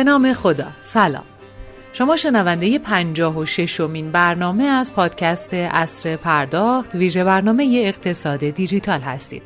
[0.00, 0.66] به نام خدا.
[0.82, 1.24] سلام.
[1.92, 9.42] شما شنونده پنجاه و ششمین برنامه از پادکست اصر پرداخت ویژه برنامه اقتصاد دیجیتال هستید.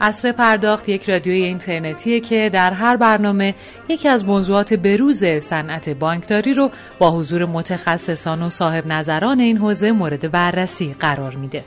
[0.00, 3.54] اصر پرداخت یک رادیوی اینترنتیه که در هر برنامه
[3.88, 9.92] یکی از موضوعات بروز صنعت بانکداری رو با حضور متخصصان و صاحب نظران این حوزه
[9.92, 11.64] مورد بررسی قرار میده.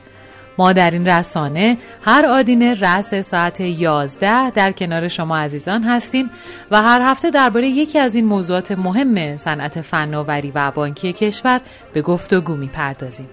[0.58, 6.30] ما در این رسانه هر آدینه رأس ساعت 11 در کنار شما عزیزان هستیم
[6.72, 11.62] و هر هفته درباره یکی از این موضوعات مهم صنعت فناوری و بانکی کشور
[11.94, 13.30] به گفتگو می‌پردازیم.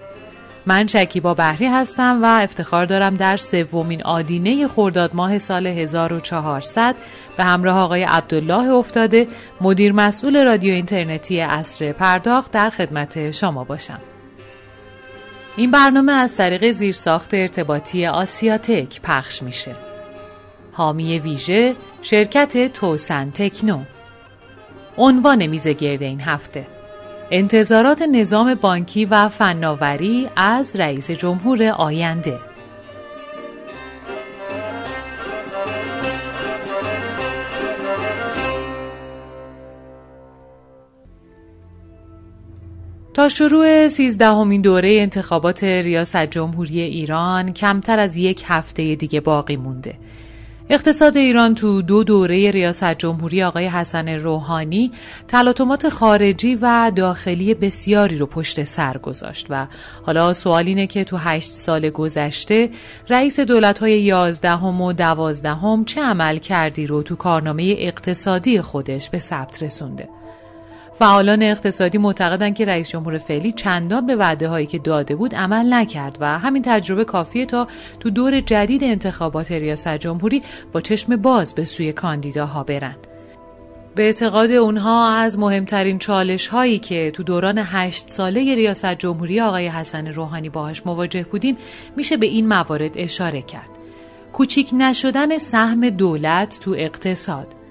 [0.65, 6.95] من شکیبا بحری هستم و افتخار دارم در سومین آدینه خرداد ماه سال 1400
[7.37, 9.27] به همراه آقای عبدالله افتاده
[9.61, 13.99] مدیر مسئول رادیو اینترنتی اصر پرداخت در خدمت شما باشم.
[15.57, 19.75] این برنامه از طریق زیرساخت ارتباطی آسیاتک پخش میشه.
[20.71, 23.79] حامی ویژه شرکت توسن تکنو.
[24.97, 26.67] عنوان میز گرد این هفته.
[27.31, 32.39] انتظارات نظام بانکی و فناوری از رئیس جمهور آینده.
[43.15, 49.93] تا شروع سیزدهمین دوره انتخابات ریاست جمهوری ایران کمتر از یک هفته دیگه باقی مونده.
[50.69, 54.91] اقتصاد ایران تو دو دوره ریاست جمهوری آقای حسن روحانی
[55.27, 59.67] تلاطمات خارجی و داخلی بسیاری رو پشت سر گذاشت و
[60.05, 62.69] حالا سوال اینه که تو هشت سال گذشته
[63.09, 69.19] رئیس دولت های یازدهم و دوازدهم چه عمل کردی رو تو کارنامه اقتصادی خودش به
[69.19, 70.09] ثبت رسونده.
[70.99, 75.73] فعالان اقتصادی معتقدند که رئیس جمهور فعلی چندان به وعده هایی که داده بود عمل
[75.73, 77.67] نکرد و همین تجربه کافیه تا
[77.99, 82.95] تو دور جدید انتخابات ریاست جمهوری با چشم باز به سوی کاندیداها برن.
[83.95, 89.67] به اعتقاد اونها از مهمترین چالش هایی که تو دوران هشت ساله ریاست جمهوری آقای
[89.67, 91.57] حسن روحانی باهاش مواجه بودیم
[91.95, 93.69] میشه به این موارد اشاره کرد.
[94.33, 97.64] کوچیک نشدن سهم دولت تو اقتصاد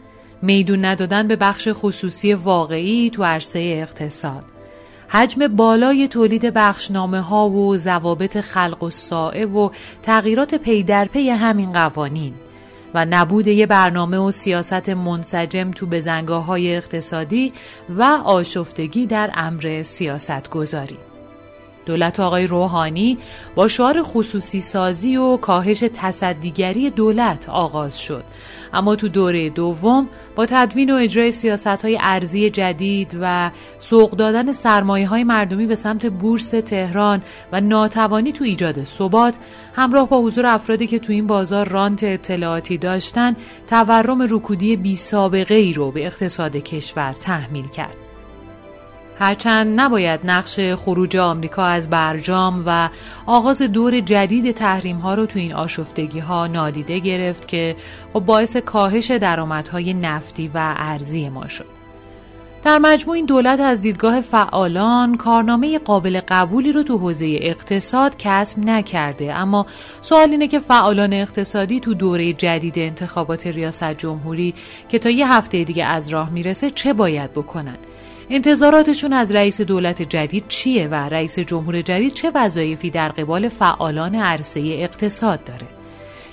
[0.44, 4.44] میدون ندادن به بخش خصوصی واقعی تو عرصه اقتصاد
[5.08, 9.70] حجم بالای تولید بخشنامه ها و ضوابط خلق و سائه و
[10.02, 12.34] تغییرات پی در پی همین قوانین
[12.94, 17.52] و نبود یه برنامه و سیاست منسجم تو بزنگاه های اقتصادی
[17.88, 20.98] و آشفتگی در امر سیاست گذاری.
[21.86, 23.18] دولت آقای روحانی
[23.54, 28.24] با شعار خصوصی سازی و کاهش تصدیگری دولت آغاز شد.
[28.74, 34.52] اما تو دوره دوم با تدوین و اجرای سیاست های ارزی جدید و سوق دادن
[34.52, 39.34] سرمایه های مردمی به سمت بورس تهران و ناتوانی تو ایجاد ثبات
[39.74, 43.36] همراه با حضور افرادی که تو این بازار رانت اطلاعاتی داشتن
[43.66, 48.03] تورم رکودی بی سابقه ای رو به اقتصاد کشور تحمیل کرد.
[49.18, 52.88] هرچند نباید نقش خروج آمریکا از برجام و
[53.26, 57.76] آغاز دور جدید تحریم ها رو تو این آشفتگی ها نادیده گرفت که
[58.12, 61.74] خب باعث کاهش درآمدهای نفتی و ارزی ما شد.
[62.64, 68.58] در مجموع این دولت از دیدگاه فعالان کارنامه قابل قبولی رو تو حوزه اقتصاد کسب
[68.58, 69.66] نکرده اما
[70.02, 74.54] سوال اینه که فعالان اقتصادی تو دوره جدید انتخابات ریاست جمهوری
[74.88, 77.76] که تا یه هفته دیگه از راه می‌رسه چه باید بکنن
[78.30, 84.14] انتظاراتشون از رئیس دولت جدید چیه و رئیس جمهور جدید چه وظایفی در قبال فعالان
[84.14, 85.66] عرصه اقتصاد داره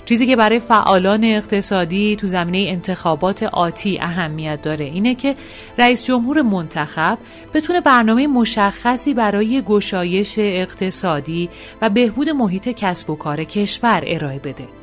[0.04, 5.36] چیزی که برای فعالان اقتصادی تو زمینه انتخابات آتی اهمیت داره اینه که
[5.78, 7.18] رئیس جمهور منتخب
[7.54, 11.48] بتونه برنامه مشخصی برای گشایش اقتصادی
[11.82, 14.81] و بهبود محیط کسب و کار کشور ارائه بده.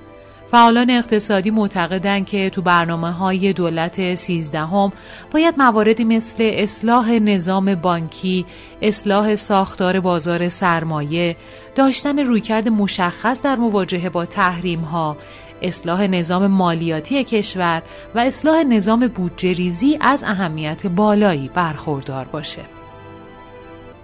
[0.52, 4.92] فعالان اقتصادی معتقدند که تو برنامه های دولت سیزدهم
[5.32, 8.46] باید مواردی مثل اصلاح نظام بانکی،
[8.82, 11.36] اصلاح ساختار بازار سرمایه،
[11.76, 15.18] داشتن رویکرد مشخص در مواجهه با تحریم ها،
[15.62, 17.82] اصلاح نظام مالیاتی کشور
[18.16, 22.79] و اصلاح نظام بودجه ریزی از اهمیت بالایی برخوردار باشه.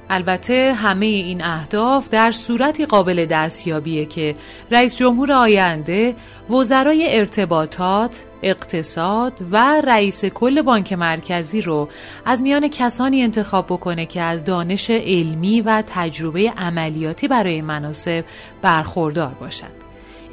[0.10, 4.36] البته همه این اهداف در صورتی قابل دستیابیه که
[4.72, 6.16] رئیس جمهور آینده
[6.50, 11.90] وزرای ارتباطات، اقتصاد و رئیس کل بانک مرکزی رو
[12.26, 18.26] از میان کسانی انتخاب بکنه که از دانش علمی و تجربه عملیاتی برای مناسب
[18.62, 19.85] برخوردار باشند.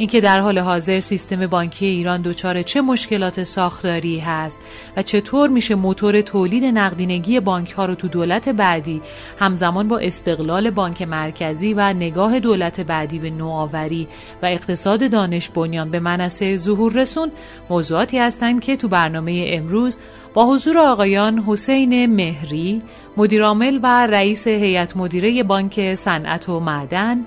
[0.03, 4.61] اینکه در حال حاضر سیستم بانکی ایران دچار چه مشکلات ساختاری هست
[4.97, 9.03] و چطور میشه موتور تولید نقدینگی بانک ها رو تو دولت بعدی
[9.39, 14.09] همزمان با استقلال بانک مرکزی و نگاه دولت بعدی به نوآوری
[14.43, 17.31] و اقتصاد دانش بنیان به منصه ظهور رسون
[17.71, 19.99] موضوعاتی هستند که تو برنامه امروز
[20.35, 22.83] با حضور آقایان حسین مهری
[23.17, 27.27] مدیرعامل و رئیس هیئت مدیره بانک صنعت و معدن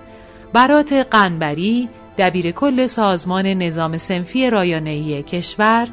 [0.54, 5.88] برات قنبری دبیر کل سازمان نظام سنفی رایانه‌ای کشور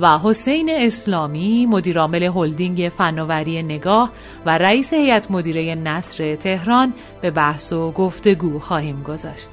[0.00, 4.12] و حسین اسلامی مدیرعامل هلدینگ فناوری نگاه
[4.46, 9.50] و رئیس هیئت مدیره نصر تهران به بحث و گفتگو خواهیم گذاشت.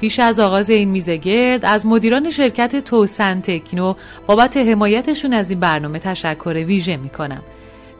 [0.00, 3.94] پیش از آغاز این میزه گرد از مدیران شرکت توسن تکنو
[4.26, 7.42] بابت حمایتشون از این برنامه تشکر ویژه می کنم.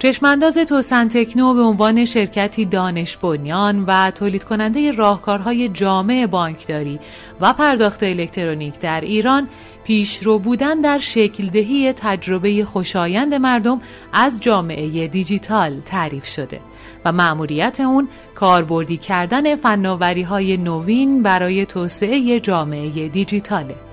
[0.02, 6.98] چشمانداز توسن تکنو به عنوان شرکتی دانش بنیان و تولید کننده راهکارهای جامع بانکداری
[7.40, 9.48] و پرداخت الکترونیک در ایران
[9.84, 13.80] پیشرو بودن در شکل دهی تجربه خوشایند مردم
[14.12, 16.60] از جامعه دیجیتال تعریف شده
[17.04, 23.91] و مأموریت اون کاربردی کردن فناوری های نوین برای توسعه جامعه دیجیتاله.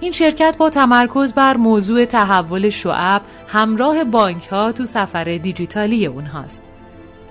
[0.00, 6.62] این شرکت با تمرکز بر موضوع تحول شعب همراه بانک ها تو سفر دیجیتالی اونهاست.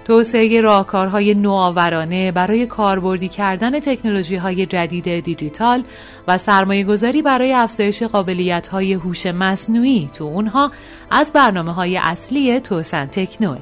[0.05, 5.83] توسعه راهکارهای نوآورانه برای کاربردی کردن تکنولوژی های جدید دیجیتال
[6.27, 10.71] و سرمایه گذاری برای افزایش قابلیت های هوش مصنوعی تو اونها
[11.11, 13.57] از برنامه های اصلی توسن تکنوه.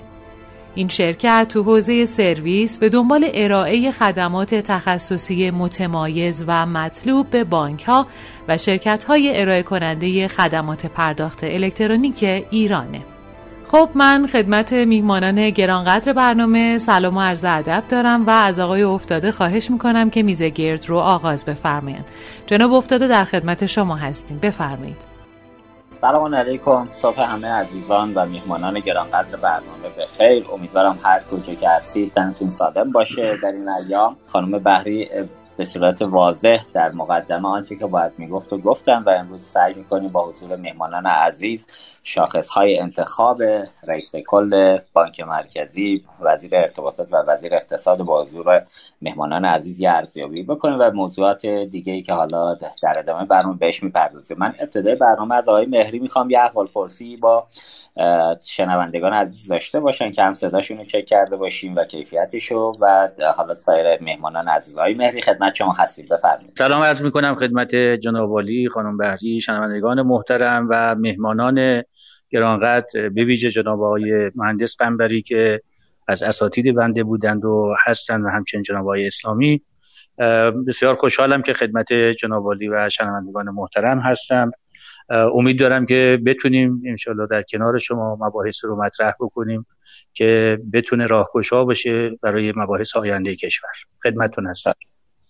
[0.76, 7.84] این شرکت تو حوزه سرویس به دنبال ارائه خدمات تخصصی متمایز و مطلوب به بانک
[7.84, 8.08] ها
[8.48, 13.02] و شرکت های ارائه کننده خدمات پرداخت الکترونیک ایرانه.
[13.68, 19.32] خب من خدمت میهمانان گرانقدر برنامه سلام و عرض ادب دارم و از آقای افتاده
[19.32, 22.06] خواهش می‌کنم که میزه گرد رو آغاز بفرمایند.
[22.46, 24.40] جناب افتاده در خدمت شما هستیم.
[24.40, 25.16] بفرمایید.
[26.02, 31.70] سلام علیکم صبح همه عزیزان و میهمانان گرانقدر برنامه به خیر امیدوارم هر کجا که
[31.70, 35.10] هستید تنتون سالم باشه در این ایام خانم بحری
[35.58, 40.10] به صورت واضح در مقدمه آنچه که باید می‌گفت و گفتم و امروز سعی می‌کنیم
[40.10, 41.68] با حضور مهمانان عزیز
[42.04, 43.42] شاخص های انتخاب
[43.88, 48.66] رئیس کل بانک مرکزی وزیر ارتباطات و وزیر اقتصاد با حضور
[49.02, 53.84] مهمانان عزیز یه ارزیابی بکنیم و موضوعات دیگه ای که حالا در ادامه برنامه بهش
[53.84, 54.38] می‌پردازیم.
[54.38, 57.48] من ابتدای برنامه از آقای مهری می‌خوام یه احوال پرسی با
[58.46, 63.56] شنوندگان عزیز داشته باشن که هم صداشون رو چک کرده باشیم و کیفیتشو و حالا
[63.56, 64.78] سایر مهمانان عزیز.
[64.78, 66.56] آقای مهری خدمت شما هستید بفرمایید.
[66.58, 71.84] سلام عرض می‌کنم خدمت جناب والی خانم بهری شنوندگان محترم و مهمانان
[72.30, 73.10] گرانقدر.
[73.10, 75.62] به ویژه جناب آقای مهندس قنبری که
[76.08, 79.62] از اساتید بنده بودند و هستند و همچنین جناب آقای اسلامی.
[80.68, 84.52] بسیار خوشحالم که خدمت جناب والی و شنوندگان محترم هستم.
[85.10, 89.66] امید دارم که بتونیم انشالله در کنار شما مباحث رو مطرح بکنیم
[90.14, 93.70] که بتونه راهگشا باشه برای مباحث آینده کشور.
[94.04, 94.74] خدمتتون هستم.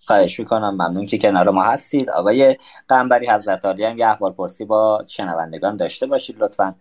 [0.06, 0.74] خواهش می‌کنم.
[0.74, 2.10] ممنون که کنار ما هستید.
[2.10, 2.58] آقای
[2.88, 6.76] قنبری حضرت عالی هم یه احوال پرسی با شنوندگان داشته باشید لطفا.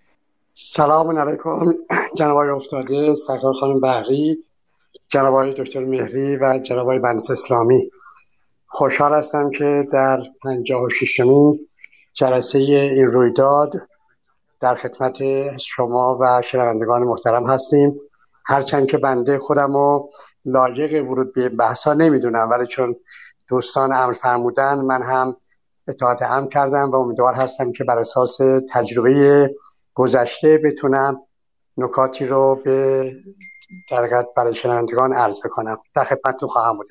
[0.54, 1.74] سلام علیکم.
[2.16, 4.38] جناب افتاده سرکار خانم بحری
[5.08, 7.90] جناب دکتر مهری و جناب بنس اسلامی.
[8.66, 11.20] خوشحال هستم که در 56
[12.12, 13.72] جلسه این رویداد
[14.60, 15.18] در خدمت
[15.58, 18.00] شما و شنوندگان محترم هستیم.
[18.46, 20.10] هرچند که بنده خودم رو
[20.44, 22.96] لایق ورود به بحثا نمی‌دونم ولی چون
[23.48, 25.36] دوستان امر فرمودن من هم
[25.88, 28.38] اطاعت هم کردم و امیدوار هستم که بر اساس
[28.70, 29.54] تجربه
[29.94, 31.20] گذشته بتونم
[31.76, 33.12] نکاتی رو به
[33.90, 35.76] درگت برای شنوندگان عرض بکنم.
[35.94, 36.86] در خدمتتون خواهم بود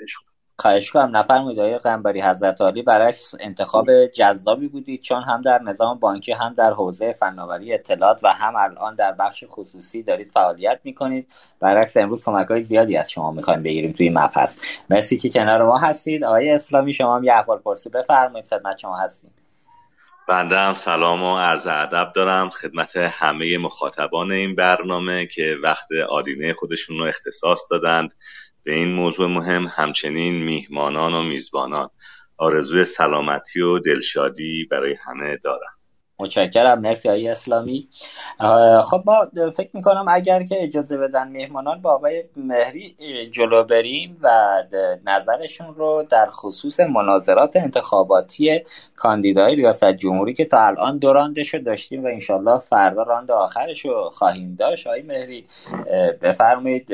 [0.60, 2.22] خواهش کنم نفرمایید آقای قنبری.
[2.22, 7.74] حضرت عالی برای انتخاب جذابی بودید چون هم در نظام بانکی هم در حوزه فناوری
[7.74, 11.28] اطلاعات و هم الان در بخش خصوصی دارید فعالیت می‌کنید.
[11.60, 14.58] برعکس امروز کمک های زیادی از شما می‌خوایم بگیریم توی مبحث.
[14.90, 16.24] مرسی که کنار ما هستید.
[16.24, 18.48] آقای اسلامی شما هم یه احوال پرسی بفرمایید.
[18.48, 19.34] خدمت شما هستیم.
[20.28, 22.50] بنده هم سلام و عرض ادب دارم.
[22.50, 28.14] خدمت همه مخاطبان این برنامه که وقت آدینه خودشون رو اختصاص دادند.
[28.66, 31.90] به این موضوع مهم همچنین میهمانان و میزبانان.
[32.38, 35.74] آرزوی سلامتی و دلشادی برای همه دارم.
[36.20, 36.80] متشکرم.
[36.80, 37.88] مرسی های اسلامی.
[38.84, 42.96] خب ما فکر می‌کنم اگر که اجازه بدن میهمانان با آقای مهری
[43.32, 44.30] جلو بریم و
[45.06, 48.62] نظرشون رو در خصوص مناظرات انتخاباتی
[48.96, 53.86] کاندیدای ریاست جمهوری که تا الان دو راندش رو داشتیم و انشالله فردا راند آخرش
[53.86, 54.88] رو خواهیم داشت.
[54.88, 55.46] آقای مهری
[56.22, 56.94] بفرمایید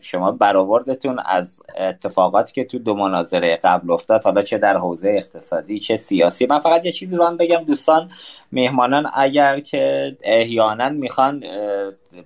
[0.00, 5.80] شما برآوردتون از اتفاقاتی که تو دو مناظره قبل افتاد حالا چه در حوزه اقتصادی
[5.80, 6.46] چه سیاسی.
[6.46, 8.10] من فقط یه چیزی رو هم بگم دوستان
[8.52, 11.44] میهمانان اگر که احیانا می‌خوان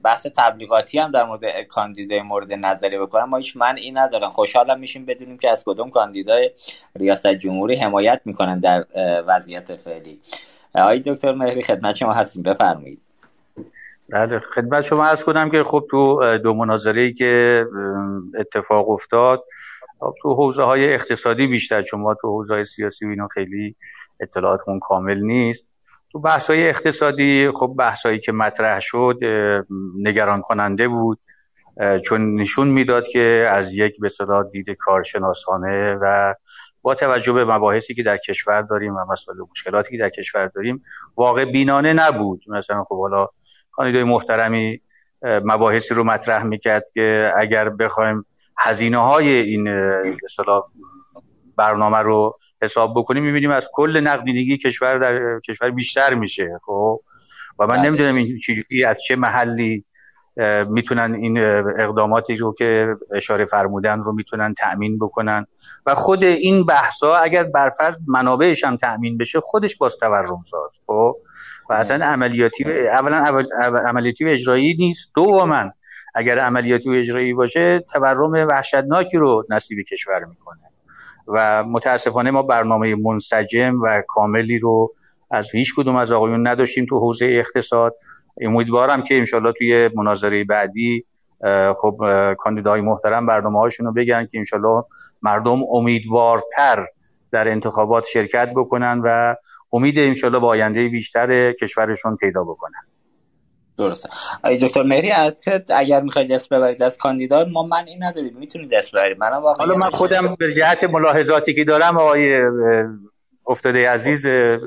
[0.05, 5.07] بحث تبلیغاتی هم در مورد کاندیدای مورد نظری بکنم ما هیچ منعی ندارم خوشحالم میشیم
[5.07, 6.51] بدونیم که از کدوم کاندیدای
[6.97, 8.85] ریاست جمهوری حمایت می‌کنن در
[9.27, 10.21] وضعیت فعلی.
[10.75, 12.43] آقای دکتر مهری خدمت شما هستیم.
[12.43, 13.01] بفرمایید.
[14.13, 17.65] بله خدمت شما از کنم که خب تو دو مناظره که
[18.39, 19.45] اتفاق افتاد
[20.01, 23.77] خب تو حوزه های اقتصادی بیشتر چون ما تو حوزه های سیاسی و اینا خیلی
[24.21, 25.67] اطلاعاتمون کامل نیست.
[26.13, 29.19] تو بحث های اقتصادی خب بحث که مطرح شد
[29.99, 31.19] نگران کننده بود
[32.05, 34.09] چون نشون می‌داد که از یک به
[34.53, 36.35] دید کارشناسانه و
[36.83, 40.85] با توجه به مباحثی که در کشور داریم و مسائل مشکلاتی که در کشور داریم
[41.17, 42.43] واقع بینانه نبود.
[42.49, 43.29] مثلا خب حالا
[43.73, 44.81] کاندیدای محترمی
[45.23, 48.25] مباحثی رو مطرح می‌کرد که اگر بخوایم
[48.59, 49.69] هزینه های این
[50.25, 50.63] اصطلاح
[51.57, 57.01] برنامه رو حساب بکنیم می‌بینیم از کل نقدینگی کشور در کشور بیشتر میشه خب؟
[57.59, 57.83] و من بله.
[57.83, 59.85] نمی‌دونم این چیزی از چه محلی
[60.69, 61.39] می‌تونن این
[61.79, 65.47] اقداماتی رو که اشاره فرمودن رو می‌تونن تأمین بکنن.
[65.87, 71.17] و خود این بحثا اگر برفرض منابعش هم تأمین بشه خودش باز تورم ساز خب؟
[71.73, 73.25] اصلا عملیاتی اولا
[73.89, 75.11] عملیاتی و اجرایی نیست.
[75.15, 75.71] دوما
[76.15, 80.61] اگر عملیاتی و اجرایی باشه تورم وحشتناکی رو نصیب کشور می‌کنه.
[81.29, 84.95] و متاسفانه ما برنامه منسجم و کاملی رو
[85.31, 87.95] از هیچ کدوم از آقایون نداشتیم تو حوزه اقتصاد.
[88.41, 91.05] امیدوارم که انشالله توی مناظره بعدی
[91.77, 91.97] خب
[92.39, 94.85] کاندیدای محترم برنامه هاشون رو بگن که انشالله
[95.23, 96.87] مردم امیدوارتر
[97.31, 99.37] در انتخابات شرکت بکنن و
[99.73, 102.81] امید انشالله با آینده بیشتر کشورشون پیدا بکنن.
[103.79, 104.09] درسته.
[104.45, 105.13] ای دکتر مهری
[105.75, 108.37] اگر می‌خواید دست ببرید از کاندیدا ما من این نداریم.
[108.37, 112.43] می‌تونید دست ببرید من حالا من خودم به جهت ملاحظاتی که دارم آقای
[113.47, 114.27] افتاده عزیز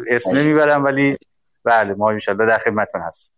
[0.09, 1.17] اسم می‌برم ولی
[1.63, 3.34] بله ما انشالله در خدمتتون هستیم.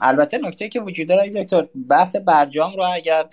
[0.00, 3.24] البته نکته که وجود داره دکتر بحث برجام رو اگر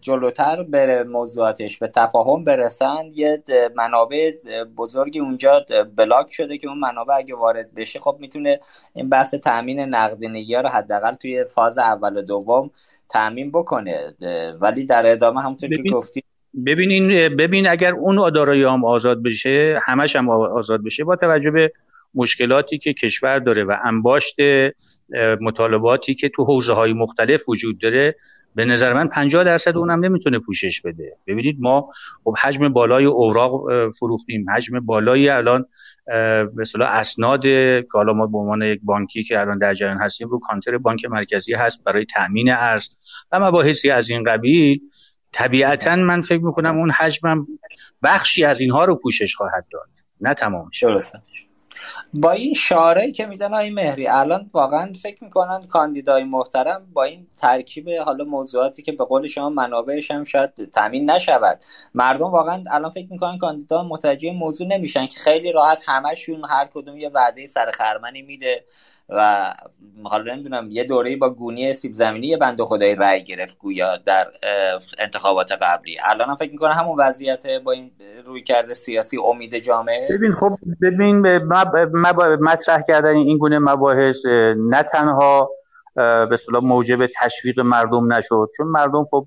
[0.00, 3.42] جلوتر بره موضوعاتش به تفاهم برسن یه
[3.76, 4.32] منابع
[4.76, 5.64] بزرگی اونجا
[5.96, 8.60] بلاک شده که اون منابع اگه وارد بشه خب می‌تونه
[8.94, 12.70] این بحث تامین نقدینگی ها رو حداقل توی فاز اول و دوم
[13.08, 14.14] تامین بکنه.
[14.60, 16.22] ولی در ادامه همونطور که گفتی
[16.66, 21.72] ببین ببین اگر اون دارایی هم آزاد بشه همش هم آزاد بشه با توجه به
[22.14, 24.36] مشکلاتی که کشور داره و انباشت
[25.40, 28.16] مطالباتی که تو حوزه های مختلف وجود داره
[28.54, 31.16] به نظر من 50 درصد اونم نمی‌تونه پوشش بده.
[31.26, 31.92] ببینید ما
[32.24, 34.50] خب حجم بالای اوراق فروختیم.
[34.50, 35.66] حجم بالایی الان
[36.60, 40.38] اصطلاح اسناد که حالا ما به عنوان یک بانکی که الان در جریان هستیم رو
[40.38, 42.88] کانتر بانک مرکزی هست برای تامین ارز
[43.32, 44.80] و مباحثی از این قبیل.
[45.32, 47.46] طبیعتا من فکر می‌کنم اون حجمم
[48.02, 49.88] بخشی از اینها رو پوشش خواهد داد.
[50.20, 50.84] نه تمامش
[52.14, 57.26] با این شاره که میدن های مهری الان واقعا فکر می‌کنن کاندیدای محترم با این
[57.38, 61.60] ترکیب حالا موضوعاتی که به قول شما منابعش هم شاید تامین نشود.
[61.94, 66.98] مردم واقعا الان فکر می‌کنن کاندیدا متوجه موضوع نمیشن که خیلی راحت همشون هر کدوم
[66.98, 68.64] یه وعده سر خرمنی میده.
[69.10, 69.52] و
[70.04, 74.26] حالا نمی‌دونم یه دوره با گونی سیب زمینی بند خدای رأی گرفت گویا در
[74.98, 75.96] انتخابات قبلی.
[76.04, 77.90] الان فکر می‌کنه همون وضعیت با این
[78.26, 80.50] روی کرده سیاسی امید جامعه ببین خب
[80.82, 81.26] ببین
[82.36, 84.26] مطرح کردن این گونه مباحث
[84.56, 85.50] نه تنها
[85.94, 89.26] به اصطلاح موجب تشویق مردم نشد چون مردم خب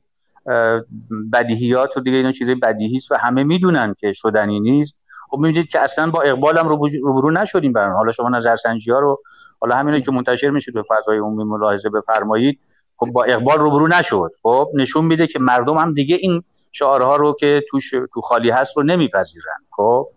[1.33, 4.95] بدیهیات و دیگه اینا چیزای بدیهی است و همه می‌دونن که شدنی نیست.
[5.29, 6.67] خب می‌بینید که اصلا با اقبال هم
[7.03, 9.21] روبرو نشدیم برن حالا شما نظرسنجی ها رو
[9.63, 12.59] حالا همینه که منتشر میشه به فضای عمومی ملاحظه بفرمایید.
[12.97, 14.31] خب با اقبال روبرو نشد.
[14.43, 18.77] خب نشون میده که مردم هم دیگه این شعارها رو که توش تو خالی هست
[18.77, 19.59] رو نمیپذیرن.
[19.71, 20.07] خب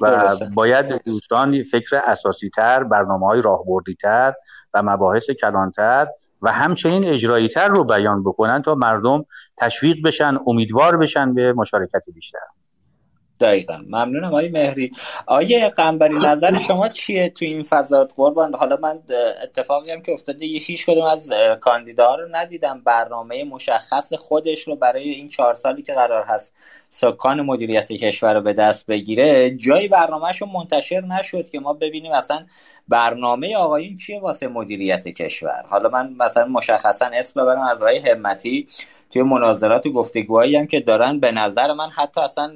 [0.00, 4.32] و باید دوستان فکر اساسی تر برنامه های راهبردی تر
[4.74, 6.06] و مباحث کلانتر
[6.42, 9.24] و همچنین اجرایی تر رو بیان بکنن تا مردم
[9.56, 12.38] تشویق بشن امیدوار بشن به مشارکت بیشتر.
[13.42, 13.78] دقیقا.
[13.86, 14.92] ممنونم آقای مهری.
[15.26, 18.54] آیه قنبری نظر شما چیه تو این فضات قربان.
[18.54, 18.98] حالا من
[19.42, 22.82] اتفاقی هم که افتاده یه هیچ کدوم از کاندیدا رو ندیدم.
[22.84, 26.54] برنامه مشخص خودش رو برای این چهار سالی که قرار هست
[26.88, 32.12] سکان مدیریت کشور رو به دست بگیره جایی برنامهش رو منتشر نشد که ما ببینیم
[32.12, 32.46] اصلا
[32.92, 38.66] برنامه آقایون چیه واسه مدیریت کشور؟ حالا من مثلا مشخصا اسم ببرم از آقای همتی
[39.10, 41.20] توی مناظرات و گفتگوهایی هم که دارن.
[41.20, 42.54] به نظر من حتی اصلا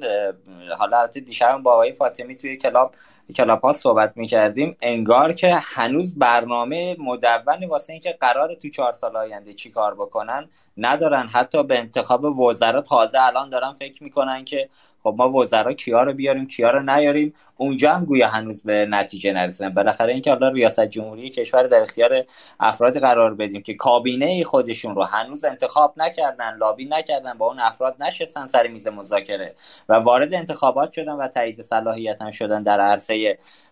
[0.79, 2.91] حالا دیشب با آقای فاطمی توی کلاب
[3.35, 9.17] کلاب ها صحبت می‌کردیم انگار که هنوز برنامه مدون واسه اینکه قرار تو چهار سال
[9.17, 11.27] آینده چی کار بکنن ندارن.
[11.27, 14.69] حتی به انتخاب وزرا تازه الان دارن فکر می‌کنن که
[15.03, 17.33] خب ما وزرا کیا رو بیاریم کیا رو نیاریم.
[17.57, 19.73] اونجا هم گویا هنوز به نتیجه نرسیدن.
[19.73, 22.23] بالاخره اینکه حالا ریاست جمهوری کشور در اختیار
[22.59, 27.95] افرادی قرار بدیم که کابینه خودشون رو هنوز انتخاب نکردن لابی نکردن با اون افراد
[28.03, 29.55] نشستن سر میز مذاکره.
[29.89, 33.16] و وارد انتخابات شدن و تایید صلاحیت هم شدن در عرصه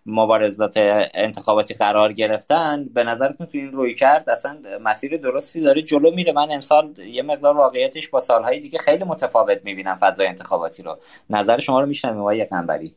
[0.06, 0.74] مبارزات
[1.14, 2.86] انتخاباتی قرار گرفتن.
[2.94, 6.34] به نظرتون تو این روی کرد اصلا مسیر درستی داره جلو میره.
[6.34, 10.98] من امسال یه مقدار واقعیتش با سالهای دیگه خیلی متفاوت می‌بینم فضای انتخاباتی رو.
[11.30, 12.96] نظر شما رو میشنم آقای قنبری.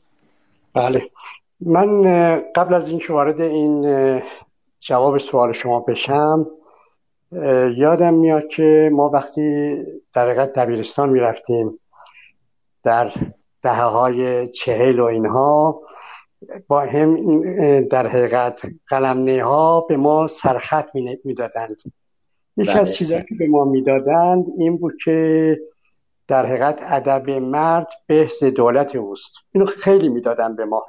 [0.75, 1.03] بله.
[1.61, 2.03] من
[2.57, 4.23] قبل از اینکه وارد این
[4.81, 6.47] جواب سوال شما بشم
[7.77, 9.77] یادم میاد که ما وقتی
[10.15, 11.79] در دبیرستان می‌رفتیم
[12.85, 13.13] در
[13.63, 15.81] دهه های چهل و اینها
[16.69, 20.89] با هم در حقیقت قلمنه ها به ما سرخط
[21.25, 21.77] می‌دادند
[22.57, 22.93] یکی از بله.
[22.93, 25.61] چیزهایی که به ما می‌دادند این بود که
[26.29, 29.33] در حقیقت ادب مرد بهز دولت اوست.
[29.53, 30.83] اینو خیلی می‌دادن به ما.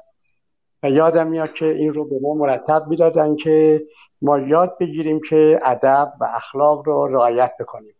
[0.84, 3.86] و یادم میاد که این رو به ما مرتب می‌دادن که
[4.22, 7.96] ما یاد بگیریم که ادب و اخلاق رو رعایت بکنیم.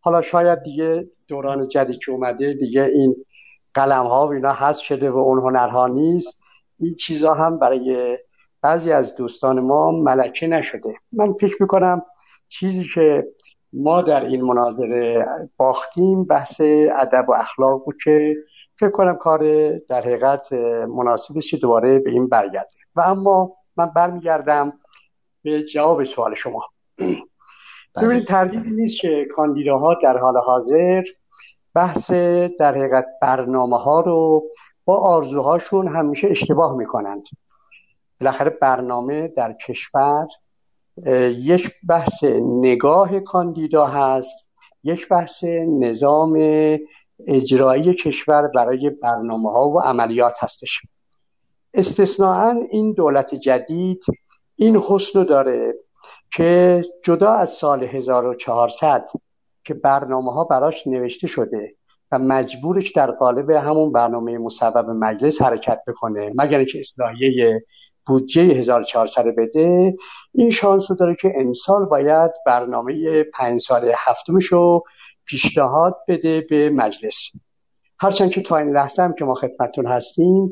[0.00, 3.16] حالا شاید دیگه دوران جدید که اومده دیگه این
[3.74, 6.40] قلم ها و اینا هست شده و اون هنرها نیست.
[6.78, 8.18] این چیزها هم برای
[8.62, 10.94] بعضی از دوستان ما ملکه نشده.
[11.12, 12.02] من فکر می‌کنم
[12.48, 13.26] چیزی که
[13.72, 15.24] ما در این مناظره
[15.56, 16.60] باختیم بحث
[16.96, 18.36] ادب و اخلاق بود که
[18.76, 19.40] فکر کنم کار
[19.78, 20.52] در حقیقت
[20.98, 22.74] مناسبی که دوباره به این برگرده.
[22.96, 24.72] و اما من برمیگردم
[25.42, 26.62] به جواب سوال شما.
[26.98, 28.06] بله.
[28.06, 31.02] ببینید تردیدی نیست که کاندیداها در حال حاضر
[31.74, 32.10] بحث
[32.58, 34.42] در حقیقت برنامه ها رو
[34.84, 37.22] با آرزوهاشون همیشه اشتباه می‌کنند.
[38.20, 40.26] بالاخره برنامه در کشور
[41.36, 44.50] یک بحث نگاه کاندیدا هست
[44.84, 46.38] یک بحث نظام
[47.28, 50.80] اجرایی کشور برای برنامه ها و عملیات هستش.
[51.74, 54.04] استثناعا این دولت جدید
[54.56, 55.74] این حسن داره
[56.30, 59.06] که جدا از سال 1400
[59.64, 61.76] که برنامه ها براش نوشته شده
[62.18, 67.64] مجبورش در قالب همون برنامه مصوب مجلس حرکت بکنه مگر اینکه اصلاحیه
[68.06, 69.94] بودجه 1400 بده
[70.32, 74.82] این شانس رو داره که امسال باید برنامه پنج سال هفتمش رو
[75.24, 77.30] پیشنهاد بده به مجلس.
[78.00, 80.50] هرچند که تا این لحظه هم که ما خدمتتون هستیم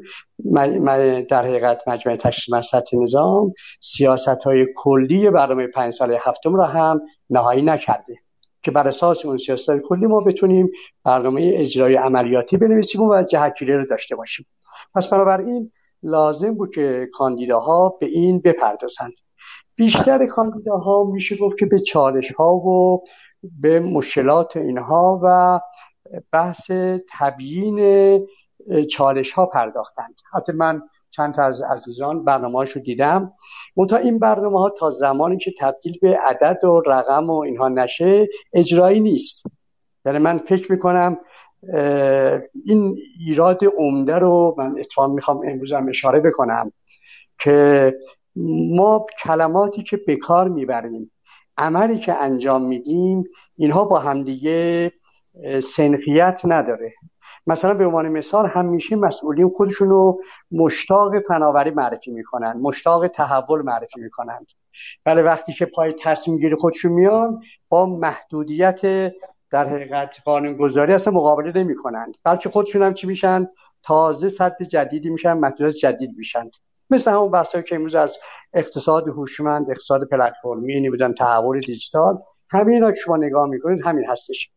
[1.28, 7.00] در حقیقت مجمع تشریف مسلط نظام سیاست های کلی برنامه پنج سال هفتم را هم
[7.30, 8.14] نهایی نکرده.
[8.62, 10.70] که بر اساس اون سیاست کلی ما بتونیم
[11.04, 14.46] برنامه اجرای عملیاتی بنویسیم و جهتگیری رو داشته باشیم.
[14.94, 15.72] پس بنابراین
[16.02, 19.12] لازم بود که کاندیداها به این بپردازند.
[19.76, 23.04] بیشتر کاندیداها میشه گفت که به چالش ها و
[23.42, 25.60] به مشکلات اینها و
[26.32, 26.70] بحث
[27.18, 28.20] تبیین
[28.90, 30.14] چالش ها پرداختند.
[30.32, 33.32] حتی من چند تا از عزیزان برنامه رو دیدم.
[33.76, 38.28] منتها این برنامه ها تا زمانی که تبدیل به عدد و رقم و اینها نشه
[38.52, 39.42] اجرایی نیست.
[40.06, 41.18] یعنی من فکر می‌کنم
[42.64, 46.72] این ایراد عمده رو من اتفاق می‌خوام امروز هم اشاره بکنم
[47.38, 47.94] که
[48.76, 51.10] ما کلماتی که به کار می‌بریم
[51.56, 53.24] عملی که انجام میدیم
[53.56, 54.92] اینها با همدیگه
[55.62, 56.92] سنخیت نداره.
[57.46, 60.20] مثلا به عنوان مثال همیشه مسئولین خودشون رو
[60.52, 64.46] مشتاق فناوری معرفی می‌کنن مشتاق تحول معرفی می‌کنن.
[65.06, 68.80] ولی وقتی که پای تصمیم گیری خودشون میان با محدودیت
[69.50, 73.48] در حقیقت قانونگذاری اصلا مقابله نمی کنند بلکه خودشون هم چی میشن؟
[73.82, 76.50] تازه سطح جدیدی میشن محدودیت جدید میشن.
[76.90, 78.18] مثل همون بحثایی که امروز از
[78.52, 82.18] اقتصاد هوشمند اقتصاد پلتفرمی نمی‌دونم تحول دیجیتال
[82.50, 84.50] همین را که شما نگاه می‌کنید همین هستش.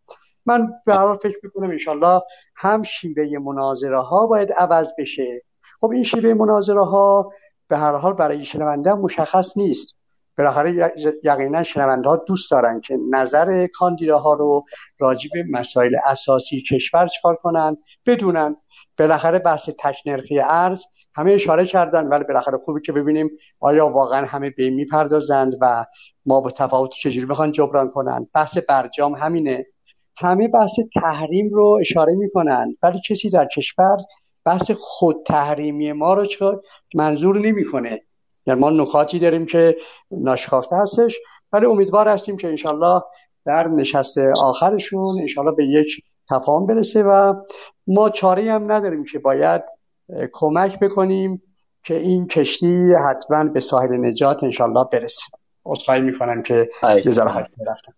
[0.46, 2.22] من به هر فکر می‌کنم انشالله
[2.56, 5.42] هم شیوه مناظره ها باید عوض بشه.
[5.82, 7.32] خب این شیوه مناظره ها
[7.68, 9.96] به هر حال برای شنونده مشخص نیست.
[10.38, 14.66] بالاخره یقینا شنونده ها دوست دارن که نظر کاندیداها رو
[15.00, 18.56] راجع مسائل اساسی کشور چکار کنن بدونن.
[18.98, 20.84] بالاخره بحث تکنرخی ارز
[21.16, 23.30] همه اشاره کردن ولی بالاخره خوبی که ببینیم
[23.60, 25.86] آیا واقعا همه به می‌پردازند و
[26.26, 28.28] ما با تفاوت چجوری بخوان جبران کنن.
[28.34, 29.66] بحث برجام همینه.
[30.18, 33.98] همه بحث تحریم رو اشاره می‌کنن ولی کسی در کشور
[34.46, 36.46] بحث خود تحریمی ما رو چه
[36.96, 38.02] منظور نمی‌کنه.
[38.48, 39.78] یعنی ما نکاتی داریم که
[40.12, 41.18] ناشکافته هستش
[41.52, 43.02] ولی امیدوار هستیم که انشالله
[43.46, 47.34] در نشست آخرشون انشالله به یک تفاهم برسه و
[47.88, 49.62] ما چاره هم نداریم که باید
[50.32, 51.42] کمک بکنیم
[51.84, 55.26] که این کشتی حتما به ساحل نجات انشالله برسه.
[55.66, 56.70] عذرخواهی می‌کنم که
[57.06, 57.94] یه ذره رفتم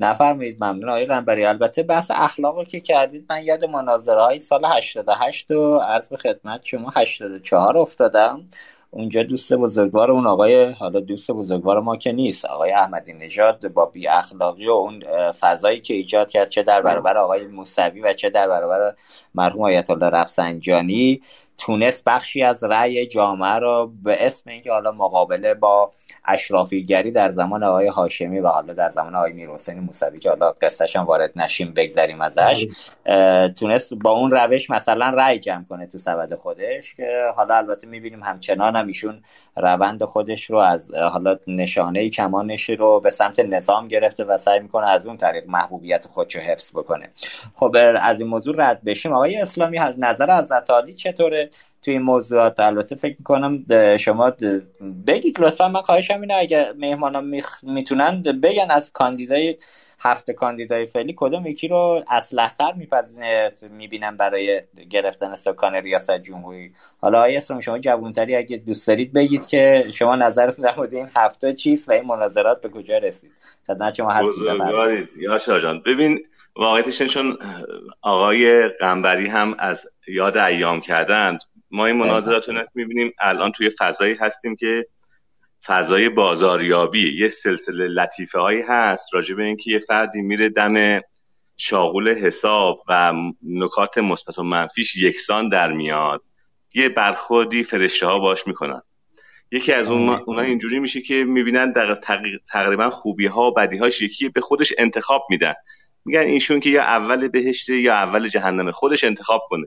[0.00, 1.44] نفرمایید ممنون آقای قنبری.
[1.44, 6.64] البته بحث اخلاق که کردید من یاد مناظره های سال 88 و عرض به خدمت
[6.64, 8.48] شما 84 افتادم.
[8.90, 13.86] اونجا دوست بزرگوار اون آقای حالا دوست بزرگوار ما که نیست آقای احمدی نژاد با
[13.86, 18.30] بی اخلاقی و اون فضایی که ایجاد کرد چه در برابر آقای موسوی و چه
[18.30, 18.94] در برابر
[19.34, 21.22] مرحوم آیت الله رفسنجانی
[21.58, 25.90] تونست بخشی از رأی جامعه را به اسم اینکه حالا مقابله با
[26.24, 30.96] اشرافیگری در زمان آقای هاشمی و حالا در زمان آقای میرحسین موسوی که حالا قصهش
[30.96, 32.66] هم وارد نشیم بگذریم ازش
[33.04, 33.48] بله.
[33.48, 38.22] تونست با اون روش مثلا رأی جمع کنه تو سبد خودش که حالا البته می‌بینیم
[38.22, 39.22] همچنان هم ایشون
[39.56, 44.90] روند خودش رو از حالا نشانه کمانش رو به سمت نظام گرفته و سعی می‌کنه
[44.90, 47.10] از اون طریق محبوبیت خودش رو حفظ بکنه.
[47.54, 49.12] خب از این موضوع رد بشیم.
[49.12, 50.52] آقای اسلامی نظر از
[50.96, 51.47] چطوره؟
[51.82, 52.60] توی این موضوعات.
[52.60, 53.64] البته فکر می‌کنم
[53.96, 54.32] شما
[55.06, 59.56] بگید لطفا من خواهشم اینه اگر مهمانان می‌تونن بگن از کاندیدای
[60.00, 62.72] هفته کاندیدای فعلی کدوم یکی رو اسلحتر
[63.70, 64.60] می‌بینن برای
[64.90, 66.72] گرفتن سکان ریاست جمهوری.
[67.00, 71.08] حالا آیا اسم شما جوانتری اگه دوست دارید بگید که شما نظرتون در مورد این
[71.16, 73.30] هفته چیست و این مناظرات به کجا رسید.
[73.66, 74.44] خدمت شما هستید
[75.62, 76.20] جان ببین
[76.56, 77.38] واقعیتش چون
[78.02, 81.40] آقای قنبری هم از یاد ایام کردند.
[81.70, 84.86] ما این مناظرات رو می‌بینیم الان توی فضایی هستیم که
[85.66, 91.00] فضای بازاریابی یه سلسله لطیفه هایی هست راجع به اینکه یه فردی میره دم
[91.56, 96.22] شاغول حساب و نکات مثبت و منفیش یکسان در میاد.
[96.74, 98.82] یه برخوردی فرشته ها باش می‌کنن.
[99.52, 101.72] یکی از اون اونا اینجوری میشه که می‌بینن
[102.52, 105.54] تقریبا خوبی ها و بدی هاش یکی به خودش انتخاب میدن.
[106.04, 109.66] میگن ایشون که یا اول بهشته یا اول جهنمه خودش انتخاب کنه.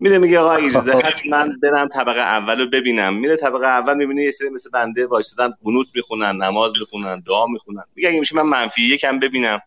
[0.00, 3.14] میره میگه آقا اجازه هست من برم طبقه اول رو ببینم.
[3.14, 7.84] میره طبقه اول می‌بینه یه سری مثل بنده وایسادن قنوت می‌خونن نماز می‌خونن دعا می‌خونن.
[7.96, 9.60] میگه اگه میشه من منفی یکم ببینم.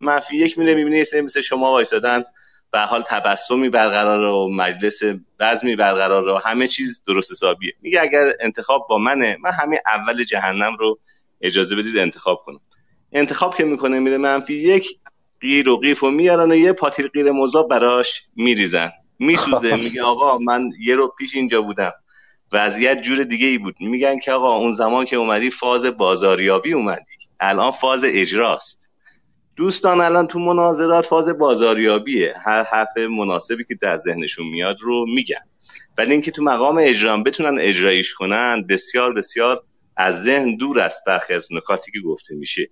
[0.00, 2.24] منفی یک میره می‌بینه یه سری مثل شما وایسادن
[2.72, 5.02] به حال تبسمی برقرار و مجلس
[5.40, 7.72] بزمی برقرار و همه چیز درست حسابیه.
[7.82, 10.98] میگه اگر انتخاب با منه من همه اول جهنم رو
[11.40, 12.60] اجازه بدید انتخاب کنم.
[13.12, 14.88] انتخاب که می‌کنه میره منفی یک
[15.40, 18.92] غیر و قیف و میارن و یه پاتیل غیر مذاب براش میریزن.
[19.18, 21.92] میسوزه میگه آقا من یه رو پیش اینجا بودم.
[22.52, 23.74] وضعیت جور دیگه ای بود.
[23.80, 27.16] میگن که آقا اون زمان که اومدی فاز بازاریابی اومدی.
[27.40, 28.90] الان فاز اجراست.
[29.56, 32.34] دوستان الان تو مناظرات فاز بازاریابیه.
[32.44, 35.44] هر حرف مناسبی که در ذهنشون میاد رو میگن.
[35.98, 39.62] ولی اینکه تو مقام اجرام بتونن اجرایش کنن بسیار بسیار
[39.96, 42.70] از ذهن دور است برخی از نکاتی که گفته میشه.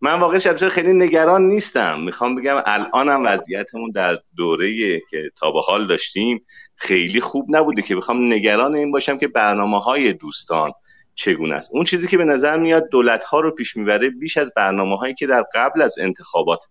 [0.00, 2.00] من واقعا شبیه خیلی نگران نیستم.
[2.00, 7.96] می‌خوام بگم الانم وضعیتمون در دوره که تا به حال داشتیم خیلی خوب نبوده که
[7.96, 10.72] بخوام نگران این باشم که برنامه های دوستان
[11.14, 11.70] چگونه است.
[11.72, 15.14] اون چیزی که به نظر میاد دولت ها رو پیش می‌بره بیش از برنامه هایی
[15.14, 16.64] که در قبل از انتخابات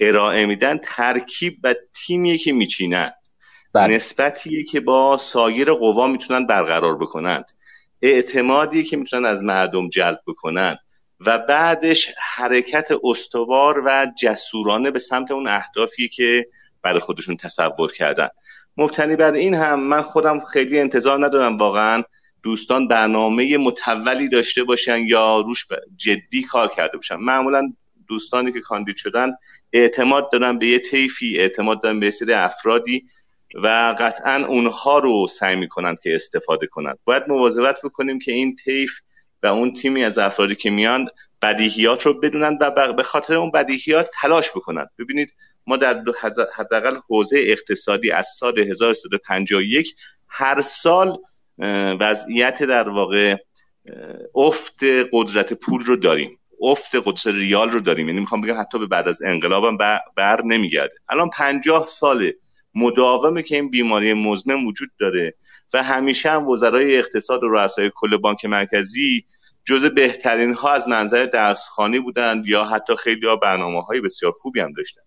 [0.00, 3.14] ارائه میدن ترکیب و تیمیه که میچینند.
[3.74, 3.94] بله.
[3.94, 7.44] نسبتیه که با سایر قوا می‌تونن برقرار بکنند.
[8.02, 10.78] اعتمادی که می‌تونن از مردم جلب بکنند.
[11.26, 16.46] و بعدش حرکت استوار و جسورانه به سمت اون اهدافی که
[16.82, 18.28] برای خودشون تصور کردن.
[18.76, 22.02] مبتنی بر این هم من خودم خیلی انتظار ندارم واقعا
[22.42, 27.16] دوستان برنامه متولی داشته باشن یا روش جدی کار کرده باشن.
[27.16, 27.72] معمولا
[28.08, 29.32] دوستانی که کاندید شدن
[29.72, 33.04] اعتماد دارن به یه طیفی اعتماد دارن به سری افرادی
[33.54, 39.00] و قطعا اونها رو سعی می‌کنن که استفاده کنند باید مواظبت بکنیم که این طیف
[39.42, 41.08] و اون تیمی از افرادی که میان
[41.42, 44.86] بدیهیات رو بدونن و به خاطر اون بدیهیات تلاش بکنن.
[44.98, 45.34] ببینید
[45.66, 46.02] ما در
[46.54, 49.94] حداقل حوزه اقتصادی از سال 1351
[50.28, 51.18] هر سال
[52.00, 53.36] وضعیت در واقع
[54.34, 56.38] افت قدرت پول رو داریم.
[56.62, 58.08] افت قدرت ریال رو داریم.
[58.08, 59.76] یعنی می‌خوام بگم حتی به بعد از انقلابم
[60.16, 60.94] بر نمیگرده.
[61.08, 62.34] الان پنجاه ساله
[62.74, 65.34] مداومه که این بیماری مزمن وجود داره.
[65.74, 69.24] و همیشه هم وزرای اقتصاد و رؤسای کل بانک مرکزی
[69.64, 74.60] جز بهترین ها از منظر درسخانی بودند یا حتی خیلی ها برنامه های بسیار خوبی
[74.60, 75.02] هم داشتن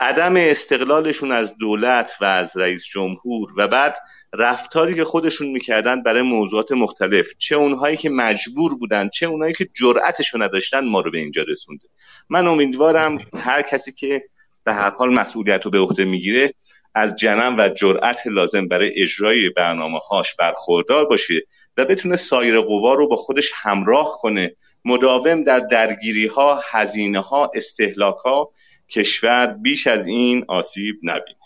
[0.00, 3.98] عدم استقلالشون از دولت و از رئیس جمهور و بعد
[4.34, 9.68] رفتاری که خودشون می‌کردن برای موضوعات مختلف چه اونهایی که مجبور بودن چه اونهایی که
[9.74, 11.88] جرأتشو نداشتن ما رو به اینجا رسونده
[12.28, 14.22] من امیدوارم هر کسی که
[14.64, 16.54] به هر حال مسئولیت رو به عهده می‌گیره
[16.94, 22.94] از جنم و جرأت لازم برای اجرای برنامه هاش برخوردار باشه و بتونه سایر قوا
[22.94, 28.50] رو با خودش همراه کنه مداوم در درگیری ها هزینه ها استهلاک ها
[28.90, 31.38] کشور بیش از این آسیب نبینه.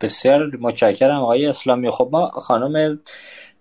[0.00, 1.90] بسیار متشکرم آقای اسلامی.
[1.90, 3.00] خب ما خانم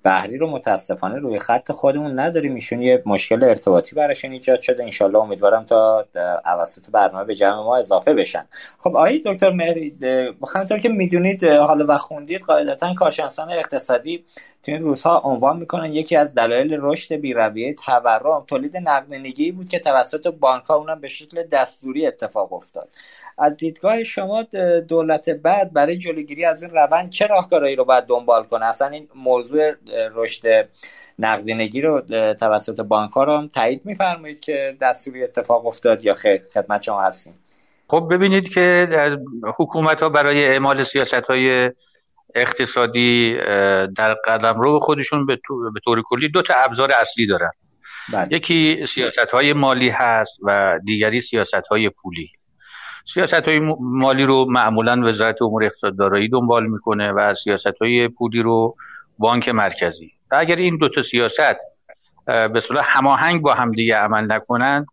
[0.06, 2.56] بحری رو متاسفانه روی خط خودمون نداریم.
[2.56, 4.84] ایشون یه مشکل ارتباطی براشون ایجاد شده.
[4.84, 6.06] انشالله امیدوارم تا
[6.46, 8.46] اواسط برنامه به جمع ما اضافه بشن.
[8.78, 9.98] خب آقای دکتر مهری
[10.56, 14.26] همونطور که می‌دونید حالا و خوندید قاعدتا کارشناسان اقتصادی
[14.64, 18.44] تو این روزها عنوان می‌کنن یکی از دلایل رشد بیرویه تورم.
[18.48, 22.90] تولید نقدینگی بود که توسط بانک ها اونم به شکل دستوری اتفاق افتاد.
[23.38, 24.44] از دیدگاه شما
[24.88, 29.08] دولت بعد برای جلوگیری از این روند چه راهکارهایی رو باید دنبال کنه؟ اصلا این
[29.16, 29.74] موضوع
[30.16, 30.70] رشد
[31.20, 32.02] نقدینگی رو
[32.34, 37.02] توسط بانک ها رو هم تایید میفرمایید که دستوری اتفاق افتاد یا خیر؟ خدمت شما
[37.02, 37.34] هستیم.
[37.88, 38.88] خب ببینید که
[39.58, 41.72] حکومت ها برای اعمال سیاست های
[42.36, 43.38] اقتصادی
[43.98, 45.38] در قدم رو خودشون به
[45.86, 47.52] طور کلی دو تا ابزار اصلی دارن.
[48.14, 48.28] بله.
[48.32, 52.30] یکی سیاست های مالی هست و دیگری سیاست های پولی.
[53.06, 58.42] سیاست های مالی رو معمولا وزارت امور اقتصاد دارایی دنبال می‌کنه و سیاست های پولی
[58.42, 58.76] رو
[59.18, 60.12] بانک مرکزی.
[60.32, 61.58] و اگر این دو تا سیاست
[62.26, 64.86] به صورت هماهنگ با همدیگه عمل نکنن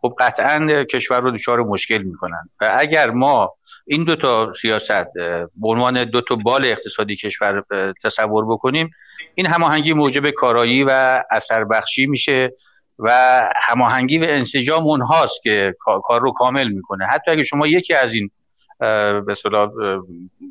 [0.00, 3.54] خب قطعا کشور رو دچار مشکل می‌کنن و اگر ما
[3.86, 7.64] این دو تا سیاست به عنوان دو تا بال اقتصادی کشور
[8.04, 8.90] تصور بکنیم
[9.34, 12.52] این هماهنگی موجب کارایی و اثر بخشی میشه
[12.98, 17.06] و هماهنگی و انسجام اونهاست که کار رو کامل می‌کنه.
[17.06, 18.30] حتی اگه شما یکی از این
[18.78, 19.70] به اصطلاح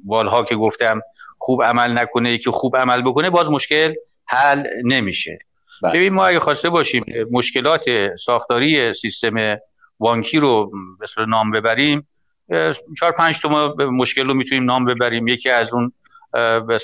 [0.05, 1.01] بالها که گفتم
[1.37, 3.93] خوب عمل نکنه یکی خوب عمل بکنه باز مشکل
[4.25, 5.39] حل نمیشه.
[5.83, 5.93] بله.
[5.93, 7.81] ببین ما اگه خواسته باشیم مشکلات
[8.15, 9.57] ساختاری سیستم
[9.99, 12.07] بانکی رو به نام ببریم
[12.99, 15.27] چهار پنج تا مشکل رو می‌تونیم نام ببریم.
[15.27, 15.91] یکی از اون
[16.31, 16.77] به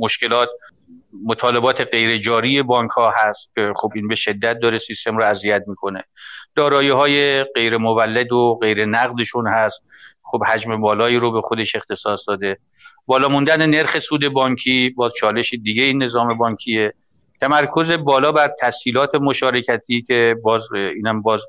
[0.00, 0.48] مشکلات
[1.26, 5.62] مطالبات غیر جاری بانک ها هست که خب این به شدت داره سیستم رو اذیت
[5.66, 6.04] می‌کنه.
[6.56, 9.82] دارایی های غیر مولد و غیر نقدشون هست.
[10.22, 12.58] خب حجم بالایی رو به خودش اختصاص داده.
[13.06, 16.94] بالا موندن نرخ سود بانکی با چالش دیگه این نظام بانکیه.
[17.40, 21.42] تمرکز بالا بر تسهیلات مشارکتی که باز اینم باز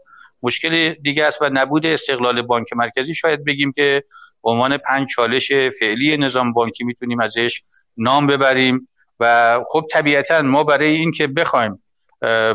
[0.43, 3.15] مشکل دیگه است و نبود استقلال بانک مرکزی.
[3.15, 4.03] شاید بگیم که
[4.43, 7.59] به عنوان پنج چالش فعلی نظام بانکی می‌تونیم ازش
[7.97, 11.83] نام ببریم و خب طبیعتا ما برای اینکه بخوایم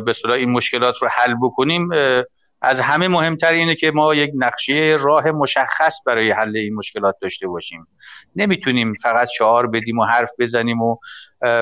[0.04, 1.90] به صلاح این مشکلات رو حل بکنیم
[2.62, 7.48] از همه مهمتر اینه که ما یک نقشه راه مشخص برای حل این مشکلات داشته
[7.48, 7.86] باشیم.
[8.36, 10.96] نمی‌تونیم فقط شعار بدیم و حرف بزنیم و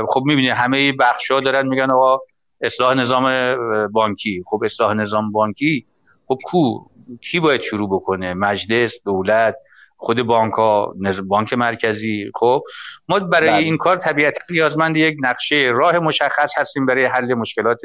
[0.08, 2.18] خب می‌بینید همه بخشا دارن میگن آقا
[2.60, 3.56] اصلاح نظام
[3.92, 4.42] بانکی.
[4.46, 5.86] خب اصلاح نظام بانکی
[6.28, 6.84] خب کو
[7.20, 9.56] کی باید شروع بکنه؟ مجلس دولت
[9.96, 10.94] خود بانک ها
[11.28, 12.30] بانک مرکزی.
[12.34, 12.62] خب
[13.08, 13.58] ما برای بله.
[13.58, 17.80] این کار طبیعتا نیازمند یک نقشه راه مشخص هستیم برای حل مشکلات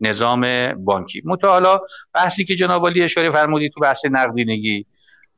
[0.00, 1.22] نظام بانکی.
[1.24, 1.80] متعالا
[2.14, 4.86] بحثی که جناب علی اشاره فرمودی تو بحث نقدینگی.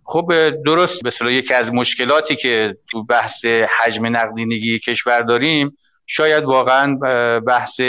[0.05, 0.33] خب
[0.66, 6.94] درست به یکی از مشکلاتی که تو بحث حجم نقدینگی کشور داریم شاید واقعا
[7.40, 7.81] بحث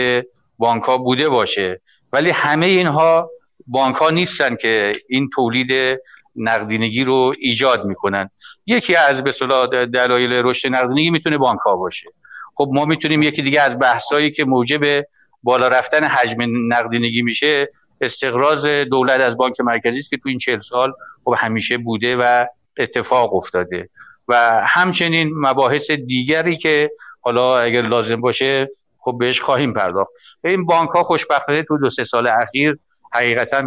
[0.58, 1.82] بانک ها بوده باشه.
[2.14, 3.30] ولی همه اینها
[3.68, 6.00] بانک ها نیستن که این تولید
[6.36, 8.30] نقدینگی رو ایجاد می‌کنن.
[8.66, 9.32] یکی از به
[9.94, 12.10] دلایل رشد نقدینگی می‌تونه بانک ها باشه.
[12.56, 15.06] خب ما می‌تونیم یکی دیگه از بحثایی که موجب
[15.44, 16.38] بالا رفتن حجم
[16.74, 17.70] نقدینگی میشه
[18.02, 20.94] استقراض دولت از بانک مرکزی است که تو این چهل سال
[21.26, 22.46] خب همیشه بوده و
[22.78, 23.90] اتفاق افتاده.
[24.28, 26.92] و همچنین مباحث دیگری که
[27.22, 28.70] حالا اگر لازم باشه
[29.00, 30.12] خب بهش خواهیم پرداخت.
[30.44, 32.78] این بانک ها خوشبختانه تو دو سه سال اخیر
[33.14, 33.64] حقیقتا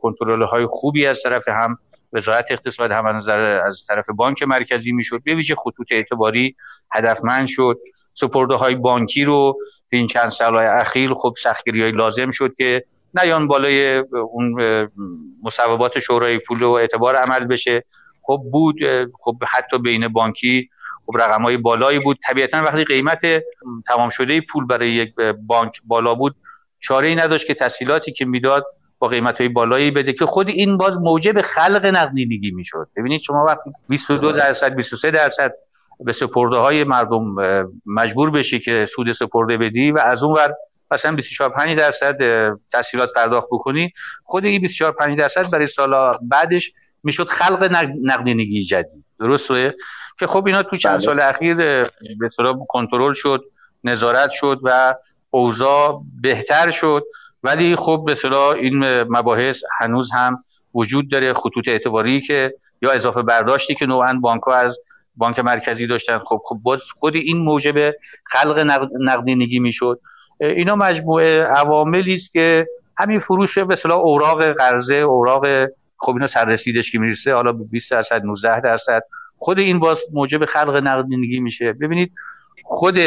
[0.00, 1.78] کنترل های خوبی از طرف هم
[2.12, 3.06] وزارت اقتصاد هم
[3.66, 5.22] از طرف بانک مرکزی می‌شد.
[5.24, 6.56] به ویژه خطوط اعتباری
[6.92, 7.78] هدفمند شد.
[8.14, 9.58] سپرده های بانکی رو
[9.90, 12.84] این چند سال اخیر خب سختگیری های لازم شد که
[13.22, 14.56] نیان بالای اون
[15.42, 17.84] مصوبات شورای پول و اعتبار عمل بشه.
[18.22, 18.76] خب بود
[19.20, 20.68] خب حتی بین بانکی
[21.06, 22.18] خب رقم های بالایی بود.
[22.28, 23.20] طبیعتا وقتی قیمت
[23.86, 25.14] تمام شده پول برای یک
[25.46, 26.36] بانک بالا بود
[26.80, 28.66] چاره ای نداشت که تسهیلاتی که می‌داد
[28.98, 32.88] با قیمت های بالایی بده که خود این باز موجب خلق نقدینگی می‌شد.
[32.96, 35.52] ببینید شما وقتی 22 درصد 23 درصد
[36.00, 37.36] به سپرده های مردم
[37.86, 40.54] مجبور بشی که سود سپرده بدی و از اون ور
[40.90, 42.16] مثلا 24 5 درصد
[42.72, 43.92] تسهیلات پرداخت بکنی
[44.24, 49.04] خود این 24 5 درصد برای سال بعدش می‌شد خلق نقدینگی جدید.
[49.20, 49.74] درسته؟
[50.18, 51.06] که خب اینا تو چند بله.
[51.06, 52.28] سال اخیر به
[52.68, 53.44] کنترل شد
[53.84, 54.94] نظارت شد و
[55.30, 57.04] اوضاع بهتر شد.
[57.42, 63.22] ولی خب به صلاح این مباحث هنوز هم وجود داره خطوط اعتباری که یا اضافه
[63.22, 64.78] برداشتی که نوعا بانک از
[65.16, 66.18] بانک مرکزی داشتن.
[66.18, 70.00] خب خب باز خود این موجب خلق نقدینگی می‌شد.
[70.40, 72.66] اینا مجموعه عواملی است که
[72.98, 75.44] همین فروش به اصطلاح اوراق قرضه اوراق
[75.96, 79.02] خب اینا سررسیدش که می‌رسه حالا 20 درصد 19 درصد.
[79.38, 81.72] خود این باز موجب خلق نقدینگی میشه.
[81.72, 82.12] ببینید
[82.70, 82.98] خود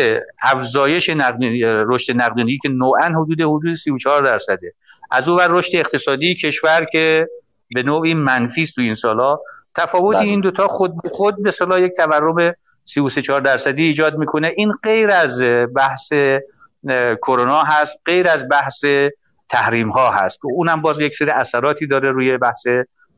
[0.41, 4.73] افزایش نقدینگی رشد نقدینگی که نوعا حدود حدود 34 درصده.
[5.11, 7.27] از اون رشد اقتصادی کشور که
[7.75, 9.39] به نوعی منفی است تو این سالا
[9.75, 10.25] تفاوت بله.
[10.25, 12.53] این دوتا خود خود به صلاح یک تورم
[12.85, 14.51] 33 4 درصدی ایجاد می‌کنه.
[14.57, 15.41] این غیر از
[15.75, 16.13] بحث
[17.21, 18.85] کرونا هست غیر از بحث
[19.49, 20.39] تحریم ها هست.
[20.43, 22.67] اونم باز یک سری اثراتی داره روی بحث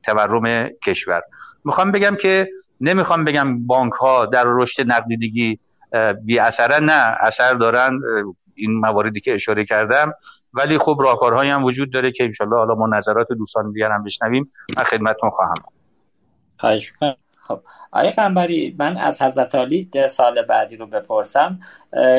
[0.03, 1.21] تورم کشور.
[1.65, 2.47] می‌خوام بگم که
[2.81, 5.59] نمی‌خوام بگم بانک ها در رشد نقدینگی
[6.23, 7.99] بی اثرن نه اثر دارن
[8.55, 10.13] این مواردی که اشاره کردم.
[10.53, 14.51] ولی خب راهکارهایی هم وجود داره که انشالله حالا ما نظرات دوستان دیگر هم بشنویم.
[14.77, 15.55] من خدمتتون خواهم.
[17.55, 17.61] خب
[17.91, 21.59] آقای قنبری من از حضرت علی سال بعدی رو بپرسم.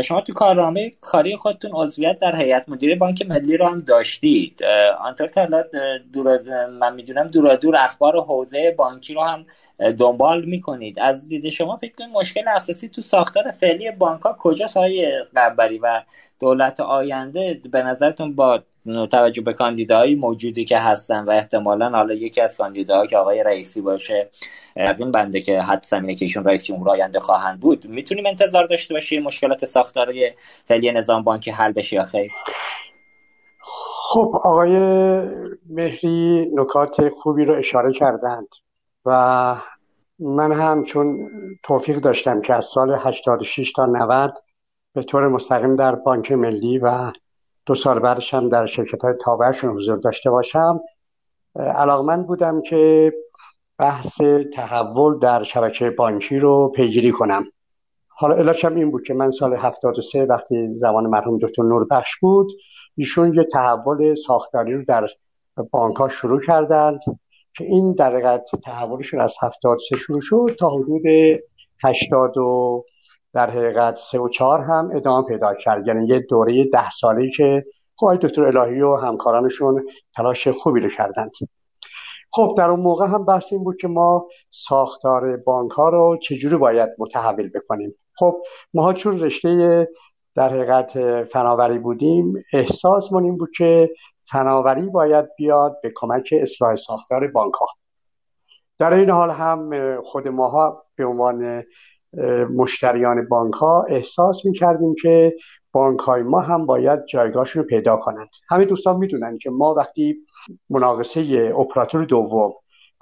[0.04, 4.60] شما تو کارنامه کاری خودتون عضویت در هیئت مدیره بانک ملی رو هم داشتید.
[5.00, 5.48] آنطور که
[6.12, 9.46] دور من می‌دونم دور دور اخبار حوزه بانکی رو هم
[9.98, 11.00] دنبال می‌کنید.
[11.00, 15.78] از دید شما فکر کنید مشکل اساسی تو ساختار فعلی بانک ها کجاست های قنبری
[15.78, 16.02] و
[16.40, 22.40] دولت آینده؟ به نظرتون با توجه به کاندیداهای موجودی که هستن و احتمالا حالا یکی
[22.40, 24.30] از کاندیداها که آقای رئیسی باشه
[24.98, 27.86] این بنده که حد زمینه که ایشون رئیس جمهور آینده خواهند بود.
[27.86, 30.30] می‌تونیم انتظار داشته باشیم مشکلات ساختاری
[30.64, 32.32] فعلی نظام بانکی حل بشه یا خیر؟
[34.14, 34.78] خب آقای
[35.70, 38.48] مهری نکات خوبی رو اشاره کردند
[39.04, 39.56] و
[40.18, 41.30] من هم چون
[41.62, 44.38] توفیق داشتم که از سال 86 تا 90
[44.94, 47.12] به طور مستقیم در بانک ملی و
[47.66, 50.80] دو سال بعدش در شرکت های تابعشون حضور داشته باشم.
[51.56, 53.12] علاقمند بودم که
[53.78, 54.20] بحث
[54.54, 57.44] تحول در شبکه بانکی رو پیگیری کنم.
[58.08, 62.52] حالا علاشم این بود که من سال 73 وقتی زمان مرحوم دکتر نوربخش بود
[62.96, 65.08] ایشون یه تحول ساختاری رو در
[65.70, 67.00] بانک ها شروع کردند
[67.56, 71.02] که این در تحولشون از 73 شروع شد تا حدود
[71.84, 72.84] 80 و
[73.34, 75.86] در حقیقت سه و چهار هم ادامه پیدا کرد.
[75.86, 77.64] یعنی یه دوره ده ساله که
[77.96, 81.30] خب دکتر الهی و همکارانشون تلاش خوبی رو کردند.
[82.32, 86.56] خب در اون موقع هم بحث این بود که ما ساختار بانک ها رو چجوری
[86.56, 87.94] باید متحول بکنیم.
[88.16, 88.42] خب
[88.74, 89.88] ما چون رشته
[90.34, 93.90] در حقیقت فناوری بودیم احساس این بود که
[94.22, 97.66] فناوری باید بیاد به کمک اصلاح ساختار بانک ها
[98.78, 99.70] در این حال هم
[100.02, 101.64] خود ماها به عنوان
[102.56, 105.34] مشتریان بانک ها احساس می کردیم که
[105.72, 108.28] بانک های ما هم باید جایگاهشون رو پیدا کنند.
[108.50, 110.16] همه دوستان می‌دونن که ما وقتی
[110.70, 112.52] مناقصه اپراتور دوم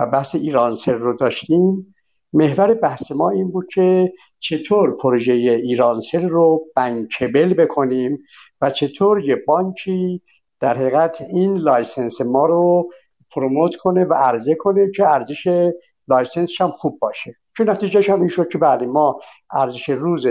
[0.00, 1.94] و بحث ایرانسل رو داشتیم
[2.32, 8.18] محور بحث ما این بود که چطور پروژه ایرانسل رو bankable بکنیم
[8.60, 10.22] و چطور یه بانکی
[10.60, 12.90] در حقیقت این license ما رو
[13.30, 15.70] promote کنه و عرضه کنه که ارزش
[16.08, 17.36] license هم خوب باشه.
[17.56, 19.20] که نتیجهش هم این شد که بله ما
[19.52, 20.26] ارزش روز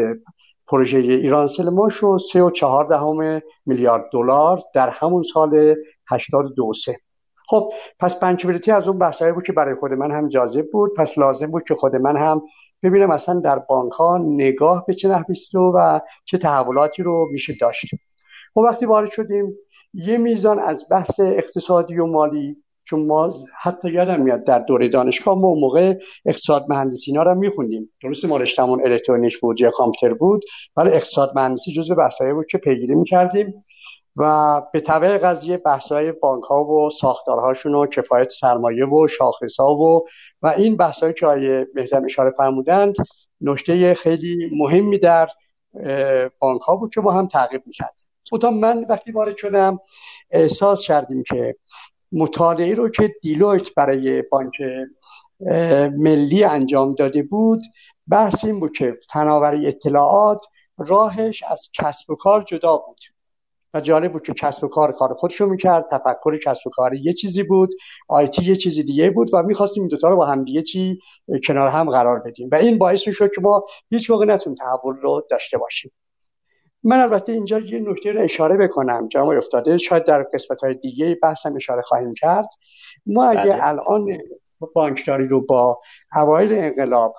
[0.67, 5.75] پروژه ایرانسل ما شد سه و چهار دهم میلیارد دلار در همون سال
[6.11, 6.97] 82 سه.
[7.47, 10.93] خب پس بنکبلیتی از اون بحثایی بود که برای خود من هم جاذب بود.
[10.97, 12.41] پس لازم بود که خود من هم
[12.83, 15.35] ببینم اصلا در بانک ها نگاه به چه نحوی
[15.75, 17.85] و چه تحولاتی رو میشه داشت.
[18.53, 19.57] خب وقتی وارد شدیم
[19.93, 22.60] یه میزان از بحث اقتصادی و مالی
[22.91, 25.93] چون ما حتی یادم میاد در دوره دانشگاه ما موقع
[26.25, 27.91] اقتصاد مهندسی اینا رو میخوندیم.
[28.03, 30.43] درست ما رشتمون الکترونیک بود یا کامپیوتر بود
[30.75, 33.53] ولی اقتصاد مهندسی جزء بحثایی بود که پیگیری می‌کردیم
[34.17, 39.75] و به طبع قضیه بحثای بانک ها و ساختارهاشون و کفایت سرمایه و شاخص ها
[39.75, 40.01] و
[40.41, 42.95] و این بحثایی که آیه بهتر اشاره فرمودند
[43.41, 45.27] نکته خیلی مهمی در
[46.39, 48.05] بانک ها بود که ما هم تعقیب می‌کردیم.
[48.41, 49.79] تا من وقتی وارد شدم
[50.31, 51.55] احساس کردیم که
[52.11, 54.53] مطالعه رو که دیلویت برای بانک
[55.97, 57.61] ملی انجام داده بود
[58.07, 60.45] بحث این بود که فناوری اطلاعات
[60.77, 62.99] راهش از کسب و کار جدا بود.
[63.73, 67.13] و جالب بود که کسب و کار کار خودشو می‌کرد تفکر کسب و کار یه
[67.13, 67.73] چیزی بود
[68.09, 70.99] آیتی یه چیزی دیگه بود و می‌خواستیم این دوتا رو با هم دیگه چی
[71.47, 72.49] کنار هم قرار بدیم.
[72.51, 75.91] و این باعث می‌شد که ما هیچ موقع نتون تحول رو داشته باشیم.
[76.83, 79.07] من البته اینجا یه نکته رو اشاره بکنم.
[79.07, 79.77] جناب افتاده.
[79.77, 82.49] شاید در قسمت های دیگه بحثم اشاره خواهیم کرد.
[83.05, 83.67] ما اگه بله.
[83.67, 84.17] الان
[84.75, 85.81] بانکداری رو با
[86.15, 87.15] اوایل انقلاب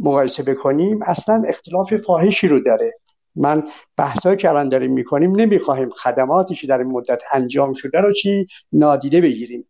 [0.00, 2.92] مقایسه بکنیم اصلا اختلاف فاحشی رو داره.
[3.36, 8.12] من بحثایی که الان داریم می‌کنیم نمی‌خواهیم خدماتی که در این مدت انجام شده رو
[8.12, 9.68] چی نادیده بگیریم.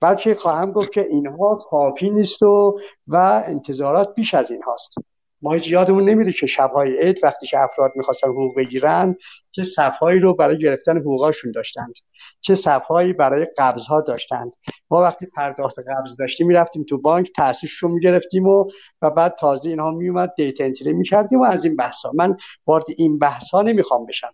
[0.00, 4.94] بلکه خواهم گفت که اینها کافی نیست و و انتظارات بیش از این هاست
[5.42, 9.16] ما هیچ یادمون نمیره که شبهای عید وقتی که افراد می‌خواستن حقوق بگیرن
[9.50, 11.94] چه صفهایی رو برای گرفتن حقوقاشون داشتند.
[12.40, 14.52] چه صفهایی برای قبض ها داشتند.
[14.90, 18.70] ما وقتی پرداخت قبض داشتیم می‌رفتیم تو بانک تاسیسش رو می‌گرفتیم و
[19.02, 22.36] و بعد تازه اینها میومد دیتا انتری می‌کردیم و از این بحثا من
[22.66, 24.32] وارد این بحث ها نمی‌خوام بشم.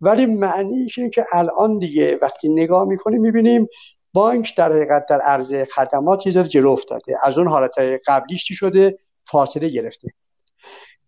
[0.00, 3.68] ولی معنیش اینه که الان دیگه وقتی نگاه می‌کنیم می‌بینیم
[4.12, 7.16] بانک در حقیقت در عرضه خدمات یه جلو افتاده.
[7.24, 7.74] از اون حالت
[8.06, 10.08] قبلیش شده؟ فاصله گرفته.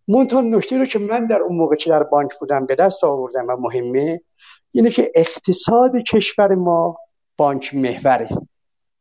[0.09, 3.47] منتها نکته رو که من در اون موقع که در بانک بودم به دست آوردم
[3.49, 4.21] و مهمه
[4.71, 6.97] اینه که اقتصاد کشور ما
[7.37, 8.29] بانک محوره.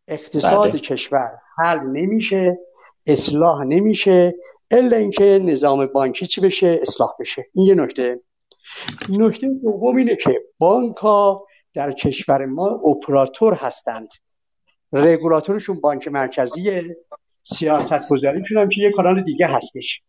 [0.08, 0.80] اقتصاد بله.
[0.80, 2.58] کشور حل نمیشه
[3.08, 4.34] اصلاح نمیشه
[4.72, 7.46] الا اینکه نظام بانکی چی بشه؟ اصلاح بشه.
[7.54, 8.22] این یه نکته.
[9.10, 14.08] نکته دوم اینه که بانک ها در کشور ما اپراتور هستند.
[14.94, 16.98] رگولاتورشون بانک مرکزیه.
[17.44, 20.02] سیاست گذاریشون هم که یه کانال دیگه هستش.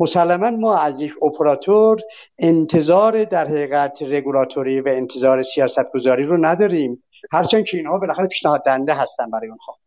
[0.00, 2.00] مسلما ما از یک اپراتور
[2.38, 7.04] انتظار در حقیقت رگولاتوری و انتظار سیاست گذاری رو نداریم.
[7.32, 9.78] هرچند که اینها بالاخره پیشنهاد دنده هستن برای اونها.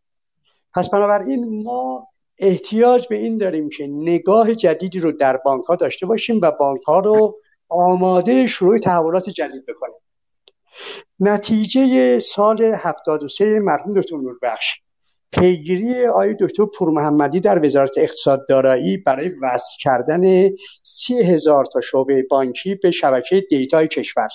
[0.75, 2.07] پس بنابراین ما
[2.39, 6.81] احتیاج به این داریم که نگاه جدیدی رو در بانک ها داشته باشیم و بانک
[6.81, 7.39] ها رو
[7.69, 9.99] آماده شروع تحولات جدید بکنیم.
[11.19, 14.82] نتیجه سال 73 مرحوم دکتر نوربخش.
[15.33, 20.49] پیگیری آقای دکتر پور محمدی در وزارت اقتصاد دارایی برای وصل کردن
[20.83, 24.27] سی هزار تا شعبه بانکی به شبکه دیتای کشور.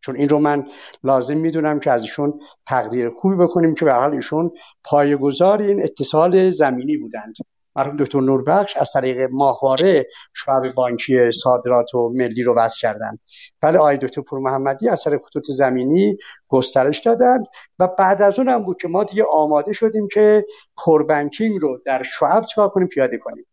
[0.00, 0.66] چون این رو من
[1.04, 4.50] لازم می‌دونم که از ایشون تقدیر خوبی بکنیم که به حال ایشون
[4.84, 7.34] پایه‌گذار این اتصال زمینی بودند.
[7.76, 13.20] مرحوم دکتر نوربخش از طریق ماهواره شعب بانکی صادرات و ملی رو وضع کردند.
[13.62, 16.16] ولی آقای دکتر پور محمدی از طریق خطوط زمینی
[16.48, 17.46] گسترش دادند
[17.78, 20.44] و بعد از اون هم بود که ما دیگه آماده شدیم که
[21.08, 23.46] بانکینگ رو در شعب چکار کنیم پیاده کنیم.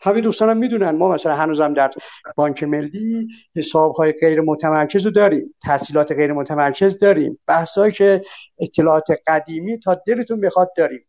[0.00, 1.90] همه دوستانم می‌دونن ما مثلا هنوزم در
[2.36, 8.22] بانک ملی حسابهای غیر متمرکز رو داریم تحصیلات غیر متمرکز داریم بحثایی که
[8.58, 11.06] اطلاعات قدیمی تا دلتون بخواد داریم.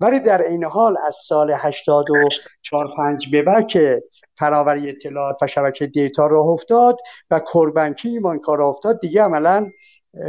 [0.00, 4.02] ولی در این حال از سال 84 5 به بعد که
[4.38, 6.96] فراوری اطلاعات و شبکه دیتا راه افتاد
[7.30, 9.70] و کوربنکی ایمان کار افتاد دیگه عملا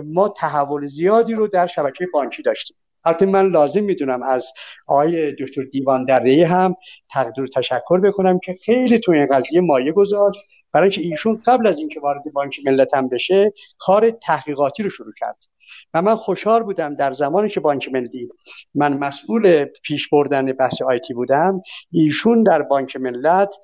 [0.05, 2.77] ما تحول زیادی رو در شبکه بانکی داشتیم.
[3.05, 4.51] البته من لازم می‌دونم از
[4.87, 6.75] آقای دکتر دیوان درده هم
[7.09, 10.39] تقدیر تشکر بکنم که خیلی تو این قضیه مایه گذاشت.
[10.71, 15.13] برای اینکه ایشون قبل از اینکه وارد بانک ملت هم بشه کار تحقیقاتی رو شروع
[15.19, 15.45] کرد.
[15.93, 18.29] و من خوشحال بودم در زمانی که بانک ملی
[18.75, 21.61] من مسئول پیش بردن بحث آیتی بودم
[21.91, 23.55] ایشون در بانک ملت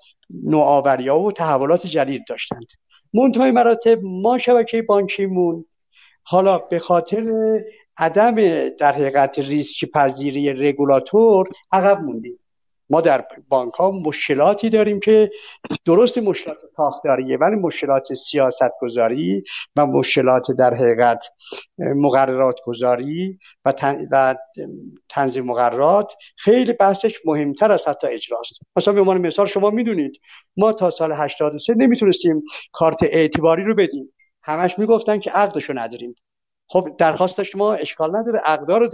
[0.43, 2.68] نوآوری و تحولات جدید داشتند.
[3.14, 5.66] منتهای مراتب ما شبکه بانکیمون
[6.24, 7.24] حالا به خاطر
[7.97, 8.36] عدم
[8.70, 12.39] در حقیقت ریسک پذیری رگولاتور عقب موندیم.
[12.90, 15.32] ما در بانک ها مشکلاتی داریم که
[15.86, 19.44] درست مشکلات ساختاریه ولی مشکلات سیاست گذاری
[19.76, 21.26] و مشکلات در حقیقت
[21.78, 23.74] مقررات گذاری و,
[25.10, 28.60] تنظیم مقررات خیلی بحثش مهمتر از حتی اجراست.
[28.76, 30.22] مثلا به عنوان مثال شما می‌دونید
[30.58, 34.14] ما تا سال 83 نمی‌تونستیم کارت اعتباری رو بدیم.
[34.44, 36.16] همش می‌گفتن که عقدشو نداریم.
[36.68, 38.40] خب درخواست شما اشکال نداره.
[38.46, 38.88] عقدار رو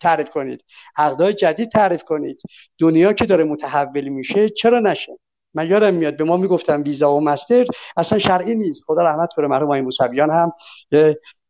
[0.00, 0.64] تعریف کنید.
[0.98, 2.40] عقدای جدید تعریف کنید.
[2.78, 5.18] دنیا که داره متحول میشه چرا نشه؟
[5.54, 7.66] من یادم میاد به ما می‌گفتن ویزا و مستر.
[7.96, 8.84] اصلا شرعی نیست.
[8.86, 10.52] خدا رحمت کنه مرحوم آقای موسویان هم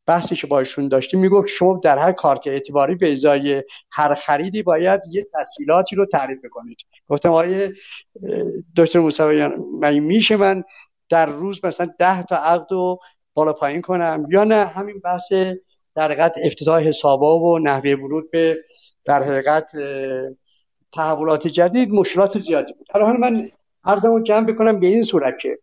[0.07, 3.63] بحثی که باشون داشتیم می‌گفت شما در هر کارت اعتباری به ازای
[3.93, 6.79] هر خریدی باید یه تسهیلاتی رو تعریف کنید
[7.09, 7.73] گفتم آقای
[8.77, 10.65] دکتر موسویان من میشه من
[11.09, 12.99] در روز مثلا ده تا عقد رو
[13.35, 15.33] بالا پایین کنم؟ یا نه همین بحث
[15.95, 18.65] در حقیقت افتتاح حسابا و نحوه ورود به
[19.05, 19.71] در حقیقت
[20.93, 22.87] تحولات جدید مشکلات زیادی بود.
[22.93, 23.51] حالا من
[23.85, 25.59] عرضمو جمع بکنم به این صورت که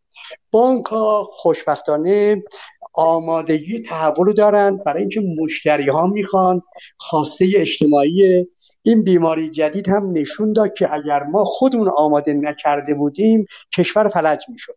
[0.52, 2.44] بانک ها خوشبختانه
[2.94, 6.62] آمادگی تحول دارن برای اینکه مشتری ها می‌خوان
[6.98, 8.48] خواسته اجتماعی
[8.84, 14.46] این بیماری جدید هم نشون داد که اگر ما خودمون آماده نکرده بودیم کشور فلج
[14.50, 14.76] می‌شد.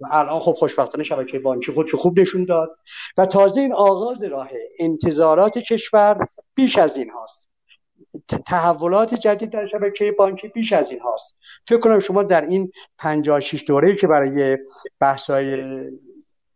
[0.00, 2.78] و الان خب خوشبختانه شبکه بانکی خودشو خوب نشون داد.
[3.18, 7.50] و تازه این آغاز راه انتظارات کشور بیش از این هاست.
[8.46, 11.38] تحولات جدید در شبکه بانکی بیش از این هاست.
[11.68, 14.58] فکر کنم شما در این 56 دوره که برای
[15.00, 15.62] بحث‌های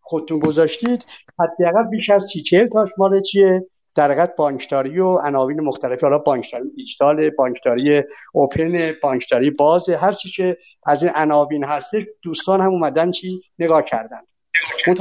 [0.00, 1.04] خودتون گذاشتید
[1.38, 3.66] حداقل بیش از 30 40 تاش مال چیه؟
[3.98, 10.30] در حقیقت بانکداری و عناوین مختلفی حالا بانکداری دیجیتال بانکداری اوپن بانکداری باز هر چی
[10.30, 14.20] که از این عناوین هستش دوستان هم اومدن چی؟ نگاه کردن.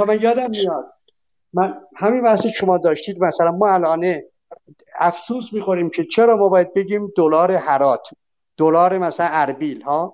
[0.07, 0.85] من یادم میاد.
[1.53, 4.15] من همین بحثی شما داشتید مثلا ما الان
[4.99, 8.07] افسوس می‌خوریم که چرا ما باید بگیم دلار هرات
[8.57, 10.13] دلار مثلا اربیل ها؟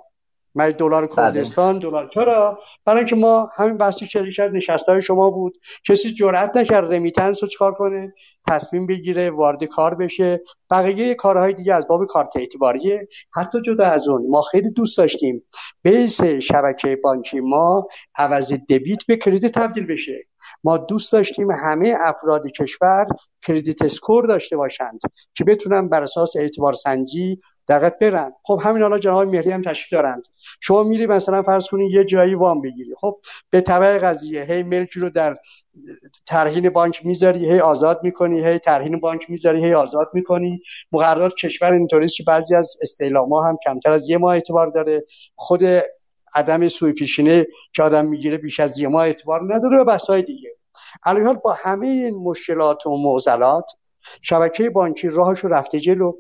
[0.56, 1.16] من دلار بله.
[1.16, 6.58] کردستان دلار چرا؟ برای اینکه ما همین بحث شرکت نشسته های شما بود کسی جرئت
[6.58, 8.14] نکرد remittance رو چکار کنه؟
[8.48, 10.42] تصمیم بگیره وارد کار بشه.
[10.72, 13.08] بقیه کارهای دیگه از باب کارت اعتباریه.
[13.36, 15.44] حتی جدا از اون ما خیلی دوست داشتیم
[15.82, 20.28] base شبکه بانکی ما عوض debit به credit تبدیل بشه.
[20.64, 23.06] ما دوست داشتیم همه افراد کشور
[23.48, 25.00] credit score داشته باشند
[25.36, 29.92] که بتونن بر اساس اعتبار سنجی دقیق برن خب همین حالا جناب مهری هم تشریف
[29.92, 30.24] دارند.
[30.62, 32.96] شما میری مثلا فرض کنید یه جایی وام بگیری.
[32.98, 35.36] خب به طبع قضیه هی ملکی رو در
[36.26, 40.62] ترهین بانک می‌ذاری هی آزاد می‌کنی هی ترهین بانک می‌ذاری هی آزاد می‌کنی.
[40.92, 45.04] مقررات کشور اینطوری که بعضی از استعلاما هم کمتر از یه ماه اعتبار داره.
[45.36, 45.64] خود
[46.36, 50.50] عدم سوی پیشینه که آدم می‌گیره بیش از یه ماه اعتبار نداره و بحث دیگه.
[51.04, 53.66] حال با همه این مشکلات و معضلات
[54.22, 56.12] شبکه بانکی راهش رفته جلو.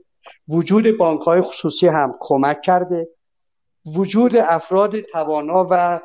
[0.47, 3.07] وجود بانک های خصوصی هم کمک کرده.
[3.95, 5.99] وجود افراد توانا و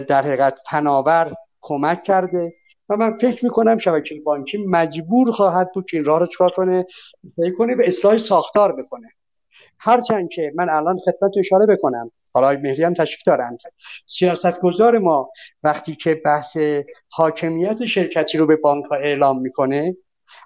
[0.00, 2.54] در حقیقت فناور کمک کرده.
[2.88, 6.86] و من فکر می‌کنم شبکه بانکی مجبور خواهد بود که این راه رو چکار کنه؟
[7.58, 9.08] کنه به اصلاح ساختار بکنه.
[9.78, 12.10] هرچند که من الان خدمت اشاره بکنم.
[12.34, 13.58] حالا مهری هم تشریف دارند
[14.06, 15.30] سیاست گذار ما
[15.62, 16.56] وقتی که بحث
[17.10, 19.96] حاکمیت شرکتی رو به بانک ها اعلام می‌کنه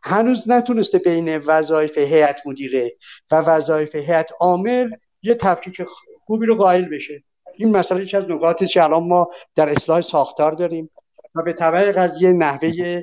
[0.05, 2.97] هنوز نتونسته بین وظایف هیئت مدیره
[3.31, 4.91] و وظایف هیئت عامل
[5.23, 5.83] یه تفکیک
[6.27, 7.25] خوبی رو قائل بشه.
[7.55, 10.91] این مسئله یکی از نکاتی که الان ما در اصلاح ساختار داریم
[11.35, 13.03] و به طبع قضیه نحوه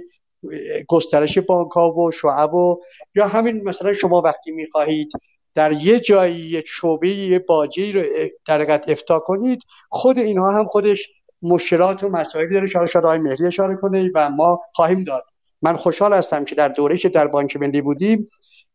[0.87, 2.81] گسترش بانک ها و شعب و
[3.15, 5.11] یا همین مثلا شما وقتی می‌خواهید
[5.55, 8.03] در یه جایی یک شعبه یه باجی رو
[8.47, 11.09] در افتا کنید خود اینها هم خودش
[11.41, 12.67] مشکلات و مسائلی داره.
[12.67, 15.23] شاید آقای مهری اشاره کنه و ما خواهیم داد.
[15.61, 18.29] من خوشحال هستم که در دوره که در بانک ملی بودیم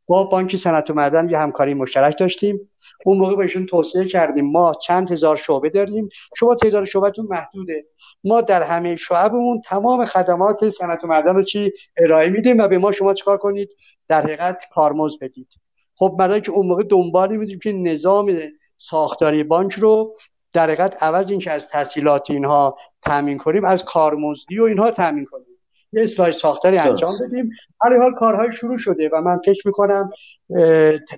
[0.07, 2.71] با بانک صنعت و معدن یه همکاری مشترک داشتیم.
[3.07, 6.09] اون موقع بهشون توصیه کردیم ما چند هزار شعبه داریم.
[6.37, 7.85] شما تعداد شعبتون محدوده.
[8.25, 12.79] ما در همه شعبمون تمام خدمات صنعت و معدن رو چی؟ ارائه میدیم و به
[12.79, 13.77] ما شما چکار کنید؟
[14.09, 15.49] در حقیقت کارمز بدید.
[15.97, 18.39] خب برای که اون موقع دنبال میدیم که نظام
[18.79, 20.15] ساختاری بانک رو
[20.53, 25.54] در حقیقت عوض اینکه از تحصیلات اینها تامین کنیم از کارمزدی و اینها تامین کنیم.
[25.95, 27.51] یه اصلاح ساختاری انجام بدیم.
[27.85, 30.11] هر حال کارهای شروع شده و من فکر می‌کنم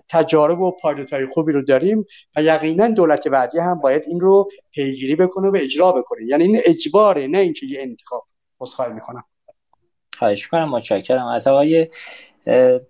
[0.09, 2.07] تجارب و پایلوت خوبی رو داریم
[2.37, 6.25] و یقینا دولت بعدی هم باید این رو پیگیری بکنه و اجرا بکنه.
[6.25, 8.27] یعنی این اجباره نه اینکه یه انتخاب
[8.61, 9.25] عذرخواهی می‌کنم.
[10.19, 11.27] خواهش کنم متشکرم.
[11.27, 11.89] از آقای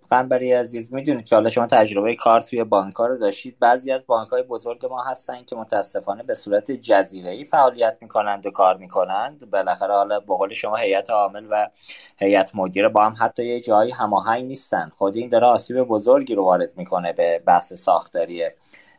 [0.09, 3.59] قنبری عزیز می‌دونید که حالا شما تجربه کار توی بانک رو داشتید.
[3.59, 8.45] بعضی از بانک های بزرگ ما هستن که متاسفانه به صورت جزیره ای فعالیت می‌کنند
[8.45, 9.49] و کار می‌کنند.
[9.49, 11.69] بالاخره حالا به شما هیئت عامل و
[12.17, 14.91] هیئت مدیره با هم حتی یه جایی هماهنگ نیستن.
[14.97, 18.49] خود این داره آسیب بزرگی رو وارد می‌کنه به بحث ساختاری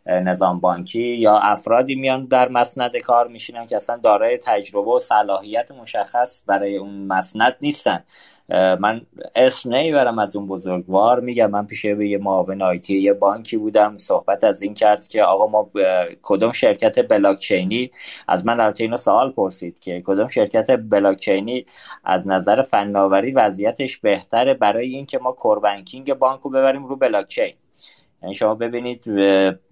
[0.09, 5.70] نظام بانکی یا افرادی میان در مسند کار میشینن که اصلا دارای تجربه و صلاحیت
[5.70, 8.04] مشخص برای اون مسند نیستن.
[8.80, 9.00] من
[9.34, 11.20] اسم نمی‌برم از اون بزرگوار.
[11.20, 13.96] میگم من پیش به یه معاون آیتی یه بانکی بودم.
[13.96, 15.70] صحبت از این کرد که آقا ما
[16.22, 17.90] کدوم شرکت بلاکچینی؟
[18.28, 21.66] از من البته اینو سوال پرسید که کدوم شرکت بلاکچینی
[22.04, 27.54] از نظر فناوری وضعیتش بهتره برای اینکه ما کوربنکینگ بانک رو ببریم رو بلاکچین؟
[28.23, 29.03] یعنی شما ببینید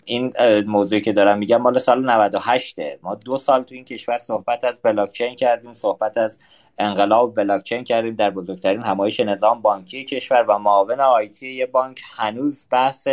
[0.05, 0.33] این
[0.67, 4.81] موضوعی که دارم میگم مال سال 98 ما دو سال تو این کشور صحبت از
[4.83, 6.39] بلاکچین کردیم صحبت از
[6.79, 12.01] انقلاب بلاکچین کردیم در بزرگترین همایش نظام بانکی کشور و معاون آیتی یه بانک.
[12.17, 13.09] هنوز بحث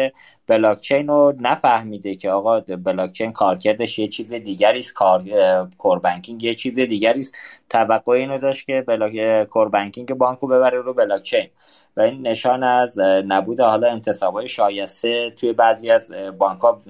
[0.48, 5.24] بلاکچین رو نفهمیده که آقا بلاکچین کارکردش یه چیز دیگری است کار
[5.78, 7.38] کور بانکینگ یه چیز دیگری است.
[7.70, 11.50] توقع اینو داشت که بلاک کور بانکینگ بانکو ببره رو بلاکچین.
[11.98, 16.82] و این نشان از نبود حالا انتصابای شایسته توی بعضی از بانک ها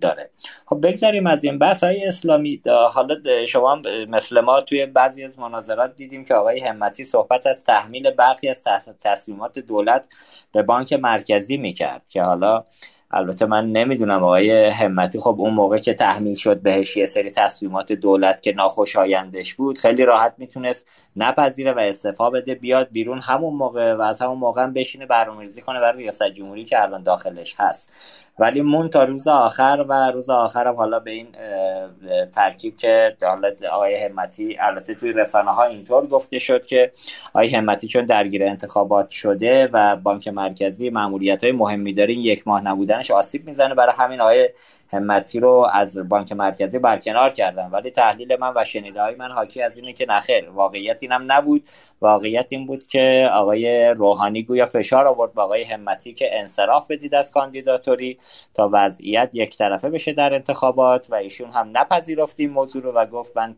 [0.00, 0.30] داره.
[0.66, 2.62] خب بگذاریم از این بحث های اسلامی.
[2.92, 8.10] حالا شما مثل ما توی بعضی از مناظرات دیدیم که آقای همتی صحبت از تحمیل
[8.10, 8.64] برخی از
[9.00, 10.08] تصمیمات دولت
[10.52, 12.64] به بانک مرکزی می‌کرد که حالا
[13.16, 17.92] البته من نمی‌دونم آقای همتی خب اون موقع که تحمیل شد بهش یه سری تصمیمات
[17.92, 20.86] دولت که ناخوشایندش بود خیلی راحت می‌تونست
[21.16, 25.62] نپذیره و استفا بده بیاد بیرون همون موقع و از همون موقع هم بشینه برنامه‌ریزی
[25.62, 27.90] کنه برای ریاست جمهوری که الان داخلش هست.
[28.38, 31.26] ولی مون تا روز آخر و روز آخرم حالا به این
[32.34, 36.92] ترکیب که حالا آقای همتی البته توی رسانه ها اینطور گفته شد که
[37.28, 42.64] آقای همتی چون درگیر انتخابات شده و بانک مرکزی معمولیت های مهمی داره یک ماه
[42.64, 43.74] نبودنش آسیب می‌زنه.
[43.74, 44.48] برای همین آقای
[44.92, 49.62] همتی رو از بانک مرکزی برکنار کردن ولی تحلیل من و شنیده های من حاکی
[49.62, 51.64] از اینه که نخیر واقعیت اینم نبود.
[52.00, 57.14] واقعیت این بود که آقای روحانی گویا فشار آورد به آقای همتی که انصراف بدید
[57.14, 58.18] از کاندیداتوری
[58.54, 63.06] تا وضعیت یک طرفه بشه در انتخابات و ایشون هم نپذیرفت این موضوع رو و
[63.06, 63.54] گفت من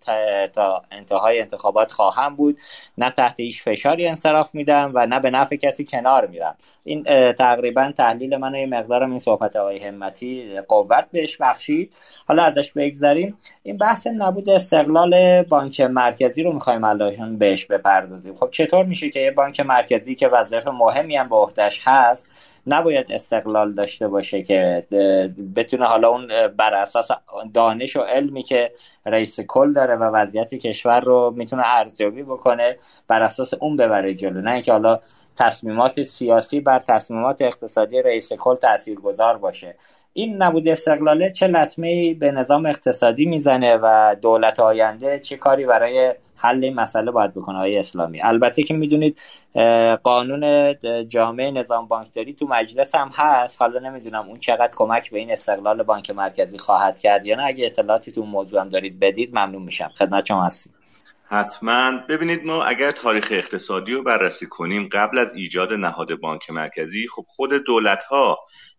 [0.54, 2.58] تا انتهای انتخابات خواهم بود.
[2.98, 6.56] نه تحت هیچ فشاری انصراف میدم و نه به نفع کسی کنار میرم.
[6.88, 11.94] این تقریبا تحلیل من یه مقدارم این صحبت آقای همتی قوت بهش بخشید.
[12.26, 13.38] حالا ازش بگذریم.
[13.62, 18.36] این بحث نبود استقلال بانک مرکزی رو می‌خوایم الان بهش بپردازیم.
[18.36, 22.28] خب چطور میشه که یه بانک مرکزی که وظایف مهمی هم به عهدهش هست
[22.66, 24.86] نباید استقلال داشته باشه که
[25.56, 26.26] بتونه حالا اون
[26.56, 27.08] بر اساس
[27.54, 28.72] دانش و علمی که
[29.06, 32.76] رئیس کل داره و وضعیت کشور رو می‌تونه ارزیابی بکنه
[33.08, 34.40] بر اساس اون ببره جلو.
[34.40, 35.00] نه اینکه حالا
[35.38, 39.74] تصمیمات سیاسی بر تصمیمات اقتصادی رئیس کل تاثیرگذار باشه.
[40.12, 46.14] این نبود استقلاله چه لطمه به نظام اقتصادی می‌زنه و دولت آینده چه کاری برای
[46.36, 49.20] حل این مسئله باید بکنه های اسلامی؟ البته که می‌دونید
[50.02, 50.74] قانون
[51.08, 53.62] جامعه نظام بانکداری تو مجلس هم هست.
[53.62, 57.44] حالا نمی‌دونم اون چقدر کمک به این استقلال بانک مرکزی خواهد کرد یا نه.
[57.44, 59.90] اگه اطلاعاتی تو موضوع هم دارید بدید ممنون میشم.
[59.98, 60.72] خدمت شما هستیم.
[61.30, 61.90] حتما.
[62.08, 67.24] ببینید ما اگر تاریخ اقتصادی رو بررسی کنیم قبل از ایجاد نهاد بانک مرکزی خب
[67.28, 68.38] خود دولت ها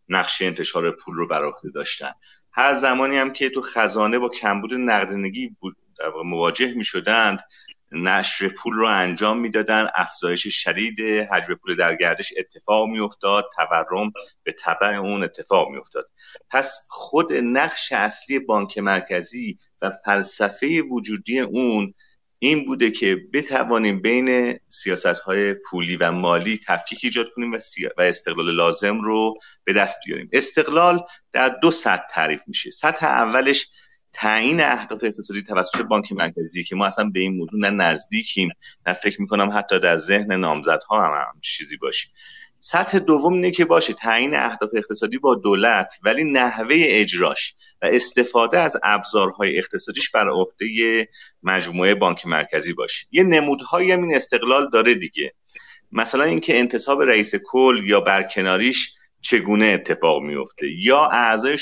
[0.09, 2.11] نقشه انتشار پول رو بر عهده داشتن.
[2.51, 5.55] هر زمانی هم که تو خزانه با کمبود نقدینگی
[6.25, 7.39] مواجه می شدند
[7.91, 10.99] نشر پول رو انجام می‌دادن افزایش شدید
[11.31, 14.11] حجم پول در گردش اتفاق میافتاد تورم
[14.43, 16.09] به طبع اون اتفاق میافتاد.
[16.49, 21.93] پس خود نقش اصلی بانک مرکزی و فلسفه وجودی اون
[22.39, 27.57] این بوده که بتوانیم بین سیاست های پولی و مالی تفکیک ایجاد کنیم و,
[27.97, 30.29] و استقلال لازم رو به دست بیاریم.
[30.33, 32.71] استقلال در دو سطح تعریف میشه.
[32.71, 33.67] سطح اولش
[34.13, 38.49] تعیین اهداف اقتصادی توسط بانک مرکزی که ما اصلا به این موضوع نه نزدیکیم
[38.87, 42.07] نه فکر می‌کنم حتی در ذهن نامزدها هم, هم چیزی باشه.
[42.59, 48.59] سطح دوم اینه که باشه تعیین اهداف اقتصادی با دولت ولی نحوه اجراش و استفاده
[48.59, 51.07] از ابزارهای اقتصادیش بر عهده
[51.43, 53.07] مجموعه بانک مرکزی باشه.
[53.11, 55.33] یه نمودهایی هم این استقلال داره دیگه.
[55.91, 61.57] مثلا اینکه انتصاب رئیس کل یا برکناریش چگونه اتفاق میفته یا اعضای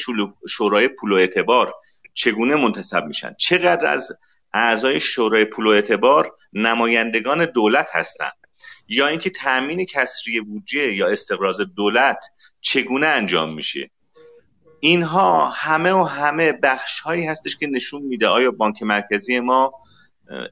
[0.49, 1.73] شورای پول و اعتبار
[2.13, 4.11] چگونه منتصب میشن؟ چقدر از
[4.53, 8.46] اعضای شورای پول و اعتبار نمایندگان دولت هستند
[8.87, 12.25] یا اینکه تامین کسری بودجه یا استقراض دولت
[12.61, 13.89] چگونه انجام میشه.
[14.79, 19.73] اینها همه و همه بخش هایی هستش که نشون میده آیا بانک مرکزی ما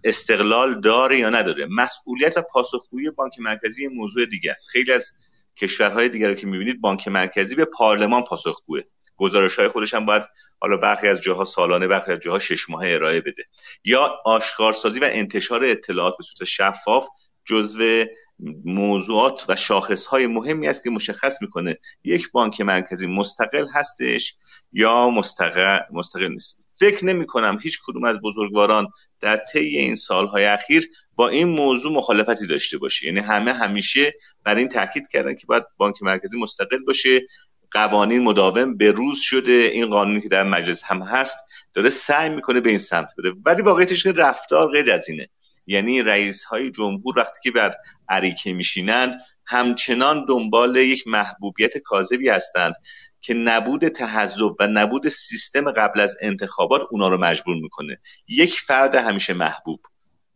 [0.04, 1.68] استقلال داره یا نداره.
[1.70, 4.70] مسئولیت و پاسخگویی بانک مرکزی موضوع دیگه است.
[4.70, 5.12] خیلی از
[5.58, 8.82] کشورهای دیگر رو که می‌بینید بانک مرکزی به پارلمان پاسخگوه
[9.18, 10.24] گزارش های خودش هم باید
[10.62, 13.44] حالا برخی از جاها سالانه برخی از جاها شش ماهه ارائه بده.
[13.84, 17.08] یا آشکارسازی و انتشار اطلاعات به صورت شفاف
[17.46, 18.06] جزو
[18.66, 24.36] موضوعات و شاخص های مهمی است که مشخص می‌کنه یک بانک مرکزی مستقل هستش
[24.72, 26.66] یا مستقل, مستقل نیست.
[26.80, 28.88] فکر نمی کنم هیچ کدوم از بزرگواران
[29.22, 33.06] در طی این سالهای اخیر با این موضوع مخالفتی داشته باشه.
[33.06, 34.14] یعنی همه همیشه
[34.44, 37.22] بر این تاکید کردن که باید بانک مرکزی مستقل باشه
[37.72, 41.38] قوانین مداوم به روز شده این قانونی که در مجلس هم هست
[41.74, 43.34] داره سعی می‌کنه به این سمت بره.
[43.46, 45.30] ولی واقعیتش رفتار غیر از اینه.
[45.68, 47.74] یعنی رئیس های جمهور وقتی که بر
[48.09, 52.74] عریکه میشینند همچنان دنبال یک محبوبیت کاذبی هستند
[53.22, 57.99] که نبود تحذب و نبود سیستم قبل از انتخابات اونا رو مجبور می‌کنه.
[58.28, 59.80] یک فرد همیشه محبوب.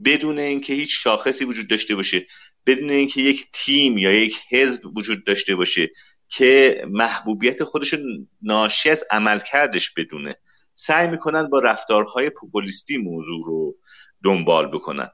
[0.05, 2.27] بدون اینکه هیچ شاخصی وجود داشته باشه
[2.65, 5.89] بدون اینکه یک تیم یا یک حزب وجود داشته باشه
[6.30, 7.95] که محبوبیت خودش
[8.41, 10.36] ناشی از عملکردش بدونه.
[10.73, 13.75] سعی می‌کنن با رفتارهای پوپولیستی موضوع رو
[14.23, 15.09] دنبال بکنن.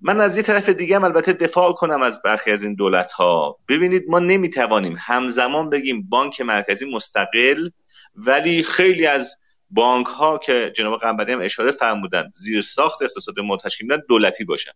[0.00, 3.58] من از یه طرف دیگه هم البته دفاع کنم از برخی از این دولت ها
[3.68, 7.68] ببینید ما نمی‌توانیم همزمان بگیم بانک مرکزی مستقل
[8.14, 9.36] ولی خیلی از
[9.70, 14.72] بانک ها که جناب قنبری هم اشاره فرمودن زیر ساخت اقتصاد ما تشکیل دولتی باشن.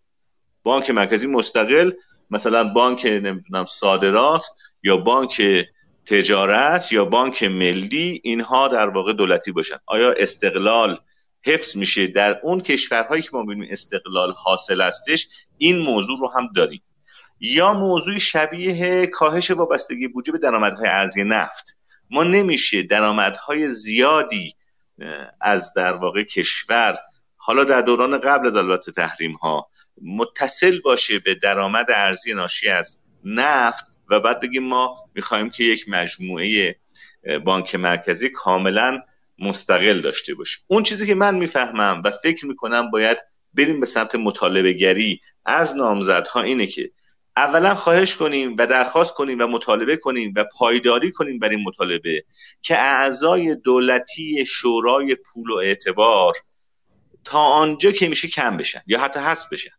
[0.63, 1.93] بانک مرکزی مستقل
[2.31, 4.45] مثلا بانک نمی‌دونم صادرات
[4.83, 5.43] یا بانک
[6.07, 9.77] تجارت یا بانک ملی اینها در واقع دولتی باشن.
[9.87, 10.99] آیا استقلال
[11.47, 12.07] حفظ میشه.
[12.07, 15.29] در اون کشورهایی که ما ببینیم استقلال حاصل هستش
[15.59, 16.83] این موضوع رو هم داریم.
[17.41, 21.77] یا موضوع شبیه کاهش وابستگی بودجه به درآمدهای ارزی نفت.
[22.11, 24.55] ما نمیشه درآمدهای زیادی
[25.41, 26.99] از در واقع کشور
[27.37, 29.69] حالا در دوران قبل از البته تحریم ها
[30.03, 35.89] متصل باشه به درآمد ارزی ناشی از نفت و بعد بگیم ما می‌خوایم که یک
[35.89, 36.77] مجموعه
[37.45, 39.03] بانک مرکزی کاملا
[39.41, 40.65] مستقل داشته باشیم.
[40.67, 43.19] اون چیزی که من می‌فهمم و فکر می‌کنم باید
[43.55, 46.91] بریم به سمت مطالبه گری از نامزدها اینه که
[47.37, 52.25] اولا خواهش کنیم و درخواست کنیم و مطالبه کنیم و پایداری کنیم بر این مطالبه
[52.63, 56.35] که اعضای دولتی شورای پول و اعتبار
[57.25, 59.71] تا آنجا که میشه کم بشن یا حتی حذف بشن.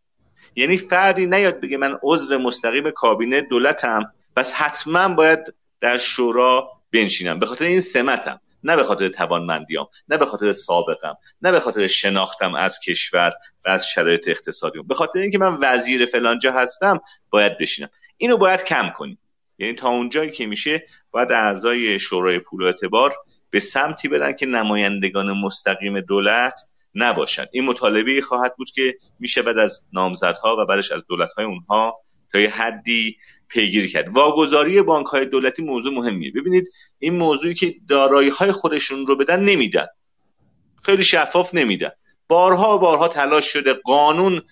[0.56, 7.38] یعنی فردی نیاد بگه من عضو مستقیم کابینه دولتم بس حتما باید در شورا بنشینم.
[7.38, 8.40] به خاطر این سمتم.
[8.62, 13.32] نه به خاطر توانمندیام نه به خاطر سابقم نه به خاطر شناختم از کشور
[13.64, 17.00] و از شرایط اقتصادی به خاطر اینکه من وزیر فلانجا هستم
[17.30, 17.88] باید بشینم.
[18.16, 19.18] اینو باید کم کنیم.
[19.58, 23.16] یعنی تا اونجایی که میشه باید اعضای شورای پول و اعتبار
[23.50, 26.60] به سمتی برن که نمایندگان مستقیم دولت
[26.94, 32.00] نباشند این مطالبه خواهد بود که میشه بعد از نامزدها و بعدش از دولتهای اونها
[32.32, 33.16] تا یه حدی
[33.52, 34.08] پیگیری کرد.
[34.08, 36.32] واگذاری بانک های دولتی موضوع مهمیه.
[36.32, 39.86] ببینید این موضوعی که دارایی های خودشون رو بدن نمیدن.
[40.82, 41.90] خیلی شفاف نمیدن.
[42.28, 44.42] بارها بارها تلاش شده قانون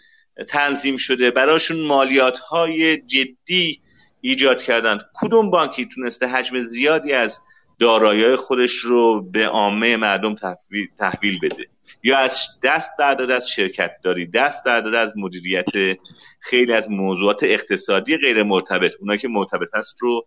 [0.48, 3.80] تنظیم شده براشون مالیات های جدی
[4.20, 4.98] ایجاد کردن.
[5.14, 7.40] کدوم بانکی تونسته حجم زیادی از
[7.78, 10.34] دارایی خودش رو به عامه مردم
[10.98, 11.66] تحویل بده؟
[12.02, 15.98] یا از دست برداره از شرکت داری دست برداره از مدیریت
[16.40, 18.92] خیلی از موضوعات اقتصادی غیر مرتبط.
[19.00, 20.26] اونایی که مرتبط هست رو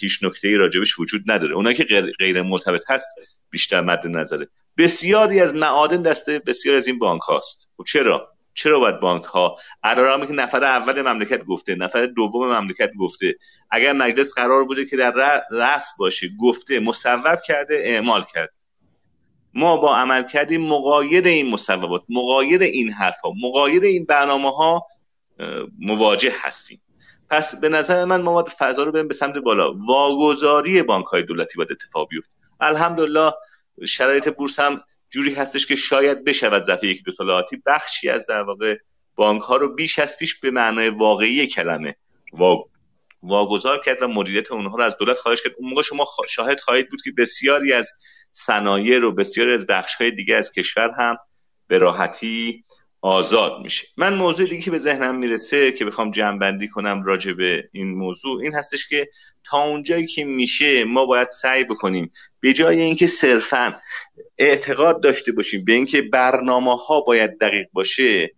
[0.00, 1.54] هیچ نکته ای راجبش وجود نداره.
[1.54, 1.84] اونایی که
[2.18, 3.08] غیر مرتبط هست
[3.50, 4.48] بیشتر مد نظره.
[4.78, 7.68] بسیاری از معادن دسته بسیاری از این بانک هاست.
[7.78, 12.56] و خب چرا؟ چرا باید بانک ها؟ علیرغم که نفر اول مملکت گفته نفر دوم
[12.58, 13.34] مملکت گفته.
[13.70, 18.50] اگر مجلس قرار بوده که در رأس باشه گفته مصوب کرده اعمال کرد
[19.54, 24.86] ما با عمل کردیم مقایر این مصوبات مقایر این حرفها مقایر این برنامه ها
[25.78, 26.82] مواجه هستیم.
[27.30, 29.72] پس به نظر من ما باید فضا رو بریم به سمت بالا.
[29.72, 32.34] واگذاری بانک های دولتی باید اتفاق بیفته.
[32.60, 33.32] الحمدلله
[33.86, 36.18] شرایط بورس هم جوری هستش که شاید
[36.52, 37.62] از دفعه یک دو سال آتی.
[37.66, 38.76] بخشی از در واقع
[39.14, 41.96] بانک ها رو بیش از پیش به معنای واقعی کلمه
[43.22, 45.52] واگذار کرد و مدیریت اونها رو از دولت خواهش کرد.
[45.58, 47.90] اون موقع شما شاهد خواهید بود که بسیاری از
[48.32, 51.16] صنایع رو بسیاری از بخش های دیگه از کشور هم
[51.66, 52.64] به راحتی
[53.00, 53.86] آزاد میشه.
[53.96, 58.42] من موضوع دیگه به ذهنم می‌رسه که بخوام جمع بندی کنم راجع به این موضوع
[58.42, 59.08] این هستش که
[59.44, 63.74] تا اونجایی که میشه ما باید سعی بکنیم به جای اینکه صرفا
[64.38, 68.30] اعتقاد داشته باشیم به اینکه برنامه ها باید دقیق باشه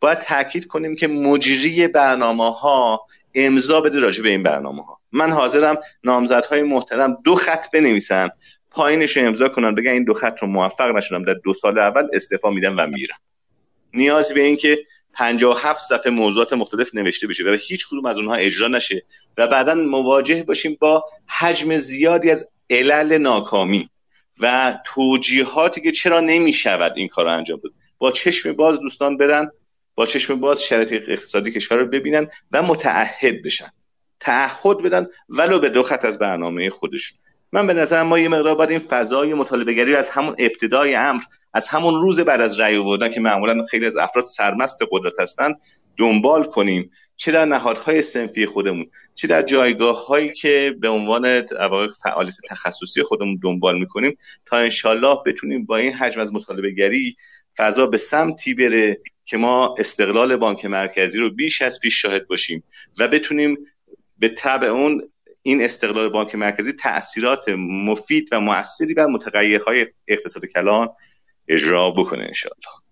[0.00, 5.32] باید تاکید کنیم که مجری برنامه ها امضا بده راجع به این برنامه ها من
[5.32, 8.28] حاضرم نامزدهای محترم دو خط بنویسن
[8.74, 12.50] پایینش امضا کنن بگن این دو خط رو موفق نشدم در دو سال اول استعفا
[12.50, 13.16] میدم و میرم.
[13.94, 14.78] نیازی به اینکه
[15.12, 19.02] 57 صفحه موضوعات مختلف نوشته بشه و هیچ کدوم از اونها اجرا نشه
[19.38, 23.88] و بعدا مواجه باشیم با حجم زیادی از علل ناکامی
[24.40, 27.74] و توجیهاتی که چرا نمی‌شود این کار رو انجام بده.
[27.98, 29.50] با چشم باز دوستان برن
[29.94, 33.72] با چشم باز شرایط اقتصادی کشور رو ببینن و متعهد بشن.
[34.20, 37.18] تعهد بدن ولو به دو خط از برنامه خودشون.
[37.52, 41.22] من به نظرم ما یه مقدار باید این فضای مطالبه گری از همون ابتدای امر
[41.54, 45.54] از همون روز بعد از رأی آوردن که معمولا خیلی از افراد سرمست قدرت هستن
[45.96, 51.46] دنبال کنیم چه در نهادهای سنفی خودمون چه در جایگاه هایی که به عنوان
[52.02, 57.16] فعالیت تخصصی خودمون دنبال می‌کنیم تا انشالله بتونیم با این حجم از مطالبه گری
[57.56, 62.64] فضا به سمتی بره که ما استقلال بانک مرکزی رو بیش از پیش شاهد باشیم
[62.98, 63.58] و بتونیم
[64.18, 65.02] به طبع اون
[65.42, 70.88] این استقلال بانک مرکزی تاثیرات مفید و موثری بر متغیرهای اقتصاد کلان
[71.48, 72.82] اجرا بکنه انشاءالله.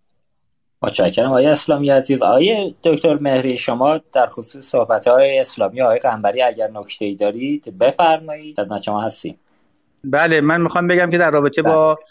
[0.83, 2.23] متشکرم آقای اسلامی عزیز.
[2.23, 7.79] آقای دکتر مهری شما در خصوص صحبت های اسلامی آقای قنبری اگر نکته ای دارید
[7.79, 8.57] بفرمایید.
[8.57, 9.39] خدمت شما هستیم.
[10.05, 12.05] بله من می‌خوام بگم که در رابطه با بله.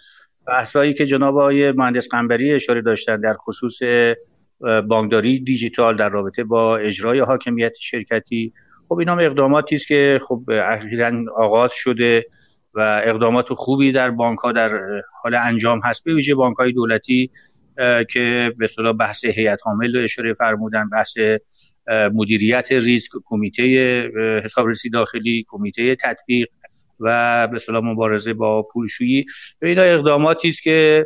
[0.48, 3.80] بحثایی که جناب آقای مهندس قنبری اشاره داشتن در خصوص
[4.88, 8.54] بانکداری دیجیتال در رابطه با اجرای حاکمیت شرکتی
[8.90, 12.26] خب اینا اقداماتی است که خب اخیرا آغاز شده
[12.74, 14.82] و اقدامات خوبی در بانک ها در
[15.24, 16.04] حال انجام هست.
[16.04, 17.30] به ویژه بانک های دولتی
[18.10, 21.18] که به اصطلاح بحث هیئت عامل رو اشاره فرمودن بحث
[22.14, 23.64] مدیریت ریسک کمیته
[24.44, 26.48] حسابرسی داخلی کمیته تطبیق
[27.00, 29.26] و به اصطلاح مبارزه با پولشویی.
[29.62, 31.06] اینا اقداماتی است که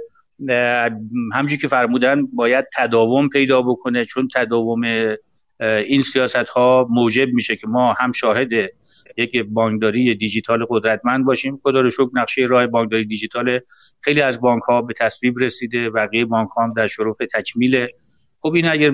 [1.34, 4.82] همجی که فرمودن باید تداوم پیدا بکنه چون تداوم
[5.60, 8.50] این سیاست ها موجب میشه که ما هم شاهد
[9.18, 11.60] یک بانکداری دیجیتال قدرتمند باشیم.
[11.64, 13.60] خدا رو شکر نقشه راه بانکداری دیجیتال
[14.02, 15.90] خیلی از بانک ها به تصویب رسیده.
[15.90, 17.88] بقیه بانک ها هم در شرف تکمیل
[18.40, 18.92] خب این اگر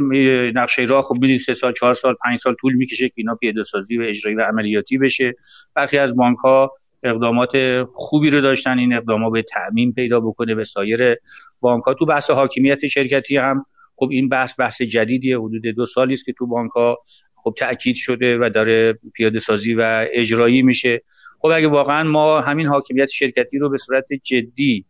[0.51, 3.64] نقشه راه خب می‌دونید سه سال چهار سال پنج سال طول می‌کشه که اینا پیاده
[3.64, 5.36] سازی و اجرایی و عملیاتی بشه.
[5.76, 6.72] برخی از بانک ها
[7.03, 8.80] اقدامات خوبی رو داشتن.
[8.80, 11.16] این اقدامات به تعمین پیدا بکنه به سایر
[11.60, 13.66] بانک ها تو بحث حاکمیت شرکتی هم
[14.00, 16.97] خب این بحث بحث جدیدیه حدود دو سالی است که تو بانک ها
[17.36, 21.02] خب تاکید شده و داره پیاده سازی و اجرایی میشه.
[21.39, 24.86] خب اگه واقعا ما همین حاکمیت شرکتی رو به صورت جدی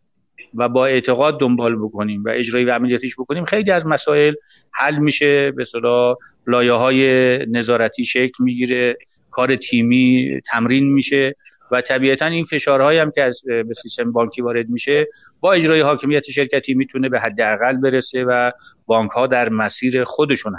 [0.54, 4.34] و با اعتقاد دنبال بکنیم و اجرایی و عملیاتیش بکنیم خیلی از مسائل
[4.72, 5.50] حل میشه.
[5.50, 7.06] به صدا لایه های
[7.46, 8.96] نظارتی شکل می‌گیره
[9.30, 11.36] کار تیمی تمرین میشه.
[11.70, 15.06] و طبیعتا این فشارهایی هم که از به سیستم بانکی وارد میشه
[15.40, 18.50] با اجرای حاکمیت شرکتی می‌تونه به حداقل برسه و
[18.86, 20.56] بانک ها در مسیر خودشون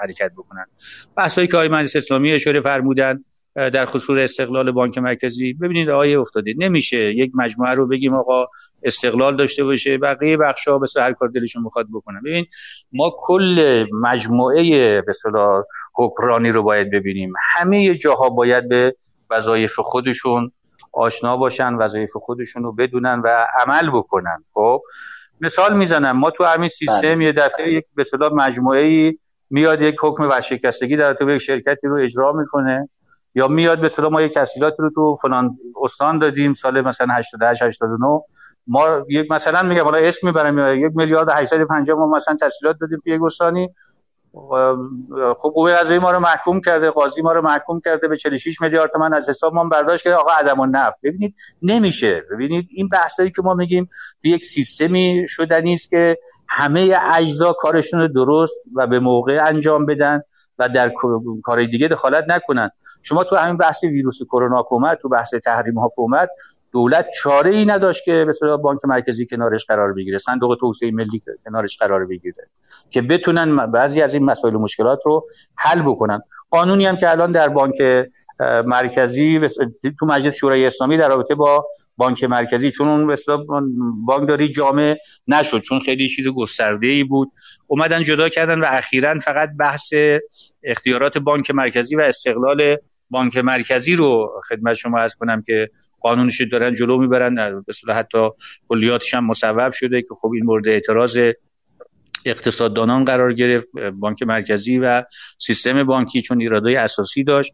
[0.00, 0.66] حرکت بکنن.
[1.16, 3.24] بحثایی که آقای مهندس اسلامی اشاره فرمودن
[3.54, 5.52] در خصوص استقلال بانک مرکزی.
[5.52, 8.46] ببینید آقای افتاده نمیشه یک مجموعه رو بگیم آقا
[8.82, 12.20] استقلال داشته باشه بقیه بخش ها به هر کار دلشون می‌خواد بکنن.
[12.20, 12.46] ببین
[12.92, 15.12] ما کل مجموعه به
[15.94, 17.32] حکمرانی رو باید ببینیم.
[17.54, 18.96] همه جاها باید به
[19.30, 20.52] وظایف خودشون
[20.92, 24.44] آشنا باشن وظایف خودشون رو بدونن و عمل بکنن.
[24.54, 24.82] خب
[25.40, 27.24] مثال می‌زنم ما تو همین سیستم بله.
[27.24, 29.18] یه دفعه یک به مجموعه ای
[29.50, 32.88] میاد یک حکم ورشکستگی در تو یک شرکتی رو اجرا می‌کنه
[33.34, 38.20] یا میاد به ما یک تسهیلاتی رو تو فلان استان دادیم سال مثلا 88 89
[38.66, 43.10] ما یک مثلا میگم حالا اسم می‌برم یک میلیارد 850 ما مثلا تسهیلات دادیم تو
[43.10, 43.68] یک استانی.
[45.38, 48.90] خب قوه قضایی ما رو محکوم کرده قاضی ما رو محکوم کرده به 46 میلیارد
[48.90, 50.16] تومان از حساب ما برداشت کرده.
[50.16, 52.22] آقا عدم و نفت ببینید نمیشه.
[52.30, 53.88] ببینید این بحثایی که ما میگیم
[54.22, 56.18] تو یک سیستمی شدنی است که
[56.48, 60.22] همه اجزا کارشون رو درست و به موقع انجام بدن
[60.58, 60.92] و در
[61.42, 62.70] کار دیگه دخالت نکنن.
[63.02, 66.28] شما تو همین بحث ویروس کرونا حکومت تو بحث تحریم حکومت
[66.74, 70.18] دولت چاره ای نداشت که مثلا بانک مرکزی کنارش قرار بگیره.
[70.18, 72.48] صندوق توسعه ملی کنارش قرار بگیره.
[72.90, 76.20] که بتونن بعضی از این مسائل و مشکلات رو حل بکنن.
[76.50, 78.06] قانونی هم که الان در بانک
[78.66, 79.40] مرکزی
[79.98, 81.66] تو مجلس شورای اسلامی در رابطه با
[81.96, 83.16] بانک مرکزی چون اون
[84.06, 84.96] بانکداری جامع
[85.28, 87.32] نشد چون خیلی چیز گسترده ای بود.
[87.66, 89.94] اومدن جدا کردن و اخیرا فقط بحث
[90.62, 92.76] اختیارات بانک مرکزی و استقلال
[93.14, 98.28] بانک مرکزی رو خدمت شما از کنم که قانونش دارن جلو می‌برن به صورت حتی
[98.68, 101.18] کلیاتش هم مصوب شده که خب این مورد اعتراض
[102.24, 105.02] اقتصاددانان قرار گرفت بانک مرکزی و
[105.38, 107.52] سیستم بانکی چون ایرادای اساسی داشت.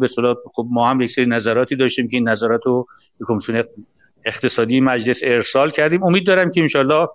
[0.00, 2.86] به صورت خب ما هم یک سری نظراتی داشتیم که این نظرات رو
[3.18, 3.64] به کمیسیون
[4.24, 6.02] اقتصادی مجلس ارسال کردیم.
[6.02, 7.08] امید دارم که انشالله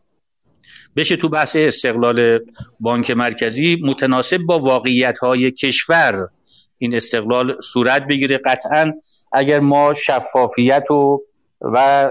[0.95, 2.39] بشه تو بحث استقلال
[2.79, 6.27] بانک مرکزی متناسب با واقعیت های کشور
[6.77, 8.93] این استقلال صورت بگیره قطعا.
[9.31, 11.19] اگر ما شفافیت و
[11.61, 12.09] و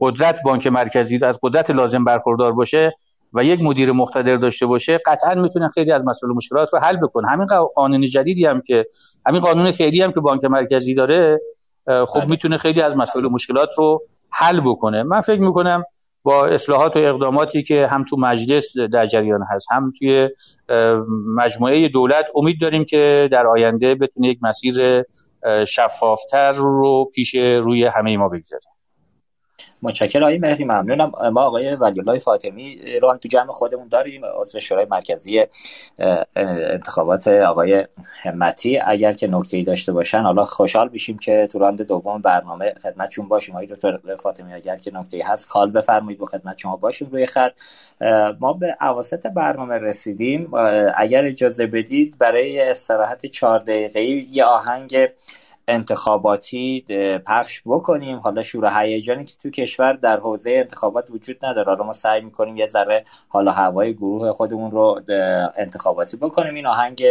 [0.00, 2.92] قدرت بانک مرکزی از قدرت لازم برخوردار باشه
[3.32, 7.28] و یک مدیر مقتدر داشته باشه قطعا می‌تونه خیلی از مسائل مشکلات رو حل بکنه.
[7.28, 8.86] همین قانون جدیدی هم که
[9.26, 11.40] همین قانون فعلی هم که بانک مرکزی داره
[11.86, 12.30] خب بله.
[12.30, 15.02] می‌تونه خیلی از مسائل مشکلات رو حل بکنه.
[15.02, 15.84] من فکر می‌کنم
[16.22, 20.28] با اصلاحات و اقداماتی که هم تو مجلس در جریان هست هم توی
[21.36, 25.04] مجموعه دولت امید داریم که در آینده بتونه یک مسیر
[25.66, 28.62] شفافتر رو پیش روی همه ما بگذاره.
[29.82, 30.22] متشکرم.
[30.22, 31.12] آقای مهری ممنونم.
[31.32, 35.44] ما آقای ولی فاطمی رو هم تو جمع خودمون داریم عضو شورای مرکزی
[36.36, 37.86] انتخابات آقای
[38.22, 38.78] همتی.
[38.78, 43.28] اگر که نکته ای داشته باشن حالا خوشحال بشیم که تو راند دوم برنامه خدمتشون
[43.28, 43.54] باشیم.
[43.54, 47.26] آقای دکتر فاطمی اگر که نکته ای هست کال بفرمایید با خدمت شما باشیم روی
[47.26, 47.52] خط.
[48.40, 50.54] ما به اواسط برنامه رسیدیم.
[50.96, 55.08] اگر اجازه بدید برای استراحت چهار دقیقه یه آهنگ
[55.68, 56.84] انتخاباتی
[57.26, 58.18] پخش بکنیم.
[58.18, 61.66] حالا شور هیجانی که تو کشور در حوزه انتخابات وجود نداره.
[61.66, 65.00] حالا ما سعی می‌کنیم یه ذره حالا هوای گروه خودمون رو
[65.56, 66.54] انتخاباتی بکنیم.
[66.54, 67.04] این آهنگ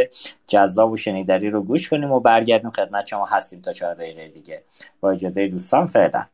[0.48, 4.64] جذاب و شنیداری رو گوش کنیم و برگردیم خدمت شما هستیم تا چهار دقیقه دیگه.
[5.02, 6.26] با اجازه دوستان فعلا.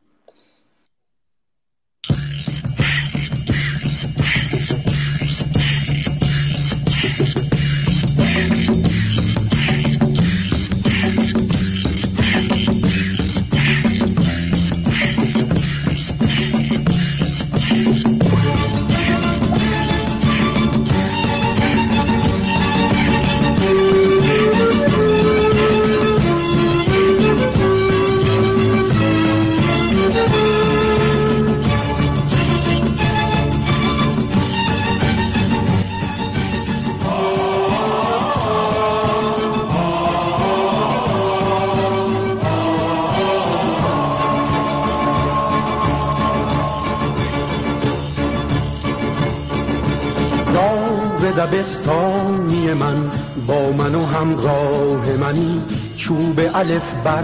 [56.67, 57.23] الف بر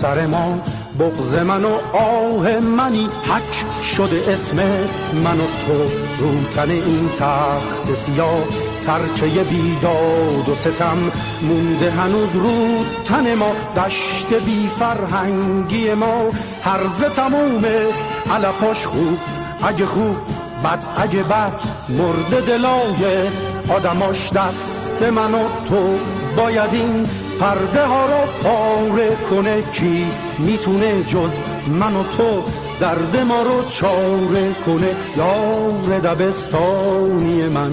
[0.00, 0.54] سر ما.
[0.98, 3.64] بغز من و آه منی حک
[3.96, 4.56] شده اسم
[5.24, 5.82] من و تو.
[6.18, 8.44] روتن این تخت سیاه
[8.86, 10.98] ترکه بیداد و ستم.
[11.42, 13.52] مونده هنوز رو تن ما.
[13.76, 16.30] دشت بی فرهنگی ما.
[16.64, 17.86] هرز تمومه
[18.30, 19.18] علفاش خوب.
[19.62, 20.16] اگه خوب
[20.64, 20.84] بد.
[20.96, 21.52] اگه بد
[21.88, 23.28] مرده دلای
[23.68, 24.32] آدماش.
[24.32, 25.98] دست من و تو.
[26.36, 27.06] باید این
[27.42, 30.06] پرده ها رو پاره کنه کی
[30.38, 31.30] می‌تونه جز
[31.68, 32.42] من و تو
[32.80, 37.70] درد ما رو چاره کنه؟ یار دبستانی من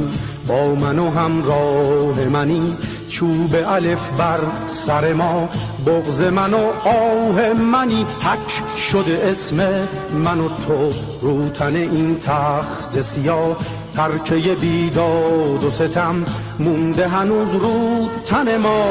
[0.47, 2.77] با من و همراه منی
[3.09, 4.39] چوب الف بر
[4.85, 5.49] سر ما
[5.87, 8.03] بغز من و آه منی.
[8.03, 9.87] حک شده اسم
[10.23, 10.91] من و تو
[11.21, 13.57] روتن این تخت سیاه
[13.95, 16.25] ترکه بیداد و ستم
[16.59, 18.87] مونده هنوز رو تن ما.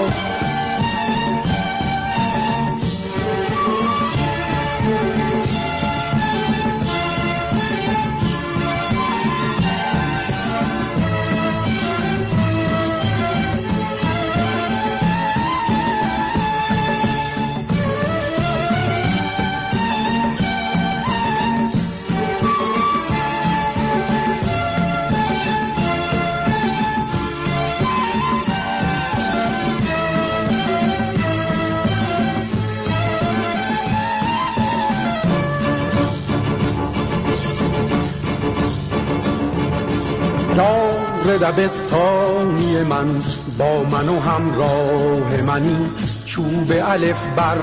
[41.48, 43.18] دبستانی من
[43.58, 45.86] با من و همراه منی.
[46.26, 47.56] چوب الف بر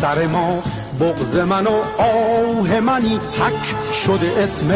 [0.00, 0.58] سر ما
[1.00, 3.16] بغز من و آه منی.
[3.16, 3.74] حک
[4.06, 4.66] شده اسم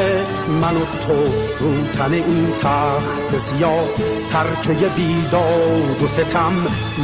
[0.48, 1.22] من و تو
[1.60, 3.84] رو تن این تخت سیاه.
[4.32, 6.52] ترکه بیداد و ستم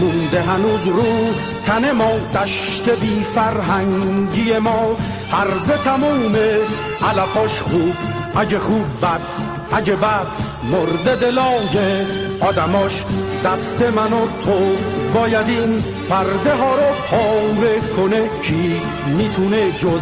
[0.00, 1.34] مونده هنوز رو
[1.66, 2.12] تن ما.
[2.12, 4.96] دشت بی فرهنگی ما.
[5.32, 6.36] هرز تموم
[7.08, 7.94] علفاش خوب
[8.36, 9.20] اگه خوب بد
[9.72, 12.04] اگه بد مرد دلای
[12.40, 13.04] آدماش
[13.44, 14.76] دست من و تو
[15.14, 18.80] باید این پرده ها رو پاره کنه کی
[19.16, 20.00] می‌تونه جز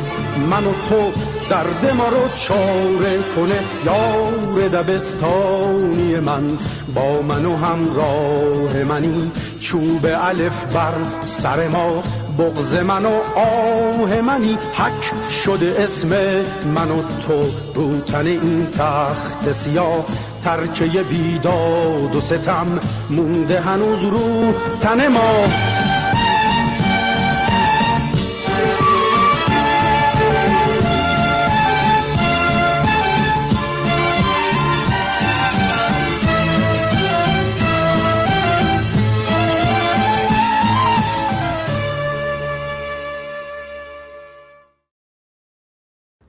[0.50, 1.12] من و تو
[1.50, 6.56] درد ما رو چاره کنه؟ یار دبستانی من
[6.94, 9.30] با من و همراه منی.
[9.60, 10.94] چوب الف بر
[11.42, 12.02] سر ما
[12.38, 14.58] بغز من و آه منی.
[14.74, 15.12] حک
[15.44, 16.08] شده اسم
[16.74, 17.42] من و تو
[17.74, 20.04] روتن این تخت سیاه.
[20.48, 22.78] ترکه بیداد و ستم
[23.10, 25.87] مونده هنوز رو تن ما.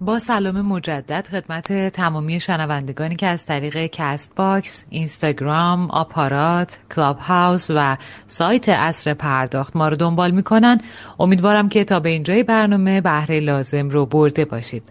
[0.10, 7.98] با سلام مجدد خدمت تمامی شنوندگانی که از طریق Castbox، اینستاگرام، آپارات، Clubhouse و
[8.28, 10.82] سایت عصر پرداخت ما رو دنبال می‌کنن.
[11.20, 14.84] امیدوارم که تا به اینجای برنامه بهره لازم رو برده باشید.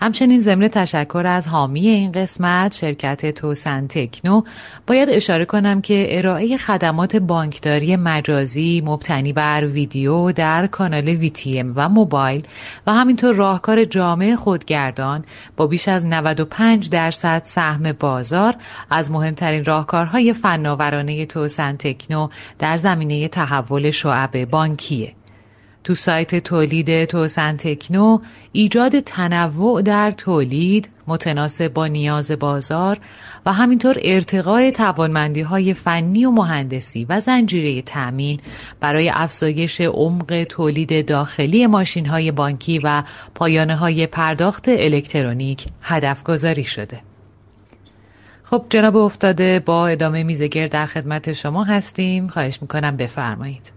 [0.00, 4.42] همچنین ضمن تشکر از حامی این قسمت شرکت توسن تکنو
[4.86, 11.88] باید اشاره کنم که ارائه خدمات بانکداری مجازی مبتنی بر ویدیو در کانال VTM و
[11.88, 12.46] موبایل
[12.86, 15.24] و همینطور راهکار جامع خودگردان
[15.56, 18.54] با بیش از 95 درصد سهم بازار
[18.90, 22.28] از مهمترین راهکارهای فناورانه توسن تکنو
[22.58, 25.15] در زمینه تحول شعب بانکیه.
[25.86, 28.18] تو سایت تولید توسن تکنو
[28.52, 32.98] ایجاد تنوع در تولید متناسب با نیاز بازار
[33.46, 38.40] و همینطور ارتقای توانمندی های فنی و مهندسی و زنجیره تأمین
[38.80, 43.02] برای افزایش عمق تولید داخلی ماشین های بانکی و
[43.34, 47.00] پایانه های پرداخت الکترونیک هدف گذاری شده.
[48.44, 53.72] خب جناب افتاده با ادامه میزگر در خدمت شما هستیم خواهش می‌کنم بفرمایید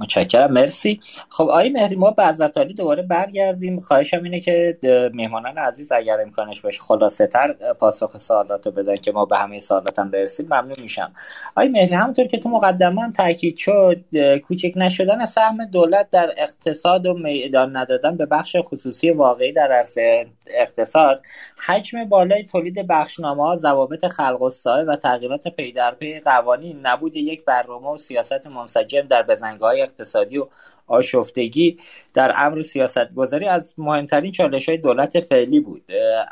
[0.00, 1.00] متشکرم مرسی.
[1.28, 3.80] خب آقای مهری ما به عزتالی دوباره برگردیم.
[3.80, 4.78] خواهشم اینه که
[5.14, 9.60] مهمانان عزیز اگر امکانش باشه خلاصه تر پاسخ سوالات رو بدن که ما به همه
[9.60, 11.12] سوالاتم برسیم ممنون میشم.
[11.56, 14.04] آقای مهری همونطور که تو مقدمان تاکید شد
[14.48, 20.26] کوچک نشدن سهم دولت در اقتصاد و میدان ندادن به بخش خصوصی واقعی در عرصه
[20.54, 21.22] اقتصاد
[21.66, 27.44] حجم بالای تولید بخشنامه ها ضوابط خلق و تغییرات پی در پی قوانین نبود یک
[27.44, 30.46] برنامه و سیاست منسجم در بزنگاه اقتصادی و
[30.86, 31.78] آشفتگی
[32.14, 35.82] در امر سیاست گذاری از مهمترین چالش های دولت فعلی بود.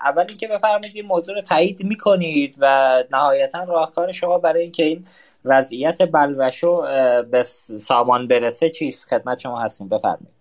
[0.05, 5.05] اول اینکه بفرمایید این موضوع رو تایید می‌کنید و نهایتا راهکار شما برای اینکه این
[5.45, 6.83] وضعیت بلوشو
[7.31, 9.89] به سامان برسه چیست؟ خدمت شما هستیم.
[9.89, 10.39] بفرمایید.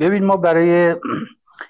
[0.00, 0.96] ببین ما برای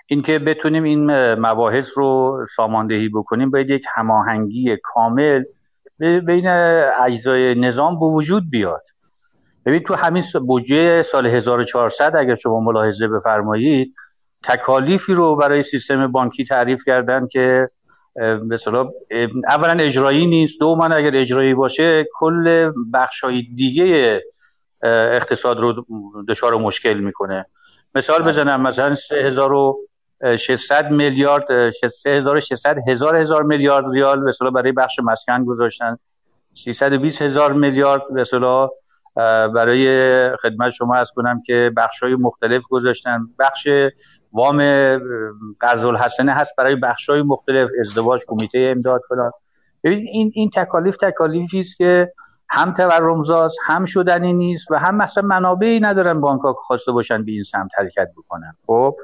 [0.07, 5.45] اینکه بتونیم این مباحث رو ساماندهی بکنیم باید یک هماهنگی کامل
[5.99, 6.49] بین
[7.07, 8.83] اجزای نظام به وجود بیاد.
[9.67, 13.95] ببین تو همین بودجه سال 1400 اگر شما ملاحظه بفرمایید
[14.45, 17.71] تکالیفی رو برای سیستم بانکی تعریف کردن که
[18.49, 18.91] مثلا
[19.49, 24.23] اولا اجرایی نیست من اگر اجرایی باشه کل بخشای دیگه
[24.83, 25.85] اقتصاد رو
[26.29, 27.47] دچار مشکل می‌کنه.
[27.95, 35.99] مثال بزنم مثلا 3600 میلیارد 3600 هزار هزار میلیارد ریال مثلا برای بخش مسکن گذاشتن.
[36.55, 38.71] 320 هزار میلیارد مثلا
[39.55, 43.21] برای خدمت شما از کنم که بخش های مختلف گذاشتن.
[43.39, 43.69] بخش
[44.33, 44.59] وام
[45.61, 49.31] قرض الحسنه هست برای بخش های مختلف ازدواج کمیته امداد فلان.
[49.85, 52.13] ببین این این تکالیف تکالیفی است که
[52.51, 57.33] هم تورمزاست هم شدنی نیست و هم مثلا منابعی ندارن بانک ها خواسته باشن به
[57.33, 58.57] این سمت حرکت بکنن.
[58.67, 58.97] خب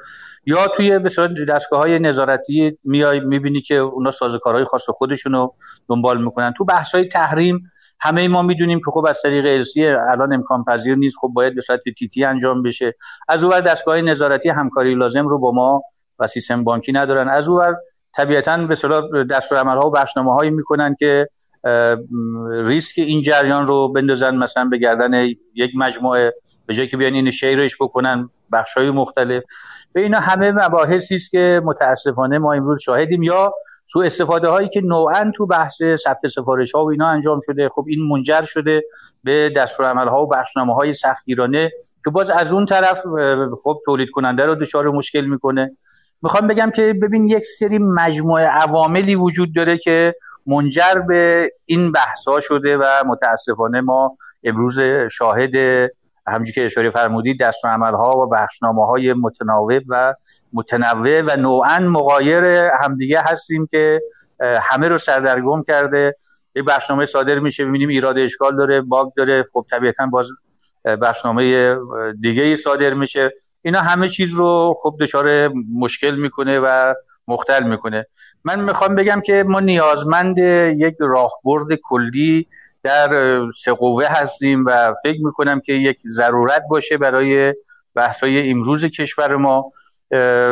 [0.46, 5.48] یا توی مثلا دستگاه های نظارتی میای می‌بینی که اونا سازوکارهای خاص خودشونو
[5.88, 6.54] دنبال می‌کنن.
[6.56, 7.70] تو بحث های تحریم
[8.04, 11.16] همه ما می‌دونیم که خب از طریق ارسی الان امکان پذیر نیست.
[11.20, 11.80] خب باید به صورت
[12.12, 12.94] تی انجام بشه.
[13.28, 15.82] از اون دستگاه نظارتی همکاری لازم رو با ما
[16.18, 17.28] و سیستم بانکی ندارن.
[17.28, 17.76] از اون
[18.16, 21.28] طبیعتا به صلاح دستور ها و بخشنامه هایی می‌کنن که
[22.50, 25.24] ریسک این جریان رو بندازن مثلا به گردن
[25.54, 26.34] یک مجموعه
[26.66, 29.42] به جای که بیان این شیرش بکنن بخش های مختلف.
[29.92, 33.22] به اینا همه مباحثی است که متاسفانه ما امروز شاهدیم.
[33.22, 33.52] یا
[33.84, 37.68] سو استفاده هایی که نوعا تو بحث ثبت سفارش ها و اینا انجام شده.
[37.68, 38.82] خب این منجر شده
[39.24, 41.70] به دستورالعمل ها و بخشنامه های سختگیرانه
[42.04, 43.02] که باز از اون طرف
[43.62, 45.76] خب تولید کننده رو دچار مشکل می‌کنه.
[46.22, 50.14] می‌خوام بگم که ببین یک سری مجموعه عواملی وجود داره که
[50.46, 54.80] منجر به این بحثا شده و متاسفانه ما امروز
[55.10, 55.50] شاهد
[56.26, 60.14] همونجوری که اشاره فرمودید دست ها و بخشنامه های متناوب و
[60.52, 62.44] متنوع و نوعا مقایر
[62.80, 64.00] همدیگه هستیم که
[64.40, 66.16] همه رو سردرگم کرده.
[66.54, 69.44] یک بخشنامه صادر میشه ببینیم ایراد اشکال داره باگ داره.
[69.52, 70.28] خب طبیعتا باز
[70.84, 71.76] بخشنامه
[72.20, 73.32] دیگه ای صادر میشه.
[73.62, 75.48] اینا همه چیز رو خب دچار
[75.78, 76.94] مشکل می‌کنه و
[77.28, 78.06] مختل می‌کنه.
[78.44, 80.38] من می‌خوام بگم که ما نیازمند
[80.78, 82.46] یک راهبرد کلی
[82.84, 87.54] در سقوه هستیم و فکر می‌کنم که یک ضرورت باشه برای
[87.94, 89.72] بحثای امروز کشور ما.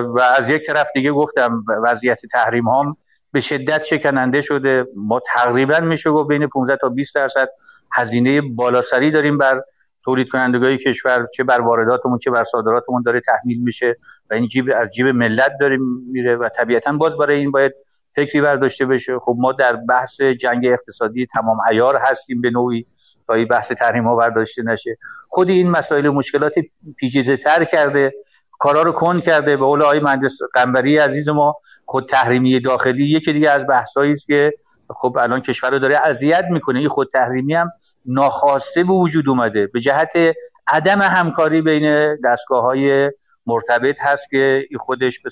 [0.04, 2.96] و از یک طرف دیگه گفتم وضعیت تحریم هم
[3.32, 4.86] به شدت شکننده شده.
[4.96, 7.48] ما تقریبا میشه گفت بین 15 تا 20 درصد
[7.92, 9.62] هزینه بالاسری داریم بر
[10.04, 11.26] تولید کنندگان کشور.
[11.34, 13.96] چه بر وارداتمون چه بر صادراتمون داره تحمیل میشه
[14.30, 15.78] و این جیب از جیب ملت داره
[16.12, 17.72] میره و طبیعتا باز برای این باید
[18.16, 19.18] فکری برداشته بشه.
[19.18, 22.86] خب ما در بحث جنگ اقتصادی تمام عیار هستیم به نوعی
[23.26, 24.98] تا این بحث تحریم ها برداشته نشه.
[25.28, 26.52] خود این مسائل مشکلات
[26.96, 28.14] پیچیده تر کرده
[28.58, 29.56] کارا رو کن کرده.
[29.56, 31.56] به قول آقای مهندس قنبری عزیز ما
[31.86, 34.52] خود تحریمی داخلی یکی دیگه از بحثایی است که
[34.90, 36.78] خب الان کشور رو داره اذیت می‌کنه.
[36.78, 37.72] این خود تحریمی هم
[38.06, 39.66] ناخواسته به وجود اومده.
[39.66, 40.12] به جهت
[40.66, 43.10] عدم همکاری بین دستگاه های
[43.46, 45.30] مرتبط هست که این خودش به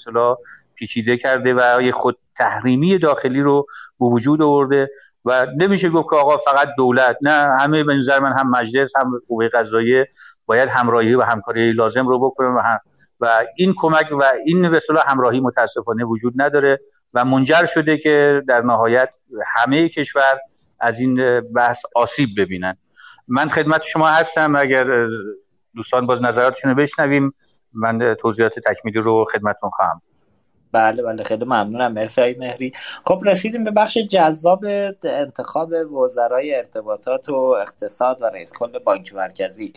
[0.75, 3.67] پیچیده کرده و یه خود تحریمی داخلی رو
[4.01, 4.91] به وجود آورده
[5.25, 9.21] و نمیشه گفت که آقا فقط دولت نه همه به نظر من هم مجلس هم
[9.29, 10.09] قوه قضاییه
[10.47, 12.79] باید همراهی و همکاری لازم رو بکنن و, هم
[13.21, 16.81] و این کمک و این به همراهی متاسفانه وجود نداره
[17.15, 19.15] و منجر شده که در نهایت
[19.47, 20.39] همه کشور
[20.81, 22.77] از این بحث آسیب ببینن.
[23.29, 25.09] من خدمت شما هستم اگر
[25.75, 27.35] دوستان باز نظراتشون رو بشنویم
[27.73, 30.03] من توضیحات تکمیلی رو خدمتتون خواهم.
[30.73, 31.93] بله بله خیلی ممنونم.
[31.93, 32.73] مرسی مهری.
[33.07, 34.65] خب رسیدیم به بخش جذاب
[35.05, 39.73] انتخاب وزرای ارتباطات و اقتصاد و رئیس کل بانک مرکزی.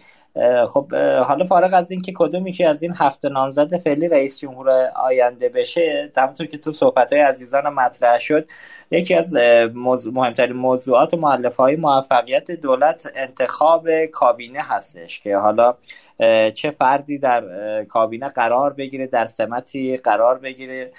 [0.68, 5.50] خب حالا فارغ از اینکه کدومی که از این هفته نامزد فعلی رئیس جمهور آینده
[5.50, 8.48] بشه همونطور که تو صحبت های عزیزان مطرح شد
[8.92, 9.34] یکی از
[9.74, 15.76] موضوع مهمترین موضوعات و معلف های موفقیت دولت انتخاب کابینه هستش که حالا
[16.54, 17.44] چه فردی در
[17.84, 20.92] کابینه قرار بگیره در سمتی قرار بگیره.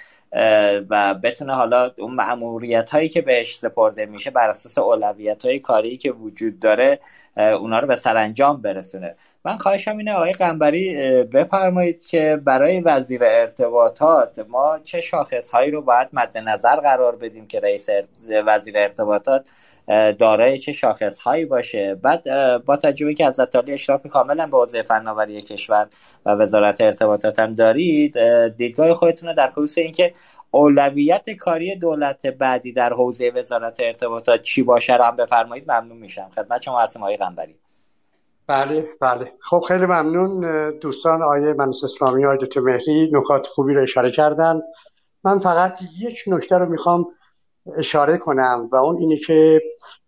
[0.89, 5.97] و بتونه حالا اون معمولیت هایی که بهش سپرده میشه بر اساس اولویت های کاری
[5.97, 6.99] که وجود داره
[7.37, 9.15] اونا رو به سرانجام برسونه.
[9.45, 15.81] من خواهشم اینه آقای قنبری بفرمایید که برای وزیر ارتباطات ما چه شاخص هایی رو
[15.81, 17.89] باید مد نظر قرار بدیم که رئیس
[18.45, 19.45] وزیر ارتباطات
[20.19, 21.95] دارای چه شاخص هایی باشه.
[21.95, 22.23] بعد
[22.65, 25.87] با تجربه که از علی اشراف کاملا به حوزه فناوری کشور
[26.25, 30.13] و وزارت ارتباطات هم دارید دیدگاه خودتون در خصوص اینکه
[30.51, 36.29] اولویت کاری دولت بعدی در حوزه وزارت ارتباطات چی باشه رو هم بفرمایید ممنون میشم.
[36.35, 37.55] خدمت شما هستم آقای قنبری
[38.47, 39.31] بله بله.
[39.39, 40.71] خب خیلی ممنون.
[40.79, 44.61] دوستان آیه منس اسلامی آیه دکتر مهری نکات خوبی رو اشاره کردند.
[45.23, 47.05] من فقط یک نکته رو می‌خوام
[47.77, 49.61] اشاره کنم و اون اینه که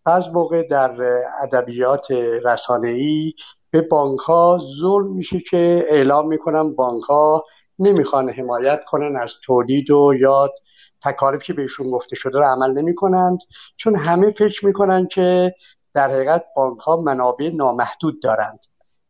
[0.06, 1.02] بعض موقع در
[1.44, 2.12] ادبیات
[2.44, 3.34] رسانه‌ای
[3.72, 7.46] به بانک ها ظلم میشه که اعلام می‌کنن بانک ها
[7.80, 10.52] نمی‌خوان حمایت کنن از تولید و یاد
[11.04, 13.40] تکالیفی که بهشون گفته شده رو عمل نمی کنند
[13.76, 15.54] چون همه فکر می‌کنن که
[15.94, 18.60] در حقیقت بانک ها منابع نامحدود دارند.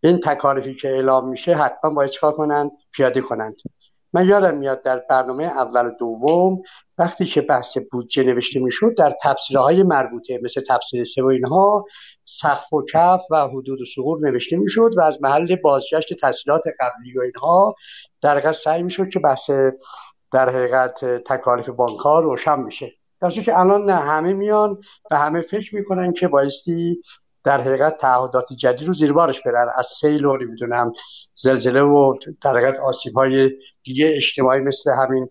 [0.04, 3.56] این تکالیفی که اعلام میشه حتما باید چکار کنند؟ پیاده کنند.
[4.14, 6.62] من یادم میاد در برنامه اول دوم
[6.98, 11.86] وقتی که بحث بودجه نوشته می‌شد در تفسیرهای مربوطه مثل تفسیر سه و اینها
[12.26, 17.18] سقف و کف و حدود و سقور نوشته می‌شد و از محل بازگشت تحصیلات قبلی
[17.18, 17.76] و اینها
[18.22, 19.50] در حقیقت سعی می‌شد که بحث
[20.32, 24.82] در حقیقت تکالیف بانک ها روشن میشه در که الان نه همه میان
[25.12, 27.02] و همه فکر می‌کنن که بایستی
[27.48, 29.68] در حقیقت تعهدات جدید رو زیر بارش برن.
[29.76, 30.92] از سیل و نمی‌دونم
[31.34, 33.52] زلزله و در حقیقت آسیب های
[33.84, 35.30] دیگه اجتماعی مثل همین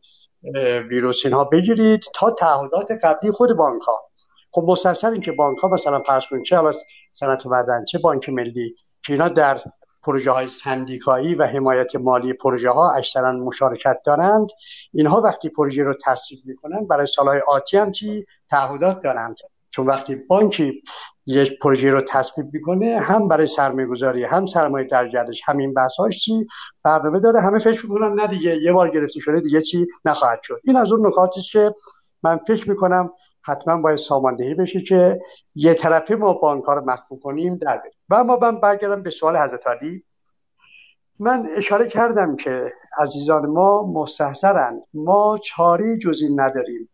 [0.91, 4.03] ویروس اینها بگیرید تا تعهدات قبلی خود بانک ها
[4.51, 6.73] خب مسلسل این که بانک ها مثلا فرض کنید چه حالا
[7.13, 9.61] صنعت معدن چه بانک ملی که اینا در
[10.03, 14.49] پروژه های سندیکایی و حمایت مالی پروژه ها اکثرا مشارکت دارند
[14.93, 19.37] اینها وقتی پروژه رو تصویب می‌کنن برای سالهای آتی هم چی؟ تعهدات دارند.
[19.71, 20.83] چون وقتی بانکی
[21.27, 25.11] یک پروژه رو تصویب می‌کنه هم برای سرمایه گذاری هم سرمایه در
[25.47, 26.47] همین بحثاش چی؟
[26.83, 30.61] برنامه داره همه فکر می‌کنن نه دیگه یه بار گرفته شده دیگه چی؟ نخواهد شد.
[30.65, 31.75] این از اون نکاتی که
[32.23, 33.11] من فکر می‌کنم
[33.43, 35.21] حتما باید ساماندهی بشه که
[35.55, 39.37] یه طرفی ما بانک رو مخفوف کنیم در بریم و اما من برگردم به سوال
[39.37, 40.05] حضرت علی.
[41.19, 46.89] من اشاره کردم که عزیزان ما مستحضرند ما چاری جزی نداریم.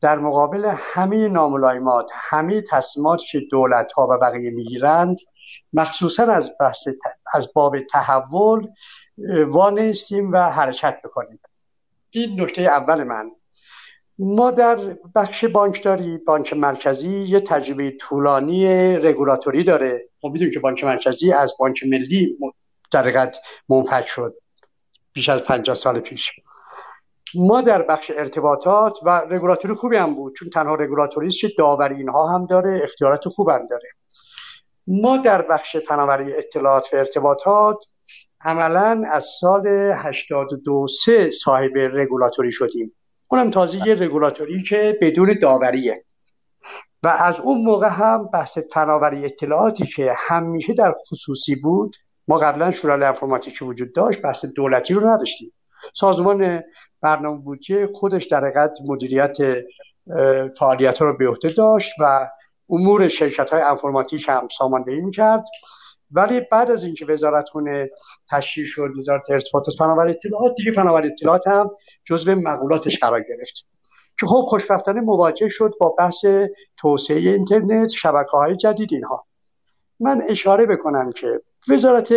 [0.00, 5.18] در مقابل همه ناملایمات همه تصمیمات که دولت ها و بقیه می‌گیرند
[5.72, 6.88] مخصوصا از بحث
[7.34, 8.68] از باب تحول
[9.46, 11.40] وانستیم و حرکت بکنیم.
[12.10, 13.30] این نکته اول من.
[14.18, 20.08] ما در بخش بانکداری بانک مرکزی یه تجربه طولانی رگولاتوری داره.
[20.24, 22.38] ما می‌دونیم که بانک مرکزی از بانک ملی
[22.90, 23.32] در
[23.68, 24.34] منفج شد.
[25.12, 26.32] بیش از 50 سال پیش.
[27.34, 31.94] ما در بخش ارتباطات و رگولاتوری خوبی هم بود چون تنها رگولاتوری است که داوری
[31.94, 33.88] اینها هم داره اختیارات خوب هم داره.
[34.86, 37.84] ما در بخش فناوری اطلاعات و ارتباطات
[38.40, 42.94] عملا از سال 82 سه صاحب رگولاتوری شدیم.
[43.28, 46.04] اونم تازه یه رگولاتوری که بدون داوریه.
[47.02, 51.96] و از اون موقع هم بحث فناوری اطلاعاتی که همیشه در خصوصی بود
[52.28, 55.52] ما قبلا شورای انفرماتیکی وجود داشت بحث دولتی رو نداشتیم.
[55.94, 56.62] سازمان
[57.00, 59.36] برنامه بودجه خودش در حقیقت مدیریت
[60.58, 62.28] فعالیت ها رو به عهده داشت و
[62.70, 65.44] امور شرکت های انفرماتیک هم ساماندهی می‌کرد.
[66.10, 67.90] ولی بعد از اینکه وزارت خونه
[68.30, 71.70] تشکیل شد وزارت ارتباطات فناوری اطلاعات دیگه فناوری اطلاعات هم
[72.04, 73.66] جزو مقولاتش قرار گرفت.
[74.20, 76.24] که خب خوشبختانه مواجه شد با بحث
[76.76, 79.26] توسعه اینترنت شبکه های جدید اینها.
[80.00, 82.14] من اشاره بکنم که وزارت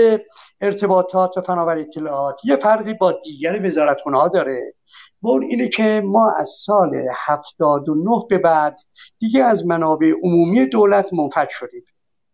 [0.61, 4.73] ارتباطات و فناوری اطلاعات یه فرقی با دیگر وزارت ها داره.
[5.22, 8.80] و اون اینه که ما از سال 79 به بعد
[9.19, 11.84] دیگه از منابع عمومی دولت منفک شدیم.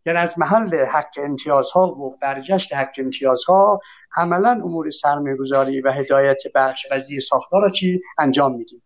[0.05, 3.79] یعنی از محل حق امتیازها و برگشت حق امتیازها
[4.17, 8.83] عملا امور سرمایه گذاری و هدایت بخش و زیر ساختار را چی انجام میدیم.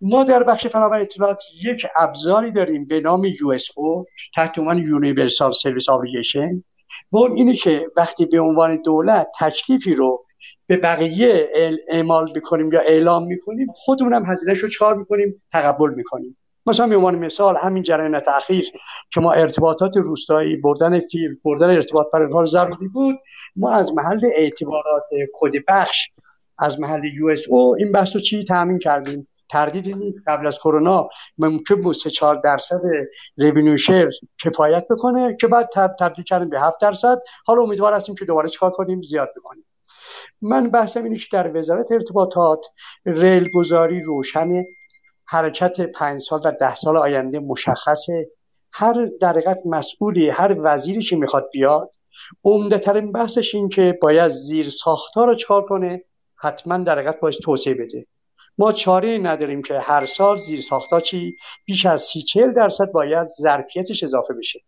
[0.00, 5.88] ما در بخش فناوری اطلاعات یک ابزاری داریم به نام USO تحت عنوان universal service
[5.88, 6.64] obligation
[7.12, 10.24] و اون اینه که وقتی به عنوان دولت تکلیفی رو
[10.66, 11.48] به بقیه
[11.88, 16.36] اعمال می‌کنیم یا اعلام می‌کنیم خودمونم هزینهش رو چکار می‌کنیم تقبل می‌کنیم.
[16.66, 18.70] مثلا به عنوان مثال همین جریان تاخیر
[19.10, 23.16] که ما ارتباطات روستایی بردن فیل بردن ارتباط پر ضروری بود
[23.56, 26.10] ما از محل اعتبارات خود بخش
[26.58, 31.08] از محل USO این بحث رو چی تامین کردیم؟ تردیدی نیست قبل از کرونا
[31.38, 32.80] ممکن بود 3 4 درصد
[33.38, 34.08] revenue share
[34.44, 35.68] کفایت بکنه که بعد
[35.98, 37.18] تبدیل کردیم به 7 درصد.
[37.46, 39.64] حالا امیدوار هستیم که دوباره چیکار کنیم؟ زیاد بکنیم.
[40.42, 42.66] من بحثم اینه که در وزارت ارتباطات
[43.04, 44.64] ریل گذاری روشن
[45.24, 48.30] حرکت پنج سال و ده سال آینده مشخصه
[48.72, 51.90] هر در مسئولی هر وزیری که می‌خواد بیاد
[52.44, 56.04] عمدهترین بحثش این که باید زیر ساختار رو چکار کنه؟
[56.36, 58.06] حتما در باید توسعه بده.
[58.58, 63.26] ما چاره نداریم که هر سال زیر ساختا چی؟ بیش از سی چهل درصد باید
[63.26, 64.60] ظرفیتش اضافه بشه.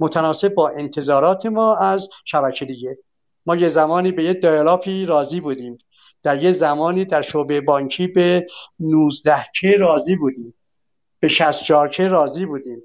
[0.00, 2.98] متناسب با انتظارات ما از شبکه دیگه.
[3.46, 5.78] ما یه زمانی به یه دایلاپی راضی بودیم.
[6.22, 8.46] در یه زمانی در شعبه بانکی به
[8.80, 10.54] 19 که راضی بودیم.
[11.20, 12.82] به 64 که راضی بودیم.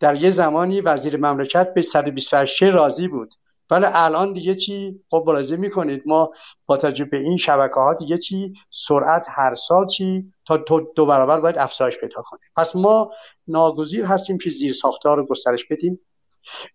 [0.00, 3.34] در یه زمانی وزیر مملکت به 128 که راضی بود.
[3.72, 6.02] ولی الان دیگه چی؟ خب ملاحظه می‌کنید.
[6.06, 6.30] ما
[6.66, 10.56] با تجربه این شبکه ها دیگه چی؟ سرعت هر سال چی؟ تا
[10.96, 12.42] دو برابر باید افزایش پیدا کنیم.
[12.56, 13.10] پس ما
[13.48, 16.00] ناگزیر هستیم که زیر ساختار رو گسترش بدیم.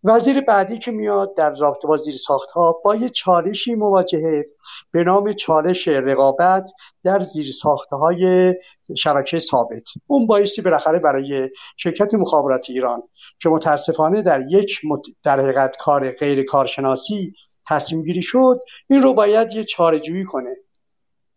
[0.03, 4.45] وزیر بعدی که میاد در رابطه با زیر ساخت ها با یه چالشی مواجهه
[4.91, 6.72] به نام چالش رقابت
[7.03, 8.53] در زیر ساخت های
[8.98, 9.84] شبکه ثابت.
[10.07, 13.02] اون بایستی بالاخره برای شرکت مخابرات ایران
[13.39, 14.81] که متاسفانه در یک
[15.23, 17.34] در حقیقت کار غیر کارشناسی
[17.68, 20.56] تصمیم گیری شد این رو باید یه چارجویی کنه.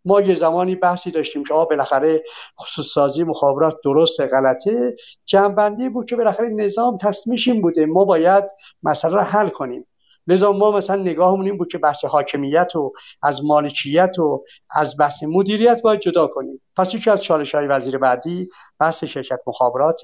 [0.05, 2.23] ما یه زمانی بحثی داشتیم که آقا بالاخره
[2.61, 4.95] خصوص سازی مخابرات درست غلطه.
[5.25, 8.43] جنبندی بود که بالاخره نظام تصمیمش بوده ما باید
[8.83, 9.87] مسئله رو حل کنیم.
[10.27, 14.43] لذا ما مثلا نگاهمون این بود که بحث حاکمیت و از مالکیت و
[14.75, 16.61] از بحث مدیریت باید جدا کنیم.
[16.75, 18.49] پس یکی از چالش های وزیر بعدی
[18.79, 20.01] بحث شرکت مخابرات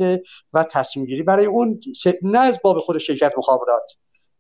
[0.54, 1.80] و تصمیم گیری برای اون
[2.22, 3.92] نه از باب خود شرکت مخابرات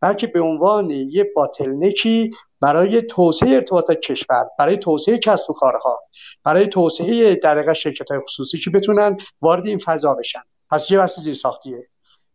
[0.01, 2.31] بلکه به عنوان یه باتلنکی
[2.61, 5.99] برای توسعه ارتباطات کشور برای توسعه کسب و کارها
[6.43, 10.41] برای توسعه در شرکت های خصوصی که بتونن وارد این فضا بشن.
[10.69, 11.87] پس یه بحث زیر ساختیه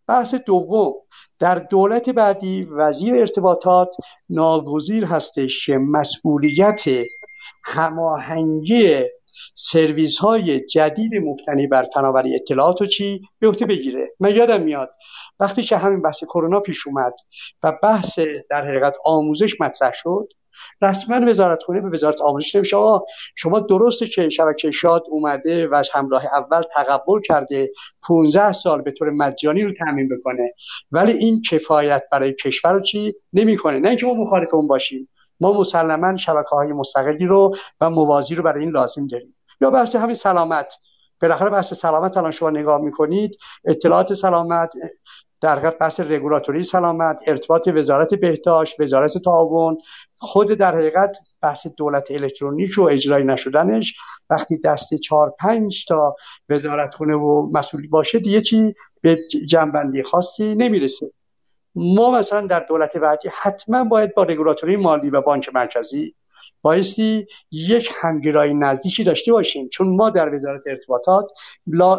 [0.09, 0.94] بحث دوم
[1.39, 3.94] در دولت بعدی وزیر ارتباطات
[4.28, 6.85] ناگزیر هستش که مسئولیت
[7.65, 9.05] هماهنگی
[9.55, 14.09] سرویس های جدید مبتنی بر فناوری اطلاعات و چی به عهده بگیره.
[14.20, 14.91] من یادم میاد
[15.41, 17.15] وقتی که همین بحث کرونا پیش اومد
[17.62, 18.19] و بحث
[18.51, 20.29] در حقیقت آموزش مطرح شد
[20.83, 23.05] رسما وزارت خونه به وزارت آموزش نمیشه آقا
[23.35, 27.70] شما درسته که شبکه شاد اومده و همراه اول تقبل کرده
[28.09, 30.53] 15 سال به طور مجانی رو تامین بکنه
[30.93, 33.79] ولی این کفایت برای کشور رو چی؟ نمی‌کنه.
[33.79, 35.09] نه اینکه ما مخالف اون باشیم.
[35.41, 39.35] ما مسلما شبکه های مستقلی رو و موازی رو برای این لازم داریم.
[39.62, 40.74] یا بحث همین سلامت.
[41.22, 44.72] بالاخره بحث سلامت الان شما نگاه می‌کنید اطلاعات سلامت
[45.40, 49.78] در حقیقت بحث رگولاتوری سلامت ارتباط وزارت بهداشت وزارت تعاون
[50.18, 53.94] خود در حقیقت بحث دولت الکترونیک و اجرای نشدنش.
[54.30, 56.16] وقتی دست چهار پنج تا
[56.48, 59.18] وزارت خونه و مسئولی باشه دیگه چی؟ به
[59.48, 61.12] جنبندی خاصی نمی‌رسه.
[61.74, 66.14] ما مثلا در دولت بعدی حتما باید با رگولاتوری مالی و بانک مرکزی
[66.62, 69.69] بایستی یک همگرایی نزدیکی داشته باشیم.
[69.69, 71.31] چون ما در وزارت ارتباطات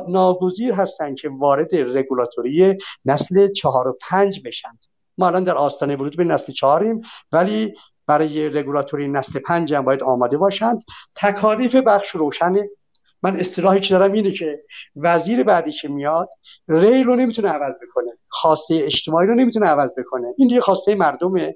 [0.07, 4.79] ناگزیر هستن که وارد رگولاتوری نسل چهار و پنج بشن.
[5.17, 7.01] ما الان در آستانه ورود به نسل چهاریم
[7.31, 7.73] ولی
[8.07, 10.83] برای رگولاتوری نسل پنج هم باید آماده باشند.
[11.15, 12.69] تکالیف بخش روشنه.
[13.23, 14.63] من اصطلاحی که دارم اینه که
[14.95, 16.29] وزیر بعدی که میاد
[16.67, 18.11] ریل رو نمی‌تونه عوض بکنه.
[18.29, 20.27] خواسته اجتماعی رو نمی‌تونه عوض بکنه.
[20.37, 21.55] این دیگه خواسته مردمه.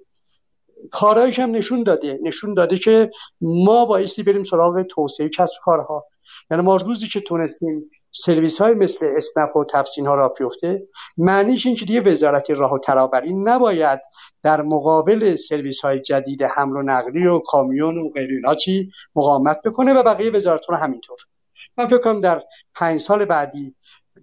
[0.91, 2.19] کارهایش هم نشون داده.
[2.23, 6.05] نشون داده که ما بایستی بریم سراغ توسعه کسب کارها.
[6.51, 10.87] یعنی ما روزی که تونستیم سرویس های مثل اسنپ و تپسین ها را بیفته
[11.17, 13.99] معنیش این که دیگه وزارت راه و ترابری نباید
[14.43, 19.61] در مقابل سرویس های جدید حمل و نقلی و کامیون و غیر اینا چی مقاومت
[19.61, 21.17] بکنه و بقیه وزارت رو همینطور.
[21.77, 22.43] من فکر کنم در
[22.75, 23.75] پنج سال بعدی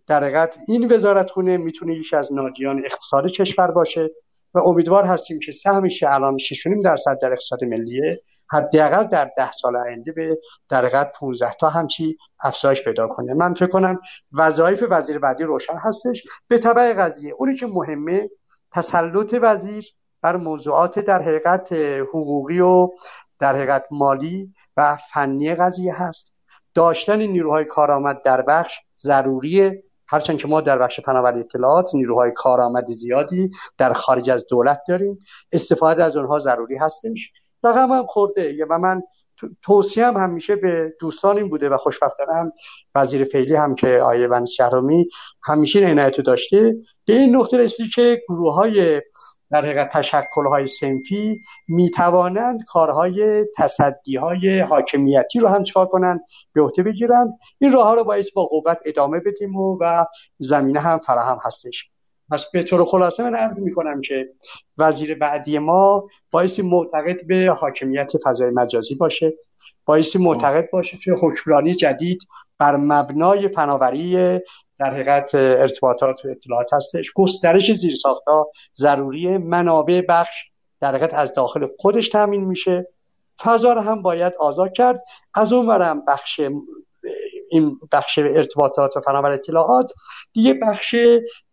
[0.07, 4.11] در این وزارت خونه می‌تونه یکی از ناجیان اقتصاد کشور باشه.
[4.55, 9.53] و امیدوار هستیم که سهمش که الان 6.5 درصد در اقتصاد ملیه حداقل در ده
[9.53, 13.35] سال آینده به در حقیقت 15 تا همچی افزایش پیدا کنه.
[13.35, 14.01] من فکر کنم
[14.33, 16.23] وظایف وزیر بعدی روشن هستش.
[16.49, 18.31] به تبع قضیه اونی که مهمه
[18.73, 19.87] تسلط وزیر
[20.23, 21.73] بر موضوعات در حقیقت
[22.09, 22.89] حقوقی و
[23.39, 26.33] در حقیقت مالی و فنی قضیه هست.
[26.75, 29.83] داشتن نیروهای کارآمد در بخش ضروریه.
[30.09, 35.19] هرچند که ما در بخش فناوری اطلاعات نیروهای کارآمد زیادی در خارج از دولت داریم
[35.53, 37.33] استفاده از اونها ضروری هستش.
[37.65, 38.67] رقم هم خورده.
[38.71, 39.03] و من
[39.63, 42.53] توصیه هم همیشه به دوستان این بوده و خوشبختانه هم
[42.95, 45.09] وزیر فعلی هم که آیه ونس شهرامی
[45.45, 46.75] همیشه این داشته.
[47.05, 49.03] به این نقطه رسیدی که گروه های
[49.55, 56.21] در حقیقت تشکل های سنفی می توانند کارهای تصدی های حاکمیتی رو هم چکار کنند
[56.53, 57.33] به عهده بگیرند.
[57.59, 60.05] این راه رو باید با قوت ادامه بدیم و, و
[60.39, 61.91] زمینه هم فراهم هستش.
[62.31, 64.29] پس به طور خلاصه من عرض می کنم که
[64.79, 69.33] وزیر بعدی ما بایستی معتقد به حاکمیت فضای مجازی باشه
[69.85, 72.23] بایستی معتقد باشه که حکمرانی جدید
[72.59, 74.41] بر مبنای فناوری
[74.79, 77.13] در حقیقت ارتباطات و اطلاعات هستش.
[77.15, 80.45] گسترش زیرساختها ضروری منابع بخش
[80.81, 82.89] در حقیقت از داخل خودش تامین میشه.
[83.43, 85.01] فضا رو هم باید آزاد کرد.
[85.35, 86.41] از اون ورم بخش
[87.51, 89.93] این بخش ارتباطات و فناور اطلاعات
[90.33, 90.97] دیگه بخش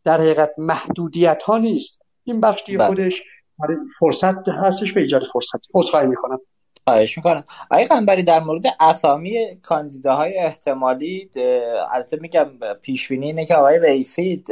[0.03, 2.01] در حقیقت محدودیت ها نیست.
[2.23, 2.87] این بخش دیگه بله.
[2.87, 3.21] خودش
[3.59, 5.59] برای فرصت هستش به ایجاد فرصت.
[5.73, 6.39] عذرخواهی می‌کنم.
[6.91, 7.43] خواهش می‌کنم.
[7.71, 11.29] آقای قنبری در مورد اسامی کاندیداهای احتمالی
[11.93, 12.49] البته میگم
[12.81, 14.43] پیش بینی اینه که آقای رئیسی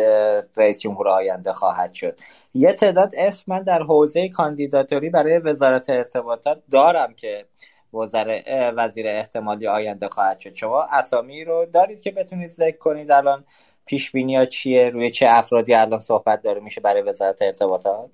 [0.57, 2.20] رئیس جمهور آینده خواهد شد.
[2.53, 7.45] یه تعداد اسم من در حوزه کاندیداتوری برای وزارت ارتباطات دارم که
[7.94, 10.56] وزیر وزیر احتمالی آینده خواهد شد.
[10.56, 13.45] شما اسامی رو دارید که بتونید ذکر کنید الان
[13.86, 18.10] پیش بینی ها چیه روی چه افرادی الان صحبت داره میشه برای وزارت ارتباطات؟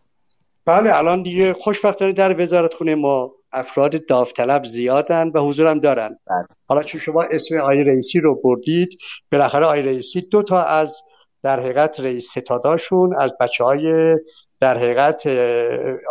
[0.65, 6.45] بله الان دیگه خوشبختانه در وزارت خونه ما افراد داوطلب زیادن و حضورم دارن بله.
[6.67, 8.89] حالا چون شما اسم آی رئیسی رو بردید
[9.31, 11.01] بالاخره آی رئیسی دو تا از
[11.43, 14.15] در حقیقت رئیس ستاداشون از بچه های
[14.59, 15.27] در حقیقت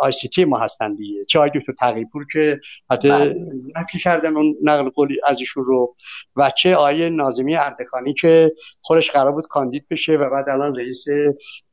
[0.01, 2.59] ICT ما هستن دیگه چه آی دکتر تقیپور که
[2.91, 3.35] حتی بله.
[3.75, 5.95] نفی کردن اون نقل قولی از ایشون رو
[6.35, 8.51] و چه آی ناظمی اردکانی که
[8.81, 11.05] خودش قرار بود کاندید بشه و بعد الان رئیس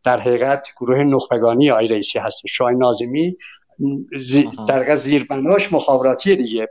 [0.05, 3.37] در حقیقت گروه نخبگانی آی رئیسی هست آی ناظمی
[4.19, 6.69] زی در حقیقت زیربناش مخابراتی دیگه.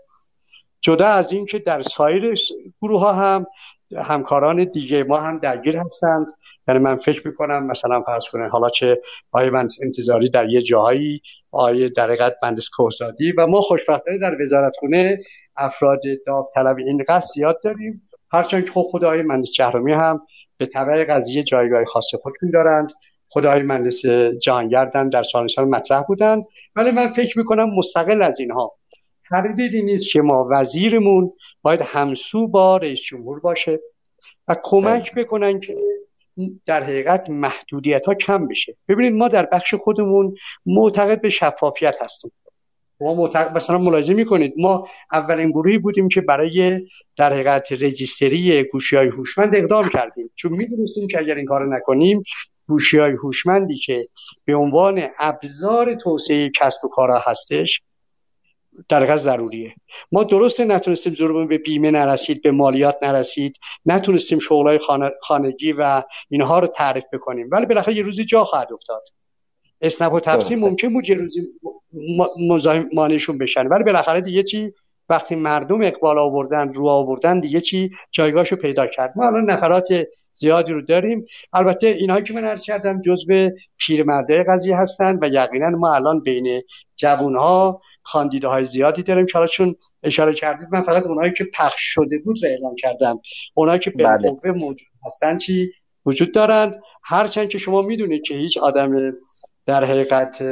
[0.82, 2.36] جدا از این که در سایر
[2.82, 3.46] گروه ها هم
[3.98, 6.28] همکاران دیگه ما هم درگیر هستند.
[6.68, 9.02] یعنی من فکر می‌کنم مثلا فرض کنه حالا چه
[9.32, 11.22] آیه من انتظاری در یه جاهایی
[11.52, 15.20] آیه در حقیقت بندس کوزادی و ما خوشبختانه در وزارت خونه
[15.56, 18.10] افراد داوطلب این قصد زیاد داریم.
[18.32, 20.22] هرچند که خب خدای مهندس جهرومی هم
[20.58, 22.92] به طبع قضیه جایگاه خاص خودشون دارند.
[23.34, 24.06] خدای مهندس
[24.42, 26.46] جهانگردن در سال سال مطرح بودند
[26.76, 28.76] ولی من فکر می‌کنم مستقل از اینها
[29.30, 33.80] تردیدی نیست که ما وزیرمون باید همسو با رئیس جمهور باشه
[34.48, 35.24] و کمک بله.
[35.24, 35.78] بکنن که
[36.66, 38.78] در حقیقت محدودیت ها کم بشه.
[38.88, 40.36] ببینید ما در بخش خودمون
[40.66, 42.32] معتقد به شفافیت هستیم.
[43.02, 46.88] ما معتقد مثلا ملاحظه می‌کنید ما اولین گروهی بودیم که برای
[47.18, 50.32] در حقیقت رجیستری گوشی های هوشمند اقدام کردیم.
[50.36, 52.24] چون می‌دونستیم که اگر این کار نکنیم
[52.68, 54.08] گوشی های هوشمندی که
[54.46, 57.82] به عنوان ابزار توسعه کسب و کارها هستش
[58.90, 59.76] در ضروریه.
[60.12, 63.56] ما درست نتونستیم ضرورمون به بیمه نرسید به مالیات نرسید
[63.86, 64.80] نتونستیم شغلای
[65.22, 67.48] خانگی و اینها رو تعریف بکنیم.
[67.52, 69.04] ولی بالاخره یه روزی جا خواهد افتاد.
[69.82, 71.48] اسنپ و تفسیر ممکن بود یه روزی
[72.94, 73.68] مانعشون بشن.
[73.68, 74.74] ولی بالاخره دیگه چی؟
[75.12, 79.14] وقتی مردم اقبال آوردن رو آوردن دیگه چی؟ جایگاهشو پیدا کرد.
[79.16, 79.88] ما الان نفرات
[80.34, 81.26] زیادی رو داریم.
[81.54, 86.62] البته اینهایی که من عرض کردم جزو پیرمرده قضیه هستند و یقینا ما الان بین
[86.96, 87.82] جوانها
[88.44, 92.50] های زیادی داریم که چون اشاره کردید من فقط اونایی که پخش شده بود رو
[92.50, 93.20] اعلام کردم.
[93.54, 94.52] اونایی که به بله.
[94.52, 95.72] موجود هستن چی؟
[96.06, 99.14] وجود دارند هرچند که شما می‌دونید که هیچ آدم
[99.66, 100.44] در حقیقت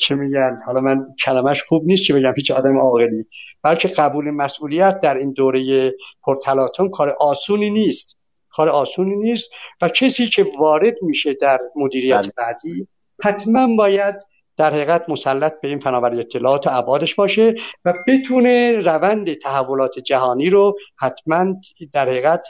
[0.00, 3.26] چه میگن حالا من کلمش خوب نیست که بگم هیچ آدم عاقلی.
[3.62, 5.92] بلکه قبول مسئولیت در این دوره
[6.22, 8.16] پرتلاتون کار آسونی نیست
[8.50, 9.50] کار آسونی نیست
[9.82, 12.32] و کسی که وارد میشه در مدیریت بله.
[12.36, 12.88] بعدی
[13.24, 14.14] حتما باید
[14.56, 20.50] در حقیقت مسلط به این فناوری اطلاعات و ابعادش باشه و بتونه روند تحولات جهانی
[20.50, 21.54] رو حتما
[21.92, 22.46] در حقیقت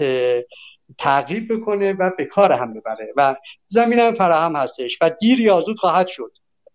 [0.99, 3.13] تعقیب بکنه و به کار هم ببره.
[3.17, 3.35] و
[3.67, 6.33] زمین هم فراهم هستش و دیر یا زود خواهد شد.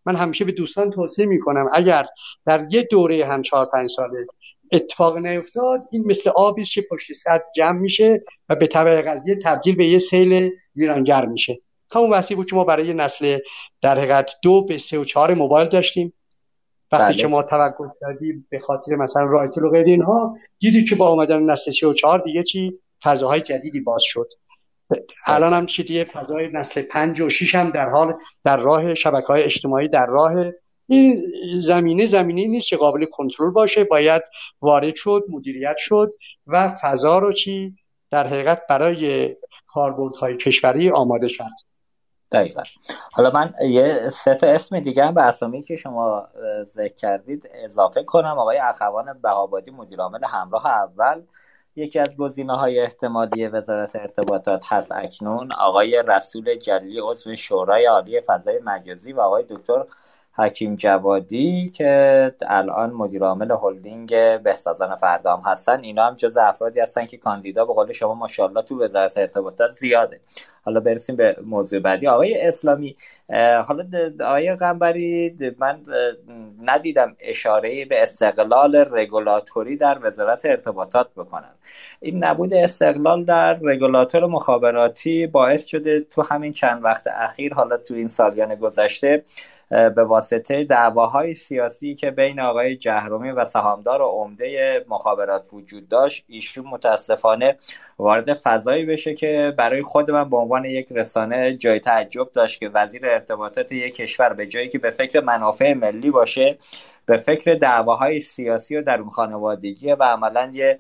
[0.10, 2.06] من همیشه به دوستان توصیه می‌کنم اگر
[2.46, 4.28] در یه دوره هم چهار پنج ساله
[4.72, 9.76] اتفاق نیفتاد این مثل آبی که پشت سد جمع میشه و به طبع قضیه تبدیل
[9.76, 11.58] به یه سیل ویرانگر میشه
[11.92, 13.38] همون وسیع بود که ما برای نسل
[13.82, 16.14] در حقیقت دو به سه و چهار موبایل داشتیم
[16.92, 17.22] وقتی بله.
[17.22, 21.40] که ما توقع کردیم به خاطر مثلا رایتل و غیر اینها دیدی که با آمدن
[21.40, 24.28] نسل سه و چهار دیگه چی فضاهای جدیدی باز شد.
[25.28, 28.14] الان هم چی فضای نسل پنج و شیش هم در حال
[28.44, 30.52] در راه شبکه های اجتماعی در راه
[30.90, 31.24] این
[31.60, 33.84] زمینه زمینه نیست که قابل کنترل باشه.
[33.84, 34.22] باید
[34.62, 36.12] وارد شد مدیریت شد
[36.48, 37.76] و فضا رو چی؟
[38.12, 39.36] در حقیقت برای
[39.68, 41.54] کاربردهای کشوری آماده کرد.
[42.32, 42.64] دقیقا.
[43.14, 46.28] حالا من یه سه تا اسم دیگه هم به اسامی که شما
[46.64, 48.40] ذکر کردید اضافه کنم.
[48.40, 51.22] آقای اخوان بهابادی مدیر عامل همراه اول.
[51.80, 58.22] یکی از گزینه های احتمالی وزارت ارتباطات هست اکنون آقای رسول جلیلی عضو شورای عالی
[58.22, 59.86] فضای مجازی و آقای دکتر
[60.40, 64.10] حکیم جوادی که الان مدیر عامل هلدینگ
[64.44, 65.84] بهسازان فردام هستن.
[65.84, 70.20] اینا هم جز افرادی هستن که کاندیدا به قول شما ماشاءالله تو وزارت ارتباطات زیاده.
[70.66, 72.08] حالا برسیم به موضوع بعدی.
[72.08, 72.96] آقای اسلامی
[73.68, 73.86] حالا
[74.20, 75.80] آقای قنبری من
[76.62, 81.54] ندیدم اشاره به استقلال رگولاتوری در وزارت ارتباطات بکنن
[82.00, 87.94] این نبود استقلال در رگولاتور مخابراتی باعث شده تو همین چند وقت اخیر حالا تو
[87.94, 89.24] این سالیان گذشته
[89.70, 96.26] به واسطه دعواهای سیاسی که بین آقای جهرومی و سهامدار و عمده مخابرات وجود داشت
[96.28, 97.58] ایشون متاسفانه
[98.00, 102.70] وارد فضایی بشه که برای خود من به عنوان یک رسانه جای تعجب داشت که
[102.70, 106.58] وزیر ارتباطات یک کشور به جایی که به فکر منافع ملی باشه
[107.06, 110.80] به فکر دعواهای سیاسی و درون خانوادگی و عملا یه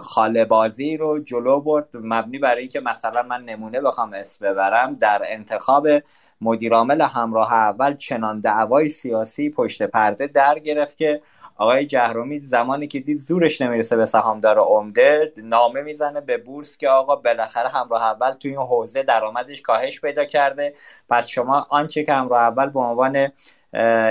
[0.00, 1.88] خاله بازی رو جلو برد.
[1.94, 5.88] مبنی برای اینکه مثلا من نمونه بخوام اسم ببرم در انتخاب
[6.40, 11.20] مدیرعامل همراه اول چنان دعوای سیاسی پشت پرده در گرفت که
[11.56, 16.88] آقای جهرومی زمانی که دید زورش نمی‌رسه به سهامدار عمده نامه می‌زنه به بورس که
[16.88, 20.74] آقا بالاخره همراه اول توی این حوزه درآمدش کاهش پیدا کرده.
[21.10, 23.32] پس شما آنچه که همراه اول به عنوان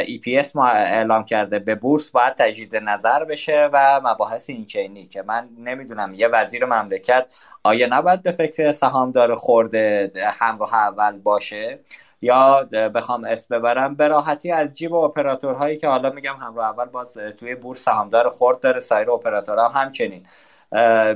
[0.02, 5.50] EPS ما اعلام کرده به بورس باید تجدید نظر بشه و مباحث اینچینی که من
[5.58, 7.26] نمی‌دونم یه وزیر مملکت
[7.64, 11.80] آیا نباید به فکر سهامدار خورده همراه اول باشه؟
[12.22, 12.64] یا
[12.96, 13.96] بخوام اسم ببرم.
[13.96, 18.60] به راحتی از جیب اپراتورهایی که حالا میگم همراه اول باز توی بورس سهامدار خورد
[18.60, 20.28] داره سایر اپراتورها هم همچنین.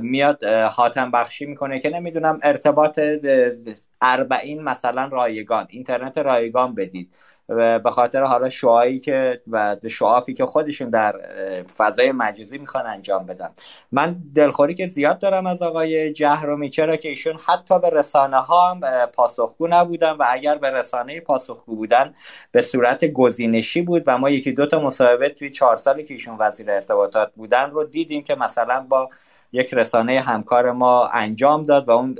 [0.01, 2.99] میاد حاتم بخشی می‌کنه که نمی‌دونم ارتباط
[4.01, 7.13] اربعین مثلا رایگان اینترنت رایگان بدید.
[7.83, 11.11] به خاطر حالا شعایی که و شعافی که خودشون در
[11.77, 13.49] فضای مجازی می‌خوان انجام بدن.
[13.91, 18.71] من دلخوری که زیاد دارم از آقای جهرومی چرا که ایشون حتی به رسانه ها
[18.71, 22.13] هم پاسخگو نبودن و اگر به رسانه پاسخگو بودن
[22.51, 26.35] به صورت گزینشی بود و ما یکی دو تا مصاحبه توی چهار سالی که ایشون
[26.39, 29.09] وزیر ارتباطات بودن رو دیدیم که مثلا با
[29.51, 32.15] یک رسانه همکار ما انجام داد و اون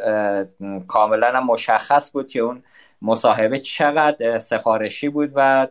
[0.88, 2.64] کاملا مشخص بود که اون
[3.02, 5.68] مصاحبه چقدر سفارشی بود و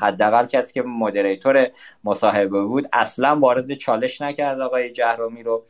[0.00, 1.66] حداقل کسی که مدریتور
[2.04, 5.64] مصاحبه بود اصلا وارد چالش نکرد آقای جهرومی رو.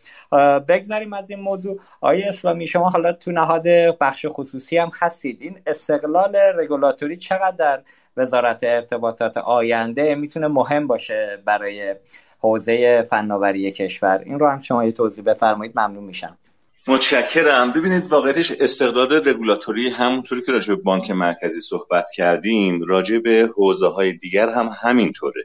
[0.68, 1.80] بگذاریم از این موضوع.
[2.01, 3.68] آقای اسلامی شما حالا تو نهاد
[4.01, 5.39] بخش خصوصی هم هستید.
[5.40, 7.82] این استقلال رگولاتوری چقدر در
[8.16, 11.94] وزارت ارتباطات آینده می‌تونه مهم باشه برای
[12.43, 14.23] حوزه فناوری کشور.
[14.27, 16.39] این رو هم شما یه توضیح بفرمایید ممنون میشم.
[16.86, 17.73] متشکرم.
[17.73, 23.89] ببینید واقعیتش استقلال رگولاتوری همونطوری که راجع به بانک مرکزی صحبت کردیم راجع به حوزه
[23.89, 25.44] های دیگر هم همینطوره.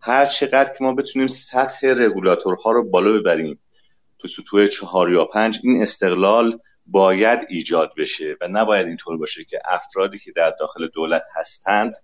[0.00, 3.58] هر چقدر که ما بتونیم سطح رگولاتورها رو بالا ببریم
[4.18, 9.60] تو سطوح چهار یا پنج این استقلال باید ایجاد بشه و نباید اینطور باشه که
[9.64, 11.94] افرادی که در داخل دولت هستند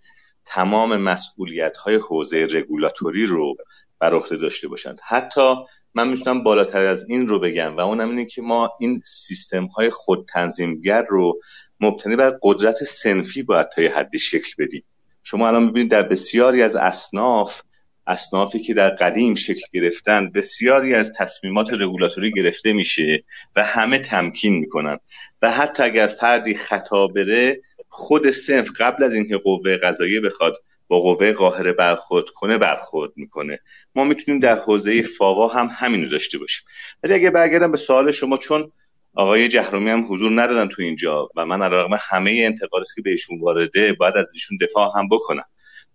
[0.44, 3.54] تمام مسئولیت های حوزه رگولاتوری رو
[4.00, 5.00] بر عهده داشته باشند.
[5.08, 5.54] حتی
[5.94, 9.90] من می‌تونم بالاتر از این رو بگم و اونم اینه که ما این سیستم های
[9.90, 11.40] خود تنظیمگر رو
[11.80, 14.84] مبتنی بر قدرت سنفی باید تا یه حدی شکل بدیم.
[15.22, 17.62] شما الان می‌بینید در بسیاری از اصناف
[18.06, 23.24] اصنافی که در قدیم شکل گرفتن بسیاری از تصمیمات رگولاتوری گرفته میشه
[23.56, 24.98] و همه تمکین می‌کنن.
[25.42, 30.56] و حتی اگر فردی خطا بره خود سنف قبل از اینکه قوه قضاییه بخواد
[30.90, 33.60] با قوه قاهره برخورد کنه برخورد می‌کنه.
[33.94, 36.66] ما می‌تونیم در حوزه فاوا هم همین رو داشته باشیم.
[37.02, 38.72] ولی اگه برگردم به سوال شما چون
[39.14, 43.92] آقای جهرومی هم حضور ندادن تو اینجا و من رغم همه انتقاداتی که بهشون وارده
[43.92, 45.44] باید از ایشون دفاع هم بکنم.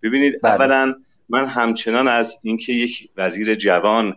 [0.04, 0.54] ببینید بله.
[0.54, 0.96] اولا
[1.30, 4.16] من همچنان از اینکه یک وزیر جوان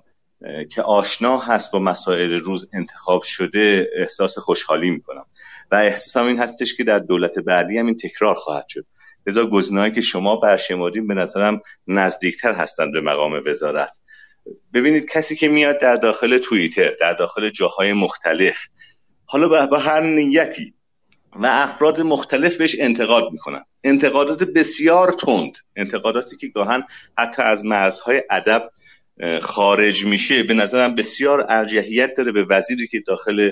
[0.74, 5.24] که آشنا هست با مسائل روز انتخاب شده احساس خوشحالی می‌کنم.
[5.70, 8.84] و احساسم این هستش که در دولت بعدی هم این تکرار خواهد شد.
[9.26, 14.00] لذا گزینه‌هایی که شما برشمردین به نظرم نزدیکتر هستند به مقام وزارت.
[14.74, 18.58] ببینید کسی که میاد در داخل توییتر در داخل جاهای مختلف
[19.24, 20.74] حالا با هر نیتی
[21.36, 23.64] و افراد مختلف بهش انتقاد می‌کنن.
[23.84, 25.58] انتقادات بسیار تند.
[25.76, 26.82] انتقاداتی که گاهن
[27.18, 28.70] حتی از مرزهای ادب
[29.42, 30.42] خارج میشه.
[30.42, 33.50] به نظرم بسیار ارجحیت داره به وزیری که داخل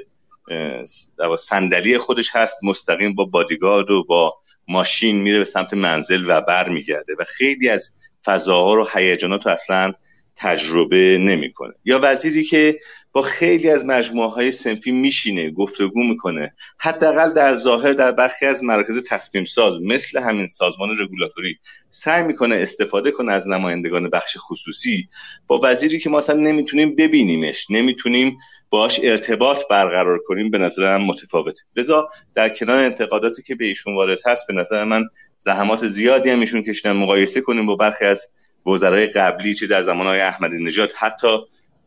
[1.38, 4.34] صندلی خودش هست مستقیم با بادیگارد و با
[4.68, 7.92] ماشین میره به سمت منزل و بر میگرده و خیلی از
[8.24, 9.92] فضاها رو هیجانات رو اصلا
[10.36, 11.72] تجربه نمی‌کنه.
[11.84, 12.80] یا وزیری که
[13.12, 18.64] با خیلی از مجموعه های سنفی میشینه گفتگو می‌کنه حداقل در ظاهر در برخی از
[18.64, 21.58] مراکز تصمیم ساز مثل همین سازمان رگولاتوری
[21.90, 25.08] سعی می‌کنه استفاده کنه از نمایندگان بخش خصوصی
[25.46, 28.38] با وزیری که ما اصلا نمی‌تونیم ببینیمش نمی‌تونیم
[28.70, 31.62] باش ارتباط برقرار کنیم به نظرم متفاوته.
[31.76, 35.04] لذا در کنار انتقاداتی که به ایشون وارد هست به نظر من
[35.38, 38.26] زحمات زیادی هم ایشون کشیدن مقایسه کنیم با برخی از
[38.66, 41.38] وزرای قبلی چه در زمان های احمدی نژاد حتی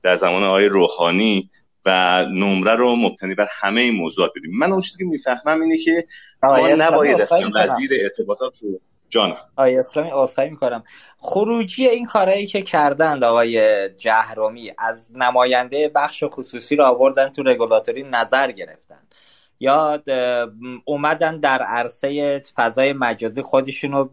[0.02, 1.50] در زمان آقای روحانی
[1.86, 5.78] و نمره رو مبتنی بر همه این موضوعات بدیم من اون چیزی که می‌فهمم اینه
[5.78, 6.06] که
[6.44, 8.80] ما نباید وزیر ارتباطات رو
[9.10, 10.84] جان آقای اسلامی عذرخواهی می‌کنم.
[11.18, 18.04] خروجی این کارهایی که کردند آقای جهرومی از نماینده بخش خصوصی رو آوردن تو رگولاتوری
[18.04, 19.00] نظر گرفتن.
[19.60, 20.04] یا
[20.86, 24.10] اومدن در عرصه فضای مجازی خودشون رو